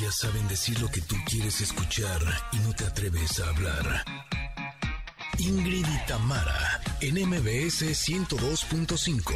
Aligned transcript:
Ellas 0.00 0.18
saben 0.18 0.46
decir 0.46 0.80
lo 0.80 0.88
que 0.88 1.00
tú 1.00 1.16
quieres 1.26 1.60
escuchar 1.60 2.20
y 2.52 2.58
no 2.58 2.72
te 2.72 2.84
atreves 2.84 3.40
a 3.40 3.48
hablar. 3.48 4.04
Ingrid 5.38 5.84
y 5.84 6.06
Tamara, 6.06 6.80
en 7.00 7.16
MBS 7.28 7.82
102.5. 8.08 9.34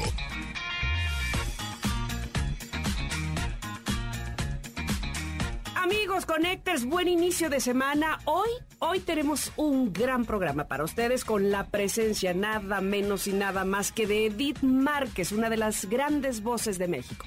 Amigos 5.74 6.26
Connectors, 6.26 6.84
buen 6.84 7.08
inicio 7.08 7.50
de 7.50 7.58
semana. 7.58 8.20
Hoy, 8.24 8.50
hoy 8.78 9.00
tenemos 9.00 9.50
un 9.56 9.92
gran 9.92 10.24
programa 10.24 10.68
para 10.68 10.84
ustedes 10.84 11.24
con 11.24 11.50
la 11.50 11.66
presencia 11.66 12.34
nada 12.34 12.80
menos 12.80 13.26
y 13.26 13.32
nada 13.32 13.64
más 13.64 13.90
que 13.90 14.06
de 14.06 14.26
Edith 14.26 14.62
Márquez, 14.62 15.32
una 15.32 15.50
de 15.50 15.56
las 15.56 15.86
grandes 15.86 16.40
voces 16.40 16.78
de 16.78 16.86
México. 16.86 17.26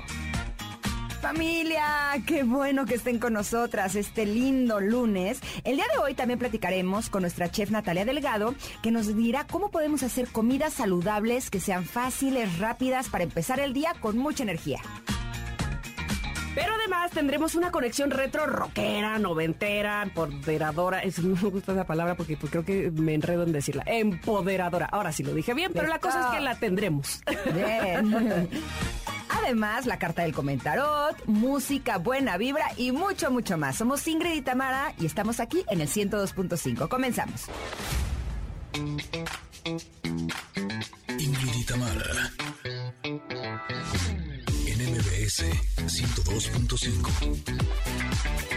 Familia, 1.25 2.11
qué 2.27 2.43
bueno 2.43 2.85
que 2.85 2.93
estén 2.93 3.17
con 3.17 3.33
nosotras 3.33 3.95
este 3.95 4.27
lindo 4.27 4.79
lunes. 4.79 5.39
El 5.63 5.75
día 5.75 5.85
de 5.91 5.97
hoy 5.97 6.13
también 6.13 6.37
platicaremos 6.37 7.09
con 7.09 7.23
nuestra 7.23 7.49
chef 7.49 7.71
Natalia 7.71 8.05
Delgado, 8.05 8.53
que 8.83 8.91
nos 8.91 9.07
dirá 9.07 9.47
cómo 9.47 9.71
podemos 9.71 10.03
hacer 10.03 10.27
comidas 10.27 10.73
saludables 10.73 11.49
que 11.49 11.59
sean 11.59 11.83
fáciles, 11.83 12.59
rápidas, 12.59 13.09
para 13.09 13.23
empezar 13.23 13.59
el 13.59 13.73
día 13.73 13.95
con 13.99 14.19
mucha 14.19 14.43
energía. 14.43 14.81
Pero 16.53 16.75
además 16.75 17.09
tendremos 17.09 17.55
una 17.55 17.71
conexión 17.71 18.11
retro 18.11 18.45
rockera, 18.45 19.17
noventera, 19.17 20.03
empoderadora. 20.03 20.99
Es, 20.99 21.17
no 21.23 21.35
me 21.41 21.49
gusta 21.49 21.71
esa 21.71 21.87
palabra 21.87 22.13
porque 22.13 22.37
pues, 22.37 22.51
creo 22.51 22.63
que 22.63 22.91
me 22.91 23.15
enredo 23.15 23.41
en 23.41 23.51
decirla. 23.51 23.83
Empoderadora. 23.87 24.85
Ahora 24.85 25.11
sí 25.11 25.23
lo 25.23 25.33
dije 25.33 25.55
bien, 25.55 25.71
pero 25.73 25.87
la 25.87 25.97
cosa 25.97 26.27
es 26.29 26.37
que 26.37 26.41
la 26.41 26.53
tendremos. 26.59 27.23
Bien. 27.51 28.47
Además, 29.37 29.85
la 29.85 29.99
carta 29.99 30.23
del 30.23 30.33
comentarot, 30.33 31.25
música, 31.25 31.97
buena 31.97 32.37
vibra 32.37 32.71
y 32.77 32.91
mucho, 32.91 33.31
mucho 33.31 33.57
más. 33.57 33.75
Somos 33.75 34.07
Ingrid 34.07 34.33
y 34.33 34.41
Tamara 34.41 34.93
y 34.99 35.05
estamos 35.05 35.39
aquí 35.39 35.65
en 35.69 35.81
el 35.81 35.89
102.5. 35.89 36.87
Comenzamos. 36.87 37.43
Ingrid 41.19 41.55
y 41.55 41.63
Tamara. 41.65 42.31
En 44.67 44.91
MBS 44.91 45.43
102.5. 45.85 48.54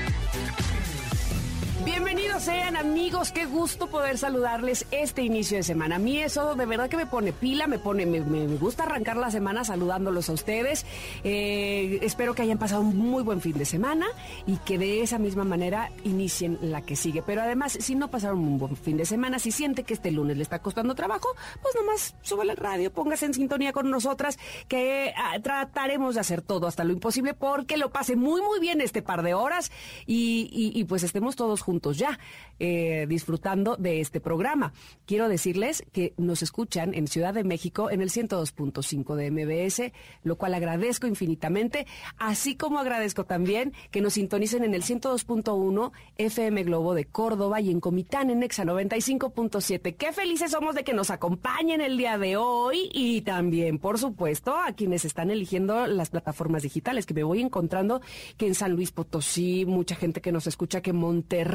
Bienvenidos 1.84 2.42
sean 2.42 2.76
amigos, 2.76 3.30
qué 3.30 3.46
gusto 3.46 3.86
poder 3.86 4.18
saludarles 4.18 4.84
este 4.90 5.22
inicio 5.22 5.56
de 5.56 5.62
semana. 5.62 5.96
A 5.96 5.98
mí 6.00 6.18
eso 6.18 6.56
de 6.56 6.66
verdad 6.66 6.88
que 6.88 6.96
me 6.96 7.06
pone 7.06 7.32
pila, 7.32 7.68
me 7.68 7.78
pone, 7.78 8.04
me, 8.04 8.20
me 8.20 8.46
gusta 8.56 8.82
arrancar 8.82 9.16
la 9.16 9.30
semana 9.30 9.62
saludándolos 9.62 10.28
a 10.28 10.32
ustedes. 10.32 10.84
Eh, 11.22 12.00
espero 12.02 12.34
que 12.34 12.42
hayan 12.42 12.58
pasado 12.58 12.82
un 12.82 12.96
muy 12.96 13.22
buen 13.22 13.40
fin 13.40 13.56
de 13.56 13.64
semana 13.64 14.06
y 14.46 14.56
que 14.58 14.76
de 14.76 15.02
esa 15.02 15.18
misma 15.18 15.44
manera 15.44 15.90
inicien 16.02 16.58
la 16.60 16.82
que 16.82 16.96
sigue. 16.96 17.22
Pero 17.22 17.42
además, 17.42 17.78
si 17.80 17.94
no 17.94 18.10
pasaron 18.10 18.40
un 18.40 18.58
buen 18.58 18.76
fin 18.76 18.96
de 18.96 19.06
semana, 19.06 19.38
si 19.38 19.52
siente 19.52 19.84
que 19.84 19.94
este 19.94 20.10
lunes 20.10 20.36
le 20.36 20.42
está 20.42 20.58
costando 20.58 20.96
trabajo, 20.96 21.28
pues 21.62 21.76
nomás 21.76 22.16
súbale 22.22 22.52
el 22.52 22.58
radio, 22.58 22.92
póngase 22.92 23.26
en 23.26 23.34
sintonía 23.34 23.72
con 23.72 23.88
nosotras, 23.88 24.38
que 24.66 25.14
ah, 25.16 25.38
trataremos 25.40 26.16
de 26.16 26.20
hacer 26.22 26.42
todo 26.42 26.66
hasta 26.66 26.82
lo 26.82 26.92
imposible 26.92 27.34
porque 27.34 27.76
lo 27.76 27.90
pase 27.90 28.16
muy 28.16 28.42
muy 28.42 28.58
bien 28.58 28.80
este 28.80 29.00
par 29.00 29.22
de 29.22 29.34
horas 29.34 29.70
y, 30.06 30.48
y, 30.52 30.78
y 30.78 30.84
pues 30.84 31.04
estemos 31.04 31.36
todos 31.36 31.60
juntos 31.60 31.67
ya 31.92 32.18
eh, 32.58 33.06
disfrutando 33.08 33.76
de 33.76 34.00
este 34.00 34.20
programa. 34.20 34.72
Quiero 35.06 35.28
decirles 35.28 35.84
que 35.92 36.14
nos 36.16 36.42
escuchan 36.42 36.94
en 36.94 37.06
Ciudad 37.06 37.34
de 37.34 37.44
México 37.44 37.90
en 37.90 38.00
el 38.00 38.10
102.5 38.10 39.14
de 39.14 39.30
MBS, 39.30 39.92
lo 40.24 40.36
cual 40.36 40.54
agradezco 40.54 41.06
infinitamente, 41.06 41.86
así 42.16 42.56
como 42.56 42.78
agradezco 42.78 43.24
también 43.24 43.74
que 43.90 44.00
nos 44.00 44.14
sintonicen 44.14 44.64
en 44.64 44.74
el 44.74 44.82
102.1 44.82 45.92
FM 46.16 46.64
Globo 46.64 46.94
de 46.94 47.04
Córdoba 47.04 47.60
y 47.60 47.70
en 47.70 47.80
Comitán 47.80 48.30
en 48.30 48.42
Exa 48.42 48.64
95.7. 48.64 49.94
Qué 49.96 50.12
felices 50.12 50.50
somos 50.50 50.74
de 50.74 50.84
que 50.84 50.94
nos 50.94 51.10
acompañen 51.10 51.80
el 51.80 51.96
día 51.96 52.18
de 52.18 52.36
hoy 52.36 52.88
y 52.92 53.20
también, 53.20 53.78
por 53.78 53.98
supuesto, 53.98 54.56
a 54.56 54.72
quienes 54.72 55.04
están 55.04 55.30
eligiendo 55.30 55.86
las 55.86 56.10
plataformas 56.10 56.62
digitales, 56.62 57.06
que 57.06 57.14
me 57.14 57.22
voy 57.22 57.40
encontrando 57.40 58.00
que 58.36 58.46
en 58.46 58.54
San 58.54 58.72
Luis 58.72 58.90
Potosí, 58.90 59.64
mucha 59.66 59.94
gente 59.94 60.20
que 60.20 60.32
nos 60.32 60.46
escucha 60.46 60.80
que 60.80 60.90
en 60.90 60.96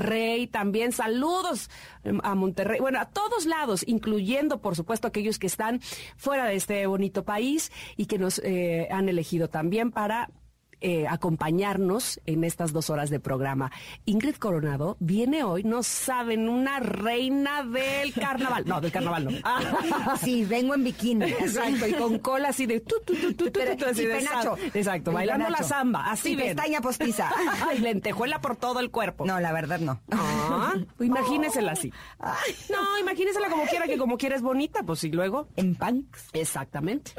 Monterrey 0.03 0.47
también 0.47 0.91
saludos 0.91 1.69
a 2.23 2.35
Monterrey, 2.35 2.81
bueno, 2.81 2.99
a 2.99 3.05
todos 3.05 3.45
lados, 3.45 3.85
incluyendo, 3.87 4.59
por 4.61 4.75
supuesto, 4.75 5.07
aquellos 5.07 5.39
que 5.39 5.47
están 5.47 5.79
fuera 6.17 6.45
de 6.45 6.55
este 6.55 6.85
bonito 6.87 7.23
país 7.23 7.71
y 7.95 8.07
que 8.07 8.17
nos 8.17 8.39
eh, 8.39 8.89
han 8.91 9.07
elegido 9.07 9.47
también 9.47 9.91
para 9.91 10.29
eh, 10.85 11.07
acompañarnos 11.07 12.19
en 12.25 12.43
estas 12.43 12.73
dos 12.73 12.89
horas 12.89 13.09
de 13.09 13.19
programa. 13.21 13.71
Ingrid 14.05 14.35
Coronado 14.35 14.97
viene 14.99 15.43
hoy, 15.43 15.63
no 15.63 15.81
saben, 15.81 16.49
una 16.49 16.79
reina 16.81 17.63
del 17.63 18.13
carnaval. 18.13 18.65
No, 18.67 18.81
del 18.81 18.91
carnaval 18.91 19.25
no. 19.25 19.31
Sí, 20.21 20.43
vengo 20.43 20.75
en 20.75 20.83
bikini. 20.83 21.25
Exacto, 21.25 21.87
y 21.87 21.93
con 21.93 22.19
cola 22.19 22.49
así 22.49 22.65
de 22.65 22.81
tu, 22.81 22.95
tu, 23.05 23.15
tu, 23.15 23.33
tu, 23.33 23.45
tu, 23.45 23.51
Pero- 23.53 23.77
tu, 23.77 23.85
así 23.85 24.03
y 24.03 24.05
de 24.07 24.15
penacho. 24.17 24.57
Exacto, 24.73 25.11
Y 25.11 25.13
bailando 25.13 25.49
la 25.49 25.63
samba, 25.63 26.11
así 26.11 26.33
Y 26.33 26.35
pestaña 26.35 26.81
postiza. 26.81 27.31
Ay, 27.67 27.79
lentejuela 27.79 28.41
por 28.41 28.57
todo 28.57 28.81
el 28.81 28.91
cuerpo. 28.91 29.25
No, 29.25 29.39
la 29.39 29.53
verdad 29.53 29.79
no. 29.79 30.01
Ah, 30.11 30.73
pues 30.97 31.07
imagínesela 31.07 31.71
así. 31.71 31.93
Ay. 32.19 32.53
No, 32.69 32.99
imagínesela 32.99 33.49
como 33.49 33.63
quiera, 33.67 33.85
que 33.87 33.97
como 33.97 34.17
quiera 34.17 34.35
es 34.35 34.41
bonita, 34.41 34.83
pues 34.83 35.03
y 35.05 35.11
luego. 35.11 35.47
En 35.55 35.75
punks. 35.75 36.27
Exactamente. 36.33 37.11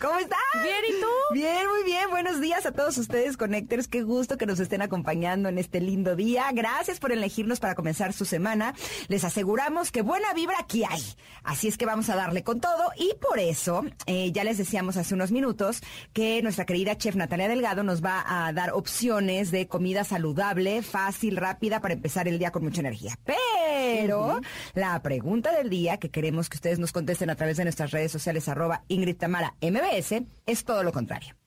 ¿Cómo 0.00 0.18
están? 0.18 0.38
Bien, 0.62 0.76
¿y 0.88 1.00
tú? 1.00 1.06
Bien, 1.34 1.68
muy 1.68 1.84
bien. 1.84 2.08
Buenos 2.10 2.40
días 2.40 2.64
a 2.64 2.72
todos 2.72 2.96
ustedes, 3.02 3.36
Connectors. 3.36 3.88
Qué 3.88 4.02
gusto 4.02 4.38
que 4.38 4.46
nos 4.46 4.60
estén 4.60 4.80
acompañando 4.80 5.48
en 5.48 5.58
este 5.58 5.80
lindo 5.80 6.16
día. 6.16 6.44
Gracias 6.52 6.98
por 6.98 7.12
elegirnos 7.12 7.60
para 7.60 7.74
comenzar 7.74 8.12
su 8.12 8.24
semana. 8.24 8.74
Les 9.08 9.24
aseguramos 9.24 9.90
que 9.90 10.02
buena 10.02 10.32
vibra 10.32 10.56
aquí 10.58 10.84
hay. 10.88 11.02
Así 11.42 11.68
es 11.68 11.76
que 11.76 11.84
vamos 11.84 12.08
a 12.08 12.16
darle 12.16 12.42
con 12.44 12.60
todo. 12.60 12.92
Y 12.96 13.14
por 13.20 13.38
eso, 13.38 13.84
eh, 14.06 14.32
ya 14.32 14.44
les 14.44 14.58
decíamos 14.58 14.96
hace 14.96 15.14
unos 15.14 15.32
minutos 15.32 15.82
que 16.12 16.40
nuestra 16.42 16.64
querida 16.64 16.96
chef 16.96 17.16
Natalia 17.16 17.48
Delgado 17.48 17.82
nos 17.82 18.02
va 18.02 18.24
a 18.26 18.52
dar 18.52 18.72
opciones 18.72 19.50
de 19.50 19.66
comida 19.66 20.04
saludable, 20.04 20.82
fácil, 20.82 21.36
rápida, 21.36 21.80
para 21.80 21.94
empezar 21.94 22.28
el 22.28 22.38
día 22.38 22.52
con 22.52 22.62
mucha 22.62 22.80
energía. 22.80 23.18
Pero 23.24 24.40
la 24.74 25.02
pregunta 25.02 25.52
del 25.52 25.68
día 25.68 25.98
que 25.98 26.10
queremos 26.10 26.48
que 26.48 26.56
ustedes 26.56 26.78
nos 26.78 26.92
contesten 26.92 27.30
a 27.30 27.36
través 27.36 27.56
de 27.56 27.64
nuestras 27.64 27.90
redes 27.90 28.12
sociales, 28.12 28.48
arroba 28.48 28.84
Ingrid 28.88 29.16
Tamara 29.16 29.54
MBS, 29.60 30.22
es 30.46 30.64
todo 30.64 30.82
lo 30.82 30.92
contrario. 30.92 31.41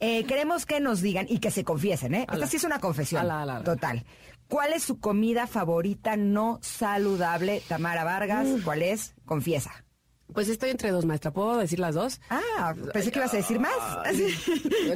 Eh, 0.00 0.24
queremos 0.24 0.66
que 0.66 0.80
nos 0.80 1.00
digan 1.00 1.26
y 1.28 1.38
que 1.38 1.50
se 1.50 1.64
confiesen, 1.64 2.14
¿eh? 2.14 2.26
Esta 2.30 2.46
sí 2.46 2.56
es 2.56 2.64
una 2.64 2.78
confesión. 2.80 3.22
Ala, 3.22 3.42
ala, 3.42 3.56
ala. 3.56 3.64
Total. 3.64 4.04
¿Cuál 4.48 4.72
es 4.72 4.82
su 4.82 4.98
comida 5.00 5.46
favorita 5.46 6.16
no 6.16 6.58
saludable, 6.62 7.62
Tamara 7.68 8.04
Vargas? 8.04 8.46
¿Cuál 8.64 8.82
es? 8.82 9.14
Confiesa. 9.26 9.84
Pues 10.32 10.48
estoy 10.48 10.70
entre 10.70 10.90
dos, 10.90 11.04
maestra. 11.04 11.30
¿Puedo 11.32 11.56
decir 11.58 11.78
las 11.78 11.94
dos? 11.94 12.20
Ah, 12.30 12.74
pensé 12.92 13.10
que 13.10 13.18
ibas 13.18 13.32
a 13.34 13.38
decir 13.38 13.58
más. 13.58 13.72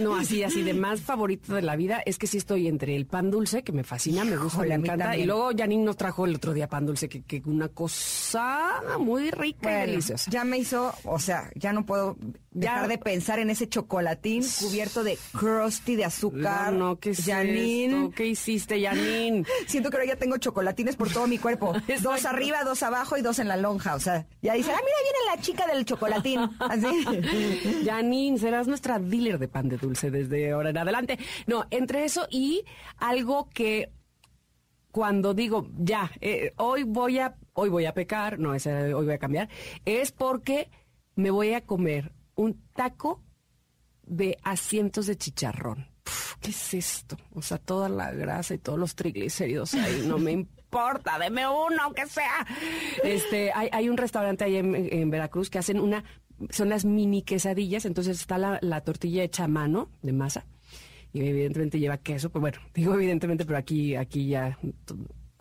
No, 0.00 0.14
así, 0.16 0.42
así 0.42 0.62
de 0.62 0.74
más 0.74 1.00
favorito 1.00 1.54
de 1.54 1.62
la 1.62 1.76
vida 1.76 2.02
es 2.04 2.18
que 2.18 2.26
sí 2.26 2.36
estoy 2.38 2.68
entre 2.68 2.94
el 2.96 3.06
pan 3.06 3.30
dulce, 3.30 3.62
que 3.62 3.72
me 3.72 3.84
fascina, 3.84 4.24
me 4.24 4.36
gusta, 4.36 4.58
me 4.62 4.74
encanta. 4.74 5.16
Y 5.16 5.24
luego 5.24 5.50
Janine 5.56 5.84
nos 5.84 5.96
trajo 5.96 6.26
el 6.26 6.36
otro 6.36 6.52
día 6.52 6.68
pan 6.68 6.86
dulce, 6.86 7.08
que, 7.08 7.22
que 7.22 7.42
una 7.46 7.68
cosa 7.68 8.80
muy 8.98 9.30
rica 9.30 9.70
y 9.70 9.74
Bueno, 9.74 9.86
deliciosa. 9.92 10.30
ya 10.30 10.44
me 10.44 10.58
hizo, 10.58 10.94
o 11.04 11.18
sea, 11.18 11.50
ya 11.54 11.72
no 11.72 11.84
puedo 11.86 12.16
dejar 12.50 12.82
Ya. 12.82 12.88
de 12.88 12.98
pensar 12.98 13.38
en 13.38 13.48
ese 13.50 13.68
chocolatín 13.68 14.44
cubierto 14.60 15.02
de 15.04 15.18
crusty 15.32 15.96
de 15.96 16.04
azúcar. 16.04 16.72
No, 16.72 16.78
no, 16.90 16.98
¿qué 16.98 17.10
es 17.10 17.24
Janine. 17.24 17.86
esto? 18.04 18.10
¿Qué 18.16 18.26
hiciste, 18.26 18.82
Janine? 18.84 19.44
Siento 19.66 19.90
que 19.90 19.96
ahora 19.96 20.06
ya 20.08 20.16
tengo 20.16 20.36
chocolatines 20.36 20.96
por 20.96 21.10
todo 21.10 21.26
mi 21.26 21.38
cuerpo. 21.38 21.72
Dos 22.02 22.24
arriba, 22.26 22.64
dos 22.64 22.82
abajo 22.82 23.16
y 23.16 23.22
dos 23.22 23.38
en 23.38 23.48
la 23.48 23.56
lonja. 23.56 23.94
O 23.94 24.00
sea, 24.00 24.26
ya 24.42 24.54
dice, 24.54 24.70
ah, 24.70 24.76
mira, 24.80 24.96
viene 25.02 25.18
la 25.26 25.40
chica 25.40 25.66
del 25.66 25.84
chocolatín. 25.84 26.40
Así. 26.58 27.04
Janine, 27.84 28.38
serás 28.38 28.66
nuestra 28.66 28.98
dealer 28.98 29.38
de 29.38 29.48
pan 29.48 29.68
de 29.68 29.76
dulce 29.76 30.10
desde 30.10 30.52
ahora 30.52 30.70
en 30.70 30.78
adelante. 30.78 31.18
No, 31.46 31.64
entre 31.70 32.04
eso 32.04 32.26
y 32.30 32.64
algo 32.98 33.48
que 33.50 33.92
cuando 34.90 35.32
digo 35.34 35.68
ya, 35.78 36.10
eh, 36.20 36.52
hoy 36.56 36.84
voy 36.84 37.18
a, 37.18 37.36
hoy 37.54 37.70
voy 37.70 37.86
a 37.86 37.94
pecar, 37.94 38.38
no, 38.38 38.54
ese, 38.54 38.94
hoy 38.94 39.06
voy 39.06 39.14
a 39.14 39.18
cambiar, 39.18 39.48
es 39.86 40.12
porque 40.12 40.70
me 41.14 41.30
voy 41.30 41.54
a 41.54 41.62
comer 41.62 42.12
un 42.34 42.62
taco 42.74 43.22
de 44.02 44.36
asientos 44.42 45.06
de 45.06 45.16
chicharrón. 45.16 45.88
¿Qué 46.40 46.50
es 46.50 46.74
esto? 46.74 47.16
O 47.32 47.40
sea, 47.40 47.58
toda 47.58 47.88
la 47.88 48.10
grasa 48.12 48.54
y 48.54 48.58
todos 48.58 48.78
los 48.78 48.94
triglicéridos 48.94 49.74
ahí, 49.74 50.04
no 50.06 50.18
me 50.18 50.32
importa, 50.32 50.61
deme 51.18 51.46
uno, 51.46 51.82
aunque 51.82 52.06
sea. 52.06 52.46
Este, 53.04 53.52
hay, 53.54 53.68
hay 53.72 53.88
un 53.88 53.96
restaurante 53.96 54.44
ahí 54.44 54.56
en, 54.56 55.10
Veracruz 55.10 55.50
que 55.50 55.58
hacen 55.58 55.78
una, 55.78 56.04
son 56.50 56.68
las 56.68 56.84
mini 56.84 57.22
quesadillas, 57.22 57.84
entonces 57.84 58.20
está 58.20 58.38
la, 58.38 58.58
la 58.62 58.80
tortilla 58.80 59.22
hecha 59.22 59.44
a 59.44 59.48
mano 59.48 59.90
de 60.02 60.12
masa 60.12 60.46
y 61.12 61.20
evidentemente 61.20 61.78
lleva 61.78 61.98
queso, 61.98 62.30
pues 62.30 62.40
bueno, 62.40 62.58
digo 62.74 62.94
evidentemente, 62.94 63.44
pero 63.44 63.58
aquí, 63.58 63.94
aquí 63.94 64.28
ya 64.28 64.58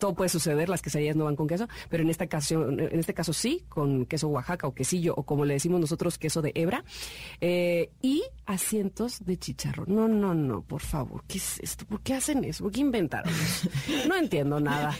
todo 0.02 0.14
puede 0.14 0.30
suceder, 0.30 0.68
las 0.68 0.82
quesadillas 0.82 1.14
no 1.14 1.26
van 1.26 1.36
con 1.36 1.46
queso, 1.46 1.68
pero 1.88 2.02
en 2.02 2.10
esta 2.10 2.24
ocasión, 2.24 2.80
en 2.80 2.98
este 2.98 3.14
caso 3.14 3.32
sí, 3.32 3.64
con 3.68 4.04
queso 4.06 4.26
Oaxaca 4.26 4.66
o 4.66 4.74
quesillo, 4.74 5.14
o 5.16 5.22
como 5.22 5.44
le 5.44 5.54
decimos 5.54 5.80
nosotros, 5.80 6.18
queso 6.18 6.42
de 6.42 6.50
hebra, 6.56 6.82
eh, 7.40 7.92
y 8.02 8.24
asientos 8.44 9.24
de 9.24 9.38
chicharro. 9.38 9.84
No, 9.86 10.08
no, 10.08 10.34
no, 10.34 10.62
por 10.62 10.80
favor, 10.80 11.22
¿qué 11.28 11.38
es 11.38 11.60
esto? 11.60 11.86
¿Por 11.86 12.00
qué 12.00 12.14
hacen 12.14 12.42
eso? 12.42 12.64
¿Por 12.64 12.72
qué 12.72 12.80
inventaron 12.80 13.32
eso? 13.32 13.68
No 14.08 14.16
entiendo 14.16 14.58
nada. 14.58 14.92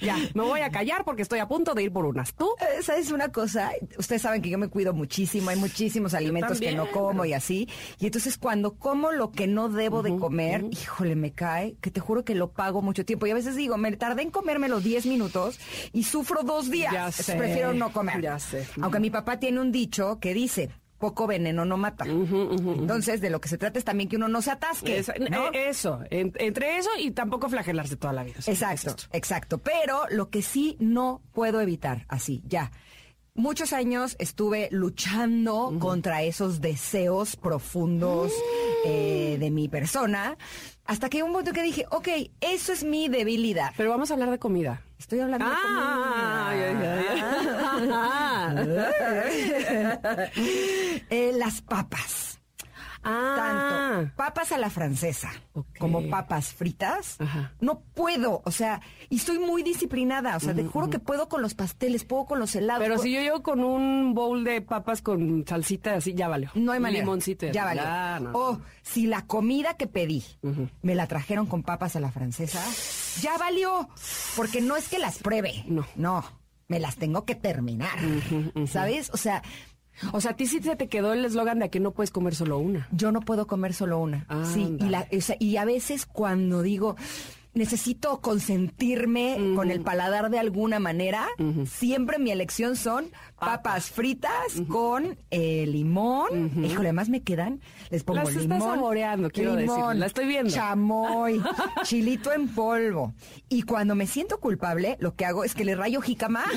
Ya, 0.00 0.16
me 0.34 0.42
voy 0.42 0.60
a 0.60 0.70
callar 0.70 1.04
porque 1.04 1.22
estoy 1.22 1.40
a 1.40 1.48
punto 1.48 1.74
de 1.74 1.82
ir 1.82 1.92
por 1.92 2.06
unas. 2.06 2.32
¿Tú? 2.34 2.48
Eh, 2.60 2.82
¿Sabes 2.82 3.10
una 3.10 3.32
cosa? 3.32 3.72
Ustedes 3.98 4.22
saben 4.22 4.40
que 4.42 4.48
yo 4.48 4.56
me 4.56 4.68
cuido 4.68 4.92
muchísimo, 4.92 5.50
hay 5.50 5.56
muchísimos 5.56 6.14
alimentos 6.14 6.60
que 6.60 6.72
no 6.72 6.88
como 6.90 7.24
y 7.24 7.32
así. 7.32 7.68
Y 7.98 8.06
entonces 8.06 8.38
cuando 8.38 8.74
como 8.74 9.10
lo 9.10 9.32
que 9.32 9.48
no 9.48 9.68
debo 9.68 10.02
de 10.02 10.16
comer, 10.16 10.64
híjole, 10.70 11.16
me 11.16 11.32
cae, 11.32 11.76
que 11.80 11.90
te 11.90 12.00
juro 12.00 12.24
que 12.24 12.36
lo 12.36 12.52
pago 12.52 12.80
mucho 12.80 13.04
tiempo. 13.04 13.26
Y 13.26 13.32
a 13.32 13.34
veces 13.34 13.56
digo, 13.56 13.76
me 13.76 13.96
tardé 13.96 14.22
en 14.22 14.30
comérmelo 14.40 14.80
10 14.80 15.06
minutos 15.06 15.58
y 15.92 16.04
sufro 16.04 16.42
dos 16.42 16.70
días. 16.70 16.92
Ya 16.92 17.10
sé. 17.12 17.34
Prefiero 17.36 17.72
no 17.72 17.92
comer. 17.92 18.20
Ya 18.20 18.38
sé. 18.38 18.66
Aunque 18.80 19.00
mi 19.00 19.10
papá 19.10 19.38
tiene 19.38 19.60
un 19.60 19.72
dicho 19.72 20.18
que 20.20 20.32
dice, 20.34 20.70
poco 20.98 21.26
veneno 21.26 21.64
no 21.64 21.76
mata. 21.76 22.04
Entonces, 22.06 23.20
de 23.20 23.30
lo 23.30 23.40
que 23.40 23.48
se 23.48 23.58
trata 23.58 23.78
es 23.78 23.84
también 23.84 24.08
que 24.08 24.16
uno 24.16 24.28
no 24.28 24.42
se 24.42 24.50
atasque. 24.50 24.98
Eso, 24.98 25.12
¿no? 25.30 25.48
eh, 25.52 25.68
eso, 25.68 26.00
en- 26.10 26.32
entre 26.38 26.78
eso 26.78 26.90
y 26.98 27.10
tampoco 27.12 27.48
flagelarse 27.48 27.96
toda 27.96 28.12
la 28.12 28.24
vida. 28.24 28.36
Es 28.38 28.48
Exacto, 28.48 28.94
exacto. 29.12 29.58
Pero 29.58 30.02
lo 30.10 30.28
que 30.30 30.42
sí 30.42 30.76
no 30.80 31.22
puedo 31.32 31.60
evitar, 31.60 32.04
así, 32.08 32.42
ya. 32.46 32.70
Muchos 33.34 33.72
años 33.72 34.16
estuve 34.18 34.68
luchando 34.72 35.72
contra 35.78 36.24
esos 36.24 36.60
deseos 36.60 37.36
profundos 37.36 38.32
eh, 38.84 39.36
de 39.38 39.50
mi 39.52 39.68
persona, 39.68 40.36
hasta 40.88 41.08
que 41.08 41.22
un 41.22 41.30
momento 41.30 41.52
que 41.52 41.62
dije, 41.62 41.84
ok, 41.90 42.08
eso 42.40 42.72
es 42.72 42.82
mi 42.82 43.08
debilidad. 43.08 43.70
Pero 43.76 43.90
vamos 43.90 44.10
a 44.10 44.14
hablar 44.14 44.30
de 44.30 44.38
comida. 44.38 44.82
Estoy 44.98 45.20
hablando 45.20 45.46
Ah, 45.48 46.50
de 46.52 46.72
comida. 46.72 47.04
Eh, 51.10 51.32
las 51.36 51.60
papas. 51.62 52.27
Ah. 53.02 53.34
tanto 53.36 54.14
papas 54.16 54.52
a 54.52 54.58
la 54.58 54.70
francesa 54.70 55.30
como 55.78 56.08
papas 56.08 56.52
fritas, 56.52 57.16
Ajá. 57.20 57.52
no 57.60 57.80
puedo, 57.94 58.42
o 58.44 58.50
sea, 58.50 58.80
y 59.08 59.16
estoy 59.16 59.38
muy 59.38 59.62
disciplinada, 59.62 60.36
o 60.36 60.40
sea, 60.40 60.54
te 60.54 60.64
juro 60.64 60.90
que 60.90 60.98
puedo 60.98 61.28
con 61.28 61.42
los 61.42 61.54
pasteles, 61.54 62.04
puedo 62.04 62.26
con 62.26 62.38
los 62.38 62.54
helados. 62.54 62.82
Pero 62.82 62.94
puedo- 62.94 63.04
si 63.04 63.12
yo 63.12 63.20
llego 63.20 63.42
con 63.42 63.60
un 63.64 64.14
bowl 64.14 64.44
de 64.44 64.60
papas 64.60 65.02
con 65.02 65.44
salsita 65.46 65.94
así, 65.94 66.14
ya 66.14 66.28
valió. 66.28 66.50
no 66.54 66.72
hay 66.72 66.80
manera. 66.80 67.04
Limoncito. 67.04 67.46
ya. 67.46 67.52
Ya, 67.74 68.20
no, 68.20 68.30
o 68.32 68.52
no. 68.54 68.62
si 68.82 69.06
la 69.06 69.26
comida 69.26 69.74
que 69.74 69.86
pedí 69.86 70.24
me 70.82 70.94
la 70.94 71.06
trajeron 71.06 71.46
con 71.46 71.62
papas 71.62 71.96
a 71.96 72.00
la 72.00 72.10
francesa, 72.12 72.62
ya 73.20 73.36
valió, 73.38 73.88
porque 74.36 74.60
no 74.60 74.76
es 74.76 74.88
que 74.88 74.98
las 74.98 75.18
pruebe, 75.18 75.64
No. 75.66 75.86
no, 75.96 76.24
me 76.68 76.78
las 76.80 76.96
tengo 76.96 77.24
que 77.24 77.34
terminar, 77.34 77.98
¿sabes? 78.66 79.10
O 79.12 79.16
sea, 79.16 79.42
O 80.12 80.20
sea, 80.20 80.32
a 80.32 80.36
ti 80.36 80.46
sí 80.46 80.60
se 80.62 80.76
te 80.76 80.88
quedó 80.88 81.12
el 81.12 81.24
eslogan 81.24 81.58
de 81.58 81.70
que 81.70 81.80
no 81.80 81.90
puedes 81.92 82.10
comer 82.10 82.34
solo 82.34 82.58
una. 82.58 82.88
Yo 82.92 83.12
no 83.12 83.20
puedo 83.20 83.46
comer 83.46 83.74
solo 83.74 83.98
una. 83.98 84.26
Sí, 84.54 84.76
y, 84.80 84.84
la- 84.88 85.06
o 85.16 85.20
sea, 85.20 85.36
y 85.38 85.56
a 85.56 85.64
veces 85.64 86.06
cuando 86.06 86.62
digo 86.62 86.96
necesito 87.54 88.20
consentirme 88.20 89.52
con 89.56 89.70
el 89.70 89.80
paladar 89.80 90.30
de 90.30 90.38
alguna 90.38 90.78
manera, 90.78 91.26
siempre 91.66 92.18
mi 92.18 92.30
elección 92.30 92.76
son 92.76 93.06
papas 93.38 93.90
fritas 93.90 94.32
con 94.68 95.16
eh, 95.30 95.64
limón. 95.66 96.52
Híjole, 96.64 96.88
además 96.88 97.08
me 97.08 97.22
quedan, 97.22 97.60
les 97.90 98.04
pongo 98.04 98.22
Las 98.24 98.34
limón. 98.34 98.60
saboreando, 98.60 99.30
quiero 99.30 99.54
decirlo, 99.54 99.94
la 99.94 100.06
estoy 100.06 100.26
viendo. 100.26 100.52
Chamoy, 100.52 101.40
chilito 101.84 102.32
en 102.32 102.48
polvo. 102.48 103.14
Y 103.48 103.62
cuando 103.62 103.94
me 103.94 104.06
siento 104.06 104.38
culpable, 104.40 104.96
lo 105.00 105.14
que 105.14 105.24
hago 105.24 105.44
es 105.44 105.54
que 105.54 105.64
le 105.64 105.74
rayo 105.74 106.00
jicama. 106.00 106.44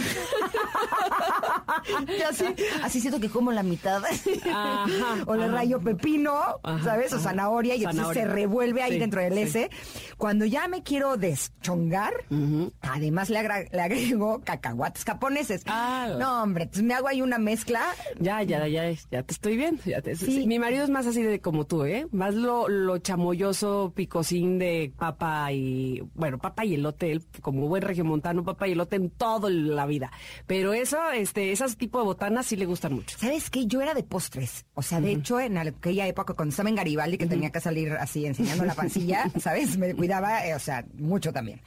y 2.17 2.21
así, 2.21 2.45
así 2.83 2.99
siento 3.01 3.19
que 3.19 3.29
como 3.29 3.51
la 3.51 3.63
mitad. 3.63 4.03
Ajá, 4.05 4.85
o 5.25 5.35
le 5.35 5.45
ajá. 5.45 5.53
rayo 5.53 5.79
pepino, 5.81 6.39
Ajá, 6.63 6.83
¿sabes? 6.83 7.13
O 7.13 7.19
zanahoria, 7.19 7.75
y 7.75 7.79
entonces 7.79 7.97
Zanahoria. 8.01 8.23
se 8.23 8.29
revuelve 8.29 8.83
ahí 8.83 8.93
Sí, 8.93 8.99
dentro 8.99 9.21
del 9.21 9.33
sí. 9.35 9.39
ese. 9.41 9.69
Cuando 10.17 10.45
ya 10.45 10.67
me 10.67 10.83
quiero 10.83 11.17
deschongar, 11.17 12.13
además 12.81 13.29
le 13.29 13.39
agrego 13.39 14.41
cacahuates 14.43 15.05
japoneses. 15.05 15.63
Ah. 15.67 16.15
No, 16.19 16.43
hombre, 16.43 16.69
entonces 16.71 16.83
me 16.87 16.93
hago 16.93 17.09
ahí 17.09 17.21
una 17.21 17.37
mezcla. 17.37 17.81
Ya, 18.19 18.41
ya, 18.43 18.65
ya, 18.67 18.89
ya 18.89 19.23
te 19.23 19.33
estoy 19.33 19.57
viendo. 19.57 19.83
ya 19.83 20.01
te- 20.01 20.15
Sí. 20.15 20.47
Mi 20.47 20.57
marido 20.57 20.83
es 20.85 20.89
más 20.89 21.05
así 21.05 21.21
de 21.21 21.41
como 21.41 21.65
tú, 21.65 21.83
¿eh? 21.83 22.07
Más 22.11 22.33
lo, 22.33 22.69
lo 22.69 22.97
chamoyoso, 22.99 23.91
picosín 23.93 24.57
de 24.57 24.93
papa 24.97 25.51
y, 25.51 26.01
bueno, 26.13 26.37
papa 26.37 26.63
y 26.63 26.75
elote, 26.75 27.11
él, 27.11 27.23
como 27.41 27.67
buen 27.67 27.81
regiomontano, 27.81 28.43
papa 28.45 28.67
y 28.67 28.71
elote 28.71 28.95
en 28.95 29.09
toda 29.09 29.49
la 29.49 29.85
vida. 29.85 30.11
Pero 30.47 30.73
eso, 30.73 30.97
este, 31.11 31.51
esas 31.51 31.75
tipo 31.75 31.99
de 31.99 32.05
botanas 32.05 32.45
sí 32.45 32.55
le 32.55 32.65
gustan 32.65 32.93
mucho. 32.93 33.17
¿Sabes 33.19 33.49
qué? 33.49 33.65
Yo 33.67 33.81
era 33.81 33.93
de 33.93 34.03
postres. 34.03 34.65
O 34.73 34.81
sea, 34.81 35.01
de 35.01 35.11
hecho, 35.11 35.39
en 35.39 35.57
aquella 35.57 36.07
época, 36.07 36.33
cuando 36.35 36.51
estaba 36.51 36.69
en 36.69 36.75
Garibaldi, 36.75 37.17
que 37.17 37.25
tenía 37.27 37.49
que 37.51 37.59
salir 37.59 37.91
así 37.93 38.25
enseñando 38.25 38.63
la 38.65 38.73
pancilla, 38.75 39.29
¿sabes? 39.39 39.77
Me 39.77 39.93
cuidaba, 39.93 40.45
eh, 40.47 40.55
o 40.55 40.59
sea, 40.59 40.85
mucho 40.93 41.33
también. 41.33 41.59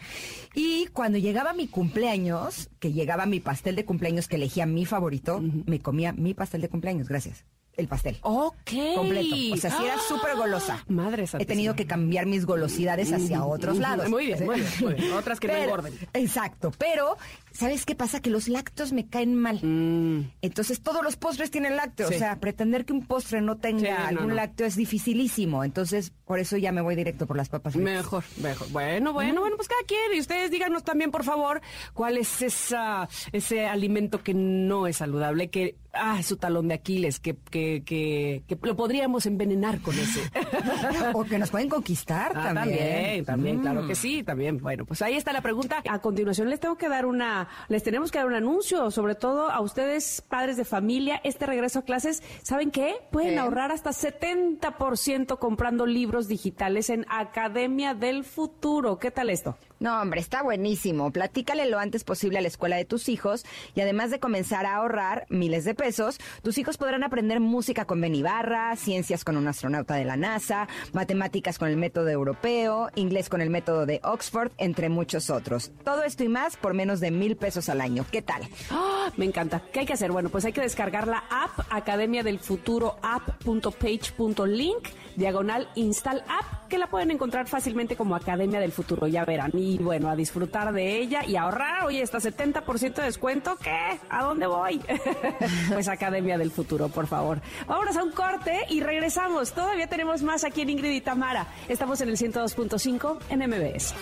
Y 0.55 0.87
cuando 0.93 1.19
llegaba 1.19 1.53
mi 1.53 1.67
cumpleaños, 1.69 2.71
que 2.79 2.93
llegaba 2.93 3.27
mi 3.27 3.41
pastel 3.41 3.77
de 3.77 3.85
cumpleaños, 3.85 4.29
que 4.29 4.37
elegía 4.37 4.67
mi 4.67 4.85
favorito, 4.94 5.41
me 5.67 5.81
comía 5.81 6.12
mi 6.12 6.35
pastel 6.35 6.61
de 6.61 6.69
cumpleaños, 6.69 7.08
gracias. 7.08 7.44
El 7.76 7.88
pastel. 7.88 8.17
Ok. 8.23 8.70
Completo. 8.94 9.35
O 9.52 9.56
sea, 9.56 9.76
si 9.76 9.85
era 9.85 9.96
¡Ah! 9.96 10.00
súper 10.08 10.37
golosa. 10.37 10.85
Madre 10.87 11.25
He 11.25 11.26
santísima. 11.26 11.49
tenido 11.52 11.75
que 11.75 11.87
cambiar 11.87 12.25
mis 12.25 12.46
golosidades 12.46 13.12
hacia 13.12 13.44
otros 13.44 13.79
lados. 13.79 14.08
Muy 14.08 14.26
bien, 14.26 14.46
muy 14.46 14.61
bien, 14.61 14.70
muy 14.81 14.94
bien. 14.94 15.12
Otras 15.14 15.41
que 15.41 15.49
no 15.49 15.55
Pero- 15.55 15.64
engorden. 15.64 15.93
Exacto. 16.12 16.70
Pero, 16.79 17.17
¿sabes 17.55 17.87
qué 17.87 17.95
pasa? 17.95 18.21
Que 18.21 18.29
los 18.31 18.49
lácteos 18.49 18.93
me 18.93 19.06
caen 19.09 19.35
mal. 19.35 19.61
Mm, 19.62 20.31
Entonces 20.43 20.83
todos 20.83 21.03
los 21.03 21.17
postres 21.17 21.51
tienen 21.51 21.77
lácteo. 21.77 22.09
Sí. 22.09 22.17
O 22.17 22.19
sea, 22.19 22.39
pretender 22.41 22.85
que 22.85 22.93
un 22.93 23.06
postre 23.06 23.41
no 23.41 23.56
tenga 23.56 23.81
Sí, 23.81 24.03
no, 24.03 24.06
algún 24.09 24.29
no. 24.29 24.35
lácteo 24.35 24.67
es 24.67 24.77
dificilísimo. 24.77 25.65
Entonces, 25.65 26.12
por 26.27 26.39
eso 26.39 26.56
ya 26.56 26.73
me 26.73 26.81
voy 26.83 26.95
directo 26.97 27.27
por 27.27 27.37
las 27.37 27.49
papas 27.49 27.75
fritas. 27.75 27.95
Mejor, 27.95 28.25
mejor. 28.43 28.69
Bueno, 28.71 29.12
bueno, 29.12 29.41
bueno, 29.41 29.56
pues 29.56 29.69
cada 29.69 29.81
quien. 29.87 30.15
Y 30.15 30.21
ustedes 30.21 30.51
díganos 30.51 30.85
también, 30.85 31.11
por 31.11 31.25
favor, 31.25 31.61
cuál 31.95 32.19
es 32.19 32.43
esa, 32.43 33.09
ese 33.33 33.67
alimento 33.67 34.23
que 34.23 34.35
no 34.35 34.87
es 34.87 34.97
saludable, 34.99 35.49
que, 35.50 35.77
ah, 35.93 36.17
es 36.21 36.27
su 36.27 36.37
talón 36.37 36.69
de 36.69 36.75
Aquiles, 36.75 37.21
que, 37.21 37.37
que, 37.50 37.83
que, 37.85 38.43
que 38.47 38.59
lo 38.62 38.75
podríamos 38.77 39.27
envenenar 39.27 39.81
con 39.81 39.99
ese. 39.99 40.21
o 41.15 41.25
que 41.25 41.39
nos 41.39 41.50
pueden 41.50 41.69
conquistar 41.69 42.33
Ah, 42.35 42.53
también. 42.55 42.79
también, 42.79 43.25
también, 43.25 43.57
Mm. 43.59 43.61
claro 43.62 43.87
que 43.87 43.95
sí, 43.95 44.23
también. 44.23 44.59
Bueno, 44.59 44.85
pues 44.87 45.00
ahí 45.03 45.15
está 45.15 45.33
la 45.33 45.41
pregunta. 45.43 45.83
A 45.89 45.99
continuación 46.00 46.49
les 46.50 46.59
tengo 46.61 46.77
que 46.77 46.89
dar 46.89 47.07
una, 47.07 47.44
les 47.69 47.82
tenemos 47.82 48.11
que 48.11 48.19
dar 48.19 48.26
un 48.26 48.35
anuncio, 48.35 48.91
sobre 48.91 49.14
todo 49.14 49.50
a 49.50 49.61
ustedes, 49.61 50.23
padres 50.29 50.56
de 50.56 50.64
familia, 50.64 51.20
este 51.25 51.46
regreso 51.46 51.81
a 51.81 51.82
clases, 51.82 52.23
¿saben 52.43 52.70
qué? 52.70 52.96
Pueden 53.11 53.35
¿Qué? 53.35 53.38
ahorrar 53.38 53.73
hasta 53.73 53.91
70% 53.91 55.38
comprando 55.38 55.87
libros 55.87 56.29
digitales 56.29 56.91
en 56.91 57.06
Academia 57.08 57.95
del 57.95 58.25
Futuro. 58.25 58.99
¿Qué 58.99 59.11
tal 59.11 59.30
esto? 59.30 59.57
No, 59.80 60.00
hombre, 60.00 60.21
está 60.21 60.42
buenísimo. 60.42 61.11
Platícale 61.11 61.69
lo 61.69 61.78
antes 61.78 62.04
posible 62.04 62.38
a 62.38 62.40
la 62.40 62.49
escuela 62.49 62.76
de 62.76 62.85
tus 62.85 63.09
hijos 63.09 63.45
y 63.75 63.80
además 63.80 64.11
de 64.11 64.21
comenzar 64.21 64.66
a 64.66 64.76
ahorrar 64.76 65.26
miles 65.28 65.64
de 65.64 65.75
pesos, 65.75 66.19
tus 66.42 66.57
hijos 66.59 66.78
podrán 66.78 67.02
aprender 67.02 67.40
música 67.40 67.85
con 67.85 68.00
Ben 68.00 68.14
Ibarra, 68.14 68.76
ciencias 68.76 69.25
con 69.25 69.37
un 69.37 69.47
astronauta 69.47 69.95
de 69.97 70.04
la 70.04 70.16
NASA, 70.16 70.69
matemáticas 70.92 71.59
con 71.59 71.69
el 71.69 71.76
método 71.76 72.09
europeo, 72.09 72.88
inglés 72.95 73.28
con 73.28 73.40
el 73.40 73.50
método 73.50 73.85
de 73.85 74.00
Oxford, 74.04 74.52
entre 74.59 74.88
muchos 74.88 75.28
otros. 75.28 75.73
Todo 75.85 76.02
esto 76.04 76.25
y 76.25 76.28
más 76.28 76.57
por 76.57 76.73
menos 76.73 77.00
de 77.00 77.11
mil 77.11 77.34
pesos 77.35 77.69
al 77.69 77.81
año. 77.81 78.05
¿Qué 78.11 78.23
tal? 78.23 78.43
¡Ah! 78.71 79.11
Me 79.17 79.25
encanta. 79.25 79.62
¿Qué 79.73 79.81
hay 79.81 79.87
que 79.87 79.93
hacer? 79.93 80.12
Bueno, 80.12 80.29
pues 80.29 80.45
hay 80.45 80.53
que 80.53 80.61
descargar 80.61 81.07
la 81.07 81.25
app 81.31 81.67
Academia 81.71 82.23
del 82.23 82.38
Futuro 82.38 82.97
app.page.link 83.03 84.88
diagonal 85.17 85.69
install 85.76 86.23
app 86.29 86.69
que 86.69 86.79
la 86.79 86.88
pueden 86.88 87.11
encontrar 87.11 87.47
fácilmente 87.47 87.97
como 87.97 88.17
Academia 88.17 88.59
del 88.59 88.73
Futuro, 88.73 89.07
ya 89.07 89.25
verán. 89.25 89.50
Y 89.55 89.79
bueno, 89.79 90.09
a 90.09 90.17
disfrutar 90.17 90.73
de 90.73 90.99
ella 90.99 91.25
y 91.25 91.37
ahorrar, 91.37 91.85
oye, 91.85 92.03
hasta 92.03 92.19
70% 92.19 92.95
de 92.95 93.03
descuento, 93.03 93.57
¿qué? 93.57 94.00
¿A 94.09 94.23
dónde 94.23 94.47
voy? 94.47 94.81
pues 95.73 95.88
Academia 95.88 96.38
del 96.38 96.50
Futuro, 96.50 96.88
por 96.88 97.07
favor. 97.07 97.41
Vámonos 97.67 97.97
a 97.97 98.03
un 98.03 98.11
corte 98.12 98.61
y 98.69 98.81
regresamos. 98.81 99.53
Todavía 99.53 99.87
tenemos 99.87 100.23
más 100.23 100.45
aquí 100.45 100.62
en 100.62 100.71
Ingrid 100.71 100.91
y 100.91 101.00
Tamara. 101.00 101.47
Estamos 101.69 102.00
en 102.00 102.09
el 102.09 102.17
102.5 102.17 103.19
en 103.31 103.38
MBS. 103.49 103.95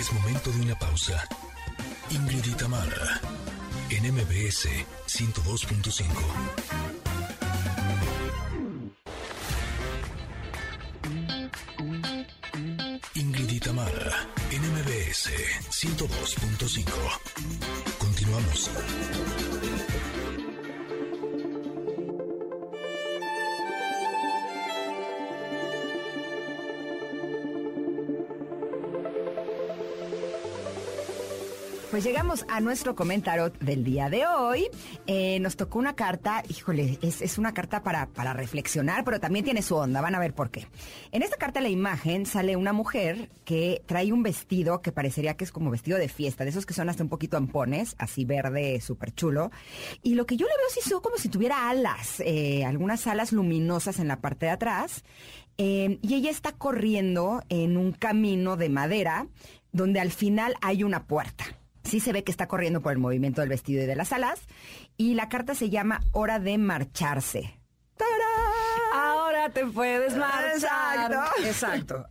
Es 0.00 0.10
momento 0.14 0.50
de 0.50 0.62
una 0.62 0.74
pausa. 0.78 1.28
Ingrid 2.08 2.46
en 3.90 4.14
MBS 4.14 4.66
102.5. 5.06 6.06
Ingrid 13.14 13.50
y 13.50 13.60
en 14.50 14.62
MBS 14.72 15.28
102.5. 15.68 16.86
Continuamos. 17.98 18.70
Pues 32.00 32.08
llegamos 32.08 32.46
a 32.48 32.60
nuestro 32.60 32.94
comentario 32.94 33.50
del 33.60 33.84
día 33.84 34.08
de 34.08 34.26
hoy. 34.26 34.68
Eh, 35.06 35.38
nos 35.40 35.56
tocó 35.56 35.78
una 35.78 35.96
carta, 35.96 36.42
híjole, 36.48 36.98
es, 37.02 37.36
una 37.36 37.52
carta 37.52 37.82
para, 37.82 38.06
para 38.06 38.32
reflexionar, 38.32 39.04
pero 39.04 39.20
también 39.20 39.44
tiene 39.44 39.60
su 39.60 39.76
onda, 39.76 40.00
van 40.00 40.14
a 40.14 40.18
ver 40.18 40.32
por 40.32 40.50
qué. 40.50 40.66
En 41.12 41.22
esta 41.22 41.36
carta 41.36 41.60
la 41.60 41.68
imagen 41.68 42.24
sale 42.24 42.56
una 42.56 42.72
mujer 42.72 43.28
que 43.44 43.82
trae 43.84 44.14
un 44.14 44.22
vestido 44.22 44.80
que 44.80 44.92
parecería 44.92 45.36
que 45.36 45.44
es 45.44 45.52
como 45.52 45.70
vestido 45.70 45.98
de 45.98 46.08
fiesta, 46.08 46.44
de 46.44 46.48
esos 46.48 46.64
que 46.64 46.72
son 46.72 46.88
hasta 46.88 47.02
un 47.02 47.10
poquito 47.10 47.36
ampones, 47.36 47.94
así 47.98 48.24
verde, 48.24 48.80
súper 48.80 49.12
chulo. 49.12 49.50
Y 50.02 50.14
lo 50.14 50.24
que 50.24 50.38
yo 50.38 50.46
le 50.46 50.56
veo 50.56 50.70
sí 50.70 50.80
son 50.88 51.02
como 51.02 51.18
si 51.18 51.28
tuviera 51.28 51.68
alas, 51.68 52.20
eh, 52.20 52.64
algunas 52.64 53.06
alas 53.08 53.30
luminosas 53.30 53.98
en 53.98 54.08
la 54.08 54.22
parte 54.22 54.46
de 54.46 54.52
atrás. 54.52 55.04
Eh, 55.58 55.98
y 56.00 56.14
ella 56.14 56.30
está 56.30 56.52
corriendo 56.52 57.42
en 57.50 57.76
un 57.76 57.92
camino 57.92 58.56
de 58.56 58.70
madera 58.70 59.26
donde 59.70 60.00
al 60.00 60.10
final 60.10 60.54
hay 60.62 60.82
una 60.82 61.04
puerta. 61.04 61.59
Sí 61.84 62.00
se 62.00 62.12
ve 62.12 62.24
que 62.24 62.30
está 62.30 62.46
corriendo 62.46 62.80
por 62.80 62.92
el 62.92 62.98
movimiento 62.98 63.40
del 63.40 63.50
vestido 63.50 63.82
y 63.82 63.86
de 63.86 63.96
las 63.96 64.12
alas. 64.12 64.40
Y 64.96 65.14
la 65.14 65.28
carta 65.28 65.54
se 65.54 65.70
llama 65.70 66.00
Hora 66.12 66.38
de 66.38 66.58
marcharse. 66.58 67.58
¡Tarán! 67.96 68.10
Ahora 68.94 69.50
te 69.50 69.66
puedes 69.66 70.16
marchar. 70.16 71.12
Exacto. 71.12 71.44
Exacto. 71.44 72.06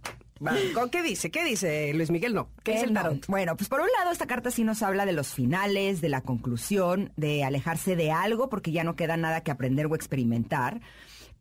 Va, 0.45 0.53
¿con 0.73 0.89
¿Qué 0.89 1.03
dice? 1.03 1.31
¿Qué 1.31 1.43
dice 1.43 1.93
Luis 1.93 2.09
Miguel? 2.09 2.33
No. 2.33 2.49
¿Qué 2.63 2.73
dice 2.73 2.85
el 2.85 2.93
no. 2.93 3.01
tarot? 3.01 3.27
Bueno, 3.27 3.57
pues 3.57 3.67
por 3.67 3.81
un 3.81 3.89
lado 3.97 4.11
esta 4.11 4.25
carta 4.25 4.51
sí 4.51 4.63
nos 4.63 4.81
habla 4.81 5.05
de 5.05 5.11
los 5.11 5.33
finales, 5.33 5.99
de 5.99 6.09
la 6.09 6.21
conclusión, 6.21 7.11
de 7.17 7.43
alejarse 7.43 7.95
de 7.95 8.11
algo 8.11 8.49
porque 8.49 8.71
ya 8.71 8.83
no 8.83 8.95
queda 8.95 9.17
nada 9.17 9.41
que 9.41 9.51
aprender 9.51 9.87
o 9.87 9.95
experimentar. 9.95 10.79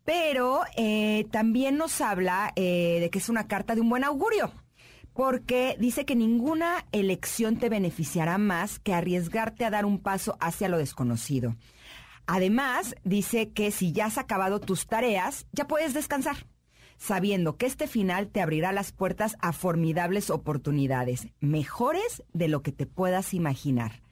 Pero 0.04 0.62
eh, 0.76 1.26
también 1.30 1.76
nos 1.76 2.00
habla 2.00 2.52
eh, 2.56 2.98
de 3.00 3.10
que 3.10 3.18
es 3.18 3.28
una 3.28 3.46
carta 3.46 3.74
de 3.74 3.82
un 3.82 3.90
buen 3.90 4.04
augurio. 4.04 4.52
Porque 5.18 5.74
dice 5.80 6.04
que 6.04 6.14
ninguna 6.14 6.86
elección 6.92 7.56
te 7.56 7.68
beneficiará 7.68 8.38
más 8.38 8.78
que 8.78 8.94
arriesgarte 8.94 9.64
a 9.64 9.70
dar 9.70 9.84
un 9.84 9.98
paso 9.98 10.36
hacia 10.38 10.68
lo 10.68 10.78
desconocido. 10.78 11.56
Además, 12.28 12.94
dice 13.02 13.50
que 13.50 13.72
si 13.72 13.90
ya 13.90 14.06
has 14.06 14.16
acabado 14.16 14.60
tus 14.60 14.86
tareas, 14.86 15.48
ya 15.50 15.66
puedes 15.66 15.92
descansar, 15.92 16.46
sabiendo 16.98 17.56
que 17.56 17.66
este 17.66 17.88
final 17.88 18.28
te 18.28 18.40
abrirá 18.40 18.70
las 18.70 18.92
puertas 18.92 19.36
a 19.40 19.52
formidables 19.52 20.30
oportunidades, 20.30 21.26
mejores 21.40 22.22
de 22.32 22.46
lo 22.46 22.62
que 22.62 22.70
te 22.70 22.86
puedas 22.86 23.34
imaginar. 23.34 24.02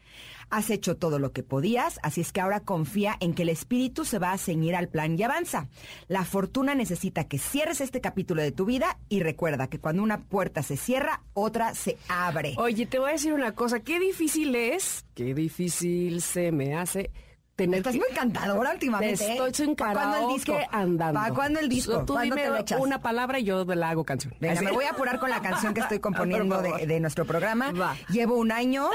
Has 0.50 0.71
hecho 0.71 0.97
todo 0.97 1.19
lo 1.19 1.33
que 1.33 1.43
podías, 1.43 1.99
así 2.03 2.21
es 2.21 2.33
que 2.33 2.41
ahora 2.41 2.61
confía 2.61 3.17
en 3.21 3.35
que 3.35 3.43
el 3.43 3.49
espíritu 3.49 4.05
se 4.05 4.19
va 4.19 4.33
a 4.33 4.38
ceñir 4.38 4.76
al 4.76 4.88
plan 4.88 5.19
y 5.19 5.23
avanza. 5.23 5.69
La 6.09 6.25
fortuna 6.25 6.75
necesita 6.75 7.25
que 7.25 7.38
cierres 7.38 7.81
este 7.81 8.00
capítulo 8.00 8.43
de 8.43 8.53
tu 8.53 8.65
vida 8.65 8.99
y 9.09 9.21
recuerda 9.21 9.69
que 9.69 9.81
cuando 9.81 10.03
una 10.03 10.23
puerta 10.23 10.62
se 10.62 10.76
cierra, 10.76 11.23
otra 11.35 11.75
se 11.75 11.97
abre. 12.09 12.55
Oye, 12.59 12.87
te 12.87 12.99
voy 12.99 13.11
a 13.11 13.12
decir 13.12 13.33
una 13.33 13.53
cosa. 13.53 13.81
Qué 13.81 13.99
difícil 13.99 14.55
es, 14.55 15.05
qué 15.15 15.35
difícil 15.35 16.23
se 16.23 16.53
me 16.53 16.75
hace 16.75 17.11
tener 17.57 17.79
Estás 17.79 17.97
muy 17.97 18.05
encantadora 18.11 18.73
últimamente. 18.73 19.25
¿eh? 19.27 19.33
Estoy 19.33 19.55
sin 19.55 19.75
¿Pa' 19.75 19.93
cuándo 19.93 20.29
el 20.29 20.35
disco? 20.35 20.59
andando. 20.71 21.19
¿Para 21.21 21.35
cuándo 21.35 21.59
el 21.59 21.69
disco? 21.71 22.05
Tú 22.05 22.13
¿Cuándo 22.13 22.35
dime 22.37 22.47
te 22.47 22.51
lo 22.51 22.59
echas? 22.59 22.81
una 22.81 23.01
palabra 23.01 23.39
y 23.39 23.45
yo 23.45 23.65
la 23.65 23.89
hago 23.91 24.05
canción. 24.05 24.35
Venga, 24.39 24.61
me 24.61 24.73
voy 24.73 24.85
a 24.85 24.91
apurar 24.91 25.19
con 25.19 25.31
la 25.31 25.41
canción 25.41 25.73
que 25.73 25.81
estoy 25.81 25.99
componiendo 26.01 26.61
de, 26.61 26.87
de 26.87 27.01
nuestro 27.01 27.25
programa. 27.25 27.73
Va. 27.73 27.97
Llevo 28.11 28.37
un 28.37 28.53
año, 28.53 28.89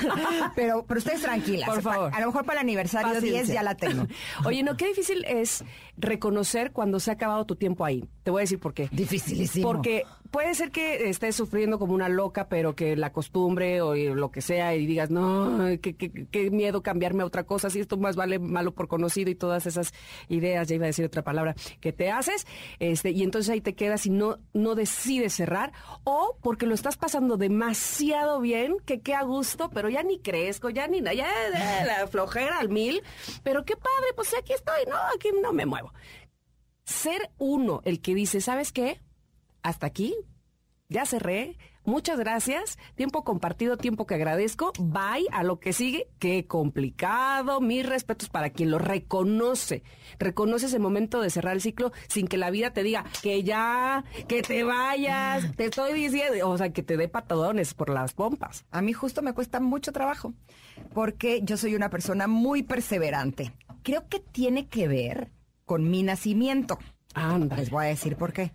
pero, 0.56 0.84
pero 0.86 0.98
ustedes 0.98 1.20
tranquilas. 1.22 1.68
Por 1.68 1.82
favor. 1.82 2.10
A 2.14 2.20
lo 2.20 2.26
mejor 2.26 2.44
para 2.44 2.60
el 2.60 2.66
aniversario 2.66 3.12
Paciencia. 3.12 3.42
10 3.42 3.48
ya 3.54 3.62
la 3.62 3.74
tengo. 3.74 4.06
Oye, 4.44 4.62
no, 4.62 4.76
qué 4.76 4.86
difícil 4.88 5.24
es 5.26 5.62
reconocer 5.98 6.72
cuando 6.72 7.00
se 7.00 7.10
ha 7.10 7.14
acabado 7.14 7.44
tu 7.44 7.56
tiempo 7.56 7.84
ahí. 7.84 8.04
Te 8.22 8.30
voy 8.30 8.40
a 8.40 8.42
decir 8.44 8.58
por 8.58 8.72
qué. 8.74 8.88
Dificilísimo. 8.92 9.68
Porque 9.68 10.04
puede 10.36 10.54
ser 10.54 10.70
que 10.70 11.08
estés 11.08 11.34
sufriendo 11.34 11.78
como 11.78 11.94
una 11.94 12.10
loca, 12.10 12.46
pero 12.50 12.76
que 12.76 12.94
la 12.94 13.10
costumbre 13.10 13.80
o 13.80 13.94
lo 13.94 14.30
que 14.30 14.42
sea 14.42 14.74
y 14.74 14.84
digas, 14.84 15.08
no, 15.08 15.66
qué, 15.80 16.50
miedo 16.50 16.82
cambiarme 16.82 17.22
a 17.22 17.26
otra 17.26 17.44
cosa, 17.44 17.70
si 17.70 17.80
esto 17.80 17.96
más 17.96 18.16
vale 18.16 18.38
malo 18.38 18.74
por 18.74 18.86
conocido 18.86 19.30
y 19.30 19.34
todas 19.34 19.64
esas 19.64 19.94
ideas, 20.28 20.68
ya 20.68 20.74
iba 20.74 20.84
a 20.84 20.88
decir 20.88 21.06
otra 21.06 21.24
palabra, 21.24 21.54
que 21.80 21.94
te 21.94 22.10
haces, 22.10 22.46
este, 22.80 23.12
y 23.12 23.22
entonces 23.22 23.48
ahí 23.48 23.62
te 23.62 23.74
quedas 23.74 24.04
y 24.04 24.10
no, 24.10 24.36
no 24.52 24.74
decides 24.74 25.32
cerrar, 25.32 25.72
o 26.04 26.36
porque 26.42 26.66
lo 26.66 26.74
estás 26.74 26.98
pasando 26.98 27.38
demasiado 27.38 28.38
bien, 28.42 28.76
que 28.84 29.00
qué 29.00 29.14
a 29.14 29.22
gusto, 29.22 29.70
pero 29.70 29.88
ya 29.88 30.02
ni 30.02 30.18
crezco, 30.18 30.68
ya 30.68 30.86
ni 30.86 31.00
ya 31.00 31.30
eh, 31.46 31.86
la 31.86 32.06
flojera 32.08 32.58
al 32.58 32.68
mil, 32.68 33.02
pero 33.42 33.64
qué 33.64 33.74
padre, 33.74 34.12
pues 34.14 34.34
aquí 34.38 34.52
estoy, 34.52 34.84
no, 34.86 34.98
aquí 35.14 35.30
no 35.40 35.54
me 35.54 35.64
muevo. 35.64 35.94
Ser 36.84 37.30
uno 37.38 37.80
el 37.86 38.02
que 38.02 38.14
dice, 38.14 38.42
¿sabes 38.42 38.70
qué? 38.70 39.00
Hasta 39.66 39.86
aquí, 39.86 40.14
ya 40.88 41.04
cerré. 41.06 41.58
Muchas 41.84 42.18
gracias. 42.18 42.78
Tiempo 42.94 43.24
compartido, 43.24 43.76
tiempo 43.76 44.06
que 44.06 44.14
agradezco. 44.14 44.72
Bye 44.78 45.26
a 45.32 45.42
lo 45.42 45.58
que 45.58 45.72
sigue. 45.72 46.08
Qué 46.18 46.46
complicado. 46.46 47.60
Mis 47.60 47.84
respetos 47.84 48.28
para 48.28 48.50
quien 48.50 48.70
lo 48.70 48.78
reconoce. 48.78 49.82
Reconoce 50.18 50.66
ese 50.66 50.78
momento 50.78 51.20
de 51.20 51.30
cerrar 51.30 51.54
el 51.54 51.60
ciclo 51.60 51.92
sin 52.08 52.28
que 52.28 52.36
la 52.36 52.50
vida 52.50 52.72
te 52.72 52.84
diga 52.84 53.04
que 53.22 53.42
ya, 53.42 54.04
que 54.28 54.42
te 54.42 54.62
vayas. 54.62 55.54
Te 55.56 55.66
estoy 55.66 55.92
diciendo, 55.92 56.48
o 56.48 56.58
sea, 56.58 56.72
que 56.72 56.82
te 56.82 56.96
dé 56.96 57.08
patadones 57.08 57.74
por 57.74 57.88
las 57.88 58.14
pompas. 58.14 58.64
A 58.70 58.82
mí 58.82 58.92
justo 58.92 59.22
me 59.22 59.32
cuesta 59.32 59.60
mucho 59.60 59.92
trabajo, 59.92 60.34
porque 60.92 61.40
yo 61.42 61.56
soy 61.56 61.74
una 61.74 61.90
persona 61.90 62.26
muy 62.26 62.62
perseverante. 62.62 63.52
Creo 63.82 64.08
que 64.08 64.18
tiene 64.20 64.68
que 64.68 64.88
ver 64.88 65.30
con 65.64 65.88
mi 65.88 66.02
nacimiento. 66.02 66.78
Anda. 67.14 67.56
Les 67.56 67.70
voy 67.70 67.86
a 67.86 67.88
decir 67.88 68.16
por 68.16 68.32
qué. 68.32 68.52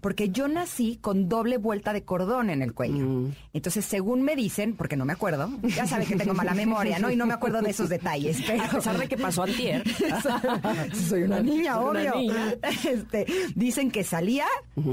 Porque 0.00 0.30
yo 0.30 0.48
nací 0.48 0.98
con 1.00 1.28
doble 1.28 1.58
vuelta 1.58 1.92
de 1.92 2.02
cordón 2.02 2.50
en 2.50 2.62
el 2.62 2.74
cuello. 2.74 3.06
Mm. 3.06 3.32
Entonces, 3.52 3.84
según 3.84 4.22
me 4.22 4.36
dicen, 4.36 4.76
porque 4.76 4.96
no 4.96 5.04
me 5.04 5.12
acuerdo, 5.12 5.50
ya 5.74 5.86
sabe 5.86 6.06
que 6.06 6.16
tengo 6.16 6.34
mala 6.34 6.54
memoria, 6.54 6.98
¿no? 6.98 7.10
Y 7.10 7.16
no 7.16 7.26
me 7.26 7.34
acuerdo 7.34 7.60
de 7.62 7.70
esos 7.70 7.88
detalles. 7.88 8.38
Pero... 8.46 8.62
A 8.64 8.68
pesar 8.68 8.98
de 8.98 9.08
que 9.08 9.16
pasó 9.16 9.42
antier. 9.42 9.82
Soy 11.08 11.22
una 11.24 11.40
niña, 11.40 11.80
Una 11.80 12.00
obvio. 12.00 12.14
niña. 12.16 12.54
Este, 12.88 13.26
dicen 13.54 13.90
que 13.90 14.04
salía 14.04 14.46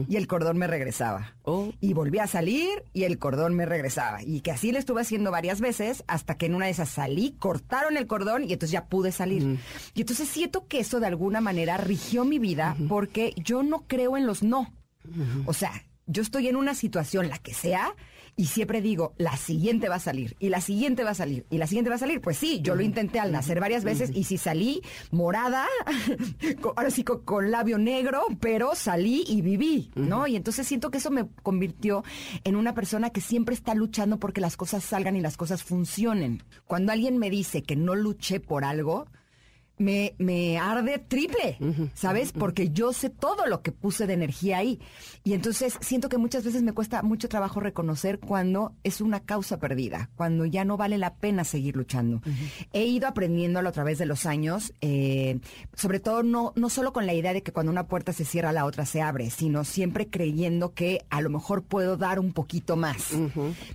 y 0.07 0.15
el 0.15 0.27
cordón 0.27 0.57
me 0.57 0.67
regresaba. 0.67 1.33
Oh. 1.43 1.71
Y 1.79 1.93
volví 1.93 2.19
a 2.19 2.27
salir 2.27 2.83
y 2.93 3.03
el 3.03 3.19
cordón 3.19 3.55
me 3.55 3.65
regresaba. 3.65 4.21
Y 4.23 4.41
que 4.41 4.51
así 4.51 4.71
le 4.71 4.79
estuve 4.79 5.01
haciendo 5.01 5.31
varias 5.31 5.61
veces 5.61 6.03
hasta 6.07 6.35
que 6.35 6.47
en 6.47 6.55
una 6.55 6.65
de 6.65 6.71
esas 6.71 6.89
salí, 6.89 7.35
cortaron 7.39 7.97
el 7.97 8.07
cordón 8.07 8.43
y 8.43 8.53
entonces 8.53 8.71
ya 8.71 8.85
pude 8.85 9.11
salir. 9.11 9.59
Y 9.93 10.01
entonces 10.01 10.27
siento 10.27 10.67
que 10.67 10.79
eso 10.79 10.99
de 10.99 11.07
alguna 11.07 11.41
manera 11.41 11.77
rigió 11.77 12.25
mi 12.25 12.39
vida 12.39 12.75
porque 12.89 13.33
yo 13.37 13.63
no 13.63 13.83
creo 13.87 14.17
en 14.17 14.25
los 14.25 14.43
no. 14.43 14.71
O 15.45 15.53
sea, 15.53 15.71
yo 16.05 16.21
estoy 16.21 16.47
en 16.47 16.55
una 16.55 16.73
situación, 16.73 17.27
la 17.29 17.37
que 17.37 17.53
sea, 17.53 17.93
y 18.39 18.45
siempre 18.45 18.81
digo, 18.81 19.13
la 19.17 19.35
siguiente 19.35 19.89
va 19.89 19.95
a 19.95 19.99
salir, 19.99 20.35
y 20.39 20.49
la 20.49 20.61
siguiente 20.61 21.03
va 21.03 21.09
a 21.09 21.15
salir, 21.15 21.45
y 21.49 21.57
la 21.57 21.65
siguiente 21.67 21.89
va 21.89 21.95
a 21.95 21.99
salir. 21.99 22.21
Pues 22.21 22.37
sí, 22.37 22.61
yo 22.61 22.75
lo 22.75 22.83
intenté 22.83 23.19
al 23.19 23.31
nacer 23.31 23.59
varias 23.59 23.83
veces, 23.83 24.11
y 24.13 24.23
si 24.25 24.37
salí 24.37 24.81
morada, 25.11 25.65
con- 26.61 26.73
ahora 26.77 26.91
sí 26.91 27.03
con, 27.03 27.21
con 27.25 27.51
labio 27.51 27.77
negro, 27.77 28.21
pero 28.39 28.75
salí 28.75 29.23
y 29.27 29.41
viví, 29.41 29.91
¿no? 29.95 30.27
Y 30.27 30.35
entonces 30.35 30.67
siento 30.67 30.91
que 30.91 30.99
eso 30.99 31.09
me 31.11 31.27
convirtió 31.43 32.03
en 32.43 32.55
una 32.55 32.73
persona 32.73 33.09
que 33.09 33.21
siempre 33.21 33.55
está 33.55 33.73
luchando 33.75 34.19
porque 34.19 34.39
las 34.39 34.55
cosas 34.55 34.83
salgan 34.83 35.15
y 35.15 35.21
las 35.21 35.35
cosas 35.35 35.63
funcionen. 35.63 36.43
Cuando 36.67 36.91
alguien 36.91 37.17
me 37.17 37.29
dice 37.29 37.63
que 37.63 37.75
no 37.75 37.95
luché 37.95 38.39
por 38.39 38.63
algo, 38.63 39.07
me, 39.77 40.15
me 40.17 40.57
arde 40.57 40.97
triple, 40.99 41.57
¿sabes? 41.93 42.31
Porque 42.31 42.69
yo 42.69 42.93
sé 42.93 43.09
todo 43.09 43.45
lo 43.45 43.61
que 43.61 43.71
puse 43.71 44.07
de 44.07 44.13
energía 44.13 44.57
ahí. 44.57 44.79
Y 45.23 45.33
entonces 45.33 45.77
siento 45.81 46.09
que 46.09 46.17
muchas 46.17 46.43
veces 46.43 46.63
me 46.63 46.73
cuesta 46.73 47.03
mucho 47.03 47.29
trabajo 47.29 47.59
reconocer 47.59 48.19
cuando 48.19 48.73
es 48.83 49.01
una 49.01 49.19
causa 49.19 49.59
perdida, 49.59 50.09
cuando 50.15 50.45
ya 50.45 50.65
no 50.65 50.77
vale 50.77 50.97
la 50.97 51.15
pena 51.15 51.43
seguir 51.43 51.75
luchando. 51.75 52.21
He 52.73 52.85
ido 52.85 53.07
aprendiéndolo 53.07 53.69
a 53.69 53.71
través 53.71 53.97
de 53.97 54.05
los 54.05 54.25
años, 54.25 54.73
eh, 54.81 55.39
sobre 55.73 55.99
todo 55.99 56.23
no, 56.23 56.53
no 56.55 56.69
solo 56.69 56.93
con 56.93 57.05
la 57.05 57.13
idea 57.13 57.33
de 57.33 57.43
que 57.43 57.51
cuando 57.51 57.71
una 57.71 57.87
puerta 57.87 58.13
se 58.13 58.25
cierra, 58.25 58.51
la 58.51 58.65
otra 58.65 58.85
se 58.85 59.01
abre, 59.01 59.29
sino 59.29 59.63
siempre 59.63 60.07
creyendo 60.07 60.73
que 60.73 61.05
a 61.09 61.21
lo 61.21 61.29
mejor 61.29 61.63
puedo 61.63 61.97
dar 61.97 62.19
un 62.19 62.33
poquito 62.33 62.75
más 62.75 63.11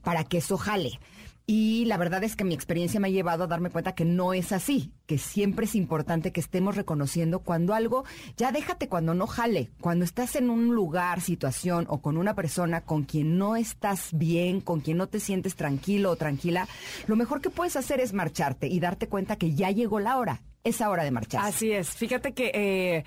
para 0.02 0.24
que 0.24 0.38
eso 0.38 0.56
jale. 0.56 0.98
Y 1.44 1.84
la 1.86 1.96
verdad 1.96 2.22
es 2.22 2.36
que 2.36 2.44
mi 2.44 2.54
experiencia 2.54 3.00
me 3.00 3.08
ha 3.08 3.10
llevado 3.10 3.44
a 3.44 3.46
darme 3.48 3.70
cuenta 3.70 3.94
que 3.94 4.04
no 4.04 4.32
es 4.32 4.52
así, 4.52 4.92
que 5.06 5.18
siempre 5.18 5.64
es 5.64 5.74
importante 5.74 6.30
que 6.32 6.40
estemos 6.40 6.76
reconociendo 6.76 7.40
cuando 7.40 7.74
algo, 7.74 8.04
ya 8.36 8.52
déjate 8.52 8.88
cuando 8.88 9.12
no 9.14 9.26
jale, 9.26 9.70
cuando 9.80 10.04
estás 10.04 10.36
en 10.36 10.50
un 10.50 10.72
lugar, 10.74 11.20
situación 11.20 11.86
o 11.88 12.00
con 12.00 12.16
una 12.16 12.34
persona 12.34 12.82
con 12.82 13.02
quien 13.02 13.38
no 13.38 13.56
estás 13.56 14.10
bien, 14.12 14.60
con 14.60 14.80
quien 14.80 14.98
no 14.98 15.08
te 15.08 15.18
sientes 15.18 15.56
tranquilo 15.56 16.12
o 16.12 16.16
tranquila, 16.16 16.68
lo 17.08 17.16
mejor 17.16 17.40
que 17.40 17.50
puedes 17.50 17.74
hacer 17.74 17.98
es 17.98 18.12
marcharte 18.12 18.68
y 18.68 18.78
darte 18.78 19.08
cuenta 19.08 19.36
que 19.36 19.52
ya 19.54 19.70
llegó 19.72 19.98
la 19.98 20.18
hora, 20.18 20.42
es 20.62 20.80
hora 20.80 21.02
de 21.02 21.10
marcharse. 21.10 21.48
Así 21.48 21.72
es. 21.72 21.90
Fíjate 21.90 22.34
que 22.34 22.52
eh, 22.54 23.04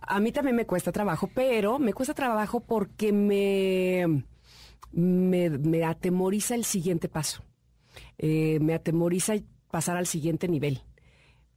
a 0.00 0.18
mí 0.18 0.32
también 0.32 0.56
me 0.56 0.64
cuesta 0.64 0.92
trabajo, 0.92 1.28
pero 1.34 1.78
me 1.78 1.92
cuesta 1.92 2.14
trabajo 2.14 2.60
porque 2.60 3.12
me, 3.12 4.24
me, 4.92 5.50
me 5.50 5.84
atemoriza 5.84 6.54
el 6.54 6.64
siguiente 6.64 7.10
paso. 7.10 7.42
Eh, 8.18 8.58
me 8.60 8.74
atemoriza 8.74 9.34
pasar 9.70 9.96
al 9.96 10.06
siguiente 10.06 10.48
nivel 10.48 10.82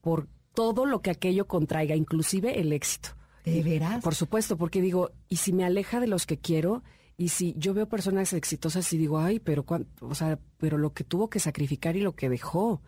por 0.02 0.28
todo 0.54 0.86
lo 0.86 1.02
que 1.02 1.12
aquello 1.12 1.48
contraiga, 1.48 1.96
inclusive 1.96 2.60
el 2.60 2.74
éxito. 2.74 3.10
¿De 3.46 3.64
veras? 3.64 4.04
Por 4.04 4.16
supuesto, 4.16 4.58
porque 4.58 4.82
digo, 4.82 5.12
¿y 5.28 5.38
si 5.38 5.54
me 5.54 5.64
aleja 5.64 6.00
de 6.00 6.08
los 6.08 6.26
que 6.26 6.38
quiero? 6.38 6.84
Y 7.18 7.30
si 7.30 7.54
yo 7.58 7.74
veo 7.74 7.88
personas 7.88 8.34
exitosas 8.34 8.92
y 8.94 8.98
digo, 8.98 9.20
ay, 9.20 9.40
pero 9.40 9.64
cuánto, 9.64 10.08
o 10.08 10.16
sea, 10.16 10.40
pero 10.58 10.78
lo 10.78 10.94
que 10.94 11.04
tuvo 11.04 11.30
que 11.30 11.40
sacrificar 11.40 11.96
y 11.96 12.02
lo 12.02 12.16
que 12.16 12.30
dejó. 12.30 12.82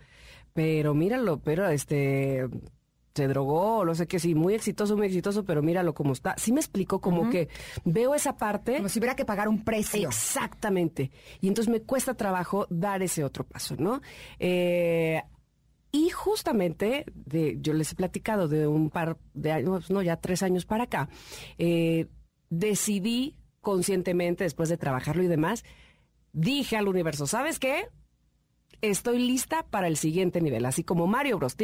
Pero 0.53 0.93
míralo, 0.93 1.39
pero 1.39 1.67
este 1.69 2.47
se 3.13 3.27
drogó, 3.27 3.83
no 3.83 3.93
sé 3.93 4.07
qué, 4.07 4.19
sí, 4.19 4.35
muy 4.35 4.53
exitoso, 4.53 4.95
muy 4.95 5.07
exitoso, 5.07 5.43
pero 5.43 5.61
míralo 5.61 5.93
cómo 5.93 6.13
está. 6.13 6.35
Sí 6.37 6.53
me 6.53 6.61
explico 6.61 7.01
como 7.01 7.29
que 7.29 7.49
veo 7.83 8.15
esa 8.15 8.37
parte. 8.37 8.77
Como 8.77 8.89
si 8.89 8.99
hubiera 8.99 9.15
que 9.15 9.25
pagar 9.25 9.47
un 9.49 9.63
precio. 9.63 10.07
Exactamente. 10.07 11.11
Y 11.41 11.47
entonces 11.47 11.71
me 11.71 11.81
cuesta 11.81 12.13
trabajo 12.13 12.67
dar 12.69 13.01
ese 13.01 13.23
otro 13.23 13.43
paso, 13.43 13.75
¿no? 13.77 14.01
Eh, 14.39 15.21
y 15.91 16.09
justamente, 16.09 17.05
de, 17.13 17.57
yo 17.59 17.73
les 17.73 17.91
he 17.91 17.95
platicado 17.95 18.47
de 18.47 18.65
un 18.65 18.89
par 18.89 19.17
de 19.33 19.51
años, 19.51 19.91
no, 19.91 20.01
ya 20.01 20.15
tres 20.15 20.41
años 20.41 20.65
para 20.65 20.85
acá, 20.85 21.09
eh, 21.57 22.07
decidí 22.49 23.35
conscientemente, 23.59 24.45
después 24.45 24.69
de 24.69 24.77
trabajarlo 24.77 25.21
y 25.21 25.27
demás, 25.27 25.65
dije 26.31 26.77
al 26.77 26.87
universo, 26.87 27.27
¿sabes 27.27 27.59
qué? 27.59 27.89
Estoy 28.81 29.19
lista 29.19 29.65
para 29.69 29.87
el 29.87 29.97
siguiente 29.97 30.41
nivel, 30.41 30.65
así 30.65 30.83
como 30.83 31.07
Mario 31.07 31.37
Bros. 31.37 31.57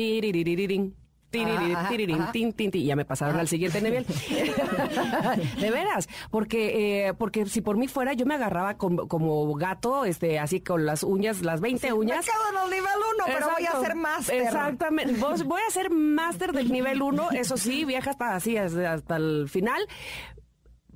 Tiririn, 1.45 1.75
Ajá, 1.75 1.89
tiririn, 1.89 2.21
ajá. 2.21 2.31
tin, 2.31 2.53
tin, 2.53 2.71
tin, 2.71 2.81
y 2.81 2.85
ya 2.85 2.95
me 2.95 3.05
pasaron 3.05 3.39
al 3.39 3.47
siguiente 3.47 3.81
nivel. 3.81 4.05
de 5.59 5.71
veras, 5.71 6.07
porque 6.31 7.07
eh, 7.07 7.13
porque 7.13 7.45
si 7.45 7.61
por 7.61 7.77
mí 7.77 7.87
fuera, 7.87 8.13
yo 8.13 8.25
me 8.25 8.35
agarraba 8.35 8.77
como, 8.77 9.07
como 9.07 9.53
gato, 9.55 10.05
este, 10.05 10.39
así 10.39 10.61
con 10.61 10.85
las 10.85 11.03
uñas, 11.03 11.41
las 11.41 11.61
20 11.61 11.87
Me 11.87 11.93
uñas. 11.93 12.25
quedo 12.25 12.35
en 12.51 12.63
el 12.65 12.69
nivel 12.71 12.95
1, 13.15 13.23
pero 13.27 13.49
voy 13.51 13.65
a 13.65 13.79
ser 13.85 13.95
máster. 13.95 14.41
Exactamente. 14.41 15.13
Voy 15.45 15.61
a 15.67 15.71
ser 15.71 15.89
máster 15.89 16.53
del 16.53 16.71
nivel 16.71 17.01
1, 17.01 17.31
eso 17.31 17.57
sí, 17.57 17.85
viaja 17.85 18.11
hasta 18.11 18.35
así, 18.35 18.57
hasta 18.57 19.15
el 19.15 19.47
final. 19.49 19.81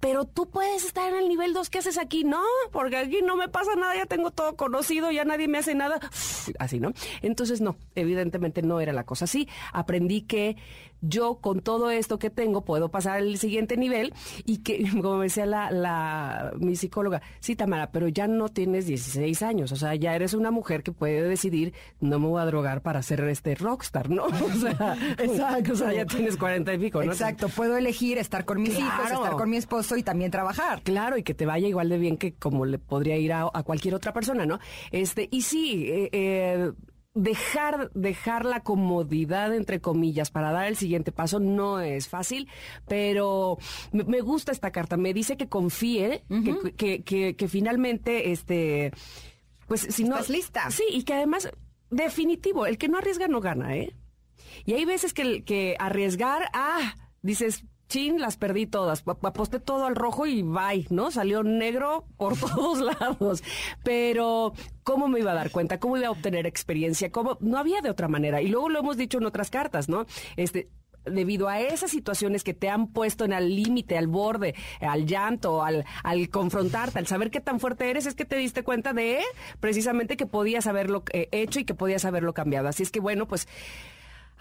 Pero 0.02 0.26
tú 0.26 0.50
puedes 0.50 0.84
estar 0.84 1.10
en 1.14 1.20
el 1.20 1.30
nivel 1.30 1.54
2, 1.54 1.70
¿qué 1.70 1.78
haces 1.78 1.98
aquí? 1.98 2.24
No, 2.24 2.42
porque 2.72 2.98
aquí 2.98 3.22
no 3.24 3.36
me 3.38 3.48
pasa 3.48 3.76
nada, 3.76 3.96
ya 3.96 4.08
tengo 4.08 4.32
todo 4.32 4.56
conocido, 4.58 5.12
ya 5.12 5.24
nadie 5.24 5.48
me 5.48 5.60
hace 5.60 5.76
nada. 5.76 6.00
Así, 6.60 6.80
¿no? 6.80 6.92
Entonces, 7.22 7.62
no, 7.62 7.78
evidentemente 7.96 8.64
no 8.64 8.82
era 8.82 8.94
la 8.94 9.06
cosa 9.06 9.26
así. 9.26 9.48
Aprendí 9.72 10.24
que 10.24 10.58
yo 11.02 11.36
con 11.36 11.62
todo 11.62 11.92
esto 11.92 12.20
que 12.20 12.30
tengo 12.30 12.64
puedo 12.64 12.90
pasar 12.90 13.18
al 13.18 13.38
siguiente 13.38 13.78
nivel 13.78 14.14
y 14.46 14.60
que, 14.60 14.84
como 15.02 15.18
me 15.18 15.26
decía 15.26 15.46
la, 15.46 15.72
la, 15.72 16.54
mi 16.58 16.76
psicóloga, 16.76 17.22
sí, 17.40 17.56
Tamara, 17.56 17.92
pero 17.92 18.08
ya 18.08 18.28
no 18.28 18.50
tienes 18.50 18.86
16 18.86 19.42
años, 19.42 19.72
o 19.72 19.76
sea, 19.76 19.96
ya 19.96 20.16
eres 20.16 20.34
una 20.34 20.52
mujer 20.52 20.84
que 20.84 20.92
puede 20.92 21.24
decidir, 21.24 21.74
no 22.00 22.20
me 22.20 22.28
voy 22.28 22.42
a 22.42 22.46
drogar 22.46 22.82
para 22.82 23.02
ser 23.02 23.22
este 23.26 23.56
rockstar, 23.56 24.10
¿no? 24.10 24.26
O 24.52 24.54
sea, 24.54 24.98
Exacto. 25.18 25.74
o 25.74 25.76
sea, 25.76 25.94
ya 25.94 26.06
tienes 26.06 26.38
40 26.38 26.74
y 26.74 26.78
pico, 26.78 27.04
¿no? 27.04 27.12
Exacto, 27.12 27.48
puedo 27.50 27.78
elegir 27.78 28.18
estar 28.18 28.46
con 28.46 28.62
mis 28.62 28.78
hijos, 28.78 29.12
estar 29.12 29.32
con 29.32 29.50
mi 29.50 29.58
esposo 29.58 29.96
y 29.96 30.04
también 30.04 30.30
trabajar. 30.30 30.82
Claro, 30.84 31.18
y 31.18 31.24
que 31.24 31.34
te 31.34 31.46
vaya 31.46 31.68
igual 31.68 31.90
de 31.90 31.98
bien 31.98 32.18
que 32.18 32.34
como 32.34 32.66
le 32.66 32.78
podría 32.78 33.18
ir 33.18 33.34
a, 33.34 33.50
a 33.54 33.64
cualquier 33.64 33.96
otra 33.96 34.14
persona, 34.14 34.46
¿no? 34.46 34.60
Este, 34.92 35.28
y 35.32 35.42
sí, 35.42 35.86
eh, 35.88 36.10
eh, 36.12 36.72
dejar, 37.14 37.92
dejar 37.94 38.46
la 38.46 38.62
comodidad, 38.62 39.54
entre 39.54 39.82
comillas, 39.82 40.32
para 40.32 40.52
dar 40.52 40.68
el 40.68 40.78
siguiente 40.78 41.12
paso 41.12 41.40
no 41.40 41.80
es 41.80 42.08
fácil, 42.08 42.48
pero 42.88 43.58
me, 43.92 44.22
gusta 44.22 44.52
esta 44.52 44.72
carta. 44.72 44.98
Me 44.98 45.14
dice 45.14 45.38
que 45.38 45.50
confíe, 45.50 46.24
que, 46.30 46.74
que, 46.74 47.04
que, 47.04 47.36
que 47.36 47.48
finalmente, 47.48 48.32
este, 48.32 48.92
pues 49.68 49.82
si 49.82 50.04
no. 50.04 50.16
Estás 50.16 50.30
lista. 50.30 50.72
Sí, 50.72 50.84
y 50.90 51.04
que 51.04 51.14
además, 51.14 51.52
definitivo, 51.90 52.66
el 52.66 52.78
que 52.78 52.88
no 52.88 52.98
arriesga 52.98 53.28
no 53.28 53.42
gana, 53.42 53.76
¿eh? 53.76 53.96
Y 54.66 54.74
hay 54.74 54.86
veces 54.86 55.14
que, 55.14 55.44
que 55.44 55.76
arriesgar, 55.80 56.50
ah, 56.54 56.96
dices, 57.22 57.64
chin, 57.92 58.20
las 58.22 58.38
perdí 58.38 58.66
todas. 58.68 59.04
Ap- 59.06 59.26
Aposté 59.26 59.60
todo 59.60 59.86
al 59.86 59.96
rojo 59.96 60.26
y 60.26 60.42
bye, 60.44 60.88
¿no? 60.90 61.12
Salió 61.12 61.44
negro 61.44 62.06
por 62.18 62.38
todos 62.40 62.80
lados. 62.80 63.44
Pero, 63.84 64.54
¿cómo 64.84 65.08
me 65.08 65.20
iba 65.20 65.32
a 65.32 65.36
dar 65.36 65.52
cuenta? 65.52 65.80
¿Cómo 65.80 65.98
iba 65.98 66.08
a 66.08 66.12
obtener 66.12 66.48
experiencia? 66.48 67.12
¿Cómo? 67.12 67.38
No 67.42 67.58
había 67.58 67.82
de 67.82 67.90
otra 67.90 68.08
manera. 68.08 68.42
Y 68.42 68.48
luego 68.48 68.70
lo 68.70 68.80
hemos 68.80 68.98
dicho 68.98 69.18
en 69.18 69.26
otras 69.26 69.50
cartas, 69.50 69.90
¿no? 69.90 70.06
Este, 70.38 70.70
debido 71.04 71.50
a 71.50 71.60
esas 71.60 71.90
situaciones 71.90 72.44
que 72.44 72.54
te 72.54 72.70
han 72.70 72.88
puesto 72.94 73.26
en 73.26 73.34
el 73.34 73.56
límite, 73.56 73.98
al 73.98 74.08
borde, 74.08 74.54
al 74.82 75.06
llanto, 75.08 75.64
al, 75.64 75.84
al 76.04 76.30
confrontarte, 76.30 77.00
al 77.00 77.08
saber 77.08 77.32
qué 77.32 77.42
tan 77.42 77.60
fuerte 77.60 77.90
eres, 77.90 78.06
es 78.06 78.14
que 78.16 78.24
te 78.24 78.36
diste 78.38 78.64
cuenta 78.64 78.94
de 78.94 79.20
precisamente 79.60 80.16
que 80.16 80.28
podías 80.28 80.68
haberlo 80.68 81.04
eh, 81.12 81.28
hecho 81.32 81.60
y 81.60 81.66
que 81.66 81.74
podías 81.74 82.06
haberlo 82.06 82.34
cambiado. 82.34 82.68
Así 82.68 82.84
es 82.84 82.92
que 82.92 83.00
bueno, 83.00 83.28
pues 83.28 83.48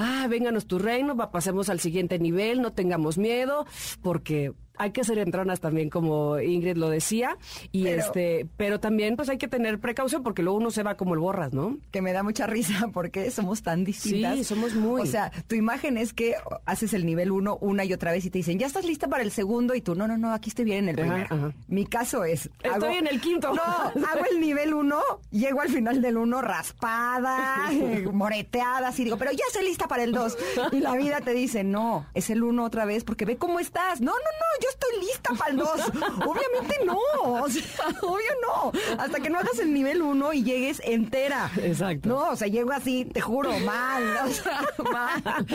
ah, 0.00 0.26
vénganos 0.28 0.66
tu 0.66 0.78
reino, 0.78 1.16
pasemos 1.30 1.68
al 1.68 1.78
siguiente 1.78 2.18
nivel, 2.18 2.62
no 2.62 2.72
tengamos 2.72 3.18
miedo, 3.18 3.66
porque 4.02 4.52
hay 4.80 4.92
que 4.92 5.04
ser 5.04 5.18
entronas 5.18 5.60
también, 5.60 5.90
como 5.90 6.40
Ingrid 6.40 6.76
lo 6.76 6.88
decía, 6.88 7.36
y 7.70 7.84
Pero- 7.84 8.02
este, 8.02 8.46
pero 8.56 8.80
también 8.80 9.16
pues 9.16 9.28
hay 9.28 9.38
que 9.38 9.46
tener 9.48 9.78
precaución 9.78 10.22
porque 10.22 10.42
luego 10.42 10.58
uno 10.58 10.70
se 10.70 10.82
va 10.82 10.96
como 10.96 11.14
el 11.14 11.20
borras, 11.20 11.52
¿no? 11.52 11.76
Que 11.90 12.02
me 12.02 12.12
da 12.12 12.22
mucha 12.22 12.46
risa 12.48 12.88
porque 12.92 13.30
somos 13.30 13.62
tan 13.62 13.84
distintas. 13.84 14.36
Sí, 14.38 14.44
somos 14.44 14.74
muy. 14.74 15.02
O 15.02 15.06
sea, 15.06 15.30
tu 15.46 15.54
imagen 15.54 15.96
es 15.96 16.12
que 16.12 16.34
haces 16.64 16.92
el 16.94 17.04
nivel 17.06 17.30
uno 17.30 17.58
una 17.60 17.84
y 17.84 17.92
otra 17.92 18.12
vez 18.12 18.24
y 18.24 18.30
te 18.30 18.38
dicen, 18.38 18.58
ya 18.58 18.66
estás 18.66 18.84
lista 18.84 19.06
para 19.08 19.22
el 19.22 19.30
segundo 19.30 19.74
y 19.74 19.80
tú, 19.82 19.94
no, 19.94 20.08
no, 20.08 20.16
no, 20.16 20.32
aquí 20.32 20.48
estoy 20.50 20.64
bien 20.64 20.78
en 20.84 20.88
el 20.90 20.96
primero. 20.96 21.26
ajá. 21.34 21.52
Mi 21.68 21.84
caso 21.86 22.24
es... 22.24 22.48
Estoy 22.62 22.94
en 22.96 23.06
el 23.06 23.20
quinto. 23.20 23.52
No, 23.52 23.62
hago 23.62 24.24
el 24.32 24.40
nivel 24.40 24.72
uno, 24.74 25.00
llego 25.30 25.60
al 25.60 25.68
final 25.68 26.00
del 26.00 26.16
uno 26.16 26.40
raspada, 26.40 27.70
moreteada, 28.12 28.88
así 28.88 29.04
digo, 29.04 29.16
pero 29.18 29.32
ya 29.32 29.44
estoy 29.48 29.64
lista 29.64 29.86
para 29.88 30.02
el 30.04 30.12
dos. 30.12 30.36
Y 30.72 30.80
la 30.80 30.94
vida 30.96 31.20
te 31.20 31.32
dice, 31.32 31.64
no, 31.64 32.06
es 32.14 32.30
el 32.30 32.42
uno 32.42 32.64
otra 32.64 32.84
vez 32.84 33.04
porque 33.04 33.24
ve 33.24 33.36
cómo 33.36 33.60
estás. 33.60 34.00
No, 34.00 34.12
no, 34.12 34.16
no, 34.18 34.62
yo 34.62 34.68
estoy 34.70 35.00
lista 35.00 35.34
para 35.38 35.50
el 35.50 35.56
dos. 35.58 35.80
Obviamente 36.26 36.76
no, 36.84 36.98
o 37.22 37.48
sea, 37.48 37.62
obvio 38.02 38.32
no. 38.42 38.72
Hasta 38.98 39.20
que 39.20 39.30
no 39.30 39.38
hagas 39.38 39.58
el 39.58 39.72
nivel 39.72 40.02
uno 40.02 40.32
y 40.32 40.42
llegues 40.42 40.80
entera. 40.84 41.50
Exacto. 41.62 42.08
No, 42.08 42.30
o 42.30 42.36
sea, 42.36 42.48
llego 42.48 42.72
así, 42.72 43.04
te 43.04 43.20
juro, 43.20 43.50
mal, 43.60 44.02
o 44.24 44.28
sea, 44.28 44.62
mal, 44.92 45.46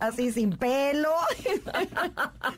así 0.00 0.32
sin 0.32 0.56
pelo, 0.56 1.10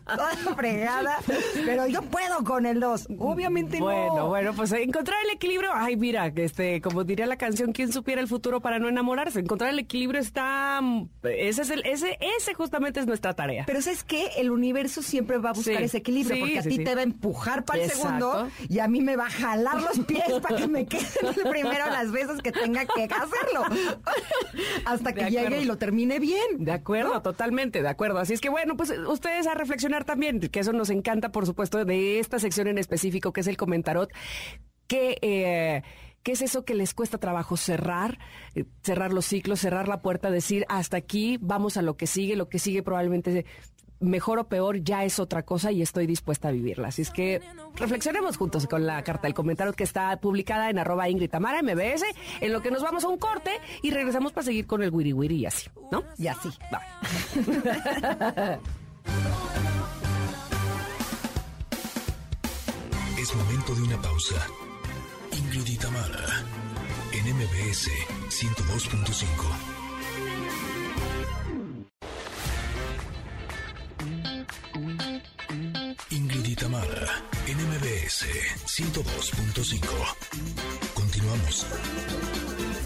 toda 0.07 0.31
fregada, 0.57 1.19
pero 1.65 1.87
yo 1.87 2.03
puedo 2.03 2.45
con 2.45 2.67
el 2.67 2.81
dos, 2.81 3.07
obviamente 3.19 3.79
Bueno, 3.81 4.17
no. 4.17 4.29
bueno, 4.29 4.53
pues 4.55 4.73
encontrar 4.73 5.19
el 5.25 5.31
equilibrio, 5.31 5.71
ay, 5.75 5.97
mira, 5.97 6.33
este, 6.35 6.81
como 6.81 7.05
diría 7.05 7.27
la 7.27 7.37
canción, 7.37 7.73
¿quién 7.73 7.93
supiera 7.93 8.21
el 8.21 8.29
futuro 8.29 8.61
para 8.61 8.79
no 8.79 8.89
enamorarse? 8.89 9.41
Encontrar 9.41 9.71
el 9.71 9.79
equilibrio 9.79 10.21
está, 10.21 10.81
mm, 10.83 11.09
ese 11.25 11.63
es 11.63 11.71
el, 11.71 11.85
ese, 11.87 12.19
ese 12.39 12.55
justamente 12.55 13.01
es 13.01 13.07
nuestra 13.07 13.35
tarea. 13.35 13.65
Pero 13.67 13.83
¿sabes 13.83 14.05
qué? 14.05 14.31
El 14.37 14.51
universo 14.51 15.03
siempre 15.03 15.39
va 15.39 15.51
a 15.51 15.53
buscar 15.53 15.77
Sí, 15.79 15.88
ese 15.89 15.99
equilibrio, 15.99 16.37
sí, 16.37 16.41
porque 16.41 16.59
a 16.59 16.63
sí, 16.63 16.69
ti 16.69 16.77
sí. 16.77 16.85
te 16.85 16.95
va 16.95 17.01
a 17.01 17.05
empujar 17.05 17.65
para 17.65 17.83
el 17.83 17.91
segundo 17.91 18.49
y 18.69 18.79
a 18.79 18.89
mí 18.89 19.01
me 19.01 19.17
va 19.17 19.27
a 19.27 19.31
jalar 19.31 19.83
los 19.83 19.99
pies 20.07 20.25
para 20.43 20.57
que 20.57 20.69
me 20.69 20.87
quede 20.87 21.07
el 21.23 21.51
primero 21.51 21.87
las 21.87 22.13
veces 22.13 22.41
que 22.43 22.53
tenga 22.53 22.87
que 22.87 23.05
hacerlo. 23.05 23.65
Hasta 24.85 25.13
que 25.13 25.31
llegue 25.31 25.63
y 25.63 25.65
lo 25.65 25.77
termine 25.77 26.19
bien. 26.19 26.65
De 26.65 26.73
acuerdo, 26.73 27.21
totalmente, 27.23 27.83
de 27.83 27.89
acuerdo. 27.89 28.19
Así 28.19 28.35
es 28.35 28.41
que 28.41 28.49
bueno, 28.49 28.77
pues 28.77 28.91
ustedes 28.91 29.47
a 29.47 29.55
reflexionar 29.55 30.05
también, 30.05 30.41
que 30.41 30.61
eso 30.61 30.73
nos 30.73 30.91
encanta, 30.91 31.33
por 31.33 31.47
supuesto, 31.47 31.85
de 31.85 32.19
esta 32.19 32.39
sección 32.39 32.69
en 32.69 32.79
específico, 32.79 33.33
que 33.33 33.41
es 33.41 33.47
el 33.47 33.57
comentarot, 33.57 34.13
que... 34.87 35.19
Eh, 35.23 35.83
¿Qué 36.25 36.33
es 36.33 36.43
eso 36.43 36.65
que 36.65 36.75
les 36.75 36.95
cuesta 36.95 37.17
trabajo 37.17 37.57
cerrar? 37.57 38.19
Eh, 38.55 38.65
cerrar 38.83 39.13
los 39.13 39.25
ciclos, 39.25 39.61
cerrar 39.61 39.89
la 39.89 40.03
puerta, 40.03 40.31
decir 40.31 40.67
hasta 40.69 40.97
aquí, 40.97 41.39
vamos 41.41 41.77
a 41.77 41.83
lo 41.83 41.97
que 41.97 42.07
sigue, 42.07 42.37
lo 42.37 42.49
que 42.49 42.59
sigue 42.59 42.83
probablemente 42.83 43.47
mejor 44.01 44.39
o 44.39 44.49
peor 44.49 44.83
ya 44.83 45.05
es 45.05 45.19
otra 45.19 45.43
cosa 45.45 45.73
y 45.73 45.83
estoy 45.83 46.07
dispuesta 46.07 46.49
a 46.49 46.51
vivirla. 46.53 46.89
Así 46.89 47.03
es 47.03 47.11
que 47.11 47.41
reflexionemos 47.77 48.37
juntos 48.37 48.67
con 48.67 48.87
la 48.87 49.03
carta 49.03 49.23
del 49.27 49.35
comentario 49.35 49.73
que 49.73 49.85
está 49.85 50.17
publicada 50.21 50.71
en 50.71 50.79
arroba 50.79 51.09
Ingrid 51.09 51.31
Tamara 51.31 51.63
MBS, 51.63 52.05
en 52.41 52.53
lo 52.53 52.63
que 52.63 52.71
nos 52.71 52.83
vamos 52.83 53.05
a 53.05 53.09
un 53.09 53.19
corte 53.19 53.51
y 53.83 53.91
regresamos 53.91 54.33
para 54.33 54.45
seguir 54.45 54.67
con 54.67 54.83
el 54.83 54.91
wiri 54.91 55.13
wiri 55.13 55.37
y 55.37 55.47
así, 55.47 55.69
¿no? 55.91 56.05
Y 56.17 56.27
así. 56.27 56.49
Es 63.19 63.35
momento 63.35 63.75
de 63.75 63.83
una 63.83 64.01
pausa. 64.01 64.37
Ingrid 65.37 65.67
y 65.67 65.77
Tamara, 65.77 66.45
en 67.13 67.35
MBS 67.35 67.91
102.5. 68.29 69.79
MBS 78.09 78.25
102.5. 78.65 79.85
Continuamos. 80.95 81.67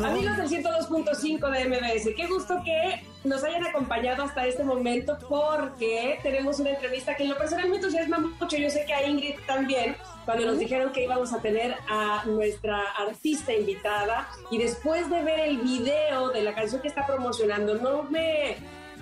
Amigos 0.04 0.37
del 0.37 0.64
102.5 0.64 1.50
de 1.50 1.68
MBS, 1.68 2.08
qué 2.16 2.26
gusto 2.26 2.61
que 2.64 3.06
nos 3.22 3.44
hayan 3.44 3.64
acompañado 3.64 4.24
hasta 4.24 4.44
este 4.48 4.64
momento 4.64 5.16
porque 5.28 6.18
tenemos 6.24 6.58
una 6.58 6.70
entrevista 6.70 7.14
que 7.14 7.22
en 7.22 7.28
lo 7.28 7.38
personal 7.38 7.68
me 7.68 7.76
entusiasma 7.76 8.18
mucho. 8.18 8.56
Yo 8.56 8.68
sé 8.68 8.85
que 8.85 8.94
a 8.94 9.06
Ingrid 9.06 9.37
también, 9.46 9.94
cuando 10.24 10.44
nos 10.44 10.58
dijeron 10.58 10.90
que 10.90 11.04
íbamos 11.04 11.32
a 11.32 11.40
tener 11.40 11.76
a 11.88 12.24
nuestra 12.26 12.80
artista 12.98 13.52
invitada 13.52 14.28
y 14.50 14.58
después 14.58 15.08
de 15.08 15.22
ver 15.22 15.38
el 15.38 15.58
video 15.58 16.30
de 16.30 16.42
la 16.42 16.52
canción 16.52 16.82
que 16.82 16.88
está 16.88 17.06
promocionando, 17.06 17.76
no 17.76 18.02
me 18.02 18.56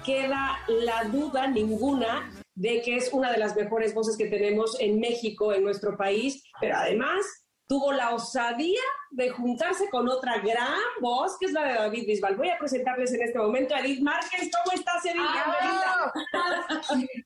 queda 0.05 0.59
la 0.69 1.05
duda 1.05 1.47
ninguna 1.47 2.31
de 2.61 2.83
que 2.83 2.97
es 2.97 3.11
una 3.15 3.33
de 3.33 3.39
las 3.39 3.57
mejores 3.57 3.95
voces 3.95 4.19
que 4.19 4.27
tenemos 4.27 4.79
en 4.81 5.01
México, 5.01 5.55
en 5.55 5.65
nuestro 5.65 5.97
país, 5.97 6.45
pero 6.61 6.77
además 6.77 7.25
tuvo 7.67 7.91
la 7.91 8.15
osadía 8.15 8.83
de 9.13 9.31
juntarse 9.31 9.89
con 9.89 10.07
otra 10.11 10.41
gran 10.41 10.79
voz, 11.01 11.39
que 11.39 11.47
es 11.47 11.53
la 11.53 11.65
de 11.65 11.75
David 11.77 12.07
Bisbal. 12.07 12.37
Voy 12.37 12.51
a 12.51 12.59
presentarles 12.59 13.15
en 13.15 13.23
este 13.23 13.39
momento 13.39 13.75
a 13.75 13.81
Edith 13.81 14.03
Márquez. 14.03 14.51
¿Cómo 14.63 14.77
estás, 14.77 15.07
Edith? 15.07 15.23
Ah, 15.25 16.13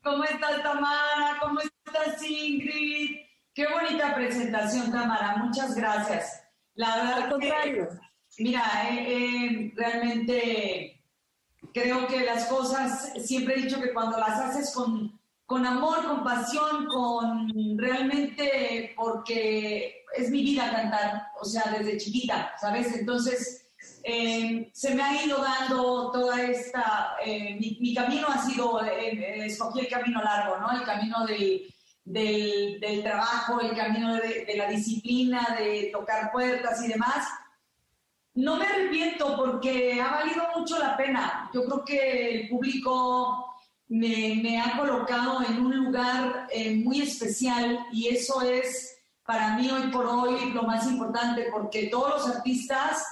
¿Cómo 0.05 0.23
estás, 0.23 0.62
Tamara? 0.62 1.37
¿Cómo 1.40 1.61
estás, 1.61 2.23
Ingrid? 2.23 3.16
Qué 3.53 3.66
bonita 3.66 4.14
presentación, 4.14 4.92
Tamara. 4.92 5.38
Muchas 5.38 5.75
gracias. 5.75 6.44
La 6.75 6.94
verdad 6.94 7.23
Al 7.23 7.31
contrario. 7.31 7.88
mira, 8.38 8.62
eh, 8.88 9.07
eh, 9.09 9.73
realmente 9.75 11.03
creo 11.73 12.07
que 12.07 12.20
las 12.20 12.47
cosas, 12.47 13.14
siempre 13.27 13.55
he 13.55 13.62
dicho 13.62 13.81
que 13.81 13.92
cuando 13.92 14.16
las 14.16 14.38
haces 14.38 14.73
con, 14.73 15.24
con 15.55 15.64
amor, 15.64 16.05
con 16.05 16.25
pasión, 16.25 16.87
con 16.87 17.79
realmente, 17.79 18.93
porque 18.97 20.05
es 20.17 20.29
mi 20.29 20.43
vida 20.43 20.69
cantar, 20.69 21.29
o 21.40 21.45
sea, 21.45 21.71
desde 21.79 21.97
chiquita, 21.97 22.55
¿sabes? 22.61 22.93
Entonces, 22.97 23.64
eh, 24.03 24.69
se 24.73 24.97
me 24.97 25.03
ha 25.05 25.25
ido 25.25 25.40
dando 25.40 26.11
toda 26.11 26.43
esta, 26.43 27.14
mi, 27.25 27.95
camino 27.95 28.27
ha 28.27 28.38
sido, 28.45 28.81
escogí 28.83 29.79
el 29.79 29.88
camino 29.88 30.21
largo, 30.23 30.59
¿no? 30.59 30.73
El 30.73 30.83
camino 30.83 31.25
de 31.25 31.69
del, 32.05 32.81
del 32.81 33.05
trabajo, 33.05 33.61
el 33.61 33.77
camino 33.77 34.17
de, 34.17 34.45
de, 34.45 34.57
la 34.57 34.69
disciplina, 34.69 35.55
de 35.57 35.90
tocar 35.93 36.33
puertas 36.33 36.85
y 36.85 36.88
demás. 36.88 37.29
No 38.35 38.57
me 38.57 38.67
arrepiento 38.67 39.37
porque 39.37 40.03
ha 40.03 40.17
valido 40.17 40.43
mucho 40.57 40.81
la 40.81 40.97
pena. 40.97 41.49
Yo 41.55 41.64
creo 41.64 41.85
que 41.85 42.31
el 42.31 42.49
público 42.49 43.54
me, 43.88 44.61
ha 44.61 44.79
colocado 44.79 45.42
en 45.42 45.64
un 45.64 45.77
lugar 45.77 46.49
eh, 46.51 46.75
muy 46.77 47.03
especial 47.03 47.87
y 47.92 48.09
eso 48.09 48.42
es 48.42 48.97
para 49.25 49.57
mí 49.57 49.70
hoy 49.70 49.90
por 49.90 50.07
hoy 50.07 50.53
lo 50.53 50.64
más 50.64 50.87
importante 50.87 51.49
porque 51.51 51.88
todos 51.88 52.11
los 52.11 52.37
artistas, 52.37 53.05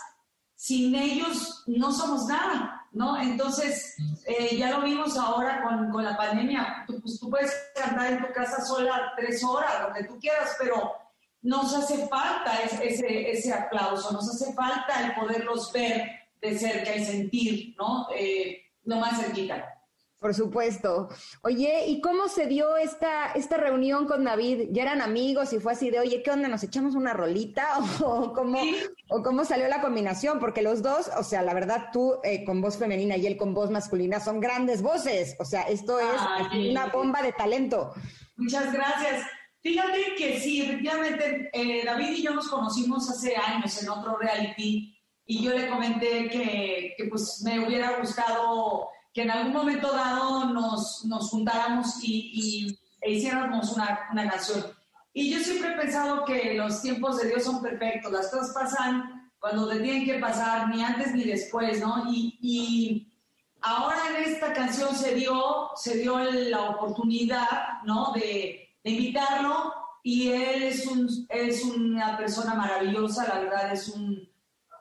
sin 0.54 0.94
ellos 0.94 1.64
no 1.66 1.92
somos 1.92 2.26
nada. 2.26 2.78
¿no? 2.92 3.18
Entonces, 3.20 3.96
eh, 4.26 4.56
ya 4.56 4.70
lo 4.70 4.82
vimos 4.82 5.16
ahora 5.16 5.62
con, 5.62 5.90
con 5.90 6.04
la 6.04 6.16
pandemia. 6.16 6.84
Tú, 6.86 7.00
pues, 7.00 7.18
tú 7.18 7.30
puedes 7.30 7.50
cantar 7.74 8.12
en 8.12 8.26
tu 8.26 8.32
casa 8.32 8.64
sola 8.64 9.12
tres 9.16 9.42
horas, 9.42 9.88
lo 9.88 9.94
que 9.94 10.04
tú 10.04 10.18
quieras, 10.20 10.54
pero 10.58 10.92
nos 11.40 11.74
hace 11.74 12.06
falta 12.06 12.60
ese, 12.62 13.30
ese 13.30 13.52
aplauso, 13.52 14.12
nos 14.12 14.28
hace 14.28 14.52
falta 14.52 15.04
el 15.04 15.14
poderlos 15.14 15.72
ver 15.72 16.08
de 16.40 16.58
cerca 16.58 16.94
y 16.94 17.04
sentir, 17.04 17.74
¿no? 17.78 18.08
Eh, 18.14 18.62
lo 18.84 18.96
más 18.96 19.20
cerquita. 19.20 19.81
Por 20.22 20.34
supuesto. 20.34 21.08
Oye, 21.42 21.86
¿y 21.88 22.00
cómo 22.00 22.28
se 22.28 22.46
dio 22.46 22.76
esta, 22.76 23.32
esta 23.32 23.56
reunión 23.56 24.06
con 24.06 24.22
David? 24.22 24.68
¿Ya 24.70 24.82
eran 24.82 25.02
amigos 25.02 25.52
y 25.52 25.58
fue 25.58 25.72
así 25.72 25.90
de, 25.90 25.98
oye, 25.98 26.22
¿qué 26.22 26.30
onda? 26.30 26.46
¿Nos 26.46 26.62
echamos 26.62 26.94
una 26.94 27.12
rolita? 27.12 27.66
¿O 28.04 28.32
cómo, 28.32 28.60
o 29.08 29.22
cómo 29.24 29.44
salió 29.44 29.66
la 29.66 29.80
combinación? 29.80 30.38
Porque 30.38 30.62
los 30.62 30.80
dos, 30.80 31.10
o 31.18 31.24
sea, 31.24 31.42
la 31.42 31.54
verdad, 31.54 31.88
tú 31.92 32.20
eh, 32.22 32.44
con 32.44 32.60
voz 32.60 32.76
femenina 32.76 33.16
y 33.16 33.26
él 33.26 33.36
con 33.36 33.52
voz 33.52 33.72
masculina 33.72 34.20
son 34.20 34.38
grandes 34.38 34.80
voces. 34.80 35.34
O 35.40 35.44
sea, 35.44 35.62
esto 35.62 35.98
es 35.98 36.70
una 36.70 36.86
bomba 36.86 37.20
de 37.20 37.32
talento. 37.32 37.92
Muchas 38.36 38.72
gracias. 38.72 39.26
Fíjate 39.60 40.14
que 40.16 40.38
sí, 40.38 40.62
efectivamente, 40.62 41.50
eh, 41.52 41.84
David 41.84 42.10
y 42.10 42.22
yo 42.22 42.32
nos 42.32 42.46
conocimos 42.46 43.10
hace 43.10 43.34
años 43.34 43.82
en 43.82 43.88
otro 43.88 44.16
reality 44.18 44.96
y 45.26 45.42
yo 45.42 45.50
le 45.50 45.68
comenté 45.68 46.28
que, 46.30 46.94
que 46.96 47.04
pues 47.06 47.42
me 47.44 47.58
hubiera 47.66 47.98
gustado 47.98 48.88
que 49.12 49.22
en 49.22 49.30
algún 49.30 49.52
momento 49.52 49.92
dado 49.92 50.46
nos, 50.46 51.04
nos 51.04 51.28
juntáramos 51.30 52.02
y, 52.02 52.78
e 53.00 53.12
hiciéramos 53.12 53.72
una, 53.72 54.08
una, 54.10 54.30
canción. 54.30 54.64
Y 55.12 55.30
yo 55.30 55.40
siempre 55.40 55.72
he 55.72 55.78
pensado 55.78 56.24
que 56.24 56.54
los 56.54 56.80
tiempos 56.80 57.18
de 57.18 57.28
Dios 57.28 57.44
son 57.44 57.60
perfectos, 57.60 58.12
las 58.12 58.30
cosas 58.30 58.52
pasan 58.54 59.30
cuando 59.38 59.68
tienen 59.70 60.04
que 60.04 60.18
pasar, 60.18 60.68
ni 60.68 60.82
antes 60.82 61.14
ni 61.14 61.24
después, 61.24 61.80
¿no? 61.80 62.10
Y, 62.10 62.38
y 62.40 63.12
ahora 63.60 63.96
en 64.10 64.32
esta 64.32 64.52
canción 64.52 64.94
se 64.94 65.14
dio, 65.14 65.70
se 65.74 65.98
dio 65.98 66.18
la 66.18 66.70
oportunidad, 66.70 67.82
¿no? 67.84 68.12
De, 68.12 68.70
de 68.82 68.90
invitarlo 68.90 69.72
y 70.02 70.30
es, 70.30 70.86
un, 70.86 71.26
es 71.28 71.64
una 71.64 72.16
persona 72.16 72.54
maravillosa, 72.54 73.28
la 73.28 73.40
verdad 73.40 73.72
es 73.72 73.88
un 73.88 74.28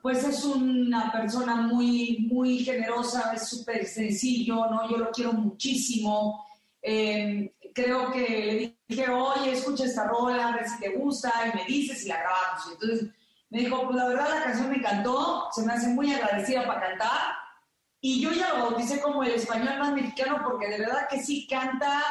pues 0.02 0.24
es 0.24 0.44
una 0.44 1.12
persona 1.12 1.56
muy, 1.56 2.28
muy 2.32 2.60
generosa, 2.60 3.32
es 3.36 3.48
súper 3.48 3.86
sencillo, 3.86 4.66
¿no? 4.68 4.90
Yo 4.90 4.98
lo 4.98 5.12
quiero 5.12 5.34
muchísimo. 5.34 6.46
Eh, 6.82 7.54
creo 7.74 8.12
que 8.12 8.28
le 8.28 8.78
dije, 8.88 9.10
oye, 9.10 9.52
escucha 9.52 9.86
esta 9.86 10.08
rola, 10.08 10.50
a 10.50 10.56
ver 10.56 10.68
si 10.68 10.80
te 10.80 10.96
gusta, 10.96 11.32
y 11.48 11.56
me 11.56 11.66
dices 11.66 12.02
si 12.02 12.08
la 12.08 12.18
grabamos. 12.18 12.72
entonces 12.72 13.10
me 13.50 13.60
dijo, 13.60 13.84
pues 13.84 13.96
la 13.96 14.08
verdad 14.08 14.30
la 14.30 14.44
canción 14.44 14.70
me 14.70 14.78
encantó, 14.78 15.50
se 15.54 15.64
me 15.64 15.74
hace 15.74 15.90
muy 15.90 16.12
agradecida 16.12 16.66
para 16.66 16.90
cantar. 16.90 17.34
Y 18.00 18.22
yo 18.22 18.32
ya 18.32 18.50
lo 18.54 18.64
bauticé 18.64 19.00
como 19.02 19.24
el 19.24 19.32
español 19.32 19.78
más 19.78 19.94
mexicano 19.94 20.42
porque 20.44 20.68
de 20.68 20.80
verdad 20.80 21.08
que 21.10 21.22
sí 21.22 21.46
canta 21.48 22.02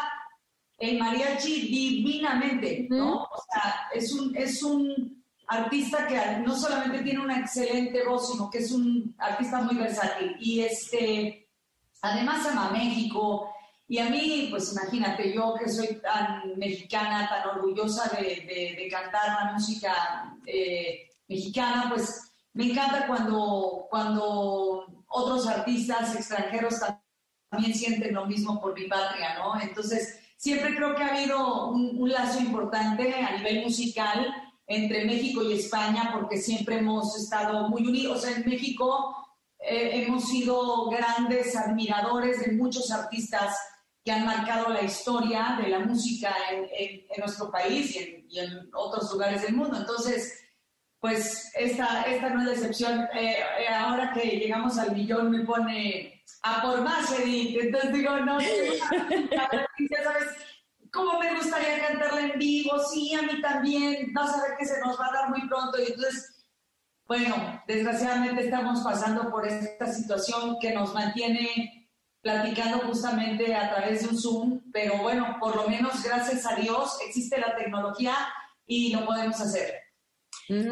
el 0.79 0.99
mariachi 0.99 1.69
divinamente, 1.69 2.87
¿no? 2.91 3.25
O 3.25 3.43
sea, 3.51 3.89
es 3.93 4.13
un, 4.13 4.37
es 4.37 4.63
un 4.63 5.20
artista 5.51 6.07
que 6.07 6.17
no 6.47 6.57
solamente 6.57 7.03
tiene 7.03 7.21
una 7.21 7.41
excelente 7.41 8.05
voz, 8.05 8.31
sino 8.31 8.49
que 8.49 8.59
es 8.59 8.71
un 8.71 9.15
artista 9.19 9.61
muy 9.63 9.75
versátil. 9.75 10.37
Y 10.39 10.61
este, 10.61 11.49
además 12.01 12.47
ama 12.47 12.71
México. 12.71 13.53
Y 13.89 13.99
a 13.99 14.09
mí, 14.09 14.47
pues 14.49 14.73
imagínate, 14.73 15.35
yo 15.35 15.55
que 15.59 15.69
soy 15.69 16.01
tan 16.01 16.57
mexicana, 16.57 17.29
tan 17.29 17.49
orgullosa 17.57 18.09
de, 18.17 18.89
cantar 18.89 19.45
la 19.45 19.53
música 19.53 20.37
eh, 20.47 21.09
mexicana, 21.27 21.87
pues 21.93 22.33
me 22.53 22.71
encanta 22.71 23.09
cuando, 23.09 23.89
cuando 23.91 24.87
otros 25.09 25.49
artistas 25.49 26.15
extranjeros 26.15 26.77
también 27.49 27.75
sienten 27.75 28.15
lo 28.15 28.27
mismo 28.27 28.61
por 28.61 28.73
mi 28.79 28.87
patria, 28.87 29.35
¿no? 29.35 29.61
Entonces, 29.61 30.21
siempre 30.37 30.77
creo 30.77 30.95
que 30.95 31.03
ha 31.03 31.09
habido 31.09 31.71
un, 31.71 32.01
un 32.01 32.09
lazo 32.09 32.39
importante 32.39 33.13
a 33.13 33.37
nivel 33.37 33.65
musical 33.65 34.50
entre 34.71 35.05
México 35.05 35.43
y 35.43 35.55
España, 35.55 36.11
porque 36.13 36.39
siempre 36.39 36.79
hemos 36.79 37.17
estado 37.17 37.69
muy 37.69 37.85
unidos. 37.85 38.25
en 38.25 38.49
México 38.49 39.17
eh, 39.59 40.05
hemos 40.05 40.29
sido 40.29 40.89
grandes 40.89 41.57
admiradores 41.57 42.41
de 42.41 42.53
muchos 42.53 42.93
artistas 42.93 43.57
que 44.05 44.13
han 44.13 44.25
marcado 44.25 44.69
la 44.69 44.83
historia 44.83 45.59
de 45.61 45.71
la 45.71 45.81
música 45.81 46.33
en, 46.53 47.03
nuestro 47.19 47.51
país 47.51 47.97
y 47.97 48.39
en, 48.39 48.71
otros 48.73 49.13
lugares 49.13 49.43
del 49.43 49.57
mundo. 49.57 49.77
Entonces, 49.77 50.41
pues 51.01 51.51
esta, 51.57 52.03
esta 52.03 52.31
no 52.31 52.41
es 52.41 52.47
la 52.47 52.53
excepción. 52.53 53.01
Eh, 53.13 53.39
eh, 53.39 53.69
ahora 53.75 54.13
que 54.13 54.39
llegamos 54.39 54.79
al 54.79 54.95
millón 54.95 55.33
me 55.33 55.45
pone 55.45 56.23
a 56.43 56.63
por 56.63 56.81
más, 56.83 57.11
Edith. 57.19 57.59
Entonces 57.61 57.93
digo, 57.93 58.17
no, 58.21 58.41
ya 59.31 60.05
sabes, 60.05 60.29
¿Cómo 60.93 61.19
me 61.19 61.35
gustaría 61.35 61.87
cantarla 61.87 62.33
en 62.33 62.39
vivo? 62.39 62.79
Sí, 62.79 63.15
a 63.15 63.23
mí 63.23 63.41
también. 63.41 64.13
Vas 64.13 64.35
a 64.35 64.43
ver 64.43 64.57
que 64.59 64.67
se 64.67 64.81
nos 64.81 64.99
va 64.99 65.07
a 65.07 65.13
dar 65.13 65.31
muy 65.31 65.47
pronto. 65.49 65.79
Y 65.79 65.93
entonces, 65.93 66.45
bueno, 67.07 67.63
desgraciadamente 67.67 68.45
estamos 68.45 68.81
pasando 68.81 69.31
por 69.31 69.47
esta 69.47 69.93
situación 69.93 70.57
que 70.61 70.73
nos 70.73 70.95
mantiene 70.95 71.89
platicando 72.21 72.79
justamente 72.81 73.55
a 73.55 73.75
través 73.75 74.03
de 74.03 74.09
un 74.09 74.19
Zoom, 74.19 74.61
pero 74.73 74.99
bueno, 74.99 75.37
por 75.41 75.57
lo 75.57 75.69
menos 75.69 76.03
gracias 76.03 76.45
a 76.47 76.55
Dios 76.55 76.99
existe 77.07 77.41
la 77.41 77.57
tecnología 77.57 78.15
y 78.67 78.93
lo 78.93 79.07
podemos 79.07 79.41
hacer. 79.41 79.75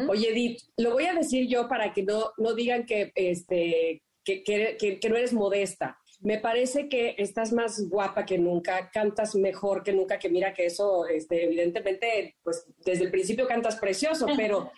Oye, 0.09 0.29
Edith, 0.29 0.61
lo 0.77 0.91
voy 0.91 1.05
a 1.05 1.13
decir 1.13 1.47
yo 1.47 1.67
para 1.67 1.93
que 1.93 2.03
no, 2.03 2.31
no 2.37 2.53
digan 2.53 2.85
que, 2.85 3.11
este, 3.15 4.03
que, 4.23 4.43
que, 4.43 4.99
que 4.99 5.09
no 5.09 5.15
eres 5.15 5.33
modesta 5.33 5.97
me 6.21 6.37
parece 6.37 6.89
que 6.89 7.15
estás 7.17 7.53
más 7.53 7.87
guapa 7.87 8.25
que 8.25 8.37
nunca, 8.37 8.89
cantas 8.91 9.35
mejor 9.35 9.83
que 9.83 9.93
nunca, 9.93 10.19
que 10.19 10.29
mira 10.29 10.53
que 10.53 10.65
eso, 10.65 11.07
este, 11.07 11.45
evidentemente, 11.45 12.35
pues 12.43 12.65
desde 12.85 13.05
el 13.05 13.11
principio 13.11 13.47
cantas 13.47 13.77
precioso, 13.77 14.27
pero 14.35 14.69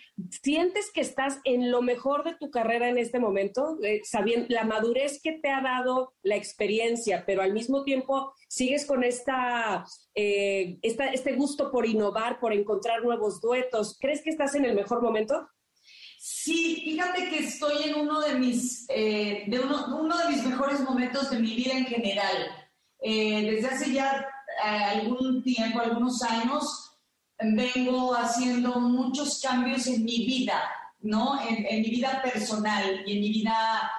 ¿sientes 0.44 0.92
que 0.92 1.02
estás 1.02 1.40
en 1.44 1.72
lo 1.72 1.82
mejor 1.82 2.24
de 2.24 2.36
tu 2.36 2.52
carrera 2.52 2.90
en 2.90 3.00
este 3.00 3.20
momento? 3.20 3.80
Eh, 3.84 4.02
sabiendo 4.04 4.48
la 4.50 4.66
madurez 4.66 5.20
que 5.22 5.40
te 5.40 5.50
ha 5.50 5.62
dado 5.62 6.14
la 6.22 6.36
experiencia, 6.36 7.24
pero 7.26 7.42
al 7.42 7.54
mismo 7.54 7.84
tiempo 7.84 8.34
sigues 8.48 8.86
con 8.86 9.04
esta, 9.04 9.84
eh, 10.14 10.78
esta, 10.84 11.08
este 11.08 11.34
gusto 11.34 11.72
por 11.72 11.88
innovar, 11.88 12.40
por 12.40 12.54
encontrar 12.54 13.04
nuevos 13.04 13.42
duetos. 13.42 13.98
¿Crees 14.00 14.22
que 14.22 14.30
estás 14.30 14.54
en 14.54 14.66
el 14.66 14.76
mejor 14.76 15.02
momento? 15.02 15.48
Sí, 16.24 16.84
fíjate 16.84 17.30
que 17.30 17.40
estoy 17.40 17.90
en 17.90 17.96
uno 17.96 18.22
de 18.22 18.36
mis, 18.36 18.86
eh, 18.90 19.46
de 19.48 19.60
uno, 19.60 19.98
uno, 20.00 20.16
de 20.20 20.30
mis 20.30 20.46
mejores 20.46 20.80
momentos 20.82 21.32
de 21.32 21.40
mi 21.40 21.56
vida 21.56 21.74
en 21.74 21.86
general. 21.86 22.48
Eh, 23.02 23.42
desde 23.50 23.68
hace 23.68 23.92
ya 23.92 24.28
eh, 24.64 24.68
algún 24.68 25.42
tiempo, 25.42 25.80
algunos 25.80 26.22
años, 26.22 26.96
vengo 27.40 28.14
haciendo 28.14 28.80
muchos 28.80 29.42
cambios 29.42 29.88
en 29.88 30.06
mi 30.06 30.28
vida, 30.28 30.62
¿no? 31.00 31.42
En, 31.42 31.82
mi 31.82 31.90
vida 31.90 32.22
personal 32.22 33.02
y 33.04 33.14
en 33.14 33.20
mi 33.20 33.30
vida, 33.30 33.92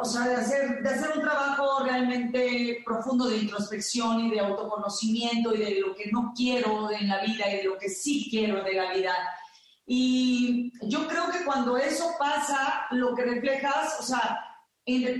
o 0.00 0.04
sea, 0.04 0.28
de 0.28 0.34
hacer, 0.36 0.82
de 0.82 0.88
hacer 0.88 1.16
un 1.16 1.22
trabajo 1.22 1.84
realmente 1.84 2.82
profundo 2.84 3.28
de 3.28 3.38
introspección 3.38 4.20
y 4.26 4.30
de 4.30 4.40
autoconocimiento 4.40 5.54
y 5.54 5.58
de 5.58 5.80
lo 5.80 5.94
que 5.94 6.10
no 6.10 6.32
quiero 6.36 6.90
en 6.90 7.08
la 7.08 7.22
vida 7.22 7.50
y 7.52 7.56
de 7.58 7.64
lo 7.64 7.78
que 7.78 7.88
sí 7.88 8.28
quiero 8.30 8.62
de 8.62 8.74
la 8.74 8.92
vida. 8.92 9.14
Y 9.86 10.72
yo 10.88 11.06
creo 11.06 11.30
que 11.30 11.44
cuando 11.44 11.76
eso 11.76 12.10
pasa, 12.18 12.86
lo 12.90 13.14
que 13.14 13.24
reflejas, 13.24 13.98
o 14.00 14.02
sea, 14.02 14.40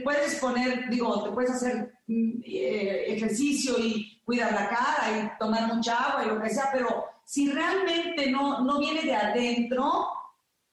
puedes 0.05 0.37
poner, 0.37 0.89
digo, 0.89 1.23
te 1.25 1.31
puedes 1.31 1.51
hacer 1.51 1.95
mm, 2.07 2.41
eh, 2.45 3.05
ejercicio 3.15 3.79
y 3.79 4.21
cuidar 4.25 4.53
la 4.53 4.69
cara 4.69 5.19
y 5.19 5.39
tomar 5.39 5.73
mucha 5.73 5.97
agua 5.97 6.25
y 6.25 6.29
lo 6.29 6.41
que 6.41 6.51
sea, 6.51 6.71
pero 6.73 7.05
si 7.25 7.51
realmente 7.51 8.31
no, 8.31 8.61
no 8.61 8.79
viene 8.79 9.03
de 9.03 9.15
adentro, 9.15 10.09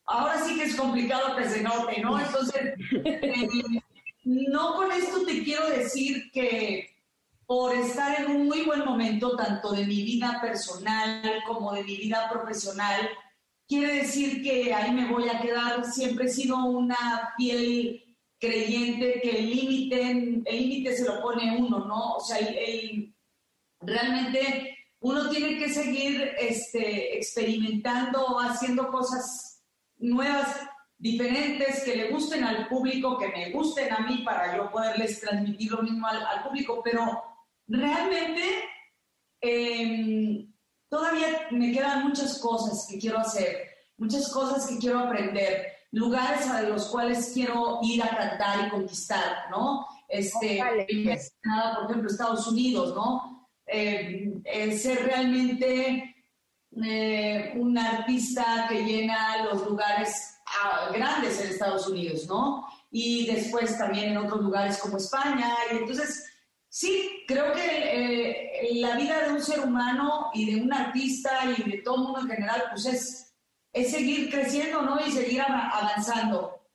ahora 0.06 0.40
sí 0.40 0.56
que 0.56 0.64
es 0.64 0.76
complicado 0.76 1.36
que 1.36 1.50
se 1.50 1.62
note, 1.62 2.02
¿no? 2.02 2.20
Entonces, 2.20 2.74
eh, 3.06 3.48
no 4.24 4.76
con 4.76 4.92
esto 4.92 5.26
te 5.26 5.44
quiero 5.44 5.70
decir 5.70 6.32
que 6.32 6.90
por 7.46 7.76
estar 7.76 8.22
en 8.22 8.32
un 8.32 8.48
muy 8.48 8.62
buen 8.62 8.86
momento, 8.86 9.36
tanto 9.36 9.74
de 9.74 9.86
mi 9.86 10.04
vida 10.04 10.40
personal 10.42 11.44
como 11.46 11.74
de 11.74 11.84
mi 11.84 11.98
vida 11.98 12.30
profesional, 12.32 13.10
quiere 13.68 13.96
decir 13.96 14.42
que 14.42 14.74
ahí 14.74 14.92
me 14.92 15.12
voy 15.12 15.30
a 15.30 15.42
quedar. 15.42 15.86
Siempre 15.86 16.26
he 16.26 16.30
sido 16.30 16.64
una 16.66 17.34
fiel 17.38 18.04
creyente 18.40 19.20
que 19.22 19.38
el 19.40 19.50
límite, 19.50 20.02
el 20.46 20.58
límite 20.58 20.96
se 20.96 21.06
lo 21.06 21.22
pone 21.22 21.58
uno, 21.58 21.86
¿no? 21.86 22.16
O 22.16 22.20
sea, 22.22 22.38
realmente 23.82 24.78
uno 25.00 25.30
tiene 25.30 25.58
que 25.58 25.70
seguir 25.70 26.32
este, 26.40 27.18
experimentando, 27.18 28.40
haciendo 28.40 28.88
cosas 28.90 29.62
nuevas, 29.98 30.62
diferentes, 31.04 31.84
que 31.84 31.98
le 31.98 32.10
gusten 32.12 32.46
al 32.46 32.66
público, 32.70 33.18
que 33.18 33.28
me 33.28 33.52
gusten 33.52 33.92
a 33.92 34.08
mí 34.08 34.20
para 34.20 34.56
yo 34.56 34.72
poderles 34.72 35.20
transmitir 35.20 35.70
lo 35.70 35.82
mismo 35.82 36.08
al, 36.08 36.44
público, 36.44 36.82
pero 36.82 37.22
realmente 37.68 38.42
em, 39.42 40.50
todavía 40.88 41.50
me 41.52 41.74
quedan 41.74 42.08
muchas 42.08 42.40
cosas 42.40 42.88
que 42.90 42.98
quiero 43.00 43.20
hacer, 43.20 43.68
muchas 43.98 44.32
cosas 44.32 44.66
que 44.66 44.78
quiero 44.78 45.00
aprender, 45.00 45.74
lugares 45.92 46.48
a 46.48 46.62
los 46.62 46.86
cuales 46.88 47.32
quiero 47.34 47.80
ir 47.84 48.02
a 48.02 48.16
cantar 48.16 48.68
y 48.68 48.70
conquistar, 48.70 49.50
¿no? 49.52 49.86
Este, 50.08 50.58
por 50.58 51.90
ejemplo, 51.90 52.10
Estados 52.10 52.48
Unidos, 52.48 52.96
¿no? 52.96 53.50
Eh, 53.68 54.36
eh, 54.46 54.78
ser 54.78 55.04
realmente 55.04 56.16
eh, 56.82 57.54
un 57.58 57.78
artista 57.78 58.68
que 58.70 58.86
llena 58.86 59.44
los 59.44 59.68
lugares 59.68 60.33
grandes 60.94 61.40
en 61.40 61.50
Estados 61.50 61.88
Unidos, 61.88 62.28
¿no? 62.28 62.68
Y 62.92 63.26
después 63.28 63.78
también 63.78 64.12
en 64.12 64.18
otros 64.18 64.42
lugares 64.42 64.78
como 64.78 64.98
España. 64.98 65.56
Y 65.72 65.78
entonces, 65.78 66.26
sí, 66.70 67.24
creo 67.28 67.54
que 67.54 68.72
la 68.76 68.96
vida 68.96 69.28
de 69.28 69.34
un 69.34 69.42
ser 69.42 69.62
humano 69.62 70.32
y 70.34 70.54
de 70.54 70.62
un 70.62 70.74
artista 70.74 71.32
y 71.58 71.70
de 71.70 71.78
todo 71.80 71.96
el 71.96 72.02
mundo 72.02 72.22
en 72.22 72.28
general, 72.28 72.64
pues 72.72 72.86
es, 72.86 73.34
es 73.72 73.92
seguir 73.92 74.30
creciendo, 74.30 74.82
¿no? 74.82 75.00
Y 75.06 75.12
seguir 75.12 75.42
avanzando 75.42 76.68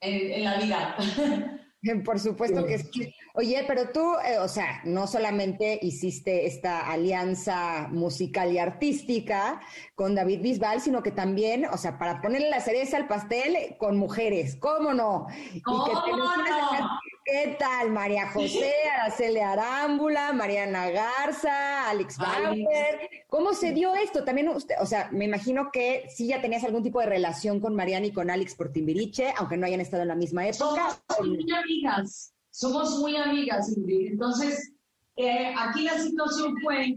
en, 0.00 0.32
en 0.32 0.44
la 0.44 0.56
vida. 0.58 0.96
Por 2.04 2.20
supuesto 2.20 2.66
que 2.66 2.78
sí. 2.78 3.14
Oye, 3.34 3.64
pero 3.66 3.90
tú, 3.90 4.14
eh, 4.24 4.38
o 4.38 4.48
sea, 4.48 4.80
no 4.84 5.06
solamente 5.06 5.78
hiciste 5.82 6.46
esta 6.46 6.90
alianza 6.90 7.88
musical 7.90 8.52
y 8.52 8.58
artística 8.58 9.60
con 9.94 10.14
David 10.14 10.40
Bisbal, 10.40 10.80
sino 10.80 11.02
que 11.02 11.12
también, 11.12 11.66
o 11.66 11.76
sea, 11.76 11.98
para 11.98 12.20
ponerle 12.20 12.50
la 12.50 12.60
cereza 12.60 12.96
al 12.96 13.06
pastel 13.06 13.76
con 13.78 13.96
mujeres, 13.96 14.56
¿cómo 14.56 14.94
no? 14.94 15.26
¿Cómo 15.64 15.86
y 15.86 16.10
que 16.10 16.16
no? 16.16 17.00
¿Qué 17.24 17.56
tal? 17.58 17.90
María 17.90 18.28
José, 18.28 18.72
Araceli 18.98 19.38
Arámbula, 19.38 20.32
Mariana 20.32 20.90
Garza, 20.90 21.88
Alex 21.88 22.18
Bauer. 22.18 23.08
¿Cómo 23.28 23.52
se 23.52 23.72
dio 23.72 23.94
esto? 23.94 24.24
También 24.24 24.48
usted, 24.48 24.74
o 24.80 24.86
sea, 24.86 25.08
me 25.12 25.26
imagino 25.26 25.70
que 25.70 26.06
sí 26.08 26.26
ya 26.26 26.40
tenías 26.40 26.64
algún 26.64 26.82
tipo 26.82 26.98
de 26.98 27.06
relación 27.06 27.60
con 27.60 27.76
Mariana 27.76 28.06
y 28.06 28.12
con 28.12 28.30
Alex 28.30 28.56
por 28.56 28.72
Timbiriche, 28.72 29.32
aunque 29.36 29.56
no 29.56 29.66
hayan 29.66 29.80
estado 29.80 30.02
en 30.02 30.08
la 30.08 30.16
misma 30.16 30.48
época. 30.48 31.00
Somos 31.08 31.28
muy 31.28 31.52
amigas, 31.52 32.34
somos 32.50 32.98
muy 32.98 33.16
amigas, 33.16 33.68
Ingrid. 33.76 34.12
Entonces, 34.12 34.72
eh, 35.16 35.54
aquí 35.56 35.82
la 35.82 35.98
situación 35.98 36.54
fue 36.62 36.96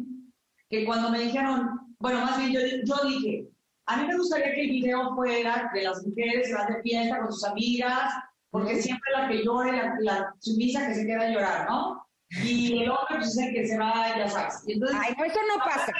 que 0.69 0.85
cuando 0.85 1.09
me 1.09 1.19
dijeron, 1.19 1.95
bueno, 1.99 2.21
más 2.21 2.37
bien 2.37 2.51
yo, 2.51 2.59
yo 2.59 3.07
dije, 3.07 3.47
a 3.85 3.97
mí 3.97 4.07
me 4.07 4.17
gustaría 4.17 4.53
que 4.53 4.61
el 4.61 4.69
video 4.69 5.13
fuera 5.15 5.71
de 5.73 5.83
las 5.83 6.05
mujeres 6.05 6.47
que 6.47 6.53
van 6.53 6.73
de 6.73 6.81
fiesta 6.81 7.19
con 7.19 7.31
sus 7.31 7.43
amigas, 7.43 8.13
porque 8.49 8.81
siempre 8.81 9.11
la 9.13 9.27
que 9.27 9.43
llore, 9.43 9.71
la, 9.71 9.95
la 9.99 10.35
sumisa 10.39 10.87
que 10.87 10.95
se 10.95 11.05
queda 11.05 11.23
a 11.23 11.29
llorar, 11.29 11.69
¿no? 11.69 12.03
Y 12.43 12.83
el 12.83 12.89
hombre 12.89 13.17
pues 13.17 13.29
es 13.29 13.37
el 13.37 13.53
que 13.53 13.67
se 13.67 13.77
va, 13.77 14.17
ya 14.17 14.29
sabes. 14.29 14.63
Y 14.67 14.73
entonces, 14.73 14.97
Ay, 14.99 15.13
eso 15.25 15.39
no 15.47 15.63
pasa. 15.63 15.93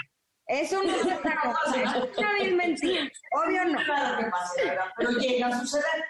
Eso 0.46 0.82
no 0.82 0.92
pasa. 1.22 2.08
Una 2.18 2.32
vez 2.32 2.54
mentira. 2.54 3.08
Obvio 3.32 3.64
no. 3.66 3.78
Claro 3.84 4.18
que 4.18 4.30
pasa, 4.30 4.52
¿verdad? 4.58 4.84
Pero 4.96 5.10
llega 5.12 5.46
a 5.48 5.60
suceder. 5.60 6.04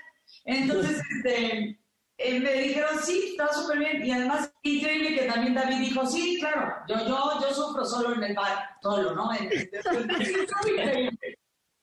Entonces, 0.44 1.02
este, 1.16 1.78
eh, 2.16 2.38
me 2.38 2.52
dijeron, 2.52 2.98
sí, 3.02 3.30
está 3.30 3.52
súper 3.52 3.78
bien. 3.78 4.04
Y 4.04 4.10
además, 4.12 4.52
increíble 4.62 5.16
que 5.16 5.26
también 5.26 5.54
David 5.54 5.78
dijo, 5.78 6.06
sí, 6.06 6.38
claro, 6.38 6.74
yo, 6.88 7.06
yo, 7.06 7.40
yo 7.40 7.54
sufro 7.54 7.84
solo 7.84 8.14
en 8.14 8.22
el 8.22 8.34
bar, 8.34 8.70
solo, 8.80 9.14
¿no? 9.14 9.30
Entonces, 9.34 10.32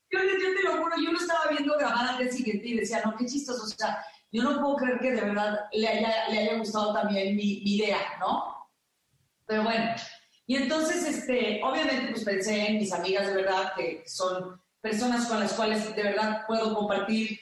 yo, 0.09 0.19
yo 0.19 0.55
te 0.55 0.63
lo 0.63 0.77
juro, 0.77 0.95
yo 1.03 1.11
lo 1.11 1.19
estaba 1.19 1.49
viendo 1.49 1.77
grabar 1.77 2.09
al 2.09 2.17
día 2.17 2.31
siguiente 2.31 2.67
y 2.67 2.77
decía, 2.77 3.01
no, 3.03 3.15
qué 3.17 3.25
chistoso, 3.25 3.63
o 3.63 3.67
sea, 3.67 4.05
yo 4.31 4.43
no 4.43 4.61
puedo 4.61 4.77
creer 4.77 4.99
que 4.99 5.11
de 5.11 5.21
verdad 5.21 5.59
le 5.73 5.87
haya, 5.87 6.29
le 6.29 6.39
haya 6.39 6.57
gustado 6.57 6.93
también 6.93 7.35
mi, 7.35 7.61
idea, 7.63 7.99
¿no? 8.19 8.69
Pero 9.45 9.63
bueno, 9.63 9.93
y 10.47 10.55
entonces, 10.55 11.05
este, 11.05 11.61
obviamente, 11.63 12.11
pues 12.11 12.23
pensé 12.23 12.67
en 12.67 12.77
mis 12.77 12.93
amigas 12.93 13.27
de 13.27 13.33
verdad, 13.33 13.73
que 13.75 14.03
son 14.07 14.61
personas 14.79 15.27
con 15.27 15.39
las 15.41 15.53
cuales 15.53 15.93
de 15.95 16.03
verdad 16.03 16.45
puedo 16.47 16.73
compartir 16.73 17.37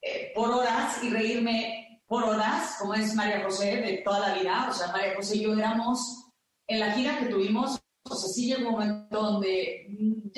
eh, 0.00 0.32
por 0.34 0.50
horas 0.50 1.02
y 1.02 1.10
reírme 1.10 1.87
por 2.08 2.24
horas, 2.24 2.76
como 2.80 2.94
es 2.94 3.14
María 3.14 3.44
José 3.44 3.76
de 3.76 4.02
toda 4.04 4.28
la 4.28 4.34
vida. 4.34 4.66
O 4.70 4.74
sea, 4.74 4.88
María 4.88 5.14
José 5.14 5.36
y 5.36 5.42
yo 5.42 5.52
éramos 5.52 6.24
en 6.66 6.80
la 6.80 6.92
gira 6.92 7.18
que 7.18 7.26
tuvimos, 7.26 7.78
o 8.02 8.14
sea, 8.14 8.28
sí 8.28 8.46
llegó 8.46 8.70
un 8.70 8.72
momento 8.72 9.22
donde, 9.22 9.86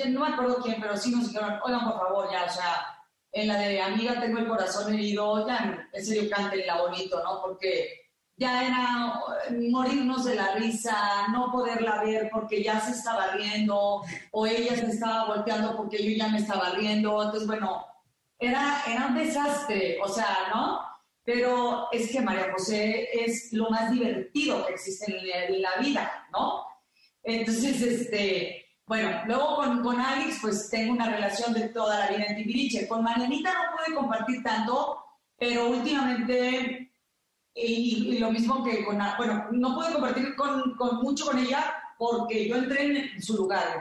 no 0.07 0.19
me 0.19 0.27
acuerdo 0.27 0.59
quién, 0.61 0.79
pero 0.79 0.97
sí 0.97 1.11
nos 1.11 1.27
dijeron, 1.27 1.59
oigan, 1.63 1.85
por 1.85 1.99
favor, 1.99 2.29
ya, 2.31 2.45
o 2.45 2.49
sea, 2.49 2.85
en 3.31 3.47
la 3.47 3.57
de 3.57 3.81
Amiga 3.81 4.19
tengo 4.19 4.39
el 4.39 4.47
corazón 4.47 4.93
herido, 4.93 5.47
ya 5.47 5.87
en 5.93 6.05
serio 6.05 6.29
la 6.67 6.81
bonito, 6.81 7.23
¿no? 7.23 7.41
Porque 7.41 8.01
ya 8.35 8.65
era 8.65 9.21
morirnos 9.69 10.25
de 10.25 10.35
la 10.35 10.55
risa, 10.55 11.27
no 11.31 11.51
poderla 11.51 12.03
ver 12.03 12.29
porque 12.31 12.63
ya 12.63 12.79
se 12.79 12.91
estaba 12.91 13.27
riendo, 13.27 14.01
o 14.31 14.47
ella 14.47 14.75
se 14.75 14.87
estaba 14.87 15.27
volteando 15.27 15.77
porque 15.77 16.03
yo 16.03 16.17
ya 16.17 16.27
me 16.27 16.39
estaba 16.39 16.71
riendo. 16.71 17.21
Entonces, 17.23 17.47
bueno, 17.47 17.85
era, 18.39 18.83
era 18.87 19.07
un 19.07 19.15
desastre, 19.15 19.99
o 20.03 20.09
sea, 20.09 20.49
¿no? 20.53 20.90
Pero 21.23 21.87
es 21.91 22.11
que 22.11 22.21
María 22.21 22.51
José 22.51 23.09
es 23.13 23.53
lo 23.53 23.69
más 23.69 23.91
divertido 23.91 24.65
que 24.65 24.73
existe 24.73 25.15
en 25.47 25.61
la 25.61 25.77
vida, 25.77 26.27
¿no? 26.31 26.65
Entonces, 27.23 27.81
este, 27.81 28.65
bueno, 28.91 29.21
luego 29.25 29.55
con, 29.55 29.81
con 29.81 30.01
Alex, 30.01 30.39
pues 30.41 30.69
tengo 30.69 30.93
una 30.93 31.09
relación 31.09 31.53
de 31.53 31.69
toda 31.69 31.99
la 31.99 32.07
vida 32.09 32.25
en 32.25 32.35
Timbiriche. 32.35 32.87
Con 32.87 33.03
Marianita 33.03 33.53
no 33.53 33.77
pude 33.77 33.95
compartir 33.95 34.43
tanto, 34.43 34.97
pero 35.37 35.69
últimamente, 35.69 36.91
y, 37.53 38.17
lo 38.19 38.31
mismo 38.31 38.63
que 38.63 38.83
con, 38.83 38.99
bueno, 39.17 39.47
no 39.51 39.75
pude 39.75 39.93
compartir 39.93 40.35
con, 40.35 40.75
con, 40.75 40.97
mucho 40.97 41.27
con 41.27 41.39
ella 41.39 41.73
porque 41.97 42.49
yo 42.49 42.57
entré 42.57 43.13
en 43.13 43.21
su 43.21 43.37
lugar. 43.37 43.79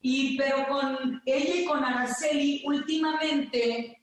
Y, 0.00 0.36
pero 0.36 0.66
con 0.66 1.22
ella 1.24 1.54
y 1.54 1.64
con 1.64 1.84
Araceli, 1.84 2.64
últimamente, 2.66 4.01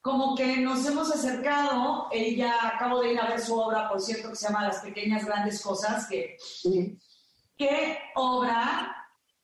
como 0.00 0.34
que 0.34 0.56
nos 0.58 0.86
hemos 0.86 1.10
acercado. 1.10 2.08
Ella, 2.10 2.54
acabo 2.74 3.00
de 3.00 3.12
ir 3.12 3.20
a 3.20 3.28
ver 3.28 3.40
su 3.40 3.58
obra, 3.58 3.88
por 3.88 4.00
cierto, 4.00 4.30
que 4.30 4.36
se 4.36 4.46
llama 4.46 4.66
Las 4.66 4.80
Pequeñas 4.80 5.24
Grandes 5.24 5.62
Cosas, 5.62 6.06
que 6.08 6.36
qué 7.56 7.98
obra 8.14 8.96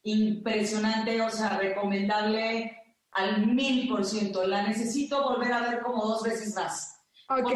impresionante, 0.03 1.21
o 1.21 1.31
sea, 1.31 1.59
recomendable 1.59 2.77
al 3.13 3.47
mil 3.47 3.89
por 3.89 4.05
ciento. 4.05 4.47
La 4.47 4.63
necesito 4.63 5.23
volver 5.23 5.53
a 5.53 5.61
ver 5.63 5.83
como 5.83 6.07
dos 6.07 6.23
veces 6.23 6.55
más. 6.55 6.97
Ok. 7.29 7.51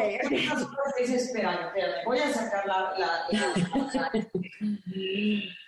Voy 2.05 2.19
a 2.19 2.33
sacar 2.33 2.67
la, 2.67 2.93
la, 2.99 3.27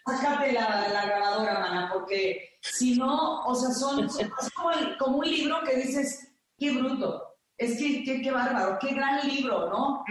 Sácate 0.04 0.52
la, 0.52 0.88
la, 0.88 1.06
grabadora, 1.06 1.60
mana, 1.60 1.90
porque 1.92 2.58
si 2.60 2.96
no, 2.96 3.44
o 3.44 3.54
sea, 3.54 3.70
son, 3.70 4.06
es 4.06 4.28
como, 4.98 5.18
un 5.18 5.24
libro 5.24 5.60
que 5.64 5.76
dices, 5.76 6.31
qué 6.62 6.70
bruto, 6.70 7.22
es 7.58 7.76
que 7.76 8.04
qué, 8.04 8.22
qué 8.22 8.30
bárbaro, 8.30 8.78
qué 8.80 8.94
gran 8.94 9.26
libro, 9.26 9.68
¿no? 9.68 10.04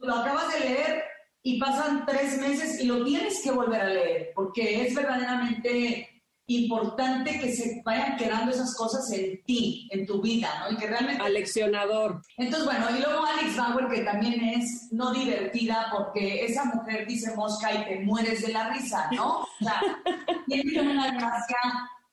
lo, 0.00 0.14
acabas 0.14 0.54
de 0.54 0.60
leer 0.60 1.04
y 1.42 1.60
pasan 1.60 2.06
tres 2.06 2.40
meses 2.40 2.80
y 2.80 2.86
lo 2.86 3.04
tienes 3.04 3.42
que 3.42 3.50
volver 3.50 3.80
a 3.80 3.88
leer, 3.88 4.32
porque 4.34 4.86
es 4.86 4.94
verdaderamente 4.94 6.08
importante 6.46 7.38
que 7.38 7.52
se 7.52 7.82
vayan 7.84 8.16
quedando 8.16 8.50
esas 8.50 8.74
cosas 8.74 9.10
en 9.12 9.42
ti, 9.44 9.88
en 9.92 10.06
tu 10.06 10.20
vida, 10.20 10.48
¿no? 10.60 10.72
Y 10.72 10.76
que 10.76 10.86
realmente... 10.86 11.22
Aleccionador. 11.22 12.22
Entonces, 12.36 12.64
bueno, 12.64 12.86
y 12.96 13.00
luego 13.00 13.24
Alex 13.24 13.56
Bauer, 13.56 13.88
que 13.88 14.02
también 14.02 14.42
es 14.42 14.88
no 14.92 15.12
divertida, 15.12 15.88
porque 15.92 16.44
esa 16.44 16.64
mujer 16.64 17.06
dice 17.06 17.34
mosca 17.36 17.72
y 17.72 17.84
te 17.84 18.00
mueres 18.00 18.42
de 18.46 18.52
la 18.52 18.70
risa, 18.70 19.08
¿no? 19.12 19.40
O 19.40 19.48
sea, 19.60 19.80
tiene 20.46 20.80
una 20.90 21.12
gracia 21.12 21.58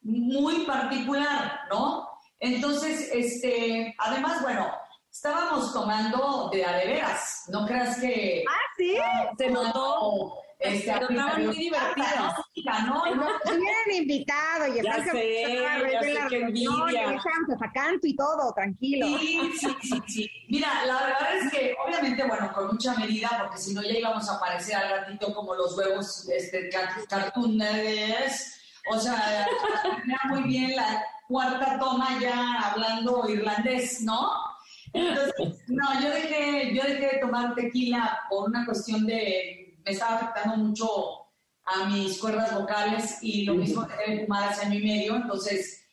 muy 0.02 0.66
particular, 0.66 1.62
¿no? 1.70 2.09
Entonces, 2.40 3.10
este, 3.14 3.94
además, 3.98 4.42
bueno, 4.42 4.72
estábamos 5.12 5.74
tomando 5.74 6.50
de 6.52 6.66
a 6.66 6.74
de 6.78 6.86
veras, 6.88 7.44
no 7.50 7.66
creas 7.66 8.00
que... 8.00 8.44
Ah, 8.48 8.54
sí, 8.78 8.96
se 9.38 9.50
notó 9.50 10.36
este, 10.60 10.94
muy 11.38 11.56
divertidas. 11.58 12.34
¿no? 12.86 13.06
No, 13.16 13.28
hubieran 13.46 13.92
invitado 13.94 14.68
y 14.68 14.82
Ya 14.84 14.96
sé, 15.04 15.54
ya 15.92 16.02
sé, 16.02 16.18
qué 16.30 16.42
envidia. 16.42 17.22
canto, 17.74 18.06
y 18.08 18.16
todo, 18.16 18.54
tranquilo. 18.54 19.06
Sí, 19.20 19.52
sí, 19.60 19.76
sí, 19.82 20.02
sí. 20.08 20.30
Mira, 20.50 20.86
la 20.86 20.94
verdad 21.02 21.38
es 21.42 21.52
que 21.52 21.76
obviamente, 21.86 22.24
bueno, 22.26 22.52
con 22.54 22.68
mucha 22.68 22.94
medida, 22.96 23.30
porque 23.42 23.58
si 23.58 23.74
no 23.74 23.82
ya 23.82 23.98
íbamos 23.98 24.30
a 24.30 24.36
aparecer 24.36 24.76
al 24.76 24.90
ratito 25.02 25.34
como 25.34 25.56
los 25.56 25.78
huevos 25.78 26.28
este, 26.30 26.70
car- 26.70 26.90
cartoon 27.10 27.58
nerds. 27.58 28.56
O 28.92 28.98
sea, 29.00 29.46
era 30.06 30.20
muy 30.30 30.44
bien 30.44 30.76
la 30.76 31.04
cuarta 31.30 31.78
toma 31.80 32.20
ya 32.20 32.60
hablando 32.60 33.30
irlandés, 33.30 34.02
¿no? 34.02 34.32
Entonces, 34.92 35.34
no, 35.68 36.02
yo 36.02 36.10
dejé, 36.10 36.74
yo 36.74 36.84
dejé 36.84 37.16
de 37.16 37.22
tomar 37.22 37.54
tequila 37.54 38.20
por 38.30 38.50
una 38.50 38.66
cuestión 38.66 39.06
de, 39.06 39.78
me 39.86 39.92
estaba 39.92 40.16
afectando 40.16 40.58
mucho 40.58 40.90
a 41.66 41.86
mis 41.86 42.18
cuerdas 42.18 42.60
vocales 42.60 43.20
y 43.22 43.46
lo 43.46 43.54
mismo 43.54 43.84
dejé 43.84 44.12
de 44.12 44.26
fumar 44.26 44.50
hace 44.50 44.66
año 44.66 44.80
y 44.80 44.84
medio, 44.84 45.16
entonces 45.18 45.86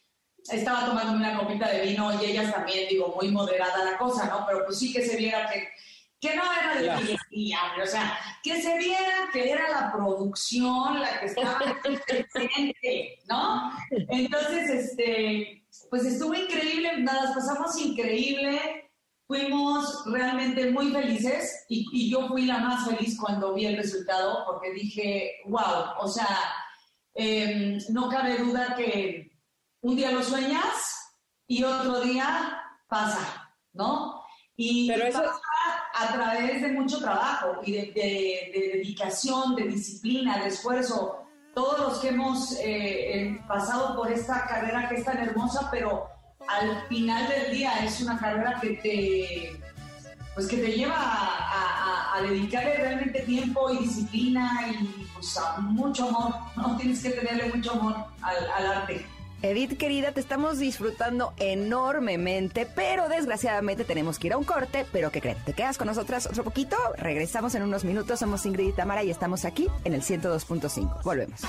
estaba 0.50 0.86
tomando 0.86 1.12
una 1.12 1.38
copita 1.38 1.68
de 1.70 1.82
vino 1.82 2.10
y 2.18 2.24
ellas 2.24 2.54
también, 2.54 2.88
digo, 2.88 3.14
muy 3.14 3.30
moderada 3.30 3.84
la 3.84 3.98
cosa, 3.98 4.26
¿no? 4.30 4.46
Pero 4.46 4.64
pues 4.64 4.78
sí 4.78 4.90
que 4.90 5.04
se 5.04 5.16
viera 5.16 5.50
que, 5.50 5.68
que 6.20 6.34
no 6.34 6.42
era 6.52 6.80
de 6.80 7.04
fiestilla, 7.06 7.58
o 7.82 7.86
sea, 7.86 8.18
que 8.42 8.60
se 8.60 8.78
viera 8.78 9.28
que 9.32 9.50
era 9.50 9.68
la 9.68 9.92
producción 9.92 11.00
la 11.00 11.20
que 11.20 11.26
estaba 11.26 11.58
presente, 12.06 13.18
¿no? 13.28 13.70
Entonces, 14.08 14.70
este, 14.70 15.66
pues 15.90 16.04
estuvo 16.04 16.34
increíble, 16.34 16.98
nada, 16.98 17.34
pasamos 17.34 17.78
increíble, 17.78 18.90
fuimos 19.26 20.04
realmente 20.06 20.70
muy 20.70 20.90
felices 20.90 21.64
y, 21.68 21.86
y 21.92 22.10
yo 22.10 22.28
fui 22.28 22.46
la 22.46 22.58
más 22.58 22.88
feliz 22.88 23.18
cuando 23.20 23.54
vi 23.54 23.66
el 23.66 23.76
resultado 23.76 24.44
porque 24.46 24.70
dije, 24.72 25.32
wow, 25.46 25.96
o 26.00 26.08
sea, 26.08 26.38
em, 27.14 27.78
no 27.90 28.08
cabe 28.08 28.38
duda 28.38 28.74
que 28.76 29.32
un 29.82 29.96
día 29.96 30.12
lo 30.12 30.22
sueñas 30.22 31.12
y 31.46 31.62
otro 31.64 32.00
día 32.00 32.62
pasa, 32.88 33.52
¿no? 33.72 34.22
Y 34.56 34.88
Pero 34.88 35.06
eso- 35.06 35.18
pasa 35.20 35.40
a 35.98 36.12
través 36.12 36.60
de 36.62 36.68
mucho 36.72 36.98
trabajo 36.98 37.60
y 37.64 37.72
de, 37.72 37.82
de- 37.92 38.50
de 38.52 38.70
dedicación, 38.74 39.54
de 39.56 39.64
disciplina, 39.64 40.38
de 40.42 40.48
esfuerzo. 40.48 41.22
Todos 41.54 41.78
los 41.80 41.98
que 42.00 42.08
hemos 42.08 42.52
eh, 42.60 43.40
pasado 43.48 43.96
por 43.96 44.12
esta 44.12 44.44
carrera 44.46 44.88
que 44.90 44.96
es 44.96 45.04
tan 45.04 45.16
hermosa, 45.18 45.68
pero 45.70 46.06
al 46.46 46.86
final 46.88 47.26
del 47.28 47.50
día 47.56 47.78
es 47.82 48.00
una 48.02 48.18
carrera 48.18 48.58
que 48.60 48.70
te, 48.82 49.60
pues 50.34 50.46
que 50.48 50.58
te 50.58 50.72
lleva 50.72 50.96
a, 50.98 52.20
dedicarle 52.22 52.74
realmente 52.76 53.20
tiempo 53.20 53.70
y 53.70 53.78
disciplina 53.78 54.66
y 54.70 55.06
pues 55.14 55.38
mucho 55.60 56.08
amor, 56.08 56.34
¿no? 56.56 56.76
Tienes 56.78 57.02
que 57.02 57.10
tenerle 57.10 57.52
mucho 57.54 57.72
amor 57.72 57.96
al 58.22 58.66
arte. 58.66 59.06
Edith, 59.42 59.76
querida, 59.76 60.12
te 60.12 60.20
estamos 60.20 60.58
disfrutando 60.58 61.34
enormemente, 61.36 62.66
pero 62.66 63.08
desgraciadamente 63.08 63.84
tenemos 63.84 64.18
que 64.18 64.28
ir 64.28 64.32
a 64.32 64.38
un 64.38 64.44
corte. 64.44 64.86
Pero 64.92 65.10
¿qué 65.10 65.20
creen? 65.20 65.38
¿Te 65.44 65.52
quedas 65.52 65.76
con 65.78 65.86
nosotras 65.86 66.26
otro 66.26 66.44
poquito? 66.44 66.76
Regresamos 66.96 67.54
en 67.54 67.62
unos 67.62 67.84
minutos. 67.84 68.18
Somos 68.18 68.46
Ingrid 68.46 68.68
y 68.68 68.72
Tamara 68.72 69.04
y 69.04 69.10
estamos 69.10 69.44
aquí 69.44 69.68
en 69.84 69.92
el 69.92 70.02
102.5. 70.02 71.02
Volvemos. 71.02 71.40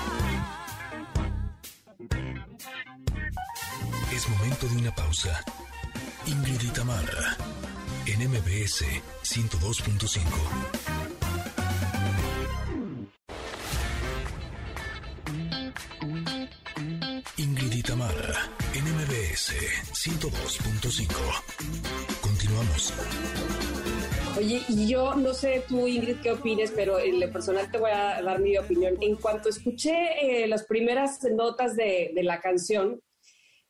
Es 4.14 4.28
momento 4.28 4.66
de 4.66 4.76
una 4.76 4.94
pausa. 4.94 5.42
Ingrid 6.26 6.60
y 6.60 6.68
Tamara, 6.68 7.36
en 8.06 8.28
MBS 8.28 8.84
102.5. 9.22 11.07
MBS 19.38 19.54
102.5. 19.92 22.20
Continuamos. 22.20 22.92
Oye, 24.36 24.60
yo 24.88 25.14
no 25.14 25.32
sé 25.32 25.62
tú, 25.68 25.86
Ingrid, 25.86 26.16
qué 26.20 26.32
opines, 26.32 26.72
pero 26.74 26.98
en 26.98 27.20
lo 27.20 27.30
personal 27.30 27.70
te 27.70 27.78
voy 27.78 27.92
a 27.92 28.20
dar 28.20 28.40
mi 28.40 28.58
opinión. 28.58 28.96
En 29.00 29.14
cuanto 29.14 29.48
escuché 29.48 30.42
eh, 30.42 30.48
las 30.48 30.66
primeras 30.66 31.22
notas 31.30 31.76
de, 31.76 32.10
de 32.14 32.22
la 32.24 32.40
canción, 32.40 33.00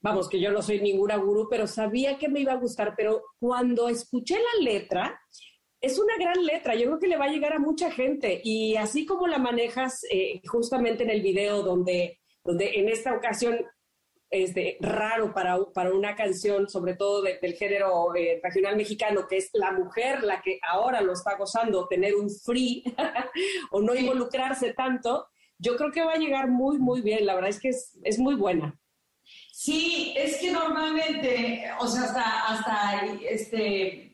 vamos, 0.00 0.30
que 0.30 0.40
yo 0.40 0.50
no 0.52 0.62
soy 0.62 0.80
ninguna 0.80 1.16
gurú, 1.16 1.48
pero 1.50 1.66
sabía 1.66 2.16
que 2.16 2.30
me 2.30 2.40
iba 2.40 2.52
a 2.52 2.60
gustar, 2.60 2.94
pero 2.96 3.24
cuando 3.38 3.90
escuché 3.90 4.36
la 4.36 4.64
letra, 4.64 5.20
es 5.82 5.98
una 5.98 6.14
gran 6.18 6.46
letra, 6.46 6.76
yo 6.76 6.86
creo 6.86 6.98
que 6.98 7.08
le 7.08 7.18
va 7.18 7.26
a 7.26 7.30
llegar 7.30 7.52
a 7.52 7.58
mucha 7.58 7.90
gente 7.90 8.40
y 8.42 8.76
así 8.76 9.04
como 9.04 9.26
la 9.26 9.38
manejas 9.38 10.00
eh, 10.10 10.40
justamente 10.46 11.04
en 11.04 11.10
el 11.10 11.20
video 11.20 11.62
donde, 11.62 12.20
donde 12.42 12.80
en 12.80 12.88
esta 12.88 13.14
ocasión 13.14 13.66
este, 14.30 14.76
raro 14.80 15.32
para, 15.32 15.56
para 15.74 15.90
una 15.92 16.14
canción, 16.14 16.68
sobre 16.68 16.94
todo 16.94 17.22
de- 17.22 17.38
del 17.40 17.54
género 17.54 18.14
eh, 18.14 18.40
regional 18.42 18.76
mexicano, 18.76 19.26
que 19.28 19.38
es 19.38 19.50
la 19.52 19.72
mujer 19.72 20.22
la 20.22 20.42
que 20.42 20.58
ahora 20.68 21.00
lo 21.00 21.12
está 21.12 21.36
gozando, 21.36 21.86
tener 21.88 22.14
un 22.14 22.28
free 22.30 22.82
o 23.70 23.80
no 23.80 23.94
involucrarse 23.94 24.74
tanto, 24.74 25.26
yo 25.58 25.76
creo 25.76 25.90
que 25.90 26.04
va 26.04 26.12
a 26.12 26.18
llegar 26.18 26.48
muy, 26.48 26.78
muy 26.78 27.00
bien. 27.00 27.26
La 27.26 27.34
verdad 27.34 27.50
es 27.50 27.58
que 27.60 27.70
es, 27.70 27.98
es 28.04 28.18
muy 28.18 28.34
buena. 28.34 28.78
Sí, 29.52 30.14
es 30.16 30.36
que 30.38 30.52
normalmente, 30.52 31.64
o 31.80 31.86
sea, 31.86 32.02
hasta, 32.04 32.48
hasta 32.48 33.06
este, 33.28 34.07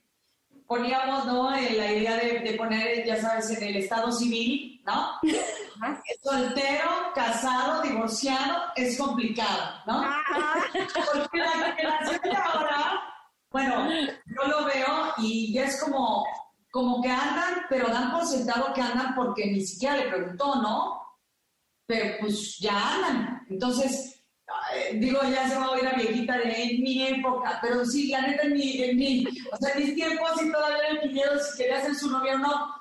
poníamos, 0.75 1.25
¿no? 1.27 1.51
La 1.51 1.93
idea 1.93 2.17
de, 2.17 2.41
de 2.41 2.55
poner, 2.55 3.07
ya 3.07 3.21
sabes, 3.21 3.49
en 3.51 3.63
el 3.63 3.77
estado 3.77 4.11
civil, 4.11 4.83
¿no? 4.85 5.21
Soltero, 6.23 7.13
casado, 7.15 7.81
divorciado, 7.83 8.73
es 8.75 8.99
complicado, 8.99 9.83
¿no? 9.87 10.05
Porque 10.73 11.39
la 11.39 11.73
generación 11.77 12.21
de 12.23 12.37
ahora, 12.37 13.03
bueno, 13.51 13.89
yo 13.89 14.49
lo 14.49 14.65
veo 14.65 15.15
y 15.19 15.53
ya 15.53 15.65
es 15.65 15.81
como, 15.81 16.25
como 16.73 17.01
que 17.01 17.11
andan, 17.11 17.67
pero 17.69 17.89
dan 17.89 18.11
por 18.11 18.27
sentado 18.27 18.75
que 18.75 18.81
andan 18.81 19.15
porque 19.15 19.47
ni 19.47 19.65
siquiera 19.65 19.97
le 19.97 20.09
preguntó, 20.09 20.57
¿no? 20.57 21.03
Pero 21.87 22.17
pues 22.21 22.59
ya 22.59 22.95
andan. 22.95 23.47
Entonces, 23.49 24.13
digo, 24.94 25.20
ya 25.22 25.48
se 25.48 25.57
va 25.57 25.66
a 25.66 25.70
oír 25.70 25.85
la 25.85 25.92
viejita 25.92 26.38
de 26.38 26.62
en 26.62 26.83
mi 26.83 27.07
época, 27.07 27.59
pero 27.62 27.85
sí, 27.85 28.09
la 28.09 28.22
neta, 28.22 28.42
en 28.42 28.52
mi, 28.52 28.83
en 28.83 28.96
mi, 28.96 29.26
o 29.50 29.57
sea, 29.57 29.74
en 29.74 29.85
mis 29.85 29.94
tiempos 29.94 30.42
y 30.42 30.50
todavía 30.50 30.78
era 30.78 30.88
el 31.00 31.09
dinero 31.09 31.30
si 31.38 31.57
quería 31.57 31.83
ser 31.83 31.94
su 31.94 32.11
novia 32.11 32.35
o 32.35 32.38
no. 32.38 32.74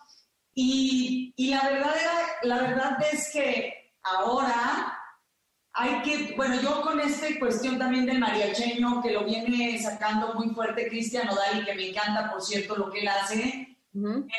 Y, 0.53 1.33
y 1.35 1.49
la 1.49 1.63
verdad 1.63 1.95
era, 1.99 2.21
la 2.43 2.61
verdad 2.61 2.97
es 3.11 3.31
que 3.31 3.73
ahora 4.03 4.99
hay 5.73 6.01
que, 6.03 6.33
bueno, 6.35 6.61
yo 6.61 6.81
con 6.81 6.99
esta 6.99 7.27
cuestión 7.39 7.79
también 7.79 8.05
del 8.05 8.19
mariacheño, 8.19 9.01
que 9.01 9.11
lo 9.11 9.25
viene 9.25 9.81
sacando 9.81 10.35
muy 10.35 10.49
fuerte 10.49 10.87
Cristian 10.87 11.29
Odal 11.29 11.61
y 11.61 11.65
que 11.65 11.73
me 11.73 11.89
encanta, 11.89 12.31
por 12.31 12.41
cierto, 12.43 12.75
lo 12.75 12.91
que 12.91 12.99
él 12.99 13.07
hace, 13.07 13.77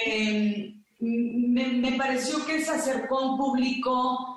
eh, 0.06 0.74
me, 1.00 1.66
me 1.66 1.92
pareció 1.92 2.44
que 2.46 2.64
se 2.64 2.70
acercó 2.70 3.18
a 3.18 3.32
un 3.32 3.38
público, 3.38 4.34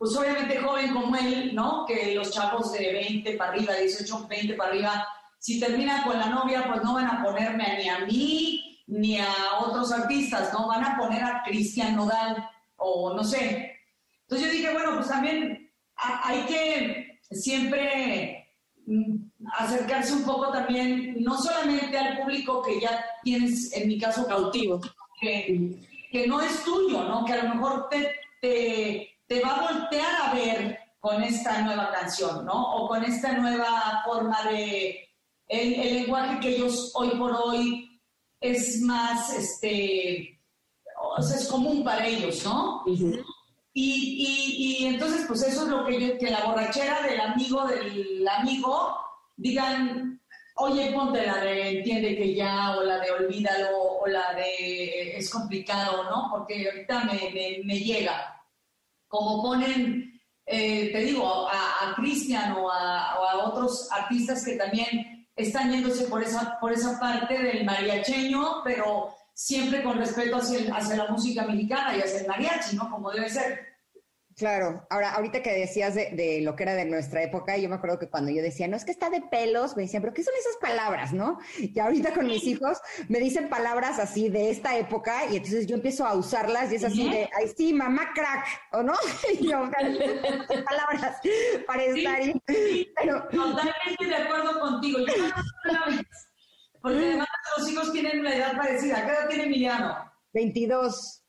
pues 0.00 0.16
obviamente 0.16 0.56
joven 0.56 0.94
como 0.94 1.14
él, 1.14 1.54
¿no? 1.54 1.84
Que 1.86 2.14
los 2.14 2.30
chavos 2.30 2.72
de 2.72 2.90
20 2.90 3.32
para 3.36 3.50
arriba, 3.52 3.74
18, 3.74 4.26
20 4.28 4.54
para 4.54 4.70
arriba, 4.70 5.06
si 5.38 5.60
terminan 5.60 6.02
con 6.04 6.18
la 6.18 6.30
novia, 6.30 6.64
pues 6.68 6.82
no 6.82 6.94
van 6.94 7.06
a 7.06 7.22
ponerme 7.22 7.76
ni 7.82 7.88
a 7.90 7.98
mí 8.06 8.80
ni 8.86 9.18
a 9.18 9.28
otros 9.60 9.92
artistas, 9.92 10.54
¿no? 10.54 10.68
Van 10.68 10.82
a 10.84 10.96
poner 10.96 11.22
a 11.22 11.42
Cristian 11.44 11.96
Nodal 11.96 12.48
o 12.76 13.12
no 13.14 13.22
sé. 13.22 13.76
Entonces 14.22 14.46
yo 14.48 14.52
dije, 14.54 14.72
bueno, 14.72 14.94
pues 14.96 15.08
también 15.08 15.70
ha- 15.96 16.26
hay 16.28 16.40
que 16.46 17.18
siempre 17.30 18.48
mm, 18.86 19.16
acercarse 19.58 20.14
un 20.14 20.24
poco 20.24 20.50
también, 20.50 21.16
no 21.22 21.36
solamente 21.36 21.98
al 21.98 22.18
público 22.20 22.62
que 22.62 22.80
ya 22.80 23.04
tienes, 23.22 23.70
en 23.74 23.86
mi 23.86 23.98
caso, 23.98 24.26
Cautivo. 24.26 24.80
que, 25.20 25.78
no 26.26 26.40
es 26.40 26.64
tuyo, 26.64 27.04
¿no? 27.04 27.22
Que 27.26 27.34
a 27.34 27.44
lo 27.44 27.54
mejor 27.54 27.88
te, 27.90 28.10
te 29.30 29.40
va 29.40 29.54
a 29.54 29.72
voltear 29.72 30.22
a 30.22 30.34
ver 30.34 30.76
con 30.98 31.22
esta 31.22 31.62
nueva 31.62 31.92
canción, 31.92 32.44
¿no? 32.44 32.74
O 32.74 32.88
con 32.88 33.04
esta 33.04 33.32
nueva 33.34 34.02
forma 34.04 34.42
de... 34.50 35.08
El, 35.46 35.74
el 35.74 35.94
lenguaje 36.02 36.40
que 36.40 36.56
ellos 36.56 36.90
hoy 36.94 37.10
por 37.10 37.32
hoy 37.32 38.00
es 38.40 38.80
más, 38.82 39.32
este, 39.32 40.40
o 41.00 41.22
sea, 41.22 41.36
es 41.36 41.46
común 41.46 41.84
para 41.84 42.06
ellos, 42.06 42.44
¿no? 42.44 42.82
Ujú. 42.86 43.20
Y, 43.72 44.78
y, 44.80 44.86
entonces, 44.86 45.24
pues 45.28 45.42
eso 45.42 45.62
es 45.62 45.68
lo 45.68 45.86
que 45.86 46.00
yo, 46.00 46.18
que 46.18 46.30
la 46.30 46.44
borrachera 46.46 47.02
del 47.02 47.20
amigo 47.20 47.66
del 47.66 48.26
amigo 48.26 48.96
digan, 49.36 50.20
oye, 50.56 50.90
ponte 50.92 51.24
la 51.24 51.38
de 51.38 51.78
entiende 51.78 52.16
que 52.16 52.34
ya, 52.34 52.76
o 52.76 52.82
la 52.82 52.98
de 52.98 53.10
olvídalo, 53.12 53.78
o 54.00 54.06
la 54.08 54.34
de 54.34 55.16
es 55.16 55.30
complicado, 55.30 56.04
¿no? 56.04 56.28
Porque 56.32 56.68
ahorita 56.68 57.04
me, 57.04 57.62
me, 57.64 57.78
llega. 57.78 58.39
Como 59.10 59.42
ponen, 59.42 60.22
eh, 60.46 60.90
te 60.92 60.98
digo, 61.00 61.48
a, 61.48 61.90
a 61.90 61.94
Cristian 61.96 62.52
o 62.52 62.70
a, 62.70 63.48
otros 63.48 63.88
artistas 63.90 64.44
que 64.44 64.54
también 64.54 65.26
están 65.34 65.72
yéndose 65.72 66.04
por 66.04 66.22
esa, 66.22 66.60
por 66.60 66.72
esa 66.72 67.00
parte 67.00 67.36
del 67.36 67.64
mariacheño, 67.64 68.62
pero 68.62 69.12
siempre 69.34 69.82
con 69.82 69.98
respeto 69.98 70.36
hacia, 70.36 70.72
hacia 70.72 70.96
la 70.96 71.08
música 71.08 71.42
mexicana 71.42 71.96
y 71.96 72.02
hacia 72.02 72.20
el 72.20 72.28
mariachi, 72.28 72.76
¿no? 72.76 72.88
Como 72.88 73.10
debe 73.10 73.28
ser. 73.28 73.69
Claro, 74.40 74.86
ahora, 74.88 75.12
ahorita 75.16 75.42
que 75.42 75.52
decías 75.52 75.94
de, 75.94 76.40
lo 76.40 76.56
que 76.56 76.62
era 76.62 76.72
de 76.72 76.86
nuestra 76.86 77.22
época, 77.22 77.58
yo 77.58 77.68
me 77.68 77.74
acuerdo 77.74 77.98
que 77.98 78.08
cuando 78.08 78.30
yo 78.30 78.40
decía, 78.40 78.68
no 78.68 78.74
es 78.74 78.86
que 78.86 78.90
está 78.90 79.10
de 79.10 79.20
pelos, 79.20 79.76
me 79.76 79.82
decían, 79.82 80.00
pero 80.00 80.14
¿qué 80.14 80.24
son 80.24 80.32
esas 80.32 80.56
palabras, 80.56 81.12
no? 81.12 81.38
Y 81.58 81.78
ahorita 81.78 82.14
con 82.14 82.26
mis 82.26 82.42
hijos 82.44 82.78
me 83.10 83.18
dicen 83.18 83.50
palabras 83.50 83.98
así 83.98 84.30
de 84.30 84.48
esta 84.48 84.78
época 84.78 85.26
y 85.26 85.36
entonces 85.36 85.66
yo 85.66 85.74
empiezo 85.74 86.06
a 86.06 86.14
usarlas 86.14 86.72
y 86.72 86.76
es 86.76 86.84
así 86.84 87.10
de, 87.10 87.28
ay, 87.38 87.52
sí, 87.54 87.74
mamá 87.74 88.14
crack, 88.14 88.46
¿o 88.72 88.82
no? 88.82 88.94
Y 89.38 89.50
yo, 89.50 89.70
palabras 90.64 91.18
para 91.66 91.84
estar 91.84 92.14
ahí. 92.14 92.32
Pero... 92.96 93.22
Totalmente 93.24 94.06
de 94.06 94.16
acuerdo 94.16 94.58
contigo. 94.58 95.00
Yo 95.00 95.14
porque 96.80 96.96
además 96.96 97.28
los 97.58 97.70
hijos 97.70 97.92
tienen 97.92 98.20
una 98.20 98.34
edad 98.34 98.56
parecida. 98.56 99.04
¿Qué 99.04 99.12
edad 99.12 99.28
tiene 99.28 99.44
Emiliano? 99.44 100.10
22. 100.32 101.19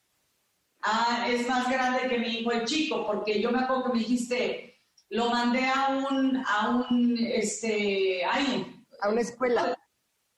Ah, 0.83 1.27
es 1.29 1.47
más 1.47 1.69
grande 1.69 2.09
que 2.09 2.17
mi 2.17 2.27
hijo 2.27 2.51
el 2.51 2.65
chico, 2.65 3.05
porque 3.05 3.41
yo 3.41 3.51
me 3.51 3.59
acuerdo 3.59 3.85
que 3.85 3.93
me 3.93 3.99
dijiste, 3.99 4.79
lo 5.09 5.29
mandé 5.29 5.65
a 5.65 5.89
un, 5.89 6.43
a 6.47 6.69
un, 6.69 7.17
este, 7.19 8.23
ahí. 8.25 8.83
A 9.01 9.09
una 9.09 9.21
escuela. 9.21 9.77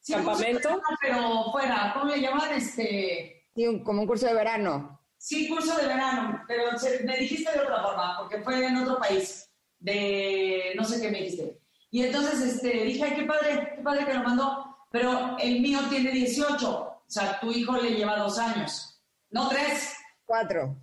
¿Campamento? 0.05 0.81
pero 1.01 1.51
fuera, 1.51 1.93
¿cómo 1.93 2.11
le 2.11 2.19
llaman? 2.19 2.53
Este... 2.53 3.45
Sí, 3.55 3.83
como 3.83 4.01
un 4.01 4.07
curso 4.07 4.25
de 4.27 4.33
verano. 4.33 4.99
Sí, 5.17 5.47
curso 5.47 5.77
de 5.77 5.87
verano, 5.87 6.43
pero 6.47 6.71
me 7.05 7.17
dijiste 7.17 7.49
de 7.53 7.59
otra 7.61 7.81
forma, 7.81 8.17
porque 8.19 8.41
fue 8.41 8.65
en 8.65 8.75
otro 8.75 8.99
país, 8.99 9.49
de 9.79 10.73
no 10.75 10.83
sé 10.83 10.99
qué 10.99 11.09
me 11.09 11.19
dijiste. 11.19 11.57
Y 11.89 12.03
entonces 12.03 12.41
este, 12.41 12.83
dije, 12.83 13.03
ay, 13.03 13.15
qué 13.15 13.23
padre, 13.23 13.73
qué 13.75 13.81
padre 13.81 14.05
que 14.05 14.13
lo 14.15 14.23
mandó, 14.23 14.77
pero 14.91 15.37
el 15.39 15.61
mío 15.61 15.79
tiene 15.89 16.11
18, 16.11 16.69
o 16.69 17.03
sea, 17.07 17.39
tu 17.39 17.51
hijo 17.51 17.77
le 17.77 17.91
lleva 17.91 18.17
dos 18.17 18.37
años, 18.37 19.01
no 19.29 19.47
tres. 19.47 19.93
Cuatro. 20.25 20.77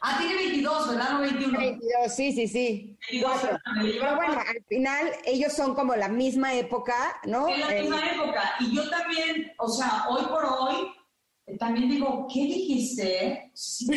Ah, 0.00 0.18
tiene 0.18 0.36
22, 0.36 0.88
¿verdad? 0.90 1.12
No 1.12 1.20
21. 1.20 1.58
22, 1.58 2.14
sí, 2.14 2.32
sí, 2.32 2.48
sí. 2.48 2.98
Cuatro. 3.22 3.58
Pero 3.80 4.16
bueno, 4.16 4.38
al 4.38 4.64
final 4.68 5.12
ellos 5.24 5.52
son 5.52 5.74
como 5.74 5.96
la 5.96 6.08
misma 6.08 6.54
época, 6.54 6.94
¿no? 7.24 7.48
Es 7.48 7.58
la 7.58 7.68
misma 7.68 8.00
eh, 8.00 8.14
época. 8.14 8.54
Y 8.60 8.74
yo 8.76 8.90
también, 8.90 9.52
o 9.58 9.68
sea, 9.68 10.06
hoy 10.10 10.26
por 10.26 10.44
hoy, 10.44 10.92
eh, 11.46 11.56
también 11.56 11.88
digo, 11.88 12.26
¿qué 12.32 12.40
dijiste? 12.40 13.52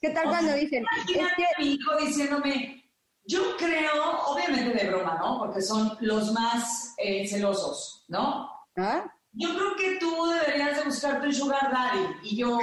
¿Qué 0.00 0.10
tal 0.10 0.28
cuando 0.28 0.54
dicen? 0.54 0.84
Es 0.96 1.06
que... 1.06 1.46
mi 1.58 1.72
hijo 1.72 1.96
diciéndome, 1.96 2.84
yo 3.24 3.56
creo, 3.56 4.20
obviamente 4.26 4.84
de 4.84 4.88
broma, 4.88 5.18
¿no? 5.20 5.38
Porque 5.38 5.62
son 5.62 5.96
los 6.00 6.32
más 6.32 6.94
eh, 6.98 7.26
celosos, 7.26 8.04
¿no? 8.06 8.48
¿Ah? 8.76 9.04
Yo 9.38 9.54
creo 9.54 9.76
que 9.76 9.96
tú 9.98 10.26
deberías 10.26 10.78
de 10.78 10.84
buscarte 10.84 11.28
un 11.28 11.34
sugar 11.34 11.70
daddy. 11.70 12.06
Y 12.24 12.36
yo, 12.38 12.58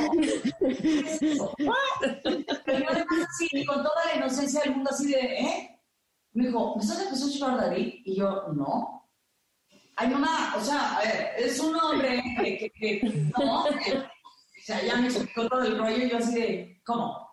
¿qué 0.60 1.00
es 1.00 1.22
eso? 1.22 1.54
Pero 1.58 2.80
yo 2.80 2.90
además 2.90 3.28
así, 3.30 3.66
con 3.66 3.78
toda 3.78 4.06
la 4.06 4.16
inocencia 4.18 4.62
del 4.62 4.76
mundo, 4.76 4.90
así 4.92 5.08
de, 5.08 5.20
¿eh? 5.20 5.80
Me 6.34 6.48
dijo, 6.48 6.76
¿me 6.76 6.84
estás 6.84 7.00
empezando 7.00 7.26
un 7.28 7.32
sugar 7.32 7.58
daddy? 7.58 8.02
Y 8.04 8.16
yo, 8.18 8.48
no. 8.54 9.10
Ay, 9.96 10.10
mamá, 10.10 10.56
o 10.58 10.62
sea, 10.62 10.98
a 10.98 11.00
ver, 11.00 11.34
es 11.38 11.58
un 11.62 11.74
hombre 11.78 12.22
que, 12.38 12.70
que, 12.72 13.32
no, 13.38 13.64
o 13.64 13.70
sea, 14.62 14.84
ya 14.84 14.98
me 14.98 15.08
explicó 15.08 15.48
todo 15.48 15.64
el 15.64 15.78
rollo 15.78 16.06
y 16.06 16.10
yo 16.10 16.18
así 16.18 16.34
de, 16.34 16.82
¿cómo? 16.84 17.26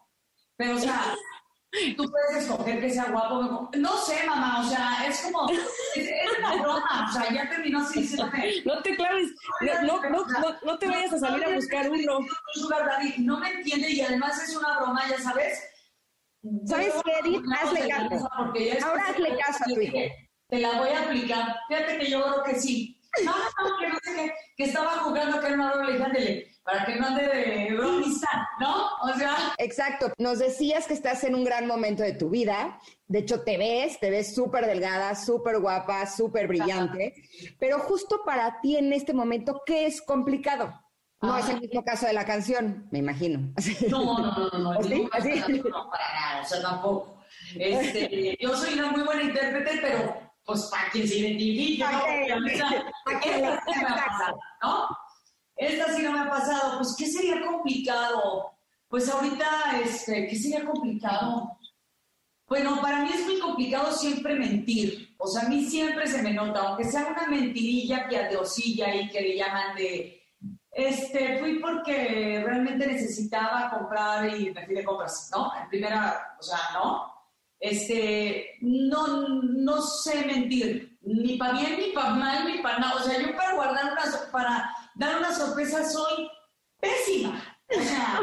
Pero, 0.57 0.77
o 0.77 0.79
sea, 0.79 1.17
tú 1.97 2.11
puedes 2.11 2.45
escoger 2.45 2.81
que 2.81 2.91
sea 2.91 3.11
guapo. 3.11 3.71
No 3.77 3.97
sé, 3.99 4.25
mamá, 4.27 4.61
o 4.61 4.69
sea, 4.69 5.07
es 5.09 5.21
como, 5.23 5.49
es, 5.51 6.39
una 6.39 6.63
broma, 6.63 7.09
o 7.09 7.13
sea, 7.13 7.33
ya 7.33 7.49
terminó 7.49 7.81
así 7.81 8.03
diciéndome. 8.03 8.63
No 8.65 8.83
te 8.83 8.95
claves, 8.97 9.31
no, 9.85 10.03
no, 10.03 10.27
no, 10.27 10.57
no, 10.63 10.79
te 10.79 10.87
vayas 10.87 11.13
a 11.15 11.19
salir 11.19 11.45
a 11.45 11.55
buscar 11.55 11.91
uno. 11.91 12.19
No 13.19 13.39
me 13.39 13.51
entiende 13.51 13.91
y 13.91 14.01
además 14.01 14.43
es 14.43 14.57
una 14.57 14.79
broma, 14.79 15.09
ya 15.09 15.19
sabes. 15.19 15.63
¿Sabes 16.67 16.95
qué, 17.05 17.13
Edith? 17.21 17.45
Hazle 17.61 17.89
caso. 17.89 18.29
Ahora 18.33 19.05
hazle 19.09 19.39
caso 19.39 19.65
a 19.65 19.75
tu 19.75 19.81
hijo. 19.81 19.99
Te 20.49 20.59
la 20.59 20.73
voy 20.79 20.91
a 20.91 21.03
aplicar. 21.03 21.57
Fíjate 21.69 21.99
que 21.99 22.11
yo 22.11 22.23
creo 22.23 22.43
que 22.43 22.55
sí. 22.57 23.01
No, 23.25 23.33
no, 23.33 23.79
que 23.79 23.89
no 23.89 23.95
sé 24.03 24.15
qué, 24.15 24.35
que 24.57 24.65
estaba 24.65 24.91
jugando 24.99 25.39
que 25.39 25.47
era 25.47 25.55
una 25.55 25.73
broma, 25.73 26.09
le 26.09 26.52
para 26.65 26.87
que 26.87 26.97
no 26.97 27.15
de 27.15 27.75
bromista, 27.77 28.49
¿no? 28.61 28.87
O 29.03 29.15
sea. 29.17 29.55
Exacto. 29.59 30.13
Nos 30.19 30.39
decías 30.39 30.87
que 30.87 30.95
estás 30.95 31.25
en 31.25 31.35
un 31.35 31.45
gran 31.45 31.67
momento 31.67 32.03
de 32.03 32.13
tu 32.13 32.31
vida. 32.31 32.79
De 33.07 33.21
hecho, 33.21 33.43
te 33.43 33.59
ves, 33.59 33.99
te 33.99 34.11
ves 34.11 34.35
súper 34.35 34.67
delgada, 34.67 35.15
súper 35.15 35.59
guapa, 35.59 36.07
súper 36.07 36.49
brillante. 36.49 37.15
Pero 37.59 37.79
justo 37.81 38.23
para 38.25 38.61
ti 38.61 38.77
en 38.77 38.93
este 38.93 39.13
momento, 39.13 39.63
¿qué 39.67 39.87
es 39.87 40.01
complicado? 40.01 40.73
No 41.21 41.37
es 41.39 41.49
el 41.49 41.61
mismo 41.61 41.85
caso 41.85 42.07
de 42.07 42.13
la 42.13 42.25
canción, 42.25 42.89
me 42.91 42.99
imagino. 42.99 43.53
No, 43.89 44.19
no, 44.19 44.33
no, 44.33 44.51
no, 44.51 44.73
no. 44.75 44.83
¿Sí? 44.83 45.09
No, 45.71 45.91
para 45.91 46.15
nada, 46.15 46.43
o 46.43 46.45
sea, 46.45 46.63
tampoco. 46.63 47.23
Este, 47.55 48.37
yo 48.41 48.57
soy 48.57 48.75
una 48.75 48.91
muy 48.91 49.03
buena 49.03 49.23
intérprete, 49.23 49.79
pero 49.81 50.33
pues 50.45 50.63
para 50.63 50.91
quien 50.91 51.07
se 51.07 51.19
identifique, 51.19 51.85
¿no? 51.85 52.01
¿Para 53.05 53.21
qué 53.21 53.39
me 53.41 53.47
ha 53.47 53.61
pasado, 53.61 54.39
no? 54.63 54.89
Esta 55.57 55.95
sí 55.95 56.03
no 56.03 56.13
me 56.13 56.21
ha 56.21 56.31
pasado, 56.31 56.79
pues 56.79 56.95
¿qué 56.99 57.07
sería 57.07 57.45
complicado? 57.45 58.53
Pues 58.89 59.09
ahorita, 59.09 59.81
este, 59.83 60.27
¿qué 60.27 60.37
sería 60.37 60.65
complicado? 60.65 61.59
Bueno, 62.47 62.81
para 62.83 63.03
mí 63.03 63.11
es 63.15 63.25
muy 63.25 63.39
complicado 63.39 63.93
siempre 63.93 64.35
mentir. 64.35 65.15
O 65.17 65.27
sea, 65.27 65.43
a 65.43 65.49
mí 65.49 65.65
siempre 65.65 66.07
se 66.07 66.23
me 66.23 66.35
nota, 66.35 66.61
aunque 66.61 66.85
sea 66.85 67.07
una 67.07 67.27
mentirilla 67.27 68.07
piadosilla 68.09 68.95
y 68.95 69.09
que 69.09 69.21
le 69.21 69.37
llaman 69.37 69.75
de, 69.77 70.23
este, 70.73 71.39
fui 71.39 71.59
porque 71.61 72.43
realmente 72.45 72.87
necesitaba 72.87 73.71
comprar 73.71 74.29
y 74.39 74.51
me 74.51 74.65
fui 74.67 74.75
de 74.75 74.85
compras, 74.85 75.31
¿no? 75.35 75.53
En 75.61 75.69
primera, 75.69 76.37
o 76.39 76.43
sea, 76.43 76.59
¿no? 76.75 77.13
Este, 77.61 78.59
no, 78.63 79.29
no 79.29 79.81
sé 79.83 80.25
mentir, 80.25 80.99
ni 81.03 81.37
para 81.37 81.53
bien, 81.53 81.79
ni 81.79 81.93
para 81.93 82.11
mal, 82.11 82.47
ni 82.47 82.63
para 82.63 82.79
nada. 82.79 82.97
O 82.97 83.05
sea, 83.05 83.21
yo 83.21 83.37
para 83.37 83.55
guardar 83.55 83.93
una, 83.93 84.31
para 84.33 84.75
dar 84.95 85.19
una 85.19 85.35
sorpresa 85.35 85.89
soy 85.89 86.29
pésima. 86.81 87.43
O 87.69 87.81
sea, 87.81 88.21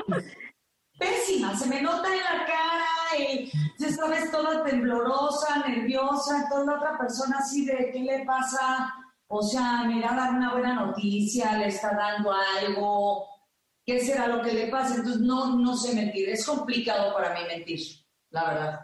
pésima. 0.98 1.56
Se 1.56 1.68
me 1.68 1.82
nota 1.82 2.08
en 2.14 2.24
la 2.24 2.46
cara 2.46 3.18
y 3.18 3.52
ya 3.78 3.92
sabes, 3.92 4.32
toda 4.32 4.64
temblorosa, 4.64 5.68
nerviosa, 5.68 6.48
toda 6.50 6.66
la 6.66 6.76
otra 6.76 6.98
persona 6.98 7.38
así 7.40 7.66
de 7.66 7.92
qué 7.92 8.00
le 8.00 8.26
pasa. 8.26 8.94
O 9.28 9.42
sea, 9.42 9.84
me 9.84 10.02
dar 10.02 10.34
una 10.34 10.54
buena 10.54 10.74
noticia, 10.74 11.58
le 11.58 11.68
está 11.68 11.94
dando 11.94 12.32
algo. 12.34 13.28
¿Qué 13.86 14.00
será 14.02 14.28
lo 14.28 14.42
que 14.42 14.54
le 14.54 14.68
pasa? 14.68 14.96
Entonces, 14.96 15.22
no, 15.22 15.56
no 15.56 15.76
sé 15.76 15.96
mentir. 15.96 16.30
Es 16.30 16.46
complicado 16.46 17.14
para 17.14 17.34
mí 17.34 17.40
mentir, 17.48 17.80
la 18.32 18.44
verdad. 18.46 18.80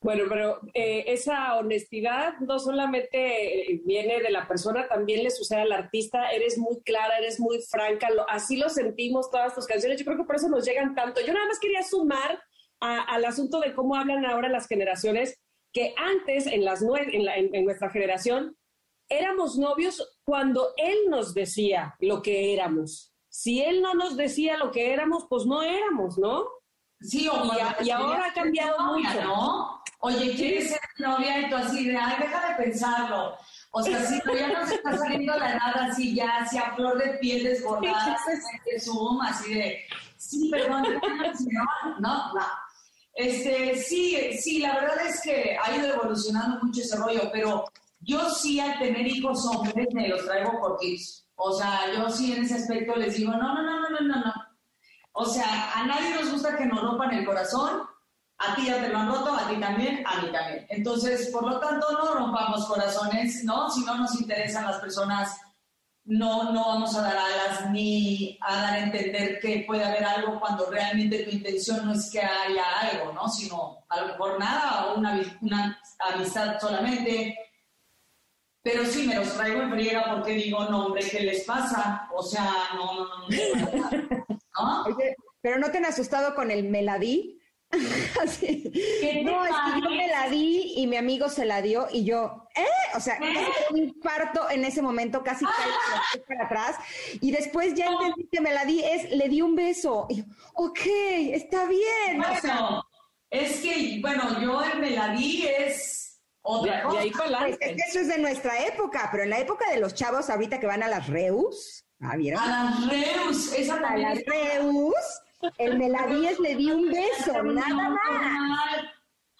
Bueno, 0.00 0.24
pero 0.28 0.60
eh, 0.74 1.04
esa 1.08 1.56
honestidad 1.56 2.38
no 2.38 2.60
solamente 2.60 3.80
viene 3.84 4.20
de 4.20 4.30
la 4.30 4.46
persona, 4.46 4.86
también 4.86 5.24
le 5.24 5.30
sucede 5.30 5.62
al 5.62 5.72
artista. 5.72 6.30
Eres 6.30 6.56
muy 6.56 6.80
clara, 6.82 7.18
eres 7.18 7.40
muy 7.40 7.60
franca, 7.62 8.08
así 8.28 8.56
lo 8.56 8.68
sentimos 8.68 9.28
todas 9.30 9.54
tus 9.54 9.66
canciones. 9.66 9.98
Yo 9.98 10.04
creo 10.04 10.18
que 10.18 10.24
por 10.24 10.36
eso 10.36 10.48
nos 10.48 10.64
llegan 10.64 10.94
tanto. 10.94 11.20
Yo 11.20 11.32
nada 11.32 11.46
más 11.46 11.58
quería 11.58 11.82
sumar 11.82 12.40
al 12.80 13.24
asunto 13.24 13.58
de 13.58 13.74
cómo 13.74 13.96
hablan 13.96 14.24
ahora 14.24 14.48
las 14.48 14.68
generaciones, 14.68 15.40
que 15.72 15.94
antes, 15.96 16.46
en, 16.46 16.64
las 16.64 16.80
en, 16.82 17.54
en 17.54 17.64
nuestra 17.64 17.90
generación, 17.90 18.56
éramos 19.08 19.58
novios 19.58 20.16
cuando 20.24 20.74
él 20.76 20.96
nos 21.08 21.34
decía 21.34 21.96
lo 21.98 22.22
que 22.22 22.54
éramos. 22.54 23.12
Si 23.28 23.62
él 23.62 23.82
no 23.82 23.94
nos 23.94 24.16
decía 24.16 24.56
lo 24.58 24.70
que 24.70 24.92
éramos, 24.92 25.26
pues 25.28 25.44
no 25.44 25.62
éramos, 25.62 26.18
¿no? 26.18 26.46
Sí, 27.00 27.28
y, 27.80 27.90
ahora 27.90 28.26
ha 28.26 28.32
cambiado 28.32 28.94
mucho. 28.94 29.22
¿no? 29.22 29.82
Oye, 30.00 30.34
¿quieres 30.34 30.70
ser 30.70 30.80
novia? 30.98 31.40
Y 31.40 31.50
tú 31.50 31.56
así 31.56 31.84
de, 31.84 31.96
ay, 31.96 32.16
deja 32.20 32.48
de 32.48 32.64
pensarlo. 32.64 33.36
O 33.70 33.82
sea, 33.82 34.04
si 34.04 34.20
ya 34.34 34.48
no 34.48 34.66
se 34.66 34.76
está 34.76 34.96
saliendo 34.96 35.36
la 35.36 35.54
nada 35.54 35.88
así 35.90 36.14
ya, 36.14 36.38
así 36.38 36.58
a 36.58 36.74
flor 36.74 36.98
de 36.98 37.18
piel 37.18 37.44
desbordada, 37.44 38.16
de 38.64 38.80
Zoom, 38.80 39.20
así 39.20 39.54
de, 39.54 39.84
sí, 40.16 40.48
perdón, 40.50 40.82
no, 40.82 42.00
no, 42.00 42.34
no. 42.34 42.46
Este, 43.14 43.76
sí, 43.76 44.38
sí, 44.40 44.60
la 44.60 44.74
verdad 44.74 45.06
es 45.06 45.20
que 45.20 45.56
ha 45.62 45.76
ido 45.76 45.94
evolucionando 45.94 46.64
mucho 46.64 46.80
ese 46.80 46.96
rollo, 46.96 47.30
pero 47.32 47.64
yo 48.00 48.30
sí 48.30 48.58
al 48.58 48.78
tener 48.78 49.06
hijos 49.06 49.44
hombres 49.46 49.88
me 49.92 50.08
los 50.08 50.24
traigo 50.24 50.58
por 50.58 50.78
tips. 50.78 51.26
O 51.36 51.52
sea, 51.52 51.92
yo 51.94 52.08
sí 52.10 52.32
en 52.32 52.44
ese 52.44 52.54
aspecto 52.54 52.96
les 52.96 53.16
digo, 53.16 53.32
no, 53.32 53.54
no, 53.54 53.62
no, 53.62 53.80
no, 53.80 53.90
no, 53.90 54.00
no, 54.00 54.16
no 54.24 54.47
O 55.20 55.24
sea, 55.24 55.72
a 55.74 55.84
nadie 55.84 56.14
nos 56.14 56.30
gusta 56.30 56.56
que 56.56 56.64
nos 56.64 56.80
rompan 56.80 57.12
el 57.12 57.26
corazón. 57.26 57.82
A 58.38 58.54
ti 58.54 58.66
ya 58.66 58.80
te 58.80 58.88
lo 58.88 58.98
han 58.98 59.08
roto, 59.08 59.34
a 59.34 59.48
ti 59.48 59.56
también, 59.58 60.04
a 60.06 60.22
mí 60.22 60.30
también. 60.30 60.64
Entonces, 60.68 61.28
por 61.32 61.44
lo 61.44 61.58
tanto, 61.58 61.90
no 61.90 62.14
rompamos 62.14 62.66
corazones, 62.66 63.42
¿no? 63.42 63.68
Si 63.68 63.84
no 63.84 63.96
nos 63.96 64.14
interesan 64.20 64.66
las 64.66 64.78
personas 64.78 65.36
no, 66.04 66.52
no 66.52 66.68
vamos 66.68 66.96
a 66.96 67.02
dar 67.02 67.16
alas 67.16 67.70
ni 67.70 68.38
a 68.40 68.62
dar 68.62 68.74
a 68.74 68.78
entender 68.78 69.40
que 69.40 69.64
puede 69.66 69.84
haber 69.84 70.04
algo 70.04 70.38
cuando 70.38 70.70
realmente 70.70 71.24
tu 71.24 71.30
intención 71.30 71.84
no 71.84 71.92
es 71.92 72.08
que 72.10 72.20
haya 72.20 72.64
algo, 72.80 73.12
¿no? 73.12 73.28
Sino 73.28 73.84
a 73.88 74.00
lo 74.00 74.06
mejor 74.06 74.38
nada 74.38 74.86
o 74.86 74.98
una, 74.98 75.20
una 75.42 75.78
amistad 76.14 76.60
solamente. 76.60 77.36
Pero 78.70 78.84
sí, 78.84 79.06
me 79.06 79.14
los 79.14 79.34
traigo 79.34 79.62
en 79.62 79.70
friega 79.70 80.14
porque 80.14 80.32
digo, 80.32 80.62
no, 80.68 80.86
hombre, 80.86 81.02
¿qué 81.08 81.20
les 81.20 81.44
pasa? 81.44 82.06
O 82.14 82.22
sea, 82.22 82.52
no, 82.74 82.94
no, 82.94 83.06
no. 83.06 83.90
no. 84.58 84.84
Oye, 84.86 85.16
pero 85.40 85.58
no 85.58 85.70
te 85.70 85.78
han 85.78 85.86
asustado 85.86 86.34
con 86.34 86.50
el 86.50 86.64
meladí. 86.64 87.40
Así. 88.22 88.70
No, 89.24 89.44
es 89.46 89.52
que 89.52 89.80
yo 89.82 89.90
me 89.90 90.08
la 90.08 90.28
di 90.28 90.74
y 90.76 90.86
mi 90.86 90.96
amigo 90.96 91.30
se 91.30 91.46
la 91.46 91.62
dio 91.62 91.86
y 91.90 92.04
yo, 92.04 92.46
¿eh? 92.54 92.66
O 92.94 93.00
sea, 93.00 93.16
¿Eh? 93.16 93.46
un 93.70 93.78
infarto 93.78 94.50
en 94.50 94.64
ese 94.66 94.82
momento, 94.82 95.22
casi 95.22 95.44
caí 96.12 96.20
para 96.26 96.44
atrás. 96.44 96.76
Y 97.22 97.30
después 97.30 97.74
ya 97.74 97.86
entendí 97.86 98.28
que 98.30 98.42
me 98.42 98.52
la 98.52 98.66
di, 98.66 98.84
es, 98.84 99.10
le 99.12 99.30
di 99.30 99.40
un 99.40 99.54
beso. 99.54 100.06
Y 100.10 100.16
yo, 100.16 100.24
ok, 100.54 100.80
está 101.32 101.66
bien. 101.66 102.18
Bueno, 102.18 102.84
es 103.30 103.60
que, 103.60 103.98
bueno, 104.02 104.40
yo 104.42 104.62
el 104.62 104.78
me 104.78 104.90
la 104.90 105.08
di 105.08 105.46
es 105.46 106.07
otra 106.42 106.82
cosa. 106.82 107.00
ahí 107.00 107.12
es 107.52 107.58
que 107.58 107.76
eso 107.88 108.00
es 108.00 108.08
de 108.08 108.18
nuestra 108.18 108.66
época, 108.66 109.08
pero 109.10 109.24
en 109.24 109.30
la 109.30 109.38
época 109.38 109.70
de 109.70 109.80
los 109.80 109.94
chavos 109.94 110.30
ahorita 110.30 110.58
que 110.60 110.66
van 110.66 110.82
a 110.82 110.88
las 110.88 111.08
Reus, 111.08 111.84
¿ah, 112.00 112.16
¿vieron? 112.16 112.40
A 112.40 112.64
las 112.64 112.88
Reus, 112.88 113.52
esa 113.52 113.80
también. 113.80 114.06
A 114.06 114.14
las 114.14 114.24
Reus 114.24 115.22
el 115.58 115.78
Meladíes 115.78 116.38
le 116.40 116.56
di 116.56 116.70
un 116.70 116.90
beso, 116.90 117.42
nada 117.42 117.90
más. 117.90 118.00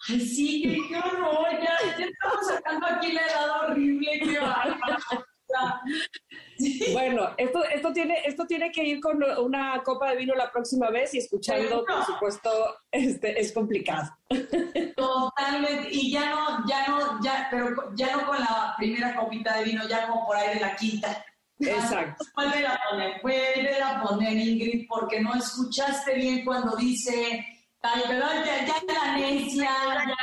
Ay, 0.07 0.21
sí, 0.21 0.61
qué, 0.63 0.77
qué 0.87 0.97
horror, 0.97 1.51
ya, 1.51 1.97
ya, 1.97 2.05
estamos 2.05 2.47
sacando 2.47 2.87
aquí 2.87 3.11
la 3.11 3.21
edad 3.21 3.69
horrible, 3.69 4.19
qué 4.23 4.39
Bueno, 6.93 7.29
esto, 7.37 7.63
esto, 7.63 7.93
tiene, 7.93 8.19
esto 8.25 8.45
tiene 8.45 8.71
que 8.71 8.83
ir 8.83 8.99
con 8.99 9.23
una 9.39 9.81
copa 9.83 10.11
de 10.11 10.17
vino 10.17 10.35
la 10.35 10.51
próxima 10.51 10.89
vez 10.89 11.13
y 11.13 11.19
escuchando, 11.19 11.85
por 11.85 12.05
supuesto, 12.05 12.49
este, 12.91 13.39
es 13.39 13.51
complicado. 13.51 14.17
Totalmente, 14.95 15.87
y 15.91 16.11
ya 16.11 16.29
no, 16.29 16.67
ya 16.67 16.87
no, 16.87 17.21
ya, 17.23 17.47
pero 17.49 17.91
ya 17.95 18.15
no 18.15 18.25
con 18.25 18.39
la 18.39 18.73
primera 18.77 19.15
copita 19.15 19.57
de 19.57 19.63
vino, 19.65 19.87
ya 19.87 20.07
como 20.07 20.25
por 20.25 20.35
ahí 20.35 20.55
de 20.55 20.59
la 20.59 20.75
quinta. 20.75 21.25
Exacto. 21.59 22.25
Vuelve 22.35 22.67
a 22.67 22.79
poner, 22.89 23.21
vuelve 23.21 23.81
a 23.81 24.01
poner, 24.01 24.37
Ingrid, 24.37 24.87
porque 24.87 25.19
no 25.19 25.33
escuchaste 25.35 26.15
bien 26.15 26.45
cuando 26.45 26.75
dice, 26.75 27.45
perdón, 27.81 28.43
ya, 28.45 28.65
ya 28.65 28.93
la 28.93 29.17
necia, 29.17 29.69
ya, 30.07 30.15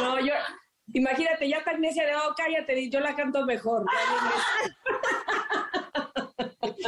no, 0.00 0.20
yo, 0.20 0.32
imagínate, 0.92 1.48
ya 1.48 1.62
tan 1.64 1.80
necia 1.80 2.06
de, 2.06 2.14
oh, 2.14 2.34
cállate, 2.36 2.88
yo 2.90 3.00
la 3.00 3.14
canto 3.14 3.44
mejor. 3.44 3.84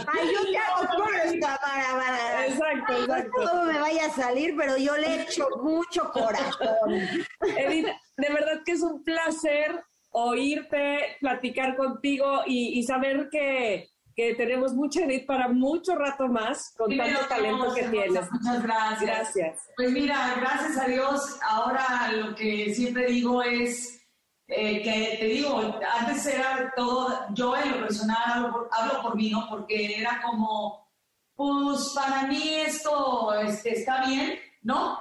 Ay, 0.07 0.29
yo 0.33 0.51
te 0.51 0.59
hago 0.59 0.83
para, 1.41 2.47
Exacto, 2.47 2.93
exacto. 2.93 3.43
Todo 3.43 3.65
me 3.67 3.79
vaya 3.79 4.07
a 4.07 4.11
salir, 4.11 4.55
pero 4.57 4.77
yo 4.77 4.97
le 4.97 5.23
echo 5.23 5.49
mucho 5.63 6.11
corazón. 6.13 6.93
Edith, 7.57 7.89
de 8.17 8.29
verdad 8.29 8.63
que 8.65 8.73
es 8.73 8.83
un 8.83 9.03
placer 9.05 9.83
oírte, 10.13 11.17
platicar 11.21 11.77
contigo 11.77 12.43
y, 12.47 12.83
saber 12.83 13.29
que, 13.31 13.89
tenemos 14.15 14.75
mucha 14.75 15.05
edad 15.05 15.27
para 15.27 15.49
mucho 15.49 15.95
rato 15.95 16.29
más 16.29 16.75
con 16.77 16.97
tanto 16.97 17.27
talento 17.27 17.75
que 17.75 17.83
tienes. 17.85 18.31
Muchas 18.31 18.63
gracias. 18.63 19.01
Gracias. 19.03 19.59
Pues 19.77 19.91
mira, 19.91 20.35
gracias 20.37 20.79
a 20.79 20.87
Dios, 20.87 21.39
ahora 21.43 22.11
lo 22.13 22.35
que 22.35 22.75
siempre 22.75 23.07
digo 23.07 23.43
es 23.43 24.01
eh, 24.49 24.83
que 24.83 25.17
te 25.19 25.27
digo, 25.27 25.81
antes 25.99 26.27
era 26.27 26.73
todo, 26.77 27.27
yo 27.33 27.57
en 27.57 27.71
lo 27.73 27.87
personal 27.87 28.53
hablo, 28.71 29.03
por 29.03 29.17
mí, 29.17 29.31
¿no? 29.31 29.47
Porque 29.49 29.99
era 29.99 30.21
como, 30.23 30.91
pues 31.35 31.93
para 31.95 32.27
mí 32.27 32.55
esto 32.55 33.33
este, 33.35 33.79
está 33.79 34.05
bien, 34.07 34.39
¿no? 34.63 34.99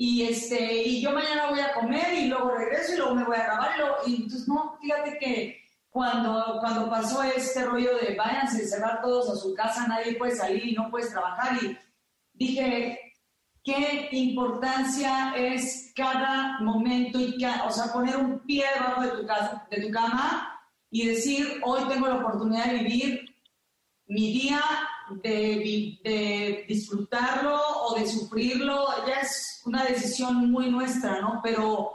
y 0.00 0.22
este 0.22 0.84
y 0.84 1.00
yo 1.00 1.10
mañana 1.10 1.50
voy 1.50 1.58
a 1.58 1.72
comer 1.72 2.14
y 2.14 2.28
luego 2.28 2.52
regreso 2.52 2.94
y 2.94 2.96
luego 2.98 3.16
me 3.16 3.24
voy 3.24 3.36
a 3.36 3.42
grabar 3.42 3.70
y, 4.06 4.14
entonces 4.14 4.46
no, 4.46 4.78
fíjate 4.80 5.18
que 5.18 5.60
cuando, 5.98 6.58
cuando 6.60 6.88
pasó 6.88 7.24
este 7.24 7.64
rollo 7.64 7.96
de 7.96 8.14
váyanse, 8.14 8.68
cerrar 8.68 9.02
todos 9.02 9.30
a 9.30 9.34
su 9.34 9.52
casa, 9.52 9.88
nadie 9.88 10.14
puede 10.14 10.36
salir 10.36 10.64
y 10.64 10.72
no 10.72 10.88
puedes 10.92 11.10
trabajar 11.10 11.58
y 11.60 11.76
dije, 12.34 13.00
qué 13.64 14.08
importancia 14.12 15.34
es 15.36 15.92
cada 15.96 16.60
momento 16.60 17.18
y 17.18 17.34
o 17.44 17.70
sea, 17.72 17.92
poner 17.92 18.16
un 18.16 18.38
pie 18.46 18.64
debajo 18.74 19.02
de 19.02 19.10
tu, 19.10 19.26
casa, 19.26 19.66
de 19.68 19.82
tu 19.82 19.90
cama 19.90 20.60
y 20.88 21.08
decir, 21.08 21.60
hoy 21.64 21.82
tengo 21.88 22.06
la 22.06 22.18
oportunidad 22.18 22.66
de 22.66 22.78
vivir 22.78 23.34
mi 24.06 24.32
día 24.34 24.60
de, 25.20 26.64
disfrutarlo 26.68 27.58
o 27.58 27.98
de 27.98 28.06
sufrirlo, 28.06 28.86
ya 29.04 29.22
es 29.22 29.62
una 29.64 29.82
decisión 29.82 30.48
muy 30.48 30.70
nuestra, 30.70 31.20
¿no? 31.20 31.40
Pero 31.42 31.90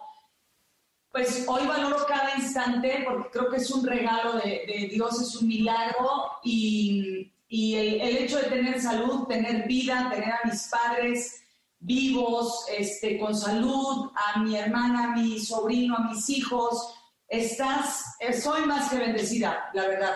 pues 1.14 1.46
hoy 1.48 1.68
valoro 1.68 2.08
cada 2.08 2.36
instante 2.36 3.04
porque 3.06 3.30
creo 3.30 3.50
que 3.52 3.58
es 3.58 3.70
un 3.70 3.86
regalo 3.86 4.34
de, 4.34 4.90
Dios, 4.92 5.22
es 5.22 5.36
un 5.36 5.48
milagro 5.48 6.32
y, 6.44 7.32
el, 7.48 8.18
hecho 8.18 8.40
de 8.40 8.50
tener 8.50 8.82
salud, 8.82 9.28
tener 9.28 9.68
vida, 9.68 10.10
tener 10.12 10.32
a 10.32 10.40
mis 10.44 10.68
padres 10.70 11.44
vivos, 11.80 12.66
este, 12.76 13.20
con 13.20 13.38
salud, 13.38 14.10
a 14.16 14.40
mi 14.40 14.58
hermana, 14.58 15.04
a 15.04 15.16
mi 15.16 15.40
sobrino, 15.40 15.96
a 15.96 16.10
mis 16.10 16.28
hijos, 16.32 16.96
estás, 17.28 18.16
soy 18.42 18.66
más 18.66 18.90
que 18.90 18.98
bendecida, 18.98 19.70
la 19.76 19.88
verdad. 19.88 20.16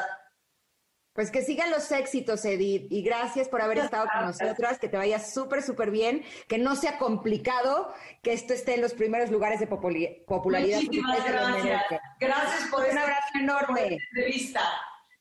Pues 1.18 1.32
que 1.32 1.41
sigan 1.41 1.72
los 1.72 1.91
éxitos, 1.91 2.45
Edith, 2.45 2.91
y 2.91 3.01
gracias 3.01 3.49
por 3.49 3.59
haber 3.59 3.80
estado 3.80 4.05
con 4.05 4.28
nosotras, 4.28 4.78
que 4.78 4.88
te 4.88 4.97
vaya 4.97 5.18
súper, 5.18 5.63
súper 5.63 5.89
bien, 5.89 6.24
que 6.47 6.59
no 6.59 6.76
sea 6.76 6.99
complicado, 6.99 7.91
que 8.22 8.34
esto 8.34 8.53
esté 8.53 8.76
en 8.76 8.82
los 8.82 8.93
primeros 8.93 9.32
lugares 9.32 9.59
de 9.59 9.65
popularidad. 9.65 10.80
Muchísimas 10.80 11.26
gracias. 11.26 11.82
Gracias 12.20 12.70
por 12.70 12.86
un 12.86 12.97
abrazo 12.99 13.30
enorme. 13.34 13.97
entrevista. 14.13 14.61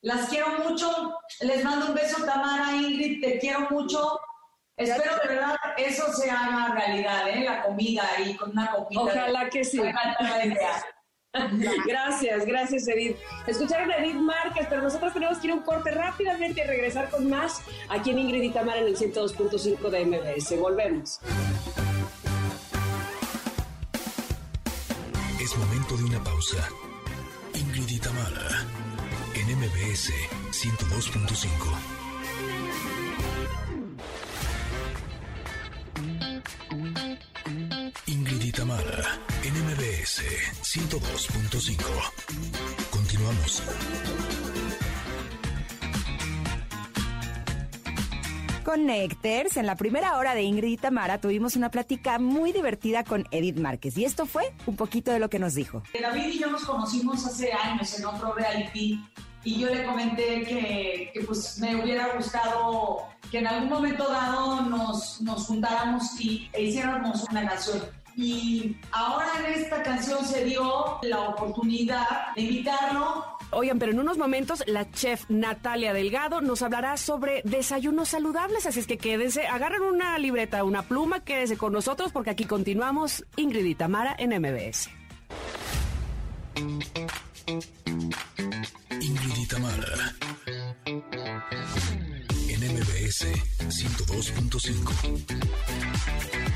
Las 0.02 0.28
quiero 0.28 0.48
mucho, 0.58 1.18
les 1.40 1.64
mando 1.64 1.86
un 1.86 1.94
beso, 1.94 2.26
Tamara, 2.26 2.76
Ingrid, 2.76 3.22
te 3.22 3.38
quiero 3.38 3.60
mucho. 3.70 4.20
Espero 4.76 5.16
de 5.22 5.28
verdad 5.28 5.56
eso 5.78 6.12
se 6.12 6.30
haga 6.30 6.74
realidad, 6.74 7.26
¿eh? 7.30 7.40
La 7.42 7.62
comida 7.62 8.06
ahí 8.18 8.36
con 8.36 8.50
una 8.50 8.70
copita. 8.70 9.00
Ojalá 9.00 9.48
que 9.48 9.64
sí. 9.64 9.80
Gracias, 11.86 12.46
gracias 12.46 12.88
Edith. 12.88 13.16
Escucharon 13.46 13.90
a 13.90 13.96
Edith 13.98 14.16
Márquez, 14.16 14.66
pero 14.68 14.82
nosotros 14.82 15.12
tenemos 15.12 15.38
que 15.38 15.48
ir 15.48 15.52
a 15.52 15.56
un 15.56 15.62
corte 15.62 15.90
rápidamente 15.90 16.62
y 16.62 16.66
regresar 16.66 17.10
con 17.10 17.28
más 17.28 17.62
aquí 17.88 18.10
en 18.10 18.18
Ingrid 18.18 18.42
y 18.42 18.50
Tamara 18.50 18.80
en 18.80 18.86
el 18.86 18.96
102.5 18.96 19.90
de 19.90 20.04
MBS. 20.04 20.58
Volvemos. 20.58 21.20
Es 25.40 25.56
momento 25.56 25.96
de 25.96 26.04
una 26.04 26.24
pausa. 26.24 26.68
Ingrid 27.54 27.88
y 27.88 27.98
Tamara 27.98 28.66
en 29.34 29.58
MBS 29.58 30.12
102.5. 30.50 31.95
102.5. 40.76 41.80
Continuamos. 42.90 43.62
Connectors, 48.62 49.56
en 49.56 49.64
la 49.64 49.76
primera 49.76 50.18
hora 50.18 50.34
de 50.34 50.42
Ingrid 50.42 50.72
y 50.72 50.76
Tamara 50.76 51.18
tuvimos 51.18 51.56
una 51.56 51.70
plática 51.70 52.18
muy 52.18 52.52
divertida 52.52 53.04
con 53.04 53.24
Edith 53.30 53.56
Márquez 53.56 53.96
y 53.96 54.04
esto 54.04 54.26
fue 54.26 54.52
un 54.66 54.76
poquito 54.76 55.10
de 55.12 55.18
lo 55.18 55.30
que 55.30 55.38
nos 55.38 55.54
dijo. 55.54 55.82
David 55.98 56.26
y 56.26 56.40
yo 56.40 56.50
nos 56.50 56.66
conocimos 56.66 57.24
hace 57.24 57.54
años 57.54 57.98
en 57.98 58.04
otro 58.04 58.34
reality 58.34 59.02
y 59.44 59.58
yo 59.58 59.68
le 59.70 59.82
comenté 59.86 60.42
que, 60.42 61.10
que, 61.14 61.24
pues 61.24 61.58
me 61.58 61.74
hubiera 61.82 62.14
gustado 62.14 62.98
que 63.30 63.38
en 63.38 63.46
algún 63.46 63.70
momento 63.70 64.10
dado 64.10 64.60
nos, 64.60 65.22
nos 65.22 65.46
juntáramos 65.46 66.20
y, 66.20 66.50
e 66.52 66.64
hiciéramos 66.64 67.24
una 67.30 67.48
canción 67.48 67.80
y 68.16 68.76
ahora 68.92 69.26
en 69.40 69.60
esta 69.60 69.82
canción 69.82 70.24
se 70.24 70.44
dio 70.44 70.98
la 71.02 71.20
oportunidad 71.20 72.34
de 72.34 72.42
invitarlo. 72.42 73.24
Oigan, 73.50 73.78
pero 73.78 73.92
en 73.92 74.00
unos 74.00 74.18
momentos 74.18 74.64
la 74.66 74.90
chef 74.90 75.24
Natalia 75.28 75.92
Delgado 75.92 76.40
nos 76.40 76.62
hablará 76.62 76.96
sobre 76.96 77.42
desayunos 77.44 78.08
saludables, 78.08 78.66
así 78.66 78.80
es 78.80 78.86
que 78.86 78.98
quédense, 78.98 79.46
agarren 79.46 79.82
una 79.82 80.18
libreta, 80.18 80.64
una 80.64 80.82
pluma, 80.82 81.20
quédense 81.20 81.56
con 81.56 81.72
nosotros 81.72 82.12
porque 82.12 82.30
aquí 82.30 82.44
continuamos 82.44 83.24
Ingrid 83.36 83.66
y 83.66 83.74
Tamara 83.74 84.16
en 84.18 84.30
MBS. 84.30 84.90
Ingrid 89.00 89.36
y 89.36 89.46
Tamara 89.46 90.14
MBS 92.66 93.22
102.5. 93.68 96.55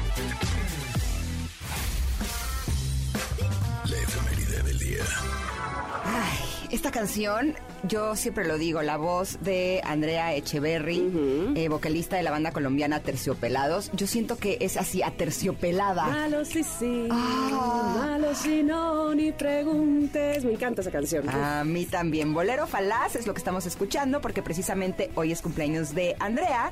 efeméride 4.94 5.58
del 5.60 5.88
día. 5.88 6.00
Ay, 6.04 6.49
esta 6.70 6.92
canción, 6.92 7.54
yo 7.82 8.14
siempre 8.14 8.46
lo 8.46 8.56
digo, 8.56 8.82
la 8.82 8.96
voz 8.96 9.38
de 9.42 9.80
Andrea 9.84 10.34
Echeverry, 10.34 11.52
eh, 11.56 11.68
vocalista 11.68 12.16
de 12.16 12.22
la 12.22 12.30
banda 12.30 12.52
colombiana 12.52 13.00
Terciopelados, 13.00 13.90
yo 13.92 14.06
siento 14.06 14.36
que 14.36 14.58
es 14.60 14.76
así, 14.76 15.02
aterciopelada. 15.02 16.06
Malo 16.06 16.44
sí, 16.44 16.62
sí. 16.62 17.08
Ah. 17.10 17.94
Malo 17.96 18.34
si 18.34 18.62
no, 18.62 19.14
ni 19.14 19.32
preguntes. 19.32 20.44
Me 20.44 20.52
encanta 20.52 20.82
esa 20.82 20.90
canción. 20.90 21.28
A 21.28 21.64
mí 21.64 21.86
también. 21.86 22.32
Bolero 22.32 22.66
Falaz 22.66 23.16
es 23.16 23.26
lo 23.26 23.34
que 23.34 23.38
estamos 23.38 23.66
escuchando 23.66 24.20
porque 24.20 24.42
precisamente 24.42 25.10
hoy 25.16 25.32
es 25.32 25.42
cumpleaños 25.42 25.94
de 25.94 26.14
Andrea. 26.20 26.70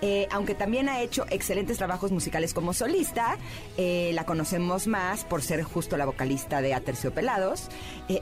Eh, 0.00 0.28
aunque 0.30 0.54
también 0.54 0.88
ha 0.88 1.00
hecho 1.00 1.26
excelentes 1.30 1.78
trabajos 1.78 2.12
musicales 2.12 2.54
como 2.54 2.72
solista, 2.72 3.36
eh, 3.76 4.12
la 4.14 4.24
conocemos 4.24 4.86
más 4.86 5.24
por 5.24 5.42
ser 5.42 5.62
justo 5.62 5.96
la 5.96 6.06
vocalista 6.06 6.62
de 6.62 6.74
Aterciopelados. 6.74 7.68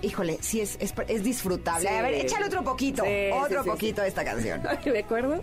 Híjole, 0.02 0.38
sí 0.40 0.60
es, 0.60 0.76
es, 0.80 0.94
es 1.08 1.17
disfrutable. 1.22 1.88
Sí. 1.88 1.94
A 1.94 2.02
ver, 2.02 2.14
échale 2.14 2.46
otro 2.46 2.62
poquito, 2.64 3.02
Sí, 3.04 3.10
otro 3.32 3.62
sí, 3.64 3.68
poquito 3.70 4.02
de 4.02 4.08
esta 4.08 4.24
canción. 4.24 4.60
Me 4.86 4.98
acuerdo 5.00 5.42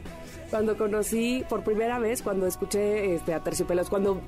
cuando 0.50 0.78
conocí 0.78 1.44
por 1.50 1.64
primera 1.64 2.00
vez, 2.00 2.22
cuando 2.22 2.48
escuché 2.48 3.16
este, 3.16 3.34
a 3.34 3.40
Terciopelados, 3.44 3.90
cuando, 3.90 4.22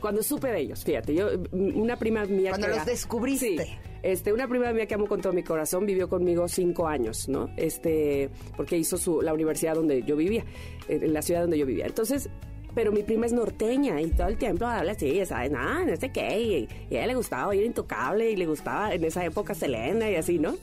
cuando 0.00 0.22
supe 0.22 0.48
de 0.48 0.60
ellos, 0.60 0.84
fíjate, 0.84 1.14
yo, 1.14 1.28
una 1.52 1.96
prima 1.96 2.24
mía 2.26 2.50
Cuando 2.50 2.66
que 2.66 2.70
los 2.72 2.82
era- 2.82 2.86
descubriste. 2.86 3.78
Este, 4.02 4.34
una 4.34 4.46
prima 4.46 4.70
mía 4.74 4.84
que 4.84 4.92
amo 4.94 5.06
con 5.06 5.22
todo 5.22 5.32
mi 5.32 5.42
corazón 5.42 5.86
vivió 5.86 6.10
conmigo 6.10 6.46
cinco 6.46 6.86
años, 6.86 7.26
¿no? 7.26 7.48
Este, 7.56 8.28
porque 8.54 8.76
hizo 8.76 8.98
su, 8.98 9.22
la 9.22 9.32
universidad 9.32 9.74
donde 9.76 10.02
yo 10.02 10.14
vivía, 10.14 10.44
en 10.88 11.14
la 11.14 11.22
ciudad 11.22 11.40
donde 11.40 11.56
yo 11.56 11.64
vivía. 11.64 11.86
Entonces, 11.86 12.28
pero 12.74 12.92
mi 12.92 13.02
prima 13.02 13.26
es 13.26 13.32
norteña 13.32 14.00
y 14.00 14.10
todo 14.10 14.28
el 14.28 14.36
tiempo 14.36 14.64
habla 14.66 14.92
así, 14.92 15.24
¿sabes? 15.26 15.50
No, 15.50 15.84
no 15.84 15.96
sé 15.96 16.10
qué. 16.10 16.40
Y, 16.40 16.68
y 16.90 16.96
a 16.96 17.00
ella 17.00 17.06
le 17.08 17.14
gustaba 17.14 17.48
oír 17.48 17.64
Intocable 17.64 18.30
y 18.30 18.36
le 18.36 18.46
gustaba 18.46 18.94
en 18.94 19.04
esa 19.04 19.24
época 19.24 19.54
Selena 19.54 20.10
y 20.10 20.16
así, 20.16 20.38
¿no? 20.38 20.56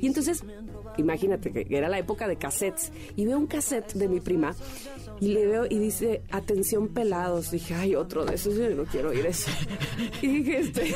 Y 0.00 0.06
entonces, 0.06 0.44
imagínate 0.96 1.52
que 1.52 1.66
era 1.70 1.88
la 1.88 1.98
época 1.98 2.28
de 2.28 2.36
cassettes. 2.36 2.92
Y 3.16 3.26
veo 3.26 3.38
un 3.38 3.46
cassette 3.46 3.94
de 3.94 4.08
mi 4.08 4.20
prima 4.20 4.54
y 5.20 5.28
le 5.28 5.46
veo 5.46 5.66
y 5.68 5.78
dice, 5.78 6.22
atención 6.30 6.88
pelados. 6.88 7.50
Dije, 7.50 7.74
ay, 7.74 7.94
otro 7.94 8.24
de 8.24 8.34
esos, 8.34 8.56
yo 8.56 8.68
no 8.70 8.84
quiero 8.84 9.10
oír 9.10 9.26
eso. 9.26 9.50
Y 10.22 10.26
dije, 10.26 10.58
este, 10.58 10.94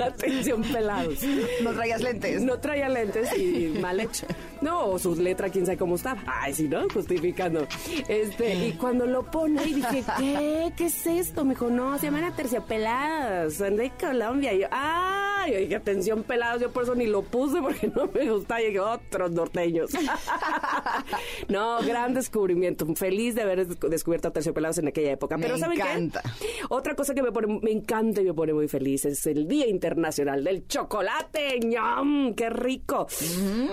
atención 0.00 0.62
pelados. 0.62 1.18
No 1.62 1.72
traías 1.72 2.02
lentes. 2.02 2.42
No 2.42 2.58
traía 2.58 2.88
lentes 2.88 3.36
y 3.36 3.78
mal 3.80 4.00
hecho. 4.00 4.26
No, 4.62 4.86
o 4.86 4.98
su 4.98 5.14
letra, 5.14 5.50
quién 5.50 5.66
sabe 5.66 5.76
cómo 5.76 5.96
estaba. 5.96 6.22
Ay, 6.26 6.54
sí, 6.54 6.68
¿no? 6.68 6.88
Justificando. 6.88 7.66
Este, 8.08 8.54
y 8.68 8.72
cuando 8.72 9.06
lo 9.06 9.28
pone, 9.30 9.62
y 9.64 9.74
dije, 9.74 10.04
¿qué? 10.18 10.72
¿Qué 10.76 10.86
es 10.86 11.06
esto? 11.06 11.44
Me 11.44 11.50
dijo, 11.54 11.68
no, 11.68 11.98
se 11.98 12.06
llaman 12.06 12.24
Aterciopelados, 12.24 13.54
son 13.54 13.76
de 13.76 13.90
Colombia. 13.90 14.52
Y 14.54 14.60
yo, 14.60 14.68
¡ah! 14.70 15.31
Yo 15.48 15.58
dije, 15.58 15.76
atención 15.76 16.22
pelados, 16.22 16.60
yo 16.62 16.70
por 16.72 16.84
eso 16.84 16.94
ni 16.94 17.06
lo 17.06 17.22
puse 17.22 17.60
porque 17.60 17.88
no 17.94 18.06
me 18.12 18.30
gustaba. 18.30 18.60
Y 18.62 18.66
dije, 18.66 18.80
otros 18.80 19.30
norteños. 19.32 19.90
no, 21.48 21.80
gran 21.82 22.14
descubrimiento. 22.14 22.86
Feliz 22.94 23.34
de 23.34 23.42
haber 23.42 23.66
des- 23.66 23.78
descubierto 23.90 24.28
Aterciopelados 24.28 24.78
en 24.78 24.88
aquella 24.88 25.12
época. 25.12 25.36
Me 25.36 25.44
Pero 25.44 25.58
¿saben 25.58 25.76
qué? 25.78 25.82
encanta. 25.82 26.22
Otra 26.68 26.94
cosa 26.94 27.14
que 27.14 27.22
me 27.22 27.32
pone, 27.32 27.58
me 27.62 27.70
encanta 27.72 28.20
y 28.20 28.24
me 28.24 28.34
pone 28.34 28.52
muy 28.54 28.68
feliz 28.68 29.04
es 29.04 29.26
el 29.26 29.46
Día 29.48 29.66
Internacional 29.68 30.44
del 30.44 30.66
Chocolate. 30.66 31.58
¡Ñam! 31.60 32.34
¡Qué 32.34 32.50
rico! 32.50 33.06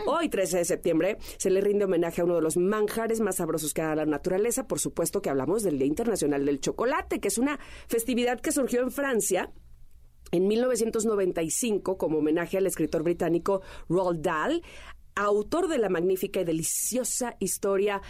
Hoy, 0.05 0.29
13 0.29 0.57
de 0.59 0.65
septiembre, 0.65 1.17
se 1.37 1.49
le 1.49 1.61
rinde 1.61 1.85
homenaje 1.85 2.21
a 2.21 2.25
uno 2.25 2.35
de 2.35 2.41
los 2.41 2.57
manjares 2.57 3.19
más 3.21 3.37
sabrosos 3.37 3.73
que 3.73 3.81
da 3.81 3.95
la 3.95 4.05
naturaleza. 4.05 4.67
Por 4.67 4.79
supuesto 4.79 5.21
que 5.21 5.29
hablamos 5.29 5.63
del 5.63 5.77
Día 5.77 5.87
Internacional 5.87 6.45
del 6.45 6.59
Chocolate, 6.59 7.19
que 7.19 7.27
es 7.27 7.37
una 7.37 7.59
festividad 7.87 8.39
que 8.39 8.51
surgió 8.51 8.81
en 8.81 8.91
Francia 8.91 9.51
en 10.31 10.47
1995 10.47 11.97
como 11.97 12.19
homenaje 12.19 12.57
al 12.57 12.67
escritor 12.67 13.03
británico 13.03 13.61
Roald 13.87 14.21
Dahl, 14.21 14.61
autor 15.15 15.67
de 15.67 15.77
la 15.77 15.89
magnífica 15.89 16.41
y 16.41 16.45
deliciosa 16.45 17.35
historia 17.39 18.01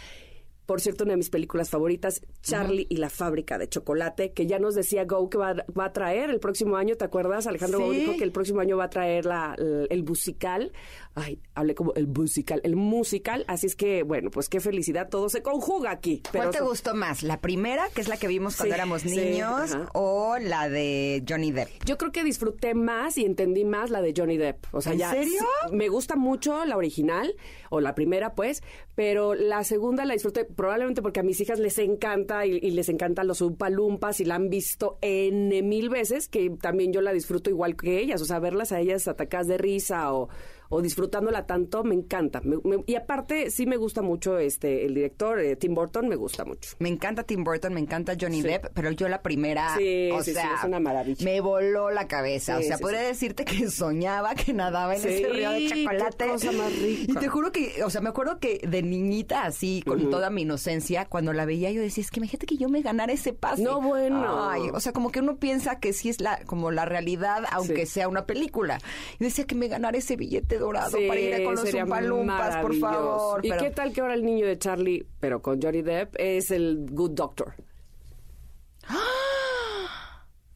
por 0.70 0.80
cierto, 0.80 1.02
una 1.02 1.14
de 1.14 1.16
mis 1.16 1.30
películas 1.30 1.68
favoritas, 1.68 2.22
Charlie 2.42 2.86
y 2.88 2.98
la 2.98 3.10
fábrica 3.10 3.58
de 3.58 3.68
chocolate, 3.68 4.32
que 4.32 4.46
ya 4.46 4.60
nos 4.60 4.76
decía 4.76 5.04
Go 5.04 5.28
que 5.28 5.36
va, 5.36 5.52
va 5.76 5.86
a 5.86 5.92
traer 5.92 6.30
el 6.30 6.38
próximo 6.38 6.76
año, 6.76 6.94
¿te 6.94 7.04
acuerdas? 7.04 7.48
Alejandro 7.48 7.80
Go 7.80 7.92
Sí. 7.92 7.98
dijo 7.98 8.16
que 8.16 8.22
el 8.22 8.30
próximo 8.30 8.60
año 8.60 8.76
va 8.76 8.84
a 8.84 8.90
traer 8.90 9.24
la, 9.24 9.56
el, 9.58 9.88
el 9.90 10.04
musical. 10.04 10.70
Ay, 11.14 11.40
hablé 11.54 11.74
como 11.74 11.92
el 11.94 12.06
musical, 12.06 12.60
el 12.62 12.76
musical. 12.76 13.44
Así 13.48 13.66
es 13.66 13.74
que, 13.74 14.04
bueno, 14.04 14.30
pues 14.30 14.48
qué 14.48 14.60
felicidad, 14.60 15.08
todo 15.08 15.28
se 15.28 15.42
conjuga 15.42 15.90
aquí. 15.90 16.22
¿Cuál 16.32 16.50
te 16.50 16.60
gustó 16.60 16.94
más? 16.94 17.22
¿La 17.22 17.40
primera, 17.40 17.88
que 17.94 18.00
es 18.00 18.08
la 18.08 18.16
que 18.16 18.28
vimos 18.28 18.56
cuando 18.56 18.74
Sí, 18.74 18.78
éramos 18.78 19.04
niños, 19.04 19.76
o 19.92 20.36
la 20.38 20.68
de 20.68 21.24
Johnny 21.28 21.50
Depp? 21.50 21.68
Yo 21.84 21.98
creo 21.98 22.12
que 22.12 22.22
disfruté 22.22 22.74
más 22.74 23.18
y 23.18 23.24
entendí 23.24 23.64
más 23.64 23.90
la 23.90 24.00
de 24.02 24.14
Johnny 24.16 24.36
Depp. 24.36 24.66
O 24.72 24.80
sea, 24.80 24.92
¿En 24.92 24.98
ya 24.98 25.10
serio? 25.10 25.40
sí, 25.68 25.74
me 25.74 25.88
gusta 25.88 26.14
mucho 26.16 26.64
la 26.64 26.76
original 26.76 27.34
o 27.70 27.80
la 27.80 27.94
primera, 27.94 28.34
pues, 28.34 28.62
pero 28.94 29.34
la 29.34 29.64
segunda 29.64 30.04
la 30.04 30.14
disfruté 30.14 30.44
probablemente 30.44 31.02
porque 31.02 31.20
a 31.20 31.24
mis 31.24 31.40
hijas 31.40 31.58
les 31.58 31.78
encanta 31.78 32.46
y, 32.46 32.52
y 32.62 32.70
les 32.70 32.88
encantan 32.88 33.26
los 33.26 33.40
upalumpas 33.40 34.20
y 34.20 34.24
la 34.24 34.36
han 34.36 34.48
visto 34.48 34.98
N 35.02 35.60
mil 35.62 35.88
veces, 35.88 36.28
que 36.28 36.50
también 36.50 36.92
yo 36.92 37.00
la 37.00 37.12
disfruto 37.12 37.50
igual 37.50 37.76
que 37.76 37.98
ellas. 37.98 38.22
O 38.22 38.24
sea, 38.24 38.38
verlas 38.38 38.72
a 38.72 38.80
ellas 38.80 39.08
atacadas 39.08 39.48
de 39.48 39.58
risa 39.58 40.12
o, 40.14 40.28
o 40.70 40.80
disfrutándola 40.80 41.46
tanto, 41.46 41.84
me 41.84 41.94
encanta. 41.94 42.40
Me- 42.42 42.56
me- 42.64 42.82
y 42.86 42.94
aparte, 42.94 43.50
sí 43.50 43.66
me 43.66 43.76
gusta 43.76 44.00
mucho 44.02 44.38
este 44.38 44.86
el 44.86 44.94
director, 44.94 45.38
eh, 45.40 45.56
Tim 45.56 45.74
Burton, 45.74 46.08
me 46.08 46.16
gusta 46.16 46.44
mucho. 46.44 46.70
Me 46.78 46.88
encanta 46.88 47.24
Tim 47.24 47.44
Burton, 47.44 47.74
me 47.74 47.80
encanta 47.80 48.14
Johnny 48.18 48.40
Sí. 48.40 48.48
Depp, 48.48 48.66
pero 48.72 48.90
yo 48.92 49.08
la 49.08 49.20
primera, 49.20 49.76
Sí, 49.76 50.10
o 50.12 50.22
sí, 50.22 50.30
sí, 50.30 50.34
sea, 50.36 50.54
es 50.58 50.64
una 50.64 50.80
maravilla. 50.80 51.24
me 51.24 51.40
voló 51.40 51.90
la 51.90 52.06
cabeza. 52.08 52.56
O 52.58 52.62
sea, 52.62 52.78
podría 52.78 53.00
decirte 53.02 53.44
que 53.44 53.68
soñaba 53.68 54.34
que 54.34 54.52
nadaba 54.54 54.94
en 54.96 55.00
ese 55.06 55.28
río 55.28 55.50
de 55.50 55.58
qué 55.66 55.84
chocolate. 55.84 56.26
cosa 56.28 56.52
más 56.52 56.72
rica. 56.78 57.12
Y 57.12 57.14
te 57.14 57.28
juro 57.28 57.52
que, 57.52 57.82
o 57.84 57.90
sea, 57.90 58.00
me 58.00 58.08
acuerdo 58.08 58.38
que 58.38 58.58
de 58.66 58.82
niñita, 58.82 59.44
así, 59.44 59.82
con 59.86 60.08
toda 60.10 60.30
mi 60.30 60.42
inocencia, 60.42 61.04
cuando 61.06 61.32
la 61.32 61.44
veía, 61.44 61.70
yo 61.72 61.82
decía, 61.82 62.02
es 62.02 62.10
que 62.10 62.20
imagínate 62.20 62.46
que 62.46 62.56
yo 62.56 62.68
me 62.68 62.80
ganara 62.82 63.12
ese 63.12 63.32
pase. 63.32 63.62
No, 63.62 63.80
bueno. 63.80 64.48
Ay, 64.48 64.62
o 64.72 64.78
sea, 64.80 64.92
como 64.92 65.10
que 65.10 65.20
uno 65.20 65.36
piensa 65.36 65.80
que 65.80 65.92
sí 65.92 66.08
es 66.08 66.20
la, 66.20 66.40
como 66.46 66.70
la 66.70 66.84
realidad, 66.84 67.42
aunque 67.50 67.86
sea 67.86 68.08
una 68.08 68.24
película. 68.26 68.78
Y 69.18 69.24
decía 69.24 69.44
que 69.46 69.54
me 69.56 69.66
ganara 69.68 69.98
ese 69.98 70.14
billete 70.16 70.59
dorado 70.60 70.96
para 71.08 71.20
ir 71.20 71.34
a 71.34 71.42
con 71.44 71.54
los 71.54 71.62
sería 71.64 71.84
Umpalumpas, 71.84 72.56
por 72.58 72.74
favor. 72.76 73.44
¿Y 73.44 73.48
pero- 73.48 73.62
qué 73.64 73.70
tal 73.70 73.92
que 73.92 74.00
ahora 74.00 74.14
el 74.14 74.24
niño 74.24 74.46
de 74.46 74.58
Charlie, 74.58 75.04
pero 75.18 75.42
con 75.42 75.60
Johnny 75.60 75.82
Depp, 75.82 76.14
es 76.18 76.50
el 76.52 76.86
Good 76.90 77.10
Doctor? 77.12 77.54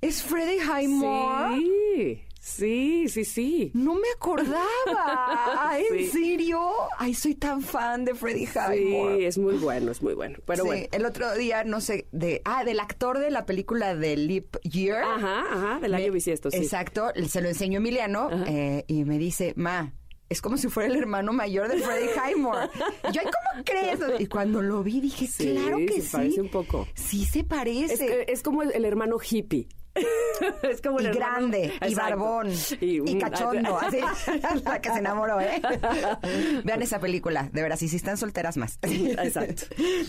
¿Es 0.01 0.23
Freddie 0.23 0.61
Highmore? 0.63 1.57
Sí, 1.57 2.23
sí, 2.45 3.09
sí, 3.09 3.25
sí. 3.25 3.71
No 3.75 3.95
me 3.95 4.09
acordaba. 4.15 4.65
¿En 5.79 5.99
Sí. 5.99 6.07
serio? 6.07 6.61
Ay, 6.99 7.15
soy 7.15 7.35
tan 7.35 7.63
fan 7.63 8.05
de 8.05 8.15
Freddie 8.15 8.47
Highmore. 8.47 9.17
Sí, 9.19 9.25
es 9.25 9.39
muy 9.39 9.55
bueno, 9.57 9.91
es 9.93 10.03
muy 10.03 10.15
bueno. 10.15 10.39
Pero 10.47 10.63
Sí, 10.65 10.69
bueno. 10.69 10.87
el 10.93 11.07
otro 11.07 11.35
día, 11.35 11.65
no 11.65 11.81
sé, 11.81 12.07
de 12.13 12.43
ah, 12.45 12.65
del 12.65 12.81
actor 12.81 13.19
de 13.19 13.31
la 13.31 13.47
película 13.47 13.95
de 13.95 14.17
Leap 14.17 14.57
Year. 14.63 15.03
Ajá, 15.03 15.41
ajá, 15.51 15.79
del 15.81 15.95
año 15.95 16.13
bisiesto, 16.13 16.51
sí. 16.51 16.59
Exacto, 16.59 17.09
se 17.29 17.41
lo 17.41 17.49
enseñó 17.49 17.79
Emiliano 17.79 18.29
eh, 18.47 18.85
y 18.87 19.05
me 19.05 19.19
dice, 19.19 19.55
ma, 19.57 19.93
es 20.29 20.41
como 20.41 20.57
si 20.57 20.69
fuera 20.69 20.89
el 20.93 20.97
hermano 20.99 21.33
mayor 21.33 21.69
de 21.69 21.79
Freddie 21.79 22.11
Highmore. 22.15 22.69
Y 23.11 23.13
yo, 23.13 23.21
"Ay, 23.25 23.27
¿cómo 23.27 23.65
crees? 23.65 24.01
Y 24.21 24.27
cuando 24.27 24.63
lo 24.63 24.83
vi 24.83 25.01
dije, 25.01 25.27
Sí, 25.27 25.53
claro 25.53 25.77
que 25.79 25.95
se 25.95 26.03
sí. 26.03 26.09
parece 26.13 26.41
un 26.41 26.49
poco. 26.51 26.87
Sí 26.95 27.25
se 27.25 27.45
parece. 27.45 28.31
Es, 28.33 28.43
como 28.43 28.63
el, 28.63 28.73
el 28.73 28.85
hermano 28.85 29.17
hippie. 29.19 29.69
es 30.63 30.81
como 30.81 31.01
y 31.01 31.07
hermano- 31.07 31.19
grande, 31.19 31.61
y 31.81 31.85
Exacto. 31.87 31.97
barbón, 31.97 32.53
y, 32.81 33.19
cachondo, 33.19 33.79
así, 33.81 33.99
la 34.65 34.81
que 34.81 34.91
se 34.91 34.99
enamoró, 34.99 35.41
¿eh? 35.41 35.61
Vean 36.65 36.83
esa 36.83 36.99
película, 36.99 37.49
de 37.53 37.63
veras, 37.63 37.83
y 37.83 37.89
si 37.89 37.97
están 37.97 38.17
solteras 38.17 38.57
más. 38.57 38.79
Exacto. 38.83 39.67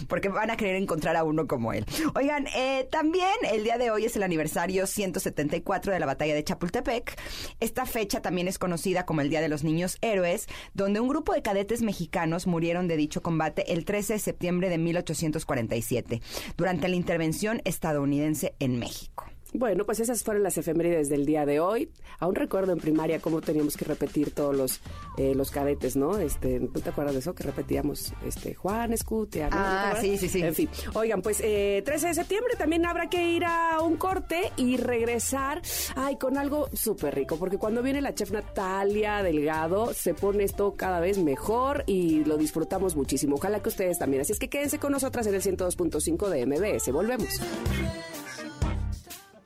Porque 0.08 0.30
van 0.30 0.50
a 0.52 0.58
querer 0.58 0.76
encontrar 0.76 1.16
a 1.16 1.24
uno 1.24 1.48
como 1.48 1.74
él. 1.74 1.86
Oigan, 2.16 2.48
eh, 2.56 2.88
también 2.92 3.30
el 3.52 3.64
día 3.64 3.78
de 3.78 3.92
hoy 3.92 4.06
es 4.06 4.16
el 4.16 4.24
aniversario 4.24 4.88
174 4.88 5.94
de 5.94 6.00
la 6.00 6.06
batalla 6.06 6.34
de 6.34 6.44
Chapultepec. 6.44 7.20
Esta 7.60 7.86
fecha 7.86 8.22
también 8.22 8.48
es 8.48 8.58
conocida 8.60 9.06
como 9.06 9.22
el 9.22 9.30
Día 9.30 9.42
de 9.42 9.50
los 9.50 9.64
Niños 9.64 9.98
Héroes, 10.02 10.48
donde 10.74 11.00
un 11.00 11.08
grupo 11.08 11.34
de 11.34 11.42
cadetes 11.42 11.82
mexicanos 11.82 12.48
murieron 12.48 12.88
de 12.88 12.98
dicho 12.98 13.22
combate 13.22 13.72
el 13.74 13.86
13 13.86 14.14
de 14.14 14.20
septiembre 14.20 14.70
de 14.70 14.78
1847, 14.78 16.22
durante 16.58 16.88
la 16.88 16.96
intervención 16.96 17.62
estadounidense 17.66 18.56
en 18.60 18.80
México. 18.80 19.26
Bueno, 19.58 19.86
pues 19.86 20.02
esas 20.02 20.22
fueron 20.24 20.44
las 20.44 20.58
efemérides 20.58 21.08
del 21.08 21.26
día 21.26 21.46
de 21.46 21.62
hoy. 21.62 21.90
Aún 22.20 22.36
recuerdo 22.36 22.74
en 22.74 22.80
primaria 22.80 23.20
cómo 23.20 23.40
teníamos 23.40 23.78
que 23.78 23.86
repetir 23.86 24.32
todos 24.32 24.56
los 24.56 24.82
eh, 25.18 25.34
los 25.34 25.50
cadetes, 25.50 25.96
¿no? 25.96 26.18
Este, 26.18 26.60
¿tú 26.60 26.82
te 26.82 26.90
acuerdas 26.90 27.14
de 27.14 27.20
eso? 27.20 27.34
Que 27.34 27.44
repetíamos 27.44 28.14
este 28.26 28.54
Juan 28.54 28.92
Escutia, 28.92 29.50
¿no? 29.50 29.56
Ah, 29.58 29.96
sí, 30.02 30.18
sí, 30.18 30.28
sí. 30.28 30.42
En 30.42 30.54
fin. 30.54 30.70
Oigan, 30.94 31.22
pues 31.22 31.40
eh, 31.42 31.82
13 31.86 32.08
de 32.08 32.14
septiembre 32.16 32.56
también 32.58 32.86
habrá 32.86 33.10
que 33.10 33.32
ir 33.32 33.46
a 33.46 33.82
un 33.82 33.96
corte 33.96 34.52
y 34.58 34.76
regresar, 34.76 35.62
ay, 35.96 36.18
con 36.18 36.38
algo 36.38 36.70
súper 36.74 37.16
rico, 37.16 37.38
porque 37.38 37.58
cuando 37.58 37.82
viene 37.82 38.02
la 38.02 38.14
chef 38.14 38.32
Natalia 38.32 39.24
Delgado, 39.24 39.94
se 39.94 40.14
pone 40.14 40.44
esto 40.44 40.74
cada 40.76 41.00
vez 41.00 41.18
mejor 41.18 41.84
y 41.88 42.26
lo 42.26 42.38
disfrutamos 42.38 42.96
muchísimo. 42.98 43.36
Ojalá 43.36 43.62
que 43.62 43.70
ustedes 43.70 44.00
también. 44.00 44.22
Así 44.22 44.34
es 44.34 44.40
que 44.40 44.50
quédense 44.50 44.80
con 44.80 44.92
nosotras 44.92 45.28
en 45.28 45.36
el 45.36 45.42
102.5 45.42 46.28
de 46.28 46.46
MBS. 46.46 46.92
Volvemos. 46.92 47.30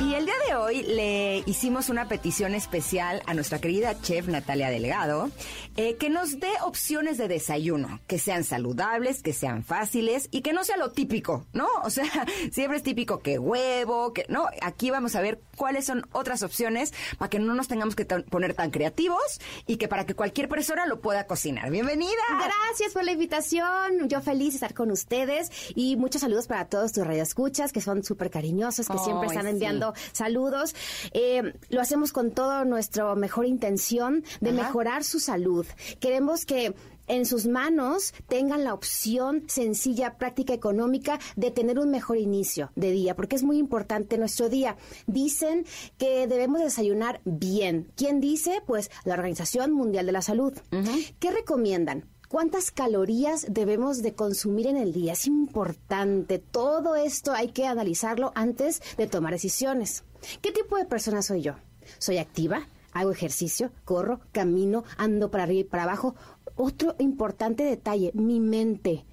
Y 0.00 0.14
el 0.14 0.26
día 0.26 0.34
de 0.48 0.56
hoy 0.56 0.82
le 0.82 1.44
hicimos 1.46 1.88
una 1.88 2.08
petición 2.08 2.54
especial 2.54 3.22
a 3.26 3.34
nuestra 3.34 3.60
querida 3.60 4.00
chef 4.00 4.26
Natalia 4.26 4.68
Delgado, 4.68 5.30
eh, 5.76 5.96
que 5.96 6.10
nos 6.10 6.40
dé 6.40 6.50
opciones 6.64 7.16
de 7.16 7.28
desayuno, 7.28 8.00
que 8.08 8.18
sean 8.18 8.42
saludables, 8.44 9.22
que 9.22 9.32
sean 9.32 9.62
fáciles 9.62 10.28
y 10.32 10.42
que 10.42 10.52
no 10.52 10.64
sea 10.64 10.76
lo 10.76 10.90
típico, 10.90 11.46
¿no? 11.52 11.68
O 11.84 11.90
sea, 11.90 12.04
siempre 12.52 12.78
es 12.78 12.82
típico 12.82 13.20
que 13.20 13.38
huevo, 13.38 14.12
que 14.12 14.26
no. 14.28 14.46
Aquí 14.62 14.90
vamos 14.90 15.14
a 15.14 15.20
ver 15.20 15.40
cuáles 15.56 15.86
son 15.86 16.06
otras 16.12 16.42
opciones 16.42 16.92
para 17.16 17.30
que 17.30 17.38
no 17.38 17.54
nos 17.54 17.68
tengamos 17.68 17.94
que 17.94 18.04
poner 18.04 18.54
tan 18.54 18.70
creativos 18.70 19.40
y 19.66 19.76
que 19.76 19.86
para 19.86 20.06
que 20.06 20.14
cualquier 20.14 20.48
persona 20.48 20.86
lo 20.86 21.00
pueda 21.00 21.26
cocinar. 21.26 21.70
Bienvenida. 21.70 22.10
Gracias 22.30 22.92
por 22.92 23.04
la 23.04 23.12
invitación. 23.12 24.08
Yo 24.08 24.20
feliz 24.20 24.50
de 24.50 24.56
estar 24.56 24.74
con 24.74 24.90
ustedes 24.90 25.50
y 25.76 25.96
muchos 25.96 26.22
saludos 26.22 26.48
para 26.48 26.64
todos 26.66 26.92
tus 26.92 27.06
radioescuchas 27.06 27.72
que 27.72 27.80
son 27.80 28.02
súper 28.02 28.30
cariñosos, 28.30 28.88
que 28.88 28.98
siempre 28.98 29.28
están 29.28 29.46
sí. 29.46 29.83
Saludos. 30.12 30.74
Eh, 31.12 31.52
lo 31.68 31.80
hacemos 31.80 32.12
con 32.12 32.30
toda 32.30 32.64
nuestra 32.64 33.14
mejor 33.14 33.46
intención 33.46 34.24
de 34.40 34.50
Ajá. 34.50 34.62
mejorar 34.62 35.04
su 35.04 35.20
salud. 35.20 35.66
Queremos 36.00 36.46
que 36.46 36.74
en 37.06 37.26
sus 37.26 37.46
manos 37.46 38.14
tengan 38.28 38.64
la 38.64 38.72
opción 38.72 39.44
sencilla, 39.46 40.16
práctica, 40.16 40.54
económica 40.54 41.18
de 41.36 41.50
tener 41.50 41.78
un 41.78 41.90
mejor 41.90 42.16
inicio 42.16 42.70
de 42.76 42.92
día, 42.92 43.14
porque 43.14 43.36
es 43.36 43.42
muy 43.42 43.58
importante 43.58 44.16
nuestro 44.16 44.48
día. 44.48 44.76
Dicen 45.06 45.66
que 45.98 46.26
debemos 46.26 46.62
desayunar 46.62 47.20
bien. 47.24 47.92
¿Quién 47.96 48.20
dice? 48.20 48.62
Pues 48.66 48.90
la 49.04 49.14
Organización 49.14 49.72
Mundial 49.72 50.06
de 50.06 50.12
la 50.12 50.22
Salud. 50.22 50.54
¿Qué 51.18 51.30
recomiendan? 51.30 52.06
¿Cuántas 52.34 52.72
calorías 52.72 53.46
debemos 53.48 54.02
de 54.02 54.16
consumir 54.16 54.66
en 54.66 54.76
el 54.76 54.92
día? 54.92 55.12
Es 55.12 55.28
importante. 55.28 56.40
Todo 56.40 56.96
esto 56.96 57.30
hay 57.30 57.50
que 57.50 57.64
analizarlo 57.64 58.32
antes 58.34 58.82
de 58.96 59.06
tomar 59.06 59.32
decisiones. 59.32 60.02
¿Qué 60.42 60.50
tipo 60.50 60.76
de 60.76 60.84
persona 60.84 61.22
soy 61.22 61.42
yo? 61.42 61.54
¿Soy 61.98 62.18
activa? 62.18 62.66
¿Hago 62.92 63.12
ejercicio? 63.12 63.70
¿Corro? 63.84 64.18
¿Camino? 64.32 64.82
¿Ando 64.96 65.30
para 65.30 65.44
arriba 65.44 65.60
y 65.60 65.62
para 65.62 65.84
abajo? 65.84 66.16
Otro 66.56 66.96
importante 66.98 67.62
detalle, 67.62 68.10
mi 68.14 68.40
mente. 68.40 69.04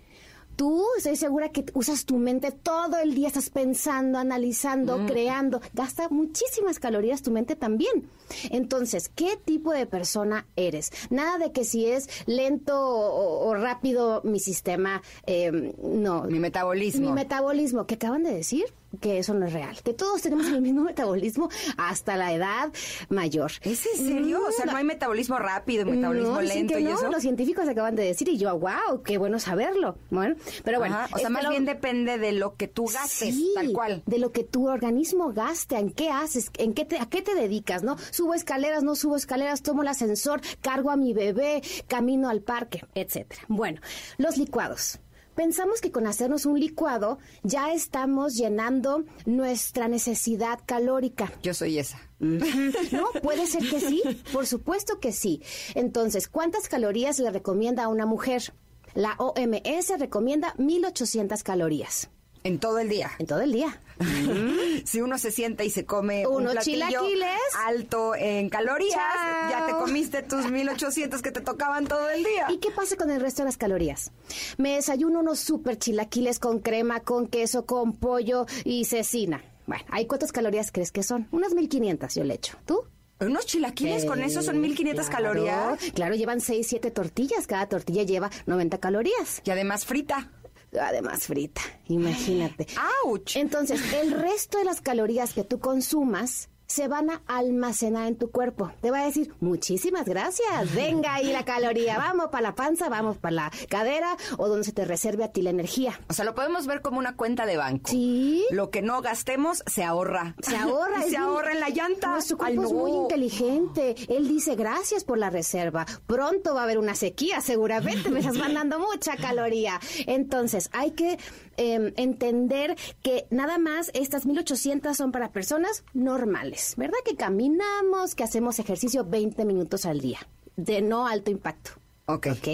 Tú 0.55 0.85
estoy 0.97 1.15
segura 1.15 1.49
que 1.49 1.65
usas 1.73 2.05
tu 2.05 2.17
mente 2.17 2.51
todo 2.51 2.97
el 3.01 3.15
día, 3.15 3.27
estás 3.27 3.49
pensando, 3.49 4.19
analizando, 4.19 5.05
creando. 5.05 5.61
Gasta 5.73 6.09
muchísimas 6.09 6.79
calorías 6.79 7.21
tu 7.21 7.31
mente 7.31 7.55
también. 7.55 8.09
Entonces, 8.51 9.09
¿qué 9.09 9.37
tipo 9.43 9.71
de 9.71 9.85
persona 9.85 10.45
eres? 10.55 10.91
Nada 11.09 11.37
de 11.37 11.51
que 11.51 11.63
si 11.63 11.85
es 11.87 12.09
lento 12.27 12.79
o, 12.79 13.47
o 13.47 13.53
rápido 13.55 14.21
mi 14.23 14.39
sistema, 14.39 15.01
eh, 15.25 15.73
no. 15.81 16.23
Mi 16.23 16.39
metabolismo. 16.39 17.07
Mi 17.07 17.13
metabolismo, 17.13 17.87
que 17.87 17.95
acaban 17.95 18.23
de 18.23 18.33
decir 18.33 18.65
que 18.99 19.19
eso 19.19 19.33
no 19.33 19.45
es 19.45 19.53
real, 19.53 19.77
que 19.83 19.93
todos 19.93 20.21
tenemos 20.21 20.47
el 20.47 20.61
mismo 20.61 20.81
metabolismo 20.91 21.49
hasta 21.77 22.17
la 22.17 22.33
edad 22.33 22.71
mayor. 23.09 23.51
¿Es 23.61 23.85
en 23.97 24.05
serio? 24.07 24.41
o 24.47 24.51
sea, 24.51 24.65
no 24.65 24.75
hay 24.75 24.83
metabolismo 24.83 25.37
rápido, 25.39 25.85
metabolismo 25.85 26.33
No, 26.33 26.41
lento 26.41 26.73
que 26.75 26.81
y 26.81 26.83
no, 26.83 26.95
eso. 26.95 27.09
los 27.09 27.21
científicos 27.21 27.67
acaban 27.67 27.95
de 27.95 28.03
decir 28.03 28.27
y 28.29 28.37
yo, 28.37 28.57
wow, 28.59 29.01
qué 29.03 29.17
bueno 29.17 29.39
saberlo. 29.39 29.97
Bueno, 30.09 30.35
pero 30.63 30.79
bueno. 30.79 30.95
Ajá, 30.95 31.15
O 31.15 31.19
sea, 31.19 31.29
más 31.29 31.43
lo- 31.43 31.49
bien 31.51 31.65
depende 31.65 32.17
de 32.17 32.31
lo 32.33 32.55
que 32.55 32.67
tú 32.67 32.85
gastes, 32.85 33.33
Sí, 33.35 33.51
tal 33.55 33.71
cual. 33.71 34.03
De 34.05 34.19
lo 34.19 34.31
que 34.31 34.43
tu 34.43 34.67
organismo 34.67 35.31
gaste, 35.31 35.77
en 35.77 35.91
qué 35.91 36.09
haces, 36.09 36.51
en 36.57 36.73
qué 36.73 36.85
te, 36.85 36.99
a 36.99 37.05
qué 37.07 37.21
te 37.21 37.33
dedicas, 37.35 37.83
¿no? 37.83 37.97
Subo 38.11 38.33
escaleras, 38.33 38.83
no 38.83 38.95
subo 38.95 39.15
escaleras, 39.15 39.61
tomo 39.61 39.81
el 39.83 39.87
ascensor, 39.87 40.41
cargo 40.61 40.91
a 40.91 40.97
mi 40.97 41.13
bebé, 41.13 41.61
camino 41.87 42.29
al 42.29 42.41
parque, 42.41 42.83
etcétera. 42.95 43.41
Bueno, 43.47 43.79
los 44.17 44.37
licuados. 44.37 44.99
Pensamos 45.41 45.81
que 45.81 45.91
con 45.91 46.05
hacernos 46.05 46.45
un 46.45 46.59
licuado 46.59 47.17
ya 47.41 47.73
estamos 47.73 48.35
llenando 48.35 49.05
nuestra 49.25 49.87
necesidad 49.87 50.59
calórica. 50.67 51.33
Yo 51.41 51.55
soy 51.55 51.79
esa. 51.79 51.99
No, 52.19 53.07
puede 53.23 53.47
ser 53.47 53.67
que 53.67 53.79
sí, 53.79 54.03
por 54.31 54.45
supuesto 54.45 54.99
que 54.99 55.11
sí. 55.11 55.41
Entonces, 55.73 56.27
¿cuántas 56.27 56.69
calorías 56.69 57.17
le 57.17 57.31
recomienda 57.31 57.85
a 57.85 57.87
una 57.87 58.05
mujer? 58.05 58.53
La 58.93 59.15
OMS 59.17 59.97
recomienda 59.97 60.53
1800 60.59 61.41
calorías 61.41 62.11
En 62.43 62.59
todo 62.59 62.79
el 62.79 62.89
día. 62.89 63.11
en 63.19 63.27
todo 63.27 63.41
el 63.41 63.51
día. 63.51 63.79
Si 64.83 64.99
uno 64.99 65.17
se 65.19 65.29
sienta 65.31 65.63
y 65.63 65.69
se 65.69 65.85
come 65.85 66.25
un 66.25 66.37
Unos 66.41 66.53
platillo 66.53 66.87
chilaquiles. 66.87 67.29
alto 67.67 68.15
en 68.15 68.49
calorías, 68.49 68.95
Chao. 68.95 69.49
ya 69.51 69.65
te 69.67 69.73
comiste 69.73 70.23
tus 70.23 70.49
1800 70.49 71.21
que 71.21 71.31
te 71.31 71.41
tocaban 71.41 71.85
todo 71.85 72.09
el 72.09 72.23
día. 72.23 72.47
¿Y 72.49 72.57
qué 72.57 72.71
pasa 72.71 72.95
con 72.95 73.11
el 73.11 73.21
resto 73.21 73.43
de 73.43 73.45
las 73.47 73.57
calorías? 73.57 74.11
Me 74.57 74.75
desayuno 74.75 75.19
unos 75.19 75.39
super 75.39 75.77
chilaquiles 75.77 76.39
con 76.39 76.59
crema, 76.59 77.01
con 77.01 77.27
queso, 77.27 77.65
con 77.67 77.93
pollo 77.93 78.47
y 78.65 78.85
cecina. 78.85 79.43
Bueno, 79.67 79.83
¿hay 79.91 80.07
cuántas 80.07 80.31
calorías 80.31 80.71
crees 80.71 80.91
que 80.91 81.03
son? 81.03 81.27
Unas 81.31 81.53
1500 81.53 82.15
yo 82.15 82.23
le 82.23 82.33
echo. 82.33 82.57
¿Tú? 82.65 82.81
Unos 83.19 83.45
chilaquiles 83.45 84.05
con 84.05 84.19
eso 84.23 84.41
son 84.41 84.59
1500 84.61 85.05
Claro, 85.09 85.25
calorías. 85.33 85.79
Claro, 85.93 86.15
llevan 86.15 86.41
6, 86.41 86.65
7 86.67 86.89
tortillas. 86.89 87.45
Cada 87.45 87.69
tortilla 87.69 88.01
lleva 88.01 88.31
90 88.47 88.79
calorías. 88.79 89.43
Y 89.45 89.51
además 89.51 89.85
frita. 89.85 90.31
Además 90.79 91.25
frita, 91.25 91.61
imagínate. 91.87 92.67
¡Auch! 93.05 93.35
Entonces, 93.35 93.81
el 93.93 94.11
resto 94.11 94.57
de 94.57 94.63
las 94.63 94.81
calorías 94.81 95.33
que 95.33 95.43
tú 95.43 95.59
consumas 95.59 96.49
se 96.71 96.87
van 96.87 97.09
a 97.09 97.21
almacenar 97.27 98.07
en 98.07 98.15
tu 98.15 98.31
cuerpo. 98.31 98.71
Te 98.81 98.91
va 98.91 99.01
a 99.01 99.05
decir, 99.05 99.33
muchísimas 99.41 100.05
gracias, 100.05 100.73
venga 100.73 101.15
ahí 101.15 101.33
la 101.33 101.43
caloría, 101.43 101.97
vamos 101.97 102.27
para 102.27 102.43
la 102.43 102.55
panza, 102.55 102.87
vamos 102.87 103.17
para 103.17 103.35
la 103.35 103.51
cadera 103.67 104.15
o 104.37 104.47
donde 104.47 104.63
se 104.63 104.71
te 104.71 104.85
reserve 104.85 105.25
a 105.25 105.31
ti 105.33 105.41
la 105.41 105.49
energía. 105.49 105.99
O 106.07 106.13
sea, 106.13 106.23
lo 106.23 106.33
podemos 106.33 106.67
ver 106.67 106.81
como 106.81 106.97
una 106.97 107.17
cuenta 107.17 107.45
de 107.45 107.57
banco. 107.57 107.89
Sí. 107.89 108.45
Lo 108.51 108.69
que 108.69 108.81
no 108.81 109.01
gastemos 109.01 109.63
se 109.67 109.83
ahorra. 109.83 110.35
Se 110.41 110.55
ahorra. 110.55 111.01
Se 111.11 111.17
ahorra 111.17 111.51
en 111.51 111.59
la 111.59 111.69
llanta. 111.69 112.11
Nuestro 112.11 112.37
Ay, 112.39 112.55
cuerpo 112.55 112.71
es 112.71 112.73
muy 112.73 112.91
inteligente. 112.91 113.95
Él 114.07 114.29
dice 114.29 114.55
gracias 114.55 115.03
por 115.03 115.17
la 115.17 115.29
reserva. 115.29 115.85
Pronto 116.07 116.53
va 116.53 116.61
a 116.61 116.63
haber 116.63 116.77
una 116.77 116.95
sequía, 116.95 117.41
seguramente. 117.41 118.09
Me 118.09 118.19
estás 118.19 118.37
mandando 118.37 118.79
mucha 118.79 119.17
caloría. 119.17 119.79
Entonces, 120.07 120.69
hay 120.71 120.91
que 120.91 121.17
eh, 121.57 121.93
entender 121.97 122.75
que 123.01 123.25
nada 123.29 123.57
más 123.57 123.91
estas 123.93 124.25
1800 124.25 124.95
son 124.95 125.11
para 125.11 125.31
personas 125.31 125.83
normales, 125.93 126.75
¿verdad? 126.77 126.97
Que 127.05 127.15
caminamos, 127.15 128.15
que 128.15 128.23
hacemos 128.23 128.59
ejercicio 128.59 129.05
20 129.05 129.45
minutos 129.45 129.85
al 129.85 129.99
día, 129.99 130.19
de 130.55 130.81
no 130.81 131.07
alto 131.07 131.31
impacto. 131.31 131.71
Ok. 132.07 132.27
Ok. 132.31 132.47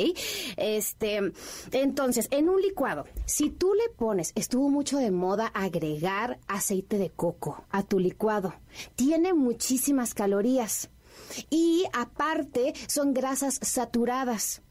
Este, 0.58 1.32
entonces, 1.72 2.28
en 2.32 2.50
un 2.50 2.62
licuado, 2.62 3.06
si 3.26 3.50
tú 3.50 3.74
le 3.74 3.90
pones, 3.96 4.32
estuvo 4.36 4.70
mucho 4.70 4.98
de 4.98 5.12
moda 5.12 5.48
agregar 5.48 6.40
aceite 6.48 6.98
de 6.98 7.10
coco 7.10 7.66
a 7.70 7.84
tu 7.84 8.00
licuado. 8.00 8.54
Tiene 8.96 9.34
muchísimas 9.34 10.14
calorías. 10.14 10.90
Y 11.50 11.86
aparte, 11.94 12.74
son 12.88 13.14
grasas 13.14 13.60
saturadas. 13.62 14.62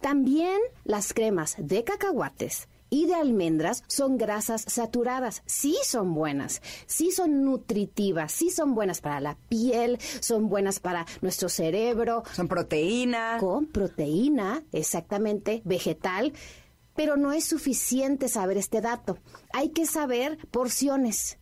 También 0.00 0.60
las 0.84 1.14
cremas 1.14 1.56
de 1.58 1.82
cacahuates 1.84 2.68
y 2.94 3.06
de 3.06 3.14
almendras 3.16 3.82
son 3.88 4.16
grasas 4.18 4.64
saturadas. 4.68 5.42
Sí 5.46 5.76
son 5.84 6.14
buenas, 6.14 6.62
sí 6.86 7.10
son 7.10 7.42
nutritivas, 7.44 8.30
sí 8.30 8.50
son 8.50 8.76
buenas 8.76 9.00
para 9.00 9.18
la 9.18 9.36
piel, 9.48 9.98
son 10.20 10.48
buenas 10.48 10.78
para 10.78 11.04
nuestro 11.20 11.48
cerebro, 11.48 12.22
Son 12.32 12.46
proteína. 12.46 13.38
con 13.40 13.66
proteína, 13.66 14.62
exactamente, 14.70 15.60
vegetal, 15.64 16.34
pero 16.94 17.16
no 17.16 17.32
es 17.32 17.44
suficiente 17.44 18.28
saber 18.28 18.58
este 18.58 18.80
dato. 18.80 19.18
Hay 19.52 19.70
que 19.70 19.86
saber 19.86 20.38
porciones. 20.52 21.38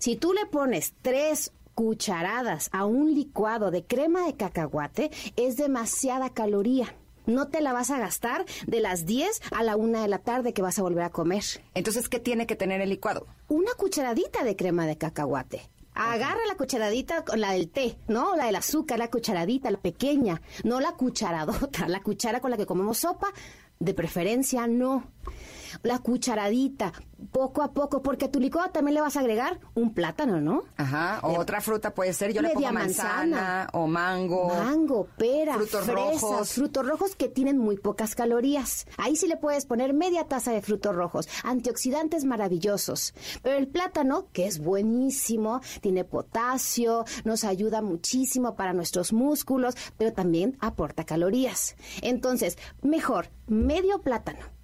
Si 0.00 0.16
tú 0.16 0.32
le 0.32 0.46
pones 0.46 0.94
tres 1.02 1.52
cucharadas 1.74 2.68
a 2.72 2.84
un 2.84 3.14
licuado 3.14 3.70
de 3.70 3.84
crema 3.84 4.26
de 4.26 4.34
cacahuate, 4.34 5.12
es 5.36 5.56
demasiada 5.56 6.30
caloría. 6.30 6.92
No 7.26 7.48
te 7.48 7.60
la 7.60 7.72
vas 7.72 7.90
a 7.90 7.98
gastar 7.98 8.44
de 8.66 8.80
las 8.80 9.04
10 9.06 9.42
a 9.50 9.62
la 9.62 9.76
1 9.76 10.02
de 10.02 10.08
la 10.08 10.18
tarde 10.18 10.52
que 10.52 10.62
vas 10.62 10.78
a 10.78 10.82
volver 10.82 11.04
a 11.04 11.10
comer. 11.10 11.44
Entonces, 11.74 12.08
¿qué 12.08 12.20
tiene 12.20 12.46
que 12.46 12.56
tener 12.56 12.80
el 12.80 12.90
licuado? 12.90 13.26
Una 13.48 13.72
cucharadita 13.74 14.44
de 14.44 14.56
crema 14.56 14.86
de 14.86 14.96
cacahuate. 14.96 15.62
Agarra 15.94 16.44
la 16.46 16.56
cucharadita 16.56 17.24
con 17.24 17.40
la 17.40 17.52
del 17.52 17.70
té, 17.70 17.96
¿no? 18.06 18.36
La 18.36 18.46
del 18.46 18.56
azúcar, 18.56 18.98
la 18.98 19.10
cucharadita, 19.10 19.70
la 19.70 19.78
pequeña, 19.78 20.42
no 20.62 20.78
la 20.80 20.92
cucharadota, 20.92 21.88
la 21.88 22.02
cuchara 22.02 22.40
con 22.40 22.50
la 22.50 22.58
que 22.58 22.66
comemos 22.66 22.98
sopa, 22.98 23.28
de 23.78 23.94
preferencia 23.94 24.66
no 24.66 25.04
la 25.82 25.98
cucharadita, 25.98 26.92
poco 27.32 27.62
a 27.62 27.72
poco, 27.72 28.02
porque 28.02 28.26
a 28.26 28.30
tu 28.30 28.40
licuado 28.40 28.70
también 28.70 28.94
le 28.94 29.00
vas 29.00 29.16
a 29.16 29.20
agregar 29.20 29.58
un 29.74 29.94
plátano, 29.94 30.40
¿no? 30.40 30.64
Ajá, 30.76 31.20
o 31.22 31.38
otra 31.38 31.60
fruta 31.60 31.94
puede 31.94 32.12
ser, 32.12 32.32
yo 32.32 32.42
le 32.42 32.50
pongo 32.50 32.72
manzana, 32.72 33.68
o 33.72 33.86
mango. 33.86 34.48
Mango, 34.48 35.08
pera, 35.16 35.54
frutos 35.54 35.84
fresas, 35.84 36.22
rojos. 36.22 36.52
frutos 36.52 36.86
rojos 36.86 37.16
que 37.16 37.28
tienen 37.28 37.58
muy 37.58 37.76
pocas 37.76 38.14
calorías. 38.14 38.86
Ahí 38.96 39.16
sí 39.16 39.26
le 39.26 39.36
puedes 39.36 39.66
poner 39.66 39.92
media 39.94 40.24
taza 40.24 40.52
de 40.52 40.62
frutos 40.62 40.94
rojos, 40.94 41.28
antioxidantes 41.44 42.24
maravillosos. 42.24 43.14
Pero 43.42 43.56
el 43.56 43.68
plátano, 43.68 44.28
que 44.32 44.46
es 44.46 44.58
buenísimo, 44.58 45.60
tiene 45.80 46.04
potasio, 46.04 47.04
nos 47.24 47.44
ayuda 47.44 47.82
muchísimo 47.82 48.56
para 48.56 48.72
nuestros 48.72 49.12
músculos, 49.12 49.74
pero 49.96 50.12
también 50.12 50.56
aporta 50.60 51.04
calorías. 51.04 51.76
Entonces, 52.02 52.58
mejor 52.82 53.30
medio 53.46 54.00
plátano 54.00 54.55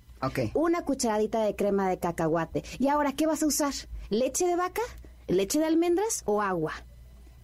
Una 0.54 0.82
cucharadita 0.82 1.42
de 1.44 1.56
crema 1.56 1.88
de 1.88 1.98
cacahuate. 1.98 2.62
¿Y 2.78 2.88
ahora 2.88 3.12
qué 3.12 3.26
vas 3.26 3.42
a 3.42 3.46
usar? 3.46 3.74
¿Leche 4.08 4.46
de 4.46 4.56
vaca? 4.56 4.82
¿Leche 5.26 5.58
de 5.58 5.66
almendras 5.66 6.22
o 6.26 6.42
agua? 6.42 6.72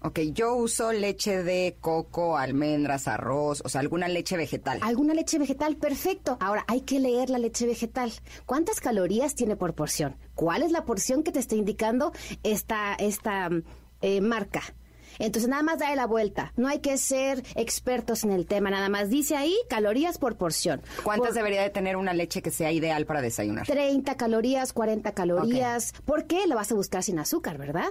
Ok, 0.00 0.20
yo 0.32 0.54
uso 0.54 0.92
leche 0.92 1.42
de 1.42 1.76
coco, 1.80 2.36
almendras, 2.36 3.08
arroz, 3.08 3.62
o 3.64 3.68
sea, 3.68 3.80
alguna 3.80 4.06
leche 4.06 4.36
vegetal. 4.36 4.78
¿Alguna 4.80 5.12
leche 5.12 5.38
vegetal? 5.38 5.76
Perfecto. 5.76 6.36
Ahora, 6.40 6.64
hay 6.68 6.82
que 6.82 7.00
leer 7.00 7.30
la 7.30 7.38
leche 7.38 7.66
vegetal. 7.66 8.12
¿Cuántas 8.46 8.78
calorías 8.78 9.34
tiene 9.34 9.56
por 9.56 9.74
porción? 9.74 10.16
¿Cuál 10.36 10.62
es 10.62 10.70
la 10.70 10.84
porción 10.84 11.24
que 11.24 11.32
te 11.32 11.40
está 11.40 11.56
indicando 11.56 12.12
esta, 12.44 12.94
esta 12.94 13.50
eh, 14.00 14.20
marca? 14.20 14.62
Entonces, 15.18 15.48
nada 15.48 15.62
más 15.62 15.78
dale 15.78 15.96
la 15.96 16.06
vuelta. 16.06 16.52
No 16.56 16.68
hay 16.68 16.80
que 16.80 16.96
ser 16.98 17.42
expertos 17.54 18.24
en 18.24 18.30
el 18.32 18.46
tema. 18.46 18.70
Nada 18.70 18.88
más 18.88 19.10
dice 19.10 19.36
ahí 19.36 19.56
calorías 19.68 20.18
por 20.18 20.36
porción. 20.36 20.82
¿Cuántas 21.02 21.28
Por- 21.28 21.36
debería 21.36 21.62
de 21.62 21.70
tener 21.70 21.96
una 21.96 22.14
leche 22.14 22.42
que 22.42 22.50
sea 22.50 22.72
ideal 22.72 23.06
para 23.06 23.20
desayunar? 23.22 23.66
30 23.66 24.16
calorías, 24.16 24.72
40 24.72 25.12
calorías. 25.12 25.92
¿Por 26.04 26.26
qué? 26.26 26.46
La 26.46 26.54
vas 26.54 26.70
a 26.72 26.74
buscar 26.74 27.02
sin 27.02 27.18
azúcar, 27.18 27.58
¿verdad? 27.58 27.90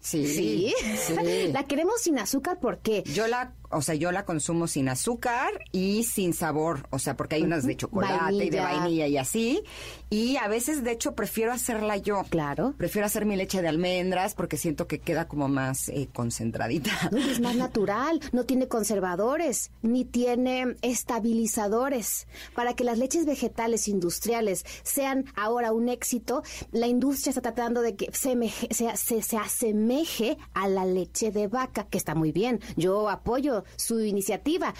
Sí. 0.00 0.26
Sí. 0.26 0.74
sí. 0.98 1.48
la 1.52 1.64
queremos 1.64 2.02
sin 2.02 2.18
azúcar, 2.18 2.58
¿por 2.60 2.78
qué? 2.78 3.02
Yo 3.04 3.26
la, 3.26 3.54
o 3.74 3.82
sea, 3.82 3.94
yo 3.94 4.12
la 4.12 4.24
consumo 4.24 4.66
sin 4.66 4.88
azúcar 4.88 5.50
y 5.72 6.04
sin 6.04 6.32
sabor, 6.32 6.86
o 6.90 6.98
sea, 6.98 7.16
porque 7.16 7.36
hay 7.36 7.42
unas 7.42 7.64
de 7.66 7.76
chocolate 7.76 8.34
y 8.34 8.50
de 8.50 8.60
Vainilla. 8.60 9.06
y 9.06 9.16
así. 9.18 9.62
Y 10.10 10.36
a 10.36 10.46
veces, 10.48 10.84
de 10.84 10.92
hecho, 10.92 11.14
prefiero 11.14 11.52
hacerla 11.52 11.96
yo. 11.96 12.22
Claro. 12.30 12.74
Prefiero 12.78 13.06
hacer 13.06 13.24
mi 13.26 13.36
leche 13.36 13.60
de 13.62 13.68
almendras 13.68 14.34
porque 14.34 14.56
siento 14.56 14.86
que 14.86 15.00
queda 15.00 15.26
como 15.28 15.48
más 15.48 15.88
eh, 15.88 16.08
concentradita. 16.12 16.90
No, 17.10 17.18
es 17.18 17.40
más 17.40 17.56
natural, 17.56 18.20
no 18.32 18.44
tiene 18.44 18.68
conservadores, 18.68 19.70
ni 19.82 20.04
tiene 20.04 20.74
estabilizadores. 20.82 22.26
Para 22.54 22.74
que 22.74 22.84
las 22.84 22.98
leches 22.98 23.26
vegetales 23.26 23.88
industriales 23.88 24.64
sean 24.82 25.24
ahora 25.36 25.72
un 25.72 25.88
éxito, 25.88 26.42
la 26.72 26.86
industria 26.86 27.30
está 27.30 27.40
tratando 27.42 27.80
de 27.82 27.96
que 27.96 28.10
se, 28.12 28.36
meje- 28.36 28.68
se, 28.72 28.96
se- 28.96 29.22
se 29.22 29.36
asemeje 29.36 30.38
a 30.54 30.68
la 30.68 30.84
leche 30.84 31.30
de 31.30 31.48
vaca, 31.48 31.86
que 31.88 31.98
está 31.98 32.14
muy 32.14 32.32
bien. 32.32 32.60
Yo 32.76 33.08
apoyo 33.08 33.63
su 33.76 34.00
iniciativa, 34.00 34.74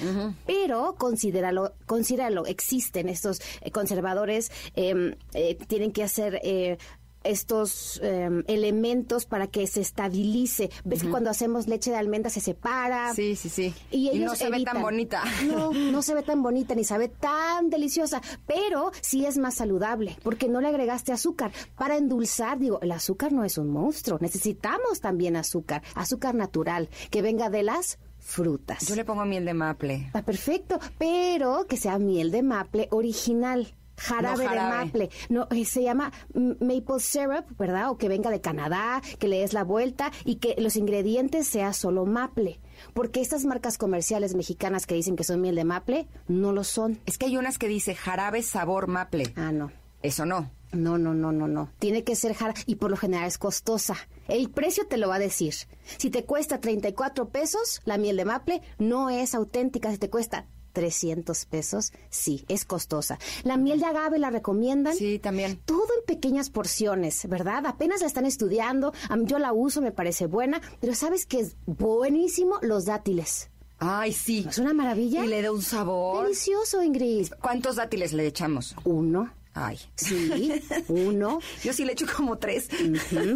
pero 0.47 0.95
considéralo, 0.99 1.75
considéralo, 1.87 2.47
existen 2.47 3.09
estos 3.09 3.41
eh, 3.61 3.71
conservadores, 3.71 4.51
eh, 4.77 5.17
eh, 5.35 5.57
tienen 5.67 5.93
que 5.93 6.03
hacer... 6.03 6.41
eh, 6.43 6.79
estos 7.25 8.01
eh, 8.03 8.29
elementos 8.49 9.25
para 9.25 9.47
que 9.47 9.67
se 9.67 9.81
estabilice. 9.81 10.71
¿Ves 10.85 11.03
que 11.03 11.09
cuando 11.11 11.31
hacemos 11.31 11.67
leche 11.69 11.91
de 11.91 11.97
almendra 11.97 12.31
se 12.31 12.41
separa? 12.41 13.15
Sí, 13.15 13.35
sí, 13.35 13.49
sí. 13.49 13.75
Y, 13.91 14.11
ellos 14.11 14.27
no 14.27 14.35
se 14.37 14.45
ve 14.45 14.51
tan 14.51 14.57
evitan. 14.77 14.83
bonita. 14.83 15.25
No, 15.47 15.73
no 15.73 16.03
se 16.03 16.15
ve 16.15 16.23
tan 16.23 16.43
bonita 16.43 16.75
ni 16.75 16.85
sabe 16.85 17.09
tan 17.09 17.71
deliciosa, 17.71 18.21
pero 18.47 18.93
sí 19.01 19.25
es 19.25 19.39
más 19.39 19.55
saludable 19.55 20.19
porque 20.23 20.49
no 20.49 20.61
le 20.61 20.69
agregaste 20.69 21.13
azúcar. 21.13 21.51
Para 21.77 21.97
endulzar, 21.97 22.59
digo, 22.59 22.79
el 22.83 22.93
azúcar 22.93 23.33
no 23.33 23.43
es 23.43 23.57
un 23.57 23.71
monstruo, 23.71 24.19
necesitamos 24.21 25.01
también 25.01 25.37
azúcar, 25.37 25.83
azúcar 25.95 26.35
natural, 26.35 26.91
que 27.11 27.23
venga 27.23 27.49
de 27.49 27.63
las 27.63 27.99
frutas. 28.25 28.87
Yo 28.89 28.97
le 28.97 29.05
pongo 29.05 29.25
miel 29.25 29.45
de 29.45 29.55
maple. 29.55 29.95
Está 30.07 30.23
perfecto, 30.23 30.81
pero 30.99 31.67
que 31.69 31.77
sea 31.77 31.99
miel 31.99 32.31
de 32.31 32.43
maple 32.43 32.89
original. 32.91 33.75
Jarabe, 33.97 34.43
No 34.43 34.49
jarabe. 34.51 34.77
de 34.79 34.85
maple. 34.87 35.11
No, 35.29 35.47
eh, 35.53 35.65
se 35.65 35.83
llama 35.85 36.13
maple 36.35 36.99
syrup, 36.99 37.45
¿verdad? 37.57 37.91
O 37.91 37.97
que 37.97 38.09
venga 38.09 38.29
de 38.31 38.41
Canadá, 38.41 39.01
que 39.21 39.29
le 39.29 39.39
des 39.39 39.53
la 39.53 39.63
vuelta 39.63 40.11
y 40.25 40.37
que 40.37 40.57
los 40.59 40.75
ingredientes 40.75 41.47
sea 41.47 41.73
solo 41.73 42.05
maple. 42.05 42.59
Porque 42.93 43.21
estas 43.21 43.45
marcas 43.45 43.79
comerciales 43.79 44.35
mexicanas 44.35 44.87
que 44.87 44.97
dicen 44.97 45.15
que 45.15 45.23
son 45.23 45.41
miel 45.41 45.55
de 45.55 45.65
maple, 45.65 46.09
no 46.27 46.51
lo 46.53 46.65
son. 46.65 46.99
Es 47.07 47.19
que 47.19 47.27
hay 47.27 47.37
unas 47.37 47.57
que 47.57 47.69
dice 47.69 47.95
jarabe 47.95 48.43
sabor 48.43 48.89
maple. 48.89 49.33
Ah, 49.37 49.53
no. 49.53 49.71
Eso 50.03 50.27
no. 50.27 50.51
No, 50.75 50.99
no, 50.99 51.15
no, 51.15 51.33
no, 51.33 51.49
no. 51.49 51.71
Tiene 51.79 52.05
que 52.05 52.17
ser 52.17 52.35
jara 52.35 52.55
y 52.67 52.77
por 52.77 52.91
lo 52.91 52.97
general 52.97 53.27
es 53.27 53.39
costosa. 53.39 53.97
El 54.29 54.51
precio 54.51 54.87
te 54.87 54.97
lo 54.97 55.09
va 55.09 55.17
a 55.17 55.21
decir. 55.21 55.55
Si 55.99 56.11
te 56.11 56.25
cuesta 56.25 56.61
34 56.61 57.29
pesos, 57.29 57.81
la 57.85 57.99
miel 57.99 58.17
de 58.17 58.25
maple 58.25 58.63
no 58.79 59.11
es 59.11 59.35
auténtica. 59.35 59.91
Si 59.91 59.99
te 59.99 60.11
cuesta 60.11 60.47
300 60.73 61.47
pesos, 61.47 61.93
sí, 62.11 62.45
es 62.49 62.65
costosa. 62.65 63.19
La 63.45 63.57
miel 63.57 63.81
de 63.81 63.87
agave 63.87 64.19
la 64.19 64.31
recomiendan. 64.31 64.95
Sí, 64.95 65.19
también. 65.19 65.59
Todo 65.65 65.87
en 65.99 66.05
pequeñas 66.07 66.51
porciones, 66.51 67.27
¿verdad? 67.29 67.65
Apenas 67.67 68.03
la 68.03 68.07
están 68.07 68.27
estudiando. 68.27 68.93
A 69.09 69.17
mí 69.17 69.25
yo 69.27 69.39
la 69.39 69.53
uso, 69.53 69.81
me 69.81 69.93
parece 69.93 70.27
buena. 70.27 70.61
Pero 70.81 70.95
¿sabes 70.95 71.27
qué 71.27 71.41
es 71.41 71.57
buenísimo? 71.67 72.59
Los 72.61 72.85
dátiles. 72.85 73.51
Ay, 73.79 74.13
sí. 74.13 74.43
¿No 74.45 74.51
es 74.51 74.59
una 74.59 74.75
maravilla? 74.75 75.25
Y 75.25 75.29
le 75.29 75.43
da 75.43 75.53
un 75.53 75.63
sabor. 75.63 76.25
Delicioso, 76.25 76.83
Ingrid. 76.83 77.29
¿Cuántos 77.41 77.77
dátiles 77.77 78.13
le 78.13 78.27
echamos? 78.27 78.75
Uno. 78.85 79.33
Ay. 79.55 79.79
Sí, 79.95 80.61
uno. 80.89 81.39
Yo 81.63 81.73
sí 81.73 81.85
le 81.85 81.93
echo 81.93 82.07
como 82.15 82.39
tres. 82.39 82.69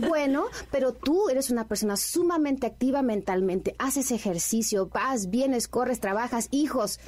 Bueno, 0.08 0.46
pero 0.70 0.92
tú 0.92 1.28
eres 1.28 1.50
una 1.50 1.66
persona 1.68 1.96
sumamente 1.96 2.66
activa 2.66 3.02
mentalmente, 3.02 3.74
haces 3.78 4.10
ejercicio, 4.10 4.88
vas, 4.88 5.30
vienes, 5.30 5.68
corres, 5.68 6.00
trabajas, 6.00 6.48
hijos. 6.50 6.98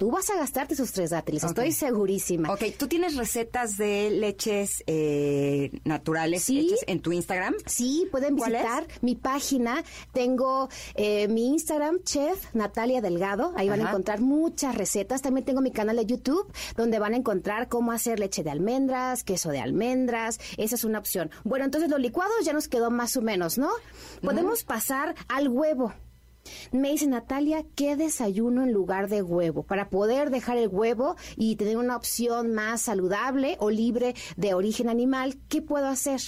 Tú 0.00 0.10
vas 0.10 0.30
a 0.30 0.36
gastarte 0.36 0.72
esos 0.72 0.92
tres 0.92 1.10
dátiles, 1.10 1.44
estoy 1.44 1.72
segurísima. 1.72 2.50
Ok, 2.54 2.62
¿tú 2.78 2.88
tienes 2.88 3.16
recetas 3.16 3.76
de 3.76 4.08
leches 4.10 4.82
eh, 4.86 5.78
naturales 5.84 6.42
Sí. 6.44 6.60
hechas 6.60 6.78
en 6.86 7.00
tu 7.02 7.12
Instagram? 7.12 7.54
Sí, 7.66 8.08
pueden 8.10 8.34
visitar 8.34 8.86
mi 9.02 9.14
página. 9.14 9.84
Tengo 10.14 10.70
eh, 10.94 11.28
mi 11.28 11.48
Instagram, 11.48 12.02
Chef 12.02 12.46
Natalia 12.54 13.02
Delgado. 13.02 13.52
Ahí 13.56 13.68
van 13.68 13.84
a 13.84 13.90
encontrar 13.90 14.22
muchas 14.22 14.74
recetas. 14.74 15.20
También 15.20 15.44
tengo 15.44 15.60
mi 15.60 15.70
canal 15.70 15.96
de 15.96 16.06
YouTube, 16.06 16.50
donde 16.78 16.98
van 16.98 17.12
a 17.12 17.18
encontrar 17.18 17.68
cómo 17.68 17.92
hacer 17.92 18.20
leche 18.20 18.42
de 18.42 18.48
almendras, 18.48 19.22
queso 19.22 19.50
de 19.50 19.60
almendras. 19.60 20.40
Esa 20.56 20.76
es 20.76 20.84
una 20.84 20.98
opción. 20.98 21.30
Bueno, 21.44 21.66
entonces 21.66 21.90
los 21.90 22.00
licuados 22.00 22.42
ya 22.42 22.54
nos 22.54 22.68
quedó 22.68 22.90
más 22.90 23.18
o 23.18 23.20
menos, 23.20 23.58
¿no? 23.58 23.68
Podemos 24.22 24.64
pasar 24.64 25.14
al 25.28 25.48
huevo. 25.48 25.92
Me 26.72 26.90
dice 26.90 27.06
Natalia, 27.06 27.64
¿qué 27.74 27.96
desayuno 27.96 28.62
en 28.62 28.72
lugar 28.72 29.08
de 29.08 29.22
huevo? 29.22 29.62
Para 29.62 29.90
poder 29.90 30.30
dejar 30.30 30.56
el 30.56 30.68
huevo 30.68 31.16
y 31.36 31.56
tener 31.56 31.76
una 31.76 31.96
opción 31.96 32.52
más 32.54 32.82
saludable 32.82 33.56
o 33.60 33.70
libre 33.70 34.14
de 34.36 34.54
origen 34.54 34.88
animal, 34.88 35.38
¿qué 35.48 35.62
puedo 35.62 35.86
hacer? 35.86 36.20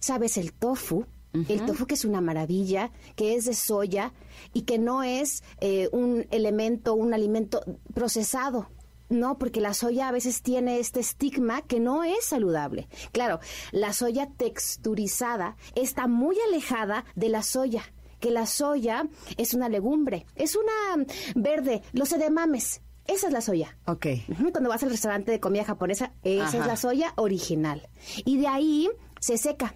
¿Sabes? 0.00 0.36
El 0.36 0.52
tofu. 0.52 1.06
El 1.32 1.64
tofu 1.64 1.86
que 1.86 1.94
es 1.94 2.04
una 2.04 2.20
maravilla, 2.20 2.90
que 3.14 3.36
es 3.36 3.44
de 3.44 3.54
soya 3.54 4.12
y 4.52 4.62
que 4.62 4.78
no 4.78 5.04
es 5.04 5.44
eh, 5.60 5.88
un 5.92 6.26
elemento, 6.32 6.94
un 6.94 7.14
alimento 7.14 7.62
procesado. 7.94 8.68
No, 9.10 9.38
porque 9.38 9.60
la 9.60 9.72
soya 9.72 10.08
a 10.08 10.12
veces 10.12 10.42
tiene 10.42 10.80
este 10.80 10.98
estigma 10.98 11.62
que 11.62 11.78
no 11.78 12.02
es 12.02 12.24
saludable. 12.24 12.88
Claro, 13.12 13.38
la 13.70 13.92
soya 13.92 14.28
texturizada 14.36 15.56
está 15.76 16.08
muy 16.08 16.36
alejada 16.48 17.04
de 17.14 17.28
la 17.28 17.44
soya 17.44 17.84
que 18.20 18.30
la 18.30 18.46
soya 18.46 19.08
es 19.36 19.54
una 19.54 19.68
legumbre, 19.68 20.26
es 20.36 20.56
una 20.56 21.04
verde, 21.34 21.82
los 21.92 22.12
edemames. 22.12 22.82
Esa 23.06 23.26
es 23.26 23.32
la 23.32 23.40
soya. 23.40 23.76
Ok. 23.86 24.06
Cuando 24.52 24.68
vas 24.68 24.82
al 24.84 24.90
restaurante 24.90 25.32
de 25.32 25.40
comida 25.40 25.64
japonesa, 25.64 26.12
esa 26.22 26.44
Ajá. 26.44 26.58
es 26.58 26.66
la 26.66 26.76
soya 26.76 27.12
original. 27.16 27.88
Y 28.24 28.38
de 28.38 28.46
ahí 28.46 28.88
se 29.20 29.36
seca. 29.36 29.74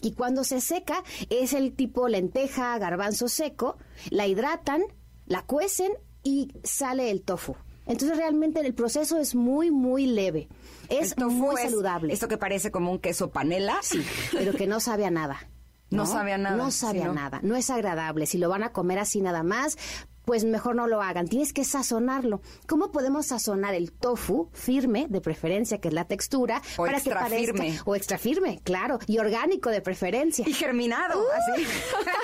Y 0.00 0.12
cuando 0.12 0.44
se 0.44 0.60
seca, 0.60 1.02
es 1.28 1.52
el 1.52 1.74
tipo 1.74 2.08
lenteja, 2.08 2.78
garbanzo 2.78 3.28
seco, 3.28 3.76
la 4.10 4.26
hidratan, 4.26 4.82
la 5.26 5.42
cuecen 5.42 5.92
y 6.22 6.52
sale 6.62 7.10
el 7.10 7.22
tofu. 7.22 7.54
Entonces 7.86 8.16
realmente 8.16 8.60
el 8.60 8.74
proceso 8.74 9.18
es 9.18 9.34
muy, 9.34 9.70
muy 9.70 10.06
leve. 10.06 10.48
Es 10.88 11.16
muy 11.18 11.56
es 11.56 11.62
saludable. 11.62 12.12
Esto 12.12 12.28
que 12.28 12.38
parece 12.38 12.70
como 12.70 12.90
un 12.90 12.98
queso 12.98 13.30
panela. 13.30 13.78
Sí, 13.82 14.02
pero 14.32 14.52
que 14.52 14.66
no 14.66 14.80
sabe 14.80 15.04
a 15.04 15.10
nada. 15.10 15.48
No 15.94 16.06
sabe 16.06 16.32
a 16.32 16.38
nada, 16.38 16.56
No 16.56 16.70
sabe 16.70 16.98
sí, 16.98 17.04
a 17.04 17.06
¿no? 17.08 17.14
nada. 17.14 17.40
No 17.42 17.56
es 17.56 17.70
agradable. 17.70 18.26
Si 18.26 18.38
lo 18.38 18.48
van 18.48 18.62
a 18.62 18.70
comer 18.72 18.98
así 18.98 19.20
nada 19.20 19.42
más, 19.42 19.76
pues 20.24 20.44
mejor 20.44 20.74
no 20.76 20.86
lo 20.86 21.02
hagan. 21.02 21.28
Tienes 21.28 21.52
que 21.52 21.64
sazonarlo. 21.64 22.40
¿Cómo 22.66 22.90
podemos 22.92 23.26
sazonar 23.26 23.74
el 23.74 23.92
tofu 23.92 24.48
firme, 24.52 25.06
de 25.08 25.20
preferencia, 25.20 25.78
que 25.78 25.88
es 25.88 25.94
la 25.94 26.04
textura, 26.06 26.62
O 26.76 26.84
para 26.84 26.96
extra 26.98 27.14
que 27.16 27.20
parezca 27.30 27.52
firme. 27.62 27.78
o 27.84 27.94
extra 27.96 28.18
firme, 28.18 28.60
claro, 28.64 28.98
y 29.06 29.18
orgánico 29.18 29.70
de 29.70 29.80
preferencia. 29.80 30.44
Y 30.48 30.52
germinado, 30.54 31.22
así. 31.52 31.64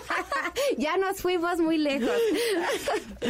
ya 0.79 0.97
nos 0.97 1.21
fuimos 1.21 1.59
muy 1.59 1.79
lejos. 1.79 2.11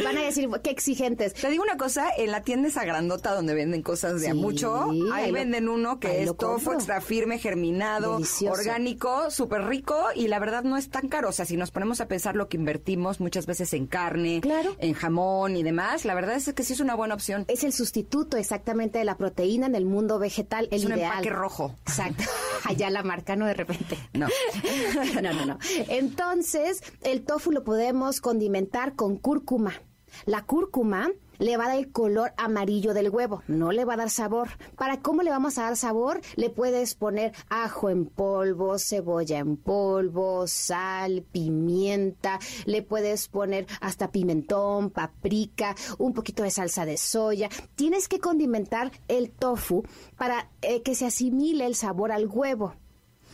Van 0.03 0.17
a 0.17 0.21
decir, 0.21 0.49
qué 0.63 0.69
exigentes. 0.69 1.33
Te 1.33 1.49
digo 1.49 1.63
una 1.63 1.77
cosa, 1.77 2.09
en 2.17 2.31
la 2.31 2.41
tienda 2.41 2.67
esa 2.69 2.85
grandota 2.85 3.33
donde 3.33 3.53
venden 3.53 3.81
cosas 3.81 4.21
de 4.21 4.29
a 4.29 4.31
Sí, 4.33 4.37
mucho, 4.37 4.89
ahí, 4.89 5.01
ahí 5.13 5.27
lo- 5.27 5.33
venden 5.33 5.69
uno 5.69 5.99
que 5.99 6.23
es 6.23 6.37
tofu 6.37 6.73
extra 6.73 7.01
firme, 7.01 7.39
germinado, 7.39 8.13
Delicioso. 8.13 8.59
orgánico, 8.59 9.29
súper 9.31 9.63
rico 9.65 9.97
y 10.15 10.27
la 10.27 10.39
verdad 10.39 10.63
no 10.63 10.77
es 10.77 10.89
tan 10.89 11.07
caro. 11.09 11.29
O 11.29 11.31
sea, 11.31 11.45
si 11.45 11.57
nos 11.57 11.71
ponemos 11.71 12.01
a 12.01 12.07
pensar 12.07 12.35
lo 12.35 12.47
que 12.47 12.57
invertimos 12.57 13.19
muchas 13.19 13.45
veces 13.45 13.73
en 13.73 13.87
carne, 13.87 14.39
Claro. 14.41 14.60
En 14.79 14.93
jamón 14.93 15.55
y 15.55 15.63
demás, 15.63 16.05
la 16.05 16.13
verdad 16.13 16.35
es 16.35 16.51
que 16.53 16.63
sí 16.63 16.73
es 16.73 16.79
una 16.79 16.95
buena 16.95 17.13
opción. 17.13 17.45
Es 17.47 17.63
el 17.63 17.73
sustituto 17.73 18.37
exactamente 18.37 18.99
de 18.99 19.05
la 19.05 19.17
proteína 19.17 19.67
en 19.67 19.75
el 19.75 19.85
mundo 19.85 20.19
vegetal, 20.19 20.67
el 20.71 20.77
Es 20.79 20.85
un 20.85 20.93
ideal. 20.93 21.11
empaque 21.11 21.29
rojo. 21.29 21.75
Exacto. 21.87 22.23
Allá 22.65 22.89
la 22.89 23.03
marca, 23.03 23.35
no 23.35 23.45
de 23.45 23.53
repente. 23.53 23.97
No. 24.13 24.27
no, 25.21 25.33
no, 25.33 25.45
no. 25.45 25.57
Entonces, 25.87 26.81
el 27.03 27.23
tofu 27.23 27.51
lo 27.51 27.63
podemos 27.63 28.21
condimentar 28.21 28.95
con 28.95 29.17
cúrcuma. 29.17 29.73
La 30.25 30.43
cúrcuma 30.43 31.09
le 31.41 31.57
va 31.57 31.65
a 31.65 31.67
dar 31.69 31.77
el 31.77 31.91
color 31.91 32.33
amarillo 32.37 32.93
del 32.93 33.09
huevo, 33.09 33.41
no 33.47 33.71
le 33.71 33.83
va 33.83 33.95
a 33.95 33.97
dar 33.97 34.09
sabor. 34.11 34.49
¿Para 34.77 35.01
cómo 35.01 35.23
le 35.23 35.31
vamos 35.31 35.57
a 35.57 35.63
dar 35.63 35.75
sabor? 35.75 36.21
Le 36.35 36.51
puedes 36.51 36.93
poner 36.93 37.33
ajo 37.49 37.89
en 37.89 38.05
polvo, 38.05 38.77
cebolla 38.77 39.39
en 39.39 39.57
polvo, 39.57 40.45
sal, 40.47 41.25
pimienta, 41.31 42.39
le 42.65 42.83
puedes 42.83 43.27
poner 43.27 43.65
hasta 43.81 44.11
pimentón, 44.11 44.91
paprika, 44.91 45.75
un 45.97 46.13
poquito 46.13 46.43
de 46.43 46.51
salsa 46.51 46.85
de 46.85 46.97
soya. 46.97 47.49
Tienes 47.75 48.07
que 48.07 48.19
condimentar 48.19 48.91
el 49.07 49.31
tofu 49.31 49.83
para 50.17 50.51
eh, 50.61 50.83
que 50.83 50.93
se 50.93 51.07
asimile 51.07 51.65
el 51.65 51.75
sabor 51.75 52.11
al 52.11 52.27
huevo. 52.27 52.75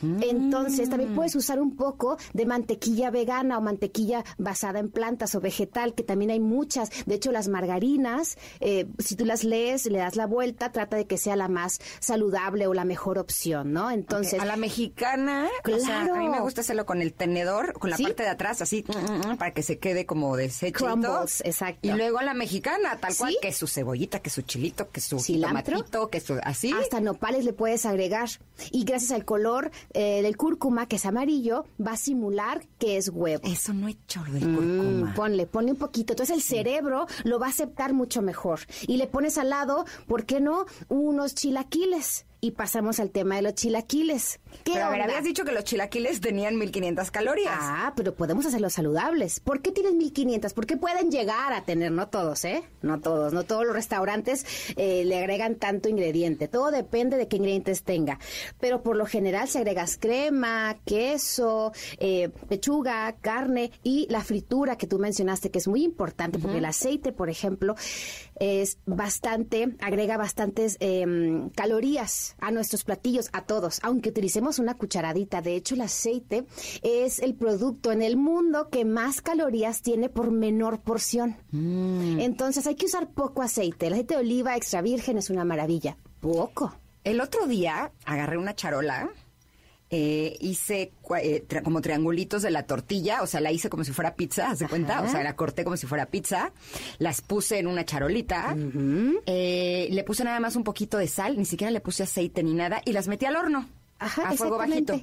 Entonces, 0.02 0.90
también 0.90 1.16
puedes 1.16 1.36
usar 1.36 1.60
un 1.62 1.76
poco 1.76 2.18
de 2.34 2.46
mantequilla 2.46 3.10
vegana 3.10 3.58
o 3.58 3.62
mantequilla 3.62 4.24
basada 4.38 4.80
en 4.80 4.90
plantas 4.90 5.36
o 5.36 5.42
vegetal, 5.42 5.94
que 5.94 6.04
también 6.04 6.32
hay 6.32 6.40
muchas. 6.40 6.90
De 7.06 7.16
hecho, 7.16 7.32
las 7.32 7.48
margarinas, 7.48 8.38
eh, 8.60 8.88
si 9.00 9.16
tú 9.16 9.26
las 9.26 9.44
lees, 9.44 9.86
le 9.86 10.00
das 10.00 10.16
la 10.16 10.26
vuelta, 10.28 10.72
trata 10.72 10.98
de 10.98 11.06
que 11.06 11.18
sea 11.18 11.36
la 11.36 11.48
más 11.48 11.80
saludable 12.00 12.68
o 12.68 12.74
la 12.74 12.86
mejor 12.86 13.18
opción, 13.18 13.74
¿no? 13.74 13.90
Entonces, 13.92 14.40
a 14.40 14.46
la 14.46 14.58
mexicana, 14.58 15.48
o 15.66 15.80
sea, 15.80 16.02
a 16.02 16.04
mí 16.04 16.10
Claro. 16.12 16.32
me 16.32 16.40
gusta 16.42 16.62
hacerlo 16.62 16.86
con 16.86 17.02
el 17.02 17.14
tenedor, 17.14 17.74
con 17.74 17.90
la 17.90 17.98
¿Sí? 17.98 18.04
parte 18.04 18.24
de 18.24 18.30
atrás, 18.30 18.62
así, 18.62 18.84
mm, 18.88 19.30
mm, 19.34 19.38
para 19.38 19.54
que 19.54 19.64
se 19.64 19.80
quede 19.80 20.06
como 20.06 20.36
deshechito. 20.36 20.86
Crumbles, 20.86 21.42
exacto. 21.46 21.88
Y 21.88 21.92
luego 21.92 22.20
a 22.20 22.24
la 22.24 22.34
mexicana, 22.34 22.98
tal 23.00 23.16
cual, 23.16 23.32
¿Sí? 23.32 23.38
que 23.42 23.52
su 23.52 23.68
cebollita, 23.68 24.20
que 24.20 24.30
su 24.30 24.42
chilito, 24.42 24.90
que 24.90 25.02
su 25.02 25.20
¿Cilantro? 25.20 25.74
tomatito, 25.78 26.10
que 26.10 26.20
su 26.20 26.38
así. 26.44 26.72
Hasta 26.74 27.00
nopales 27.02 27.46
le 27.46 27.54
puedes 27.54 27.86
agregar. 27.86 28.30
Y 28.72 28.84
gracias 28.84 29.12
al 29.12 29.26
color 29.26 29.72
eh, 30.00 30.22
del 30.22 30.38
cúrcuma, 30.38 30.88
que 30.88 30.98
es 30.98 31.06
amarillo, 31.08 31.66
va 31.86 31.94
a 31.94 31.98
simular 31.98 32.62
que 32.78 32.98
es 32.98 33.10
huevo. 33.10 33.42
Eso 33.48 33.74
no 33.74 33.88
he 33.88 33.92
hecho 33.92 34.24
lo 34.26 34.34
del 34.34 34.48
Mm, 34.48 34.56
cúrcuma. 34.56 35.14
ponle, 35.16 35.48
ponle 35.48 35.72
un 35.72 35.78
poquito. 35.78 36.14
Entonces 36.14 36.36
el 36.36 36.44
cerebro 36.44 37.08
lo 37.24 37.40
va 37.40 37.48
a 37.48 37.50
aceptar 37.50 37.94
mucho 37.94 38.22
mejor. 38.22 38.60
Y 38.88 38.98
le 38.98 39.08
pones 39.08 39.38
al 39.40 39.50
lado, 39.50 39.86
¿por 40.08 40.26
qué 40.26 40.40
no? 40.40 40.66
Unos 40.88 41.34
chilaquiles. 41.34 42.26
Y 42.40 42.52
pasamos 42.52 43.00
al 43.00 43.10
tema 43.10 43.36
de 43.38 43.42
los 43.42 43.56
chilaquiles. 43.56 44.40
¿Qué 44.64 44.74
Pero 44.74 44.86
a 44.86 44.90
ver, 44.90 45.02
onda? 45.02 45.06
habías 45.14 45.24
dicho 45.24 45.44
que 45.44 45.52
los 45.52 45.64
chilaquiles 45.64 46.22
tenían 46.22 46.58
1500 46.58 47.10
calorías. 47.10 47.56
Ah, 47.58 47.94
pero 47.96 48.14
podemos 48.14 48.46
hacerlos 48.46 48.74
saludables. 48.74 49.40
¿Por 49.40 49.62
qué 49.62 49.72
tienes 49.72 49.94
1500? 49.94 50.54
Porque 50.54 50.78
pueden 50.78 51.10
llegar 51.10 51.52
a 51.54 51.64
tener, 51.66 51.92
no 51.92 52.10
todos, 52.10 52.46
¿eh? 52.46 52.64
No 52.84 53.00
todos, 53.00 53.34
no 53.34 53.44
todos 53.44 53.66
los 53.66 53.74
restaurantes 53.74 54.46
eh, 54.76 55.04
le 55.06 55.18
agregan 55.18 55.56
tanto 55.56 55.90
ingrediente. 55.90 56.48
Todo 56.48 56.70
depende 56.70 57.18
de 57.18 57.28
qué 57.28 57.38
ingredientes 57.38 57.82
tenga. 57.84 58.20
Pero 58.60 58.84
por 58.84 58.98
lo 58.98 59.08
general 59.08 59.48
se 59.48 59.58
agregas 59.58 59.98
crema, 59.98 60.78
queso, 60.86 61.72
eh, 61.98 62.30
pechuga, 62.48 63.16
carne 63.20 63.72
y 63.84 64.06
la 64.12 64.22
fritura 64.24 64.78
que 64.78 64.86
tú 64.86 65.00
mencionaste, 65.00 65.50
que 65.50 65.58
es 65.58 65.68
muy 65.68 65.84
importante, 65.84 66.38
porque 66.38 66.60
el 66.60 66.66
aceite, 66.66 67.12
por 67.12 67.30
ejemplo, 67.30 67.76
es 68.40 68.80
bastante, 68.86 69.76
agrega 69.80 70.18
bastantes 70.18 70.78
em, 70.80 71.50
calorías 71.50 72.36
a 72.40 72.52
nuestros 72.52 72.84
platillos, 72.84 73.30
a 73.34 73.46
todos, 73.46 73.80
aunque 73.84 74.10
utilicemos 74.10 74.60
una 74.60 74.76
cucharadita. 74.76 75.42
De 75.42 75.56
hecho, 75.56 75.76
el 75.76 75.82
aceite 75.82 76.46
es 76.82 77.20
el 77.20 77.36
producto 77.36 77.92
en 77.92 78.02
el 78.02 78.18
mundo 78.18 78.70
que 78.70 78.86
más 78.86 79.22
calorías 79.22 79.82
tiene 79.82 80.10
por 80.10 80.32
menor 80.32 80.82
porción. 80.82 81.38
Entonces 81.52 82.68
hay 82.68 82.76
que 82.76 82.86
usar 82.86 83.10
poco 83.12 83.42
aceite. 83.42 83.88
El 83.88 83.94
aceite 83.94 84.16
de 84.16 84.20
oliva 84.22 84.56
extra 84.56 84.82
virgen 84.82 85.18
es 85.18 85.30
una 85.30 85.46
maravilla. 85.46 85.98
Poco. 86.20 86.76
El 87.04 87.22
otro 87.22 87.48
día 87.48 87.92
agarré 88.06 88.38
una 88.38 88.54
charola, 88.54 89.10
eh, 89.90 90.36
hice 90.42 90.92
eh, 91.22 91.46
tra- 91.48 91.64
como 91.64 91.80
triangulitos 91.82 92.42
de 92.42 92.52
la 92.52 92.64
tortilla, 92.64 93.22
o 93.22 93.28
sea, 93.28 93.40
la 93.40 93.52
hice 93.52 93.70
como 93.70 93.84
si 93.84 93.92
fuera 93.94 94.16
pizza, 94.16 94.50
¿haz 94.52 94.60
de 94.60 94.68
cuenta? 94.68 95.02
O 95.02 95.08
sea, 95.10 95.24
la 95.24 95.36
corté 95.36 95.64
como 95.64 95.78
si 95.78 95.88
fuera 95.88 96.08
pizza, 96.08 96.52
las 97.00 97.22
puse 97.22 97.60
en 97.60 97.68
una 97.68 97.86
charolita, 97.86 98.56
eh, 99.26 99.88
le 99.92 100.04
puse 100.04 100.24
nada 100.24 100.40
más 100.40 100.56
un 100.56 100.64
poquito 100.64 100.98
de 100.98 101.08
sal, 101.08 101.38
ni 101.38 101.46
siquiera 101.46 101.72
le 101.72 101.80
puse 101.82 102.04
aceite 102.04 102.44
ni 102.44 102.54
nada, 102.54 102.82
y 102.86 102.92
las 102.94 103.08
metí 103.08 103.26
al 103.26 103.36
horno, 103.36 103.68
Ajá, 104.00 104.30
a 104.30 104.34
fuego 104.34 104.58
bajito. 104.58 105.00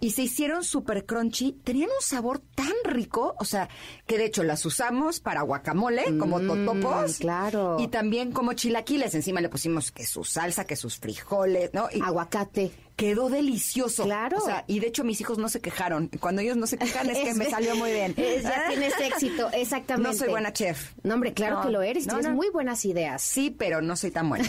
Y 0.00 0.12
se 0.12 0.22
hicieron 0.22 0.62
súper 0.62 1.06
crunchy, 1.06 1.52
tenían 1.64 1.88
un 1.88 2.00
sabor 2.00 2.38
tan 2.54 2.72
rico, 2.84 3.34
o 3.40 3.44
sea, 3.44 3.68
que 4.06 4.16
de 4.16 4.26
hecho 4.26 4.44
las 4.44 4.64
usamos 4.64 5.18
para 5.18 5.42
guacamole, 5.42 6.16
como 6.18 6.40
totopos. 6.40 7.18
claro. 7.18 7.78
Y 7.80 7.88
también 7.88 8.30
como 8.30 8.52
chilaquiles, 8.52 9.16
encima 9.16 9.40
le 9.40 9.48
pusimos 9.48 9.90
que 9.90 10.06
su 10.06 10.22
salsa, 10.22 10.64
que 10.66 10.76
sus 10.76 10.98
frijoles, 10.98 11.70
¿no? 11.74 11.88
Y 11.92 12.00
Aguacate. 12.00 12.70
Quedó 12.98 13.30
delicioso. 13.30 14.02
Claro. 14.04 14.38
O 14.38 14.44
sea, 14.44 14.64
y 14.66 14.80
de 14.80 14.88
hecho 14.88 15.04
mis 15.04 15.20
hijos 15.20 15.38
no 15.38 15.48
se 15.48 15.60
quejaron. 15.60 16.10
Cuando 16.20 16.42
ellos 16.42 16.56
no 16.56 16.66
se 16.66 16.76
quejan 16.78 17.08
es 17.08 17.18
que 17.18 17.32
me 17.38 17.48
salió 17.48 17.76
muy 17.76 17.92
bien. 17.92 18.12
Es- 18.16 18.42
ya 18.42 18.66
tienes 18.68 18.92
éxito, 19.00 19.48
exactamente. 19.52 20.10
No 20.10 20.14
soy 20.18 20.28
buena 20.28 20.52
chef. 20.52 20.92
No, 21.04 21.14
hombre, 21.14 21.32
claro 21.32 21.56
No, 21.56 21.62
que 21.62 21.70
lo 21.70 21.80
eres. 21.82 22.06
no, 22.08 22.14
tienes 22.14 22.28
no. 22.30 22.34
muy 22.36 22.50
buenas 22.50 22.84
ideas. 22.84 23.22
Sí, 23.22 23.54
pero 23.56 23.80
no 23.80 23.94
soy 23.96 24.10
tan 24.10 24.28
buena. 24.28 24.48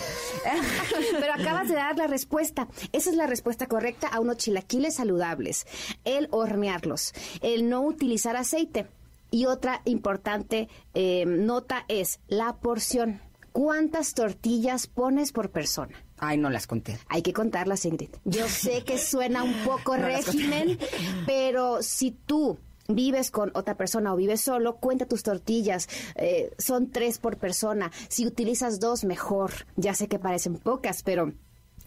Pero 1.19 1.33
acabas 1.33 1.67
de 1.69 1.75
dar 1.75 1.95
la 1.97 2.07
respuesta. 2.07 2.67
Esa 2.91 3.11
es 3.11 3.15
la 3.15 3.27
respuesta 3.27 3.67
correcta 3.67 4.07
a 4.07 4.19
unos 4.19 4.37
chilaquiles 4.37 4.95
saludables. 4.95 5.67
El 6.03 6.27
hornearlos. 6.31 7.13
El 7.41 7.69
no 7.69 7.81
utilizar 7.83 8.35
aceite. 8.35 8.87
Y 9.31 9.45
otra 9.45 9.81
importante 9.85 10.69
eh, 10.95 11.23
nota 11.27 11.85
es 11.87 12.19
la 12.27 12.57
porción. 12.57 13.21
¿Cuántas 13.51 14.13
tortillas 14.15 14.87
pones 14.87 15.31
por 15.31 15.51
persona? 15.51 16.03
Ay, 16.19 16.37
no 16.37 16.49
las 16.49 16.67
conté. 16.67 16.97
Hay 17.07 17.21
que 17.21 17.33
contarlas, 17.33 17.85
Ingrid. 17.85 18.09
Yo 18.25 18.47
sé 18.47 18.83
que 18.83 18.97
suena 18.97 19.43
un 19.43 19.53
poco 19.63 19.97
No 19.97 20.05
régimen, 20.05 20.77
pero 21.25 21.81
si 21.81 22.11
tú 22.11 22.57
vives 22.87 23.31
con 23.31 23.51
otra 23.53 23.75
persona 23.75 24.13
o 24.13 24.17
vives 24.17 24.41
solo, 24.41 24.77
cuenta 24.77 25.05
tus 25.05 25.23
tortillas. 25.23 25.87
Eh, 26.15 26.51
son 26.57 26.91
tres 26.91 27.19
por 27.19 27.37
persona. 27.37 27.91
Si 28.09 28.25
utilizas 28.25 28.79
dos, 28.79 29.03
mejor. 29.03 29.51
Ya 29.75 29.93
sé 29.93 30.07
que 30.07 30.19
parecen 30.19 30.57
pocas, 30.57 31.03
pero 31.03 31.31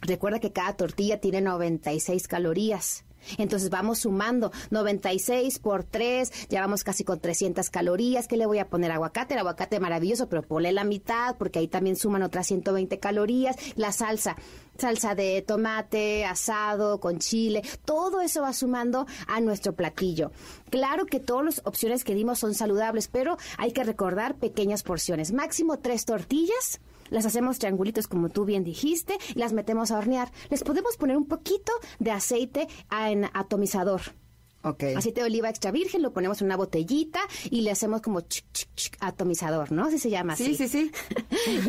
recuerda 0.00 0.40
que 0.40 0.52
cada 0.52 0.76
tortilla 0.76 1.20
tiene 1.20 1.40
96 1.40 2.28
calorías. 2.28 3.04
Entonces 3.38 3.70
vamos 3.70 4.00
sumando 4.00 4.52
96 4.70 5.58
por 5.58 5.84
3, 5.84 6.48
ya 6.48 6.60
vamos 6.60 6.84
casi 6.84 7.04
con 7.04 7.20
300 7.20 7.70
calorías. 7.70 8.28
¿Qué 8.28 8.36
le 8.36 8.46
voy 8.46 8.58
a 8.58 8.68
poner? 8.68 8.90
Aguacate, 8.90 9.34
el 9.34 9.40
aguacate 9.40 9.80
maravilloso, 9.80 10.28
pero 10.28 10.42
ponle 10.42 10.72
la 10.72 10.84
mitad 10.84 11.36
porque 11.36 11.58
ahí 11.58 11.68
también 11.68 11.96
suman 11.96 12.22
otras 12.22 12.46
120 12.46 12.98
calorías. 12.98 13.56
La 13.76 13.92
salsa, 13.92 14.36
salsa 14.78 15.14
de 15.14 15.42
tomate, 15.42 16.24
asado, 16.24 17.00
con 17.00 17.18
chile, 17.18 17.62
todo 17.84 18.20
eso 18.20 18.42
va 18.42 18.52
sumando 18.52 19.06
a 19.26 19.40
nuestro 19.40 19.74
platillo. 19.74 20.32
Claro 20.70 21.06
que 21.06 21.20
todas 21.20 21.44
las 21.44 21.62
opciones 21.64 22.04
que 22.04 22.14
dimos 22.14 22.38
son 22.38 22.54
saludables, 22.54 23.08
pero 23.08 23.36
hay 23.58 23.72
que 23.72 23.84
recordar 23.84 24.36
pequeñas 24.36 24.82
porciones. 24.82 25.32
Máximo 25.32 25.78
tres 25.78 26.04
tortillas 26.04 26.80
las 27.10 27.26
hacemos 27.26 27.58
triangulitos 27.58 28.06
como 28.08 28.28
tú 28.28 28.44
bien 28.44 28.64
dijiste 28.64 29.18
las 29.34 29.52
metemos 29.52 29.90
a 29.90 29.98
hornear. 29.98 30.30
Les 30.50 30.64
podemos 30.64 30.96
poner 30.96 31.16
un 31.16 31.26
poquito 31.26 31.72
de 31.98 32.10
aceite 32.10 32.68
en 32.90 33.26
atomizador. 33.32 34.21
Ok. 34.64 34.84
Aceite 34.96 35.20
de 35.20 35.26
oliva 35.26 35.48
extra 35.48 35.70
virgen, 35.70 36.02
lo 36.02 36.12
ponemos 36.12 36.40
en 36.40 36.46
una 36.46 36.56
botellita 36.56 37.20
y 37.50 37.62
le 37.62 37.70
hacemos 37.70 38.00
como 38.00 38.20
chic, 38.20 38.44
chic, 38.52 38.68
chic, 38.74 38.96
atomizador, 39.00 39.72
¿no? 39.72 39.86
Así 39.86 39.98
se 39.98 40.10
llama 40.10 40.36
Sí, 40.36 40.54
así. 40.54 40.54
sí, 40.56 40.68
sí. 40.68 40.90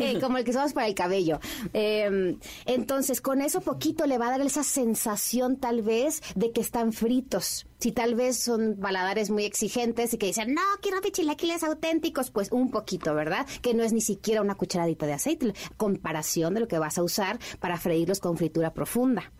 Eh, 0.00 0.20
como 0.20 0.38
el 0.38 0.44
que 0.44 0.50
usamos 0.52 0.72
para 0.72 0.86
el 0.86 0.94
cabello. 0.94 1.40
Eh, 1.72 2.36
entonces, 2.66 3.20
con 3.20 3.40
eso 3.40 3.60
poquito 3.60 4.06
le 4.06 4.18
va 4.18 4.28
a 4.28 4.30
dar 4.30 4.40
esa 4.42 4.62
sensación 4.62 5.56
tal 5.56 5.82
vez 5.82 6.22
de 6.36 6.52
que 6.52 6.60
están 6.60 6.92
fritos. 6.92 7.66
Si 7.80 7.92
tal 7.92 8.14
vez 8.14 8.38
son 8.38 8.76
baladares 8.78 9.30
muy 9.30 9.44
exigentes 9.44 10.14
y 10.14 10.18
que 10.18 10.26
dicen, 10.26 10.54
no, 10.54 10.62
quiero 10.80 11.00
de 11.00 11.10
chilaquiles 11.12 11.62
auténticos, 11.64 12.30
pues 12.30 12.50
un 12.52 12.70
poquito, 12.70 13.14
¿verdad? 13.14 13.46
Que 13.62 13.74
no 13.74 13.82
es 13.82 13.92
ni 13.92 14.00
siquiera 14.00 14.40
una 14.40 14.54
cucharadita 14.54 15.06
de 15.06 15.12
aceite, 15.14 15.52
comparación 15.76 16.54
de 16.54 16.60
lo 16.60 16.68
que 16.68 16.78
vas 16.78 16.96
a 16.98 17.02
usar 17.02 17.38
para 17.60 17.76
freírlos 17.78 18.20
con 18.20 18.36
fritura 18.36 18.72
profunda. 18.72 19.32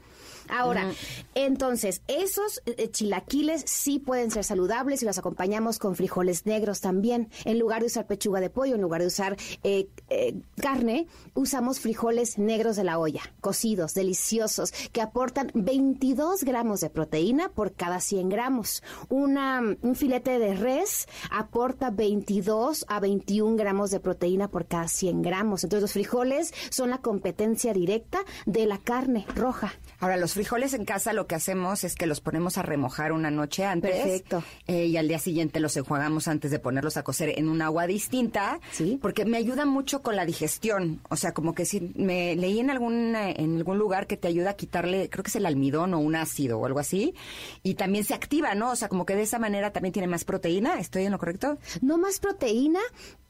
Ahora, 0.48 0.92
entonces, 1.34 2.02
esos 2.06 2.62
eh, 2.66 2.90
chilaquiles 2.90 3.64
sí 3.66 3.98
pueden 3.98 4.30
ser 4.30 4.44
saludables 4.44 5.02
y 5.02 5.06
los 5.06 5.18
acompañamos 5.18 5.78
con 5.78 5.96
frijoles 5.96 6.46
negros 6.46 6.80
también. 6.80 7.28
En 7.44 7.58
lugar 7.58 7.80
de 7.80 7.86
usar 7.86 8.06
pechuga 8.06 8.40
de 8.40 8.50
pollo, 8.50 8.74
en 8.74 8.82
lugar 8.82 9.00
de 9.00 9.06
usar 9.06 9.36
eh, 9.62 9.88
eh, 10.10 10.34
carne, 10.60 11.06
usamos 11.34 11.80
frijoles 11.80 12.38
negros 12.38 12.76
de 12.76 12.84
la 12.84 12.98
olla, 12.98 13.22
cocidos, 13.40 13.94
deliciosos, 13.94 14.72
que 14.92 15.00
aportan 15.00 15.50
22 15.54 16.44
gramos 16.44 16.80
de 16.80 16.90
proteína 16.90 17.48
por 17.48 17.72
cada 17.72 18.00
100 18.00 18.28
gramos. 18.28 18.82
Una, 19.08 19.60
un 19.60 19.94
filete 19.94 20.38
de 20.38 20.54
res 20.54 21.08
aporta 21.30 21.90
22 21.90 22.84
a 22.88 23.00
21 23.00 23.56
gramos 23.56 23.90
de 23.90 24.00
proteína 24.00 24.48
por 24.48 24.66
cada 24.66 24.88
100 24.88 25.22
gramos. 25.22 25.64
Entonces, 25.64 25.82
los 25.82 25.92
frijoles 25.92 26.52
son 26.70 26.90
la 26.90 26.98
competencia 26.98 27.72
directa 27.72 28.20
de 28.46 28.66
la 28.66 28.78
carne 28.78 29.26
roja. 29.34 29.74
Ahora, 30.00 30.16
los 30.16 30.33
frijoles 30.34 30.74
en 30.74 30.84
casa 30.84 31.12
lo 31.12 31.26
que 31.26 31.34
hacemos 31.34 31.84
es 31.84 31.94
que 31.94 32.06
los 32.06 32.20
ponemos 32.20 32.58
a 32.58 32.62
remojar 32.62 33.12
una 33.12 33.30
noche 33.30 33.64
antes. 33.64 33.92
Perfecto. 33.92 34.44
Eh, 34.66 34.86
y 34.86 34.96
al 34.96 35.08
día 35.08 35.18
siguiente 35.18 35.60
los 35.60 35.76
enjuagamos 35.76 36.28
antes 36.28 36.50
de 36.50 36.58
ponerlos 36.58 36.96
a 36.96 37.02
cocer 37.02 37.32
en 37.36 37.48
un 37.48 37.62
agua 37.62 37.86
distinta. 37.86 38.60
Sí. 38.72 38.98
Porque 39.00 39.24
me 39.24 39.38
ayuda 39.38 39.64
mucho 39.64 40.02
con 40.02 40.16
la 40.16 40.26
digestión. 40.26 41.00
O 41.08 41.16
sea, 41.16 41.32
como 41.32 41.54
que 41.54 41.64
si 41.64 41.92
me 41.94 42.36
leí 42.36 42.60
en 42.60 42.70
algún, 42.70 43.16
eh, 43.16 43.34
en 43.38 43.56
algún 43.56 43.78
lugar 43.78 44.06
que 44.06 44.16
te 44.16 44.28
ayuda 44.28 44.50
a 44.50 44.54
quitarle, 44.54 45.08
creo 45.08 45.24
que 45.24 45.30
es 45.30 45.36
el 45.36 45.46
almidón 45.46 45.94
o 45.94 45.98
un 45.98 46.16
ácido 46.16 46.58
o 46.58 46.66
algo 46.66 46.80
así. 46.80 47.14
Y 47.62 47.74
también 47.74 48.04
se 48.04 48.14
activa, 48.14 48.54
¿no? 48.54 48.70
O 48.70 48.76
sea, 48.76 48.88
como 48.88 49.06
que 49.06 49.16
de 49.16 49.22
esa 49.22 49.38
manera 49.38 49.72
también 49.72 49.92
tiene 49.92 50.08
más 50.08 50.24
proteína. 50.24 50.78
¿Estoy 50.78 51.04
en 51.04 51.12
lo 51.12 51.18
correcto? 51.18 51.58
No 51.80 51.98
más 51.98 52.18
proteína, 52.18 52.80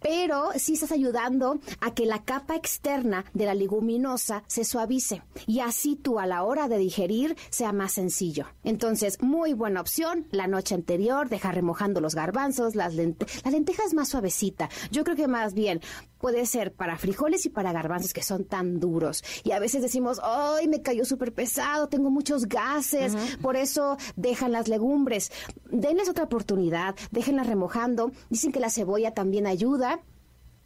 pero 0.05 0.50
sí 0.57 0.74
estás 0.74 0.92
ayudando 0.92 1.59
a 1.80 1.94
que 1.94 2.05
la 2.05 2.24
capa 2.24 2.57
externa 2.57 3.24
de 3.32 3.46
la 3.46 3.55
leguminosa 3.55 4.44
se 4.46 4.66
suavice 4.66 5.22
y 5.46 5.61
así 5.61 5.96
tú 5.96 6.18
a 6.18 6.26
la 6.26 6.42
hora 6.42 6.68
de 6.68 6.76
digerir 6.76 7.38
sea 7.48 7.72
más 7.72 7.92
sencillo. 7.92 8.44
Entonces, 8.64 9.22
muy 9.22 9.55
buena 9.55 9.80
opción, 9.80 10.26
la 10.30 10.46
noche 10.46 10.74
anterior, 10.74 11.30
dejar 11.30 11.55
remojando 11.55 12.02
los 12.02 12.14
garbanzos, 12.14 12.74
las 12.74 12.94
lentejas. 12.94 13.42
La 13.46 13.50
lenteja 13.50 13.82
es 13.86 13.94
más 13.94 14.11
suavecita. 14.11 14.68
Yo 14.90 15.05
creo 15.05 15.16
que 15.16 15.26
más 15.26 15.55
bien 15.55 15.80
puede 16.25 16.47
ser 16.47 16.72
para 16.72 16.97
frijoles 16.97 17.45
y 17.45 17.51
para 17.51 17.70
garbanzos 17.70 18.14
que 18.14 18.22
son 18.22 18.47
tan 18.47 18.81
duros. 18.81 19.22
Y 19.45 19.51
a 19.51 19.59
veces 19.59 19.83
decimos, 19.83 20.22
¡ay, 20.25 20.68
me 20.68 20.81
cayó 20.81 21.05
súper 21.05 21.35
pesado! 21.35 21.91
Tengo 21.91 22.09
muchos 22.09 22.47
gases. 22.47 23.14
Por 23.43 23.57
eso 23.57 23.99
dejan 24.16 24.51
las 24.51 24.66
legumbres. 24.66 25.31
Denles 25.70 26.09
otra 26.09 26.25
oportunidad, 26.25 26.95
déjenlas 27.11 27.47
remojando. 27.47 28.11
Dicen 28.31 28.53
que 28.53 28.61
la 28.61 28.70
cebolla 28.70 29.12
también 29.12 29.47
ayuda 29.47 30.01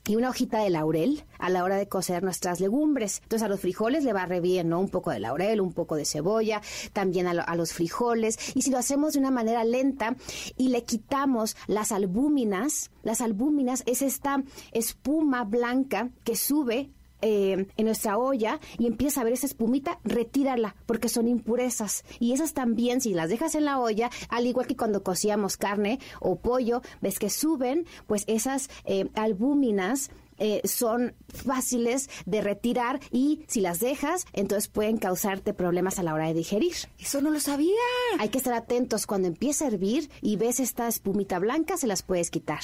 y 0.09 0.17
una 0.17 0.31
hojita 0.31 0.59
de 0.61 0.71
laurel 0.71 1.23
a 1.39 1.51
la 1.51 1.63
hora 1.63 1.77
de 1.77 1.87
cocer 1.89 2.23
nuestras 2.25 2.59
legumbres. 2.61 3.21
Entonces 3.23 3.45
a 3.47 3.49
los 3.49 3.61
frijoles 3.61 4.03
le 4.03 4.13
va 4.13 4.27
re 4.27 4.41
bien, 4.41 4.69
¿no? 4.71 4.81
Un 4.81 4.89
poco 4.89 5.11
de 5.11 5.21
laurel, 5.21 5.61
un 5.61 5.73
poco 5.73 5.95
de 5.95 6.05
cebolla, 6.05 6.61
también 6.93 7.27
a, 7.29 7.35
lo- 7.35 7.47
a 7.47 7.55
los 7.55 7.73
frijoles. 7.73 8.39
Y 8.57 8.63
si 8.63 8.71
lo 8.71 8.79
hacemos 8.79 9.13
de 9.13 9.21
una 9.21 9.31
manera 9.31 9.63
lenta 9.65 10.17
y 10.57 10.71
le 10.71 10.83
quitamos 10.85 11.57
las 11.67 11.93
albúminas, 11.93 12.91
las 13.03 13.21
albúminas 13.21 13.83
es 13.87 14.03
esta 14.03 14.43
espuma 14.73 15.45
blanca 15.45 16.11
que 16.25 16.35
sube 16.37 16.91
eh, 17.23 17.67
en 17.77 17.85
nuestra 17.85 18.19
olla 18.19 18.61
y 18.79 18.87
empieza 18.87 19.21
a 19.21 19.25
ver 19.25 19.33
esa 19.33 19.47
espumita, 19.47 19.99
retírala, 20.05 20.77
porque 20.87 21.09
son 21.09 21.29
impurezas. 21.29 22.05
Y 22.21 22.33
esas 22.33 22.55
también, 22.55 23.01
si 23.01 23.15
las 23.15 23.31
dejas 23.31 23.55
en 23.55 23.65
la 23.65 23.79
olla, 23.81 24.11
al 24.29 24.47
igual 24.47 24.67
que 24.67 24.77
cuando 24.77 25.03
cocíamos 25.03 25.57
carne 25.57 25.99
o 26.21 26.37
pollo, 26.37 26.83
ves 27.01 27.19
que 27.19 27.31
suben, 27.31 27.87
pues 28.07 28.25
esas 28.27 28.71
eh, 28.85 29.09
albúminas 29.15 30.11
eh, 30.39 30.61
son 30.65 31.15
fáciles 31.29 32.09
de 32.25 32.41
retirar 32.41 33.01
y 33.11 33.45
si 33.49 33.61
las 33.61 33.81
dejas, 33.81 34.25
entonces 34.33 34.69
pueden 34.69 34.99
causarte 34.99 35.53
problemas 35.53 35.99
a 35.99 36.03
la 36.03 36.15
hora 36.15 36.29
de 36.29 36.35
digerir. 36.35 36.75
Eso 36.99 37.21
no 37.21 37.31
lo 37.31 37.41
sabía. 37.41 37.75
Hay 38.19 38.29
que 38.29 38.39
estar 38.39 38.55
atentos 38.55 39.07
cuando 39.07 39.29
empieza 39.29 39.65
a 39.65 39.69
hervir 39.69 40.11
y 40.23 40.37
ves 40.37 40.61
esta 40.61 40.87
espumita 40.87 41.39
blanca, 41.39 41.77
se 41.77 41.87
las 41.89 42.03
puedes 42.03 42.31
quitar. 42.31 42.61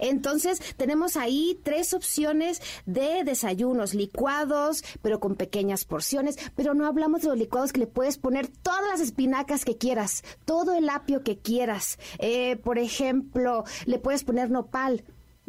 Entonces, 0.00 0.60
tenemos 0.76 1.16
ahí 1.16 1.58
tres 1.62 1.94
opciones 1.94 2.60
de 2.86 3.24
desayunos 3.24 3.94
licuados, 3.94 4.82
pero 5.02 5.20
con 5.20 5.36
pequeñas 5.36 5.84
porciones. 5.84 6.38
Pero 6.56 6.74
no 6.74 6.86
hablamos 6.86 7.22
de 7.22 7.28
los 7.28 7.38
licuados 7.38 7.72
que 7.72 7.80
le 7.80 7.86
puedes 7.86 8.18
poner 8.18 8.48
todas 8.48 8.82
las 8.90 9.00
espinacas 9.00 9.64
que 9.64 9.76
quieras, 9.76 10.24
todo 10.44 10.74
el 10.74 10.88
apio 10.88 11.22
que 11.22 11.38
quieras. 11.38 11.98
Eh, 12.18 12.56
por 12.56 12.78
ejemplo, 12.78 13.64
le 13.86 13.98
puedes 13.98 14.24
poner 14.24 14.50
nopal. 14.50 15.04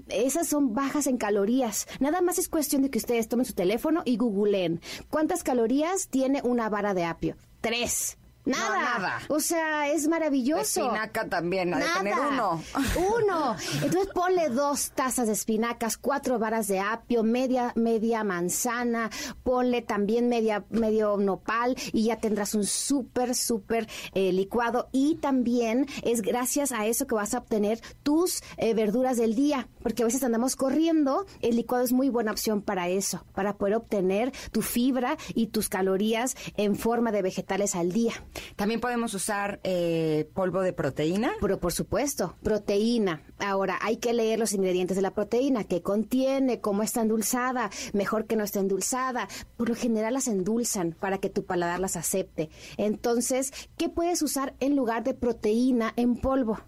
Esas 0.07 0.47
son 0.47 0.73
bajas 0.73 1.07
en 1.07 1.17
calorías. 1.17 1.87
Nada 1.99 2.21
más 2.21 2.39
es 2.39 2.49
cuestión 2.49 2.81
de 2.81 2.89
que 2.89 2.97
ustedes 2.97 3.27
tomen 3.27 3.45
su 3.45 3.53
teléfono 3.53 4.01
y 4.05 4.17
googleen. 4.17 4.81
¿Cuántas 5.09 5.43
calorías 5.43 6.07
tiene 6.07 6.41
una 6.43 6.69
vara 6.69 6.93
de 6.93 7.05
apio? 7.05 7.35
Tres. 7.61 8.17
Nada. 8.45 8.69
No, 8.69 8.75
nada. 8.75 9.19
O 9.27 9.39
sea, 9.39 9.91
es 9.91 10.07
maravilloso. 10.07 10.81
Espinaca 10.81 11.27
también, 11.27 11.71
de 11.71 11.77
Nada. 11.77 11.97
tener 11.97 12.15
uno. 12.19 12.63
Uno. 13.21 13.55
Entonces 13.83 14.07
ponle 14.13 14.49
dos 14.49 14.91
tazas 14.91 15.27
de 15.27 15.33
espinacas, 15.33 15.97
cuatro 15.97 16.39
varas 16.39 16.67
de 16.67 16.79
apio, 16.79 17.23
media, 17.23 17.71
media 17.75 18.23
manzana, 18.23 19.09
ponle 19.43 19.81
también 19.81 20.27
media, 20.29 20.65
medio 20.69 21.17
nopal 21.17 21.75
y 21.93 22.05
ya 22.05 22.17
tendrás 22.17 22.55
un 22.55 22.65
súper, 22.65 23.35
súper 23.35 23.87
eh, 24.13 24.31
licuado. 24.31 24.89
Y 24.91 25.15
también 25.15 25.87
es 26.03 26.21
gracias 26.21 26.71
a 26.71 26.85
eso 26.85 27.07
que 27.07 27.15
vas 27.15 27.33
a 27.33 27.39
obtener 27.39 27.79
tus 28.03 28.41
eh, 28.57 28.73
verduras 28.73 29.17
del 29.17 29.35
día, 29.35 29.67
porque 29.83 30.03
a 30.03 30.05
veces 30.05 30.23
andamos 30.23 30.55
corriendo. 30.55 31.25
El 31.41 31.55
licuado 31.55 31.83
es 31.83 31.91
muy 31.91 32.09
buena 32.09 32.31
opción 32.31 32.61
para 32.61 32.89
eso, 32.89 33.25
para 33.33 33.57
poder 33.57 33.75
obtener 33.75 34.31
tu 34.51 34.61
fibra 34.61 35.17
y 35.35 35.47
tus 35.47 35.69
calorías 35.69 36.35
en 36.57 36.75
forma 36.75 37.11
de 37.11 37.21
vegetales 37.21 37.75
al 37.75 37.91
día. 37.91 38.13
También 38.55 38.79
podemos 38.79 39.13
usar 39.13 39.59
eh, 39.63 40.29
polvo 40.33 40.61
de 40.61 40.73
proteína. 40.73 41.31
Pero 41.41 41.59
por 41.59 41.73
supuesto, 41.73 42.35
proteína. 42.43 43.21
Ahora, 43.39 43.77
hay 43.81 43.97
que 43.97 44.13
leer 44.13 44.39
los 44.39 44.53
ingredientes 44.53 44.95
de 44.95 45.01
la 45.01 45.13
proteína, 45.13 45.63
qué 45.63 45.81
contiene, 45.81 46.61
cómo 46.61 46.83
está 46.83 47.01
endulzada, 47.01 47.69
mejor 47.93 48.25
que 48.25 48.35
no 48.35 48.43
esté 48.43 48.59
endulzada. 48.59 49.27
Por 49.57 49.69
lo 49.69 49.75
general 49.75 50.13
las 50.13 50.27
endulzan 50.27 50.95
para 50.99 51.19
que 51.19 51.29
tu 51.29 51.45
paladar 51.45 51.79
las 51.79 51.95
acepte. 51.95 52.49
Entonces, 52.77 53.51
¿qué 53.77 53.89
puedes 53.89 54.21
usar 54.21 54.55
en 54.59 54.75
lugar 54.75 55.03
de 55.03 55.13
proteína 55.13 55.93
en 55.95 56.15
polvo? 56.15 56.59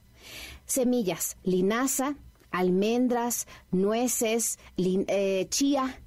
Semillas, 0.66 1.38
linaza, 1.44 2.16
almendras, 2.52 3.48
nueces, 3.72 4.60
eh, 4.78 5.48
chía, 5.50 6.02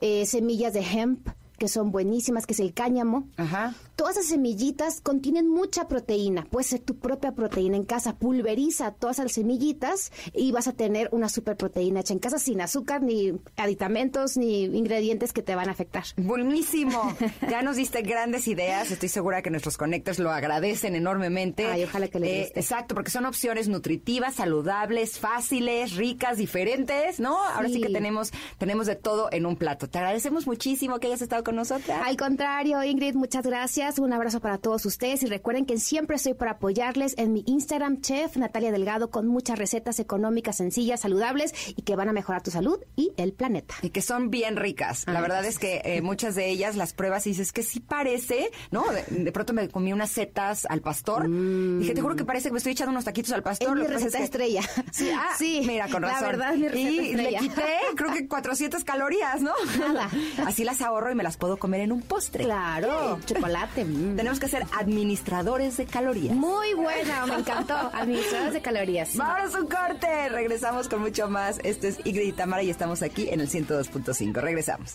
eh, 0.00 0.26
semillas 0.26 0.74
de 0.74 0.80
hemp, 0.80 1.28
que 1.58 1.68
son 1.68 1.90
buenísimas, 1.92 2.46
que 2.46 2.52
es 2.54 2.60
el 2.60 2.72
cáñamo. 2.74 3.28
Ajá. 3.36 3.74
Todas 3.96 4.16
esas 4.16 4.30
semillitas 4.30 5.00
contienen 5.00 5.48
mucha 5.48 5.86
proteína. 5.86 6.44
Puede 6.50 6.64
ser 6.64 6.80
tu 6.80 6.96
propia 6.98 7.32
proteína 7.32 7.76
en 7.76 7.84
casa. 7.84 8.16
Pulveriza 8.16 8.90
todas 8.92 9.18
las 9.18 9.32
semillitas 9.32 10.10
y 10.32 10.50
vas 10.52 10.66
a 10.66 10.72
tener 10.72 11.08
una 11.12 11.28
super 11.28 11.56
proteína 11.56 12.00
hecha 12.00 12.12
en 12.12 12.18
casa 12.18 12.38
sin 12.38 12.60
azúcar, 12.60 13.02
ni 13.02 13.32
aditamentos, 13.56 14.36
ni 14.36 14.64
ingredientes 14.64 15.32
que 15.32 15.42
te 15.42 15.54
van 15.54 15.68
a 15.68 15.72
afectar. 15.72 16.04
Buenísimo. 16.16 17.14
Ya 17.48 17.62
nos 17.62 17.76
diste 17.76 18.02
grandes 18.02 18.48
ideas. 18.48 18.90
Estoy 18.90 19.08
segura 19.08 19.42
que 19.42 19.50
nuestros 19.50 19.76
conectores 19.76 20.18
lo 20.18 20.30
agradecen 20.32 20.94
enormemente. 20.96 21.66
Ay, 21.66 21.84
ojalá 21.84 22.08
que 22.08 22.18
les 22.18 22.30
Eh, 22.30 22.40
guste. 22.46 22.60
Exacto, 22.60 22.94
porque 22.94 23.10
son 23.10 23.26
opciones 23.26 23.68
nutritivas, 23.68 24.34
saludables, 24.34 25.18
fáciles, 25.18 25.94
ricas, 25.94 26.38
diferentes, 26.38 27.20
¿no? 27.20 27.36
Ahora 27.44 27.68
sí 27.68 27.74
Sí. 27.74 27.80
que 27.82 27.90
tenemos, 27.90 28.32
tenemos 28.58 28.86
de 28.86 28.96
todo 28.96 29.28
en 29.30 29.46
un 29.46 29.56
plato. 29.56 29.88
Te 29.88 29.98
agradecemos 29.98 30.46
muchísimo 30.46 30.98
que 30.98 31.08
hayas 31.08 31.22
estado 31.22 31.43
con 31.44 31.56
nosotras. 31.56 32.00
Al 32.04 32.16
contrario, 32.16 32.82
Ingrid, 32.82 33.14
muchas 33.14 33.46
gracias. 33.46 33.98
Un 33.98 34.12
abrazo 34.12 34.40
para 34.40 34.58
todos 34.58 34.84
ustedes 34.86 35.22
y 35.22 35.26
recuerden 35.26 35.66
que 35.66 35.78
siempre 35.78 36.16
estoy 36.16 36.34
para 36.34 36.52
apoyarles 36.52 37.14
en 37.18 37.32
mi 37.32 37.44
Instagram, 37.46 38.00
Chef 38.00 38.36
Natalia 38.36 38.72
Delgado, 38.72 39.10
con 39.10 39.26
muchas 39.28 39.58
recetas 39.58 39.98
económicas, 40.00 40.56
sencillas, 40.56 41.00
saludables 41.00 41.52
y 41.76 41.82
que 41.82 41.94
van 41.96 42.08
a 42.08 42.12
mejorar 42.12 42.42
tu 42.42 42.50
salud 42.50 42.78
y 42.96 43.12
el 43.16 43.32
planeta. 43.32 43.74
Y 43.82 43.90
que 43.90 44.02
son 44.02 44.30
bien 44.30 44.56
ricas. 44.56 45.04
La 45.06 45.20
verdad 45.20 45.44
es 45.44 45.58
que 45.58 45.82
eh, 45.84 46.02
muchas 46.02 46.34
de 46.34 46.48
ellas 46.50 46.76
las 46.76 46.92
pruebas 46.94 47.26
y 47.26 47.30
dices 47.30 47.52
que 47.52 47.62
sí 47.62 47.80
parece, 47.80 48.50
¿no? 48.70 48.84
De, 48.90 49.04
de 49.22 49.32
pronto 49.32 49.52
me 49.52 49.68
comí 49.68 49.92
unas 49.92 50.10
setas 50.10 50.66
al 50.68 50.80
pastor. 50.80 51.28
Dije, 51.28 51.94
te 51.94 52.00
juro 52.00 52.16
que 52.16 52.24
parece 52.24 52.48
que 52.48 52.52
me 52.52 52.58
estoy 52.58 52.72
echando 52.72 52.90
unos 52.92 53.04
taquitos 53.04 53.32
al 53.32 53.42
pastor. 53.42 53.78
Es 53.78 53.88
mi 53.88 53.94
receta 53.94 54.18
que- 54.18 54.24
estrella. 54.24 54.62
Sí, 54.92 55.10
ah, 55.14 55.28
Sí, 55.38 55.62
mira, 55.66 55.88
con 55.88 56.02
la 56.02 56.08
razón. 56.08 56.28
verdad 56.28 56.52
es 56.54 56.58
mi 56.60 56.68
receta 56.68 56.90
y 56.90 56.98
estrella. 57.10 57.40
le 57.40 57.48
quité, 57.48 57.62
creo 57.96 58.12
que 58.12 58.28
400 58.28 58.84
calorías, 58.84 59.42
¿no? 59.42 59.52
Nada. 59.78 60.08
Así 60.46 60.64
las 60.64 60.80
ahorro 60.80 61.10
y 61.10 61.14
me 61.14 61.22
las 61.22 61.33
puedo 61.36 61.56
comer 61.56 61.80
en 61.82 61.92
un 61.92 62.02
postre. 62.02 62.44
Claro, 62.44 63.18
chocolate. 63.26 63.84
mm. 63.84 64.16
Tenemos 64.16 64.40
que 64.40 64.48
ser 64.48 64.64
administradores 64.78 65.76
de 65.76 65.86
calorías. 65.86 66.34
Muy 66.34 66.74
buena, 66.74 67.26
me 67.26 67.34
encantó. 67.36 67.74
Administradores 67.92 68.52
de 68.54 68.62
calorías. 68.62 69.16
Vámonos 69.16 69.54
un 69.54 69.66
corte. 69.68 70.28
Regresamos 70.28 70.88
con 70.88 71.00
mucho 71.00 71.28
más. 71.28 71.58
Esto 71.64 71.86
es 71.86 71.98
Ingrid 72.04 72.28
y 72.28 72.32
Tamara 72.32 72.62
y 72.62 72.70
estamos 72.70 73.02
aquí 73.02 73.28
en 73.30 73.40
el 73.40 73.48
102.5. 73.50 74.34
Regresamos. 74.40 74.94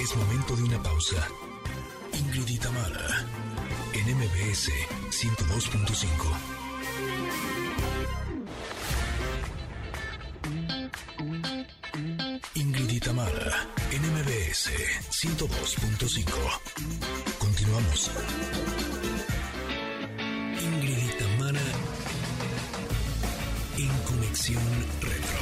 Es 0.00 0.16
momento 0.16 0.56
de 0.56 0.62
una 0.64 0.82
pausa. 0.82 1.16
Ingrid 2.18 2.48
y 2.48 2.58
Tamara, 2.58 3.24
en 3.94 4.16
MBS 4.16 4.70
102.5. 5.10 6.06
Ingrid 10.48 10.90
y 11.18 11.79
Tamara, 13.00 13.66
en 13.90 14.02
MBS 14.02 14.70
102.5. 15.10 16.30
Continuamos. 17.38 18.10
Ingrid 20.62 20.98
y 20.98 21.18
Tamara 21.18 21.60
en 23.78 23.88
Conexión 24.04 24.62
Retro. 25.00 25.40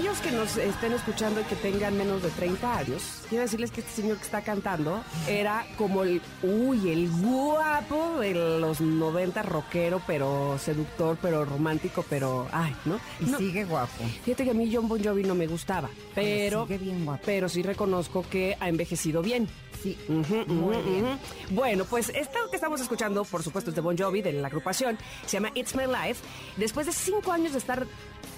Aquellos 0.00 0.20
que 0.22 0.32
nos 0.32 0.56
estén 0.56 0.94
escuchando 0.94 1.42
y 1.42 1.44
que 1.44 1.56
tengan 1.56 1.94
menos 1.94 2.22
de 2.22 2.30
30 2.30 2.78
años, 2.78 3.02
quiero 3.28 3.42
decirles 3.42 3.70
que 3.70 3.82
este 3.82 4.00
señor 4.00 4.16
que 4.16 4.22
está 4.22 4.40
cantando 4.40 5.04
era 5.28 5.66
como 5.76 6.04
el, 6.04 6.22
uy, 6.42 6.90
el 6.90 7.10
guapo 7.10 8.18
de 8.18 8.32
los 8.32 8.80
90 8.80 9.42
rockero, 9.42 10.00
pero 10.06 10.56
seductor, 10.58 11.18
pero 11.20 11.44
romántico, 11.44 12.02
pero, 12.08 12.48
ay, 12.50 12.74
¿no? 12.86 12.98
Y 13.20 13.26
No, 13.26 13.36
sigue 13.36 13.66
guapo. 13.66 14.02
Fíjate 14.24 14.44
que 14.44 14.52
a 14.52 14.54
mí 14.54 14.70
John 14.74 14.88
Bon 14.88 15.04
Jovi 15.04 15.22
no 15.22 15.34
me 15.34 15.46
gustaba, 15.46 15.90
pero, 16.14 16.62
sigue 16.66 16.78
bien 16.78 17.04
guapo. 17.04 17.22
pero 17.26 17.50
sí 17.50 17.62
reconozco 17.62 18.24
que 18.26 18.56
ha 18.58 18.70
envejecido 18.70 19.20
bien. 19.20 19.50
Sí, 19.82 19.98
muy 20.46 20.76
bien. 20.82 21.06
Bueno, 21.50 21.84
pues 21.84 22.10
esto 22.10 22.38
que 22.50 22.56
estamos 22.56 22.80
escuchando, 22.80 23.24
por 23.24 23.42
supuesto, 23.42 23.70
es 23.70 23.76
de 23.76 23.82
Bon 23.82 23.96
Jovi, 23.96 24.20
de 24.20 24.32
la 24.32 24.48
agrupación, 24.48 24.98
se 25.26 25.36
llama 25.38 25.50
It's 25.54 25.74
My 25.74 25.84
Life. 25.84 26.22
Después 26.56 26.86
de 26.86 26.92
cinco 26.92 27.32
años 27.32 27.52
de 27.52 27.58
estar 27.58 27.86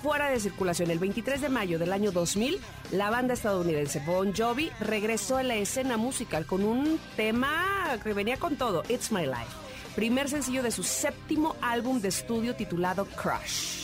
fuera 0.03 0.31
de 0.31 0.39
circulación, 0.41 0.91
el 0.91 0.99
23 0.99 1.41
de 1.41 1.49
mayo 1.53 1.79
del 1.79 1.93
año 1.93 2.11
2000, 2.11 2.59
la 2.91 3.11
banda 3.11 3.35
estadounidense 3.35 4.01
Bon 4.05 4.35
Jovi 4.35 4.70
regresó 4.81 5.37
a 5.37 5.43
la 5.43 5.55
escena 5.57 5.97
musical 5.97 6.47
con 6.47 6.65
un 6.65 6.99
tema 7.16 7.99
que 8.03 8.12
venía 8.12 8.39
con 8.39 8.57
todo, 8.57 8.83
It's 8.89 9.12
My 9.12 9.27
Life. 9.27 9.62
Primer 9.95 10.29
sencillo 10.29 10.62
de 10.62 10.70
su 10.70 10.83
séptimo 10.83 11.55
álbum 11.61 12.01
de 12.01 12.09
estudio 12.09 12.57
titulado 12.57 13.05
Crush. 13.05 13.82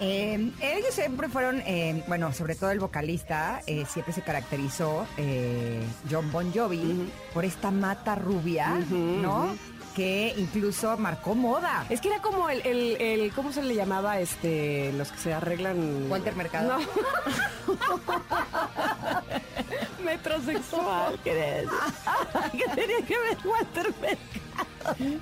Eh, 0.00 0.52
ellos 0.60 0.94
siempre 0.94 1.28
fueron, 1.28 1.60
eh, 1.66 2.04
bueno, 2.06 2.32
sobre 2.32 2.54
todo 2.54 2.70
el 2.70 2.78
vocalista, 2.78 3.62
eh, 3.66 3.84
siempre 3.88 4.12
se 4.14 4.22
caracterizó, 4.22 5.06
eh, 5.16 5.82
John 6.10 6.30
Bon 6.30 6.52
Jovi, 6.52 7.10
por 7.34 7.44
esta 7.44 7.70
mata 7.72 8.14
rubia, 8.14 8.68
¿no? 8.90 9.56
Que 9.96 10.32
incluso 10.36 10.96
marcó 10.96 11.34
moda. 11.34 11.84
Es 11.90 12.00
que 12.00 12.06
era 12.08 12.22
como 12.22 12.48
el, 12.48 12.60
el, 12.64 12.96
el- 13.00 13.32
¿cómo 13.32 13.52
se 13.52 13.62
le 13.64 13.74
llamaba? 13.74 14.20
Este, 14.20 14.92
los 14.92 15.10
que 15.10 15.18
se 15.18 15.34
arreglan. 15.34 16.06
Walter 16.08 16.36
Mercado. 16.36 16.78
No. 16.78 16.80
Metrosexual, 20.04 21.18
¿qué 21.24 21.62
es? 21.62 21.68
¿Qué 22.52 22.64
tenía 22.76 23.02
que 23.04 23.18
ver 23.18 23.36
Walter 23.44 23.92
Mercado? 24.00 24.96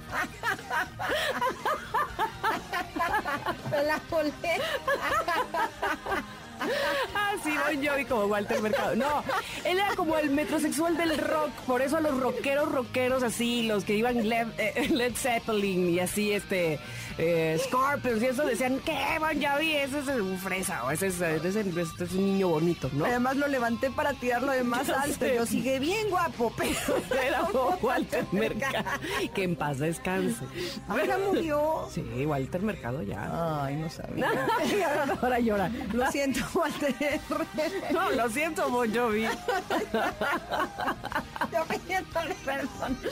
La 3.86 3.98
colé. 4.10 4.32
Ah, 7.14 7.32
sí, 7.42 7.50
Bon 7.50 7.84
Jovi 7.86 8.04
como 8.04 8.24
Walter 8.26 8.60
Mercado. 8.62 8.94
No, 8.96 9.22
él 9.64 9.78
era 9.78 9.94
como 9.94 10.16
el 10.18 10.30
metrosexual 10.30 10.96
del 10.96 11.16
rock. 11.18 11.50
Por 11.66 11.82
eso 11.82 11.96
a 11.96 12.00
los 12.00 12.18
rockeros, 12.20 12.70
rockeros 12.70 13.22
así, 13.22 13.62
los 13.66 13.84
que 13.84 13.94
iban 13.96 14.28
Led, 14.28 14.46
eh, 14.58 14.88
Led 14.92 15.14
Zeppelin 15.14 15.88
y 15.90 16.00
así, 16.00 16.32
este, 16.32 16.78
eh, 17.18 17.58
Scorpions 17.64 18.22
y 18.22 18.26
eso, 18.26 18.44
decían, 18.44 18.80
¿qué, 18.84 18.96
Bon 19.18 19.42
Jovi? 19.42 19.72
Ese 19.76 19.98
es 20.00 20.08
un 20.08 20.38
fresa 20.38 20.84
o 20.84 20.90
ese 20.90 21.08
es, 21.08 21.20
ese 21.20 21.60
es- 21.60 21.66
ese 21.66 22.04
es 22.04 22.12
un 22.12 22.24
niño 22.26 22.48
bonito, 22.48 22.90
¿no? 22.92 23.04
Además 23.04 23.36
lo 23.36 23.48
levanté 23.48 23.90
para 23.90 24.12
tirarlo 24.14 24.52
de 24.52 24.62
más 24.64 24.88
alto. 24.90 25.18
sé. 25.18 25.34
Yo 25.36 25.46
sigue 25.46 25.78
bien 25.78 26.08
guapo, 26.10 26.52
pero 26.56 27.20
Era 27.22 27.42
Walter 27.82 28.24
Mercado. 28.32 28.84
Que 29.34 29.44
en 29.44 29.56
paz 29.56 29.78
descanse. 29.78 30.44
Ahora 30.88 31.18
murió. 31.18 31.88
Sí, 31.92 32.02
Walter 32.26 32.62
Mercado 32.62 33.02
ya. 33.02 33.64
Ay, 33.64 33.76
no 33.76 33.88
sabía. 33.90 34.28
Ahora 35.22 35.38
llora. 35.40 35.70
Lo 35.92 36.10
siento, 36.10 36.40
No, 37.92 38.10
lo 38.10 38.28
siento, 38.30 38.68
Bon 38.70 38.92
Jovi. 38.94 39.24
Yo 41.52 41.64
pidiéndole 41.68 42.34
perdón. 42.44 42.98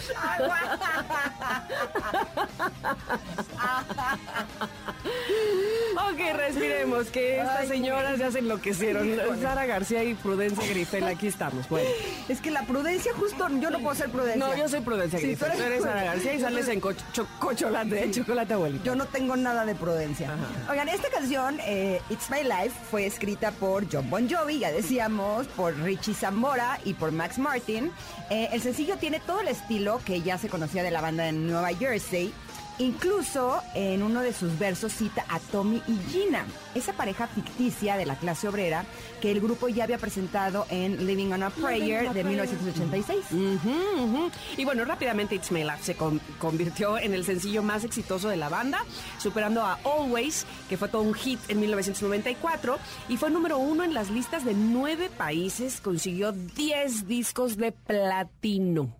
Ok, 5.95 6.19
respiremos, 6.37 7.07
que 7.09 7.39
estas 7.41 7.61
Ay, 7.61 7.69
señoras 7.69 8.19
ya 8.19 8.31
se 8.31 8.39
enloquecieron. 8.41 9.09
Sara 9.41 9.67
García 9.67 10.03
y 10.05 10.15
Prudencia 10.15 10.67
Grifel, 10.69 11.05
aquí 11.05 11.27
estamos. 11.29 11.69
Bueno. 11.69 11.89
Es 12.29 12.41
que 12.41 12.51
la 12.51 12.63
prudencia, 12.67 13.13
justo, 13.15 13.49
yo 13.61 13.71
no 13.71 13.79
puedo 13.81 13.95
ser 13.95 14.11
prudencia. 14.11 14.37
No, 14.45 14.57
yo 14.57 14.69
soy 14.69 14.81
Prudencia 14.81 15.19
Sí, 15.19 15.27
Grifel. 15.27 15.53
tú 15.53 15.63
eres 15.63 15.83
Sara 15.83 16.05
García 16.05 16.35
y 16.35 16.41
sales 16.41 16.69
en 16.69 16.81
cocho- 16.81 17.05
cho- 17.13 17.27
cocholate, 17.39 18.11
chocolate 18.11 18.55
abuelito. 18.55 18.85
Yo 18.85 18.95
no 18.95 19.07
tengo 19.07 19.37
nada 19.37 19.65
de 19.65 19.75
prudencia. 19.75 20.31
Oigan, 20.71 20.89
esta 20.89 21.09
canción, 21.11 21.59
eh, 21.65 22.01
It's 22.11 22.31
My 22.31 22.43
Life, 22.43 22.73
fue 22.91 23.07
escrita 23.07 23.24
por 23.59 23.87
John 23.91 24.11
Bon 24.11 24.29
Jovi, 24.29 24.59
ya 24.59 24.71
decíamos, 24.71 25.47
por 25.57 25.75
Richie 25.79 26.13
Zambora 26.13 26.79
y 26.85 26.93
por 26.93 27.11
Max 27.11 27.39
Martin. 27.39 27.91
Eh, 28.29 28.51
el 28.53 28.61
sencillo 28.61 28.99
tiene 28.99 29.19
todo 29.19 29.41
el 29.41 29.49
estilo 29.49 29.99
que 30.05 30.21
ya 30.21 30.37
se 30.37 30.49
conocía 30.49 30.83
de 30.83 30.91
la 30.91 31.01
banda 31.01 31.27
en 31.29 31.47
Nueva 31.47 31.69
Jersey. 31.69 32.35
Incluso 32.79 33.63
en 33.75 34.03
uno 34.03 34.21
de 34.21 34.33
sus 34.33 34.59
versos 34.59 34.93
cita 34.93 35.25
a 35.29 35.39
Tommy 35.39 35.81
y 35.87 35.97
Gina, 36.11 36.45
esa 36.75 36.93
pareja 36.93 37.29
ficticia 37.29 37.97
de 37.97 38.05
la 38.05 38.17
clase 38.17 38.49
obrera 38.49 38.85
que 39.21 39.31
el 39.31 39.41
grupo 39.41 39.69
ya 39.69 39.85
había 39.85 39.99
presentado 39.99 40.67
en 40.71 41.07
Living 41.07 41.31
on 41.33 41.45
a 41.45 41.51
Prayer 41.51 42.13
de 42.13 42.25
1986. 42.25 43.27
Ujú, 43.31 44.03
ujú. 44.03 44.31
Y 44.57 44.65
bueno, 44.65 44.85
rápidamente 44.85 45.37
It's 45.37 45.53
My 45.53 45.63
Life 45.63 45.83
se 45.83 45.95
con- 45.95 46.21
convirtió 46.41 46.99
en 46.99 47.15
el 47.15 47.25
sencillo 47.25 47.63
más 47.63 47.85
exitoso 47.85 48.29
de 48.29 48.37
la 48.37 48.49
banda, 48.49 48.85
superando 49.19 49.63
a 49.63 49.79
Always, 49.85 50.45
que 50.69 50.77
fue 50.77 50.89
todo 50.89 51.03
un 51.03 51.15
hit 51.15 51.39
en 51.49 51.61
1994, 51.61 52.79
y 53.09 53.17
fue 53.17 53.31
número 53.31 53.59
uno 53.59 53.85
en 53.85 53.95
las 53.95 54.11
listas 54.11 54.45
de 54.45 54.55
nueve 54.55 55.11
países, 55.17 55.81
consiguió 55.81 56.33
10 56.33 57.07
discos 57.07 57.57
de 57.57 57.71
platino. 57.73 58.97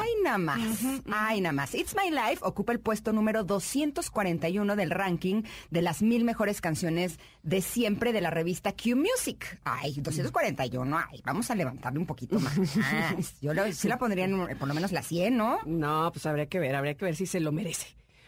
Ay, 0.00 0.10
nada 0.24 0.38
más. 0.38 0.60
Ay, 1.10 1.40
nada 1.40 1.52
más. 1.52 1.74
It's 1.74 1.94
My 1.94 2.10
Life 2.10 2.38
ocupa 2.42 2.72
el 2.72 2.80
puesto 2.80 3.12
número 3.12 3.44
241 3.44 4.76
del 4.76 4.90
ranking 4.90 5.42
de 5.70 5.82
las 5.82 6.02
mil 6.02 6.24
mejores 6.24 6.60
canciones 6.60 7.18
de 7.42 7.60
siempre 7.62 8.12
de 8.12 8.20
la 8.20 8.30
revista 8.30 8.72
Q 8.72 8.96
Music. 8.96 9.60
Ay, 9.64 9.94
241. 10.00 10.98
Ay, 11.10 11.20
vamos 11.24 11.50
a 11.50 11.54
levantarle 11.54 11.98
un 11.98 12.06
poquito 12.06 12.38
más. 12.40 12.54
Yo 13.40 13.52
lo- 13.54 13.70
sí 13.72 13.88
la 13.88 13.98
pondría 13.98 14.24
en 14.24 14.56
por 14.58 14.68
lo 14.68 14.74
menos 14.74 14.92
la 14.92 15.02
100, 15.02 15.36
¿no? 15.36 15.58
No, 15.66 16.10
pues 16.12 16.24
habría 16.26 16.46
que 16.46 16.58
ver, 16.58 16.74
habría 16.74 16.94
que 16.94 17.04
ver 17.04 17.16
si 17.16 17.26
se 17.26 17.40
lo 17.40 17.52
merece. 17.52 17.86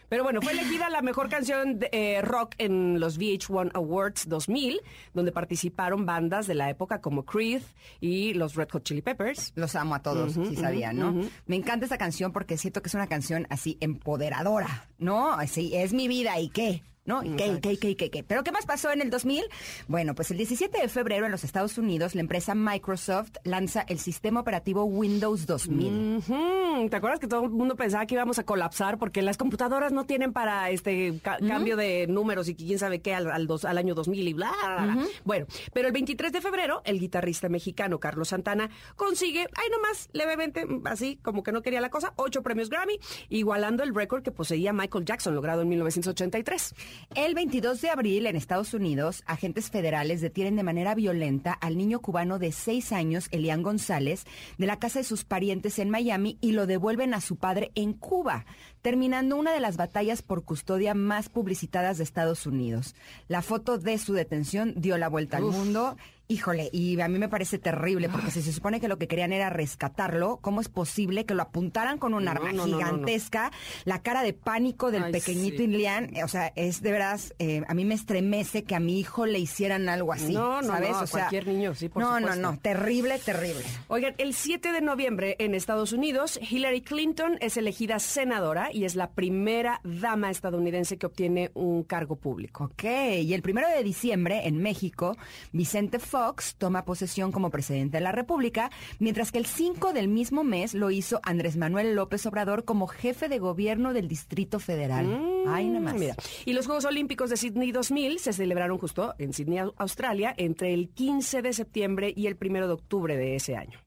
Pero 0.09 0.23
bueno, 0.23 0.41
fue 0.41 0.53
elegida 0.53 0.89
la 0.89 1.01
mejor 1.01 1.29
canción 1.29 1.79
de, 1.79 1.89
eh, 1.91 2.21
rock 2.21 2.55
en 2.57 2.99
los 2.99 3.17
VH1 3.17 3.71
Awards 3.73 4.27
2000, 4.27 4.79
donde 5.13 5.31
participaron 5.31 6.05
bandas 6.05 6.47
de 6.47 6.55
la 6.55 6.69
época 6.69 7.01
como 7.01 7.25
Creed 7.25 7.61
y 7.99 8.33
los 8.33 8.55
Red 8.55 8.69
Hot 8.71 8.83
Chili 8.83 9.01
Peppers. 9.01 9.53
Los 9.55 9.75
amo 9.75 9.95
a 9.95 10.01
todos, 10.01 10.33
si 10.33 10.55
sabían, 10.55 10.97
¿no? 10.97 11.15
Me 11.45 11.55
encanta 11.55 11.85
esta 11.85 11.97
canción 11.97 12.31
porque 12.31 12.57
siento 12.57 12.81
que 12.81 12.89
es 12.89 12.93
una 12.95 13.07
canción 13.07 13.47
así 13.49 13.77
empoderadora, 13.79 14.87
¿no? 14.97 15.33
Así, 15.33 15.75
es 15.75 15.93
mi 15.93 16.07
vida, 16.07 16.39
¿y 16.39 16.49
qué? 16.49 16.83
¿No? 17.05 17.21
¿Y 17.23 17.35
qué, 17.35 17.59
qué, 17.61 17.77
qué, 17.77 17.95
qué, 17.95 18.09
qué? 18.09 18.23
¿Pero 18.23 18.43
qué 18.43 18.51
más 18.51 18.65
pasó 18.65 18.91
en 18.91 18.99
el 18.99 19.11
2000? 19.11 19.43
Bueno, 19.87 20.15
pues 20.15 20.31
el 20.31 20.37
17 20.37 20.81
de 20.81 20.87
febrero 20.87 21.25
en 21.27 21.31
los 21.31 21.43
Estados 21.43 21.77
Unidos, 21.77 22.15
la 22.15 22.21
empresa 22.21 22.55
Microsoft 22.55 23.29
lanza 23.43 23.81
el 23.87 23.99
sistema 23.99 24.39
operativo 24.39 24.85
Windows 24.85 25.45
2000. 25.45 26.17
Ujú, 26.17 26.89
¿Te 26.89 26.95
acuerdas 26.95 27.19
que 27.19 27.27
todo 27.27 27.43
el 27.43 27.51
mundo 27.51 27.75
pensaba 27.75 28.07
que 28.07 28.15
íbamos 28.15 28.39
a 28.39 28.43
colapsar 28.43 28.97
porque 28.97 29.21
las 29.21 29.37
computadoras 29.37 29.91
no 29.91 30.05
tienen 30.05 30.33
para 30.33 30.71
este 30.71 31.19
ca- 31.21 31.37
cambio 31.47 31.77
de 31.77 32.07
números 32.07 32.49
y 32.49 32.55
quién 32.55 32.79
sabe 32.79 33.01
qué 33.01 33.13
al, 33.13 33.29
al, 33.29 33.45
dos- 33.45 33.65
al 33.65 33.77
año 33.77 33.93
2000 33.93 34.27
y 34.27 34.33
bla, 34.33 34.51
bla, 34.63 34.93
bla? 34.95 35.05
Bueno, 35.23 35.45
pero 35.73 35.87
el 35.87 35.93
23 35.93 36.31
de 36.33 36.41
febrero, 36.41 36.81
el 36.85 36.99
guitarrista 36.99 37.49
mexicano 37.49 37.99
Carlos 37.99 38.29
Santana 38.29 38.71
consigue, 38.95 39.41
ay 39.41 39.69
nomás, 39.71 40.09
levemente, 40.11 40.65
así 40.85 41.19
como 41.21 41.43
que 41.43 41.51
no 41.51 41.61
quería 41.61 41.81
la 41.81 41.91
cosa, 41.91 42.13
ocho 42.15 42.41
premios 42.41 42.71
Grammy, 42.71 42.97
igualando 43.29 43.83
el 43.83 43.93
récord 43.93 44.23
que 44.23 44.31
poseía 44.31 44.73
Michael 44.73 45.05
Jackson, 45.05 45.35
logrado 45.35 45.61
en 45.61 45.69
1983. 45.69 46.73
El 47.15 47.33
22 47.33 47.81
de 47.81 47.89
abril, 47.89 48.25
en 48.25 48.35
Estados 48.35 48.73
Unidos, 48.73 49.23
agentes 49.25 49.69
federales 49.69 50.21
detienen 50.21 50.55
de 50.55 50.63
manera 50.63 50.95
violenta 50.95 51.53
al 51.53 51.77
niño 51.77 51.99
cubano 51.99 52.39
de 52.39 52.51
seis 52.51 52.91
años, 52.91 53.27
Elian 53.31 53.63
González, 53.63 54.25
de 54.57 54.65
la 54.65 54.79
casa 54.79 54.99
de 54.99 55.05
sus 55.05 55.23
parientes 55.23 55.79
en 55.79 55.89
Miami 55.89 56.37
y 56.41 56.51
lo 56.51 56.67
devuelven 56.67 57.13
a 57.13 57.21
su 57.21 57.37
padre 57.37 57.71
en 57.75 57.93
Cuba, 57.93 58.45
terminando 58.81 59.37
una 59.37 59.53
de 59.53 59.59
las 59.59 59.77
batallas 59.77 60.21
por 60.21 60.43
custodia 60.43 60.93
más 60.93 61.29
publicitadas 61.29 61.97
de 61.97 62.03
Estados 62.03 62.45
Unidos. 62.45 62.95
La 63.27 63.41
foto 63.41 63.77
de 63.77 63.97
su 63.97 64.13
detención 64.13 64.73
dio 64.75 64.97
la 64.97 65.09
vuelta 65.09 65.37
al 65.37 65.43
mundo 65.43 65.97
Híjole, 66.27 66.69
y 66.73 66.99
a 66.99 67.07
mí 67.07 67.19
me 67.19 67.29
parece 67.29 67.59
terrible 67.59 68.09
porque 68.09 68.31
si 68.31 68.41
se 68.41 68.51
supone 68.51 68.79
que 68.79 68.87
lo 68.87 68.97
que 68.97 69.07
querían 69.07 69.31
era 69.31 69.51
rescatarlo, 69.51 70.39
¿cómo 70.41 70.59
es 70.59 70.69
posible 70.69 71.25
que 71.25 71.35
lo 71.35 71.43
apuntaran 71.43 71.99
con 71.99 72.15
un 72.15 72.25
No, 72.25 72.31
arma 72.31 72.51
no, 72.51 72.65
no, 72.65 72.77
gigantesca? 72.77 73.51
La 73.83 74.01
cara 74.01 74.23
de 74.23 74.33
pánico 74.33 74.89
del 74.89 75.03
Ay, 75.03 75.11
pequeñito 75.11 75.57
sí. 75.57 75.63
Ilian, 75.65 76.15
eh, 76.15 76.23
o 76.23 76.27
sea, 76.27 76.51
es 76.55 76.81
de 76.81 76.91
veras, 76.91 77.35
eh, 77.37 77.61
a 77.67 77.75
mí 77.75 77.85
me 77.85 77.93
estremece 77.93 78.63
que 78.63 78.73
a 78.73 78.79
mi 78.79 78.99
hijo 78.99 79.27
le 79.27 79.37
hicieran 79.37 79.87
algo 79.87 80.13
así. 80.13 80.33
No, 80.33 80.63
no, 80.63 80.67
¿sabes? 80.69 80.89
no, 80.89 80.99
o 81.01 81.07
sea, 81.07 81.19
cualquier 81.21 81.47
niño, 81.47 81.75
sí, 81.75 81.89
por 81.89 82.01
no, 82.01 82.15
supuesto. 82.17 82.41
no, 82.41 82.51
no, 82.53 82.57
terrible, 82.59 83.19
terrible. 83.19 83.63
Oigan, 83.87 84.15
el 84.17 84.33
7 84.33 84.71
de 84.71 84.81
noviembre 84.81 85.35
en 85.37 85.53
Estados 85.53 85.93
Unidos, 85.93 86.39
Hillary 86.41 86.81
Clinton 86.81 87.37
es 87.39 87.55
elegida 87.55 87.99
senadora 87.99 88.69
y 88.73 88.85
es 88.85 88.95
la 88.95 89.11
primera 89.11 89.79
dama 89.83 90.31
estadounidense 90.31 90.97
que 90.97 91.05
obtiene 91.05 91.51
un 91.53 91.83
cargo 91.83 92.15
público. 92.15 92.63
Ok, 92.63 92.83
y 93.21 93.33
el 93.35 93.43
primero 93.43 93.67
de 93.69 93.83
diciembre 93.83 94.47
en 94.47 94.57
México, 94.57 95.15
Vicente 95.51 95.99
Fox 96.15 96.55
toma 96.57 96.85
posesión 96.85 97.33
como 97.33 97.49
presidente 97.51 97.97
de 97.97 98.01
la 98.01 98.13
República, 98.13 98.71
mientras 98.99 99.33
que 99.33 99.37
el 99.37 99.45
5 99.45 99.91
del 99.91 100.07
mismo 100.07 100.45
mes 100.45 100.73
lo 100.73 100.89
hizo 100.89 101.19
Andrés 101.23 101.57
Manuel 101.57 101.93
López 101.93 102.25
Obrador 102.25 102.63
como 102.63 102.87
jefe 102.87 103.27
de 103.27 103.37
gobierno 103.37 103.91
del 103.91 104.07
Distrito 104.07 104.61
Federal. 104.61 105.05
Ay, 105.45 105.67
nada 105.67 105.81
más. 105.81 105.95
Mm, 105.95 105.99
Mira, 105.99 106.15
y 106.45 106.53
los 106.53 106.67
Juegos 106.67 106.85
Olímpicos 106.85 107.29
de 107.29 107.35
Sydney 107.35 107.73
2000 107.73 108.19
se 108.19 108.31
celebraron 108.31 108.77
justo 108.77 109.13
en 109.17 109.33
Sydney, 109.33 109.57
Au- 109.59 109.73
Australia, 109.75 110.33
entre 110.37 110.73
el 110.73 110.87
15 110.87 111.41
de 111.41 111.51
septiembre 111.51 112.13
y 112.15 112.27
el 112.27 112.37
1 112.39 112.65
de 112.65 112.73
octubre 112.73 113.17
de 113.17 113.35
ese 113.35 113.57
año. 113.57 113.77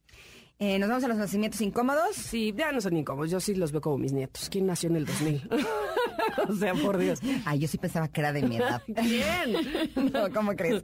Eh, 0.60 0.76
Nos 0.80 0.89
vamos 0.89 1.05
a 1.05 1.09
los 1.09 1.16
nacimientos 1.16 1.60
incómodos. 1.60 2.16
Sí, 2.16 2.52
ya 2.56 2.72
no 2.72 2.80
son 2.80 2.97
incómodos, 2.97 3.30
yo 3.30 3.39
sí 3.39 3.55
los 3.55 3.70
veo 3.70 3.80
como 3.80 3.97
mis 3.98 4.12
nietos. 4.12 4.48
¿Quién 4.51 4.66
nació 4.66 4.89
en 4.90 4.97
el 4.97 5.06
2000? 5.06 5.48
o 6.48 6.52
sea, 6.55 6.74
por 6.74 6.98
Dios. 6.98 7.20
Ay, 7.44 7.60
yo 7.60 7.68
sí 7.68 7.78
pensaba 7.78 8.09
que 8.09 8.20
era 8.20 8.32
de 8.32 8.43
mi 8.43 8.56
edad. 8.56 8.82
¿Quién? 8.86 9.89
No, 10.12 10.32
¿cómo 10.32 10.56
crees? 10.56 10.82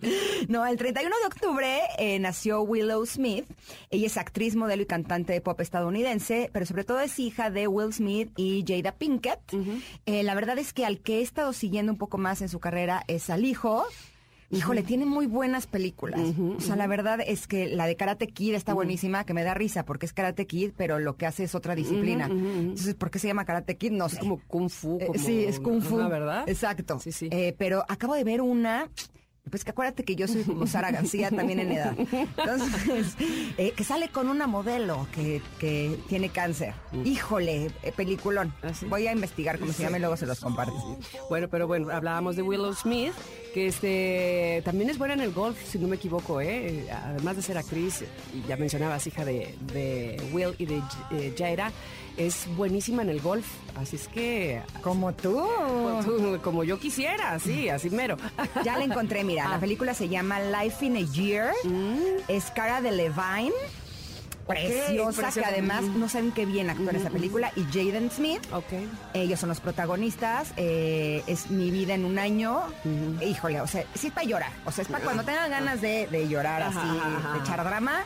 No, 0.49 0.65
el 0.67 0.77
31 0.77 1.15
de 1.19 1.27
octubre 1.27 1.81
eh, 1.99 2.19
nació 2.21 2.63
Willow 2.63 3.05
Smith. 3.07 3.47
Ella 3.91 4.07
es 4.07 4.17
actriz, 4.17 4.55
modelo 4.55 4.83
y 4.83 4.87
cantante 4.87 5.33
de 5.33 5.41
pop 5.41 5.61
estadounidense, 5.61 6.51
pero 6.53 6.67
sobre 6.67 6.85
todo 6.85 7.01
es 7.01 7.19
hija 7.19 7.51
de 7.51 7.67
Will 7.67 7.93
Smith 7.93 8.31
y 8.37 8.65
Jada 8.67 8.93
Pinkett. 8.93 9.41
Eh, 10.07 10.23
la 10.23 10.35
verdad 10.37 10.59
es 10.59 10.73
que 10.73 10.85
al 10.85 11.01
que 11.01 11.19
he 11.19 11.23
estado 11.23 11.53
siguiendo 11.53 11.91
un 11.91 11.99
poco 11.99 12.17
más 12.19 12.43
en 12.43 12.49
su 12.49 12.61
carrera 12.61 13.03
es 13.09 13.29
al 13.31 13.45
hijo. 13.45 13.85
Híjole, 14.55 14.83
tiene 14.83 15.07
muy 15.07 15.27
buenas 15.27 15.67
películas. 15.67 16.21
o 16.39 16.61
sea, 16.61 16.77
la 16.77 16.87
verdad 16.87 17.19
es 17.25 17.47
que 17.47 17.67
la 17.69 17.87
de 17.87 17.97
Karate 17.97 18.29
Kid 18.29 18.55
está 18.55 18.75
buenísima, 18.75 19.25
que 19.25 19.35
me 19.35 19.43
da 19.45 19.55
risa 19.55 19.85
porque 19.85 20.07
es 20.07 20.13
Karate 20.13 20.47
Kid, 20.47 20.73
pero 20.77 20.99
lo 20.99 21.17
que 21.17 21.27
hace 21.27 21.45
es 21.45 21.55
otra 21.55 21.75
disciplina. 21.75 22.27
Entonces, 22.27 22.95
¿por 22.95 23.11
qué 23.11 23.19
se 23.19 23.29
llama 23.29 23.45
Karate 23.45 23.77
Kid? 23.77 23.93
No 23.93 24.09
sé. 24.09 24.17
Es 24.17 24.21
como 24.21 24.41
Kung 24.47 24.69
Fu. 24.71 24.99
Eh, 25.01 25.09
sí, 25.19 25.45
es 25.45 25.61
Kung 25.61 25.83
Fu. 25.83 25.97
una, 25.97 26.09
¿verdad? 26.09 26.49
Exacto. 26.49 26.99
Sí, 27.01 27.13
sí. 27.13 27.29
Eh, 27.31 27.55
pero 27.59 27.85
acabo 27.89 28.15
de 28.15 28.25
ver 28.25 28.41
una. 28.41 28.89
Pues 29.51 29.63
que 29.63 29.71
acuérdate 29.71 30.05
que 30.05 30.17
yo 30.17 30.27
soy 30.27 30.43
como 30.43 30.67
Sara 30.67 30.91
García 30.91 31.31
también 31.31 31.61
en 31.61 31.73
edad. 31.73 31.95
Entonces, 31.99 33.15
eh, 33.59 33.73
que 33.77 33.85
sale 33.85 34.09
con 34.09 34.29
una 34.29 34.47
modelo 34.47 35.07
que, 35.15 35.43
que 35.59 35.99
tiene 36.09 36.31
cáncer. 36.31 36.75
Híjole, 37.05 37.71
eh, 37.83 37.93
peliculón. 37.95 38.55
¿Ah, 38.63 38.73
sí? 38.73 38.87
Voy 38.87 39.07
a 39.07 39.13
investigar 39.13 39.59
cómo 39.59 39.73
se 39.73 39.83
llama 39.83 39.99
y 39.99 40.01
luego 40.01 40.17
se 40.17 40.27
los 40.27 40.41
comparto. 40.41 40.99
Bueno, 41.29 41.49
pero 41.49 41.67
bueno, 41.67 41.91
hablábamos 41.91 42.37
de 42.37 42.43
Willow 42.43 42.73
Smith, 42.75 43.13
que 43.53 43.69
este 43.69 44.63
también 44.65 44.89
es 44.89 44.97
buena 44.99 45.15
en 45.15 45.21
el 45.21 45.33
golf, 45.33 45.59
si 45.63 45.79
no 45.79 45.89
me 45.89 45.97
equivoco, 45.97 46.41
¿eh? 46.41 46.89
Además 46.91 47.37
de 47.37 47.43
ser 47.43 47.59
actriz, 47.59 48.03
y 48.33 48.49
ya 48.49 48.57
mencionabas, 48.57 49.07
hija 49.07 49.25
de, 49.25 49.55
de 49.73 50.21
Will 50.33 50.55
y 50.59 50.67
de 50.67 50.83
eh, 51.13 51.35
Jaira, 51.37 51.71
es 52.17 52.47
buenísima 52.57 53.03
en 53.03 53.09
el 53.11 53.21
golf. 53.21 53.47
Así 53.77 53.97
es 53.97 54.09
que, 54.09 54.63
Como 54.83 55.13
tú. 55.15 55.47
pues, 56.05 56.41
como 56.43 56.63
yo 56.65 56.79
quisiera, 56.79 57.39
sí, 57.39 57.69
así 57.69 57.91
mero. 57.91 58.17
Ya 58.65 58.79
la 58.79 58.85
encontré, 58.85 59.25
mira. 59.25 59.49
La 59.49 59.57
Ah. 59.57 59.61
película 59.61 59.95
se 59.95 60.09
llama 60.09 60.39
Life 60.41 60.85
in 60.87 60.97
a 60.97 61.01
Year. 61.01 61.53
Es 62.29 62.51
cara 62.53 62.81
de 62.81 62.93
Levine. 62.93 63.53
Preciosa, 64.47 65.31
que 65.33 65.43
además 65.43 65.83
Mm. 65.85 65.99
no 66.01 66.09
saben 66.09 66.31
qué 66.31 66.45
bien 66.45 66.69
actúa 66.69 66.91
en 66.91 66.97
esa 66.97 67.09
película. 67.09 67.51
Y 67.57 67.63
Jaden 67.65 68.11
Smith. 68.11 68.43
Ok. 68.53 68.75
Ellos 69.15 69.41
son 69.41 69.49
los 69.49 69.61
protagonistas. 69.61 70.53
eh, 70.59 71.23
es 71.27 71.51
mi 71.51 71.71
vida 71.71 71.95
en 71.95 72.05
un 72.05 72.19
año. 72.19 72.61
Híjole, 73.27 73.61
o 73.63 73.67
sea, 73.67 73.85
sí 73.95 74.09
es 74.09 74.13
para 74.13 74.27
llorar. 74.27 74.53
O 74.67 74.71
sea, 74.73 74.83
es 74.83 74.89
para 74.89 75.03
cuando 75.03 75.25
tengan 75.25 75.51
ganas 75.51 75.81
de, 75.81 76.07
de 76.09 76.29
llorar 76.29 76.63
Ajá, 76.63 76.81
así, 76.83 76.99
ajá, 76.99 77.17
ajá. 77.17 77.33
de 77.33 77.39
echar 77.41 77.65
drama. 77.65 78.05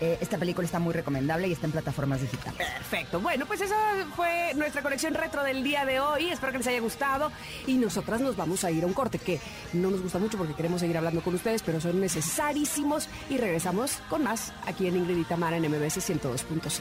Eh, 0.00 0.16
esta 0.20 0.38
película 0.38 0.64
está 0.64 0.78
muy 0.78 0.94
recomendable 0.94 1.48
y 1.48 1.52
está 1.52 1.66
en 1.66 1.72
plataformas 1.72 2.22
digitales. 2.22 2.56
Perfecto. 2.56 3.20
Bueno, 3.20 3.44
pues 3.46 3.60
esa 3.60 3.76
fue 4.16 4.54
nuestra 4.54 4.82
colección 4.82 5.14
retro 5.14 5.42
del 5.42 5.62
día 5.62 5.84
de 5.84 6.00
hoy. 6.00 6.30
Espero 6.30 6.52
que 6.52 6.58
les 6.58 6.66
haya 6.66 6.80
gustado. 6.80 7.30
Y 7.66 7.74
nosotras 7.74 8.20
nos 8.20 8.36
vamos 8.36 8.64
a 8.64 8.70
ir 8.70 8.84
a 8.84 8.86
un 8.86 8.94
corte 8.94 9.18
que 9.18 9.40
no 9.74 9.90
nos 9.90 10.02
gusta 10.02 10.18
mucho 10.18 10.38
porque 10.38 10.54
queremos 10.54 10.80
seguir 10.80 10.96
hablando 10.96 11.22
con 11.22 11.34
ustedes, 11.34 11.62
pero 11.62 11.80
son 11.80 12.00
necesarísimos. 12.00 13.08
Y 13.28 13.36
regresamos 13.36 13.98
con 14.08 14.24
más 14.24 14.52
aquí 14.66 14.86
en 14.86 14.96
Ingrid 14.96 15.18
y 15.18 15.24
Tamara 15.24 15.58
en 15.58 15.70
MBS 15.70 15.98
102.5. 15.98 16.80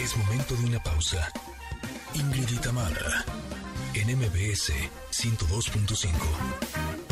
Es 0.00 0.16
momento 0.16 0.56
de 0.56 0.66
una 0.66 0.82
pausa. 0.82 1.28
Ingrid 2.14 2.50
y 2.50 2.56
Tamara, 2.56 3.24
en 3.94 4.18
MBS 4.18 4.72
102.5. 5.12 7.11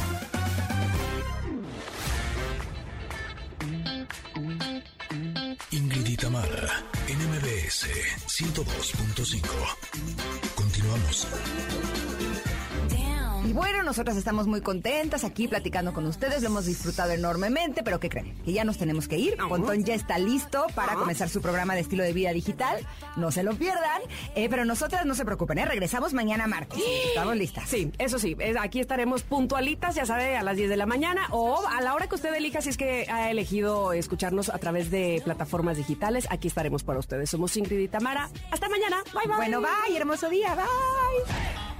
Ingrid 5.73 6.07
y 6.07 6.17
Tamara, 6.17 6.85
en 7.09 7.19
MBS 7.19 7.87
102.5. 8.27 9.41
Continuamos. 10.55 11.27
Y 13.47 13.53
bueno, 13.53 13.83
nosotras 13.83 14.17
estamos 14.17 14.47
muy 14.47 14.61
contentas 14.61 15.25
aquí 15.25 15.49
platicando 15.49 15.93
con 15.93 16.07
ustedes, 16.07 16.43
lo 16.43 16.49
hemos 16.49 16.67
disfrutado 16.67 17.13
enormemente, 17.13 17.83
pero 17.83 17.99
¿qué 17.99 18.09
creen? 18.09 18.35
Que 18.45 18.53
ya 18.53 18.65
nos 18.65 18.77
tenemos 18.79 19.09
que 19.09 19.17
ir. 19.19 19.37
Pontón 19.49 19.85
ya 19.85 19.95
está 19.95 20.19
listo 20.19 20.67
para 20.75 20.95
comenzar 20.95 21.29
su 21.29 21.41
programa 21.41 21.75
de 21.75 21.81
estilo 21.81 22.05
de 22.05 22.13
vida 22.13 22.33
digital. 22.33 22.87
No 23.17 23.31
se 23.33 23.43
lo 23.43 23.55
pierdan. 23.55 24.03
Eh, 24.35 24.49
pero 24.51 24.65
nosotras 24.65 25.05
no 25.07 25.15
se 25.15 25.25
preocupen, 25.25 25.59
¿eh? 25.59 25.65
regresamos 25.65 26.13
mañana 26.13 26.47
martes. 26.47 26.79
Estamos 27.09 27.37
listas. 27.37 27.69
Sí, 27.69 27.91
eso 27.99 28.19
sí, 28.19 28.37
es- 28.39 28.57
aquí 28.57 28.81
estaremos 28.81 29.23
puntualitas, 29.23 29.95
ya 29.95 30.07
sabe, 30.07 30.37
a 30.37 30.43
las 30.43 30.57
10 30.57 30.69
de 30.69 30.77
la 30.77 30.87
mañana 30.87 31.27
o 31.31 31.67
a 31.67 31.81
la 31.81 31.95
hora 31.95 32.07
que 32.09 32.15
usted 32.17 32.35
elija, 32.35 32.61
si 32.61 32.69
es 32.69 32.77
que 32.77 33.07
ha 33.11 33.31
elegido 33.31 33.93
escucharnos 33.93 34.49
a 34.51 34.59
través 34.59 34.91
de 34.91 35.21
plataformas 35.25 35.77
digitales, 35.77 36.27
aquí 36.31 36.49
estaremos 36.49 36.83
para 36.85 36.99
ustedes. 36.99 37.31
Somos 37.31 37.57
Ingrid 37.57 37.79
y 37.79 37.89
Tamara. 37.89 38.29
Hasta 38.51 38.69
mañana. 38.69 39.03
Bye, 39.15 39.27
bye. 39.27 39.37
Bueno, 39.37 39.61
bye, 39.61 39.97
hermoso 39.97 40.29
día, 40.29 40.55
bye. 40.55 41.80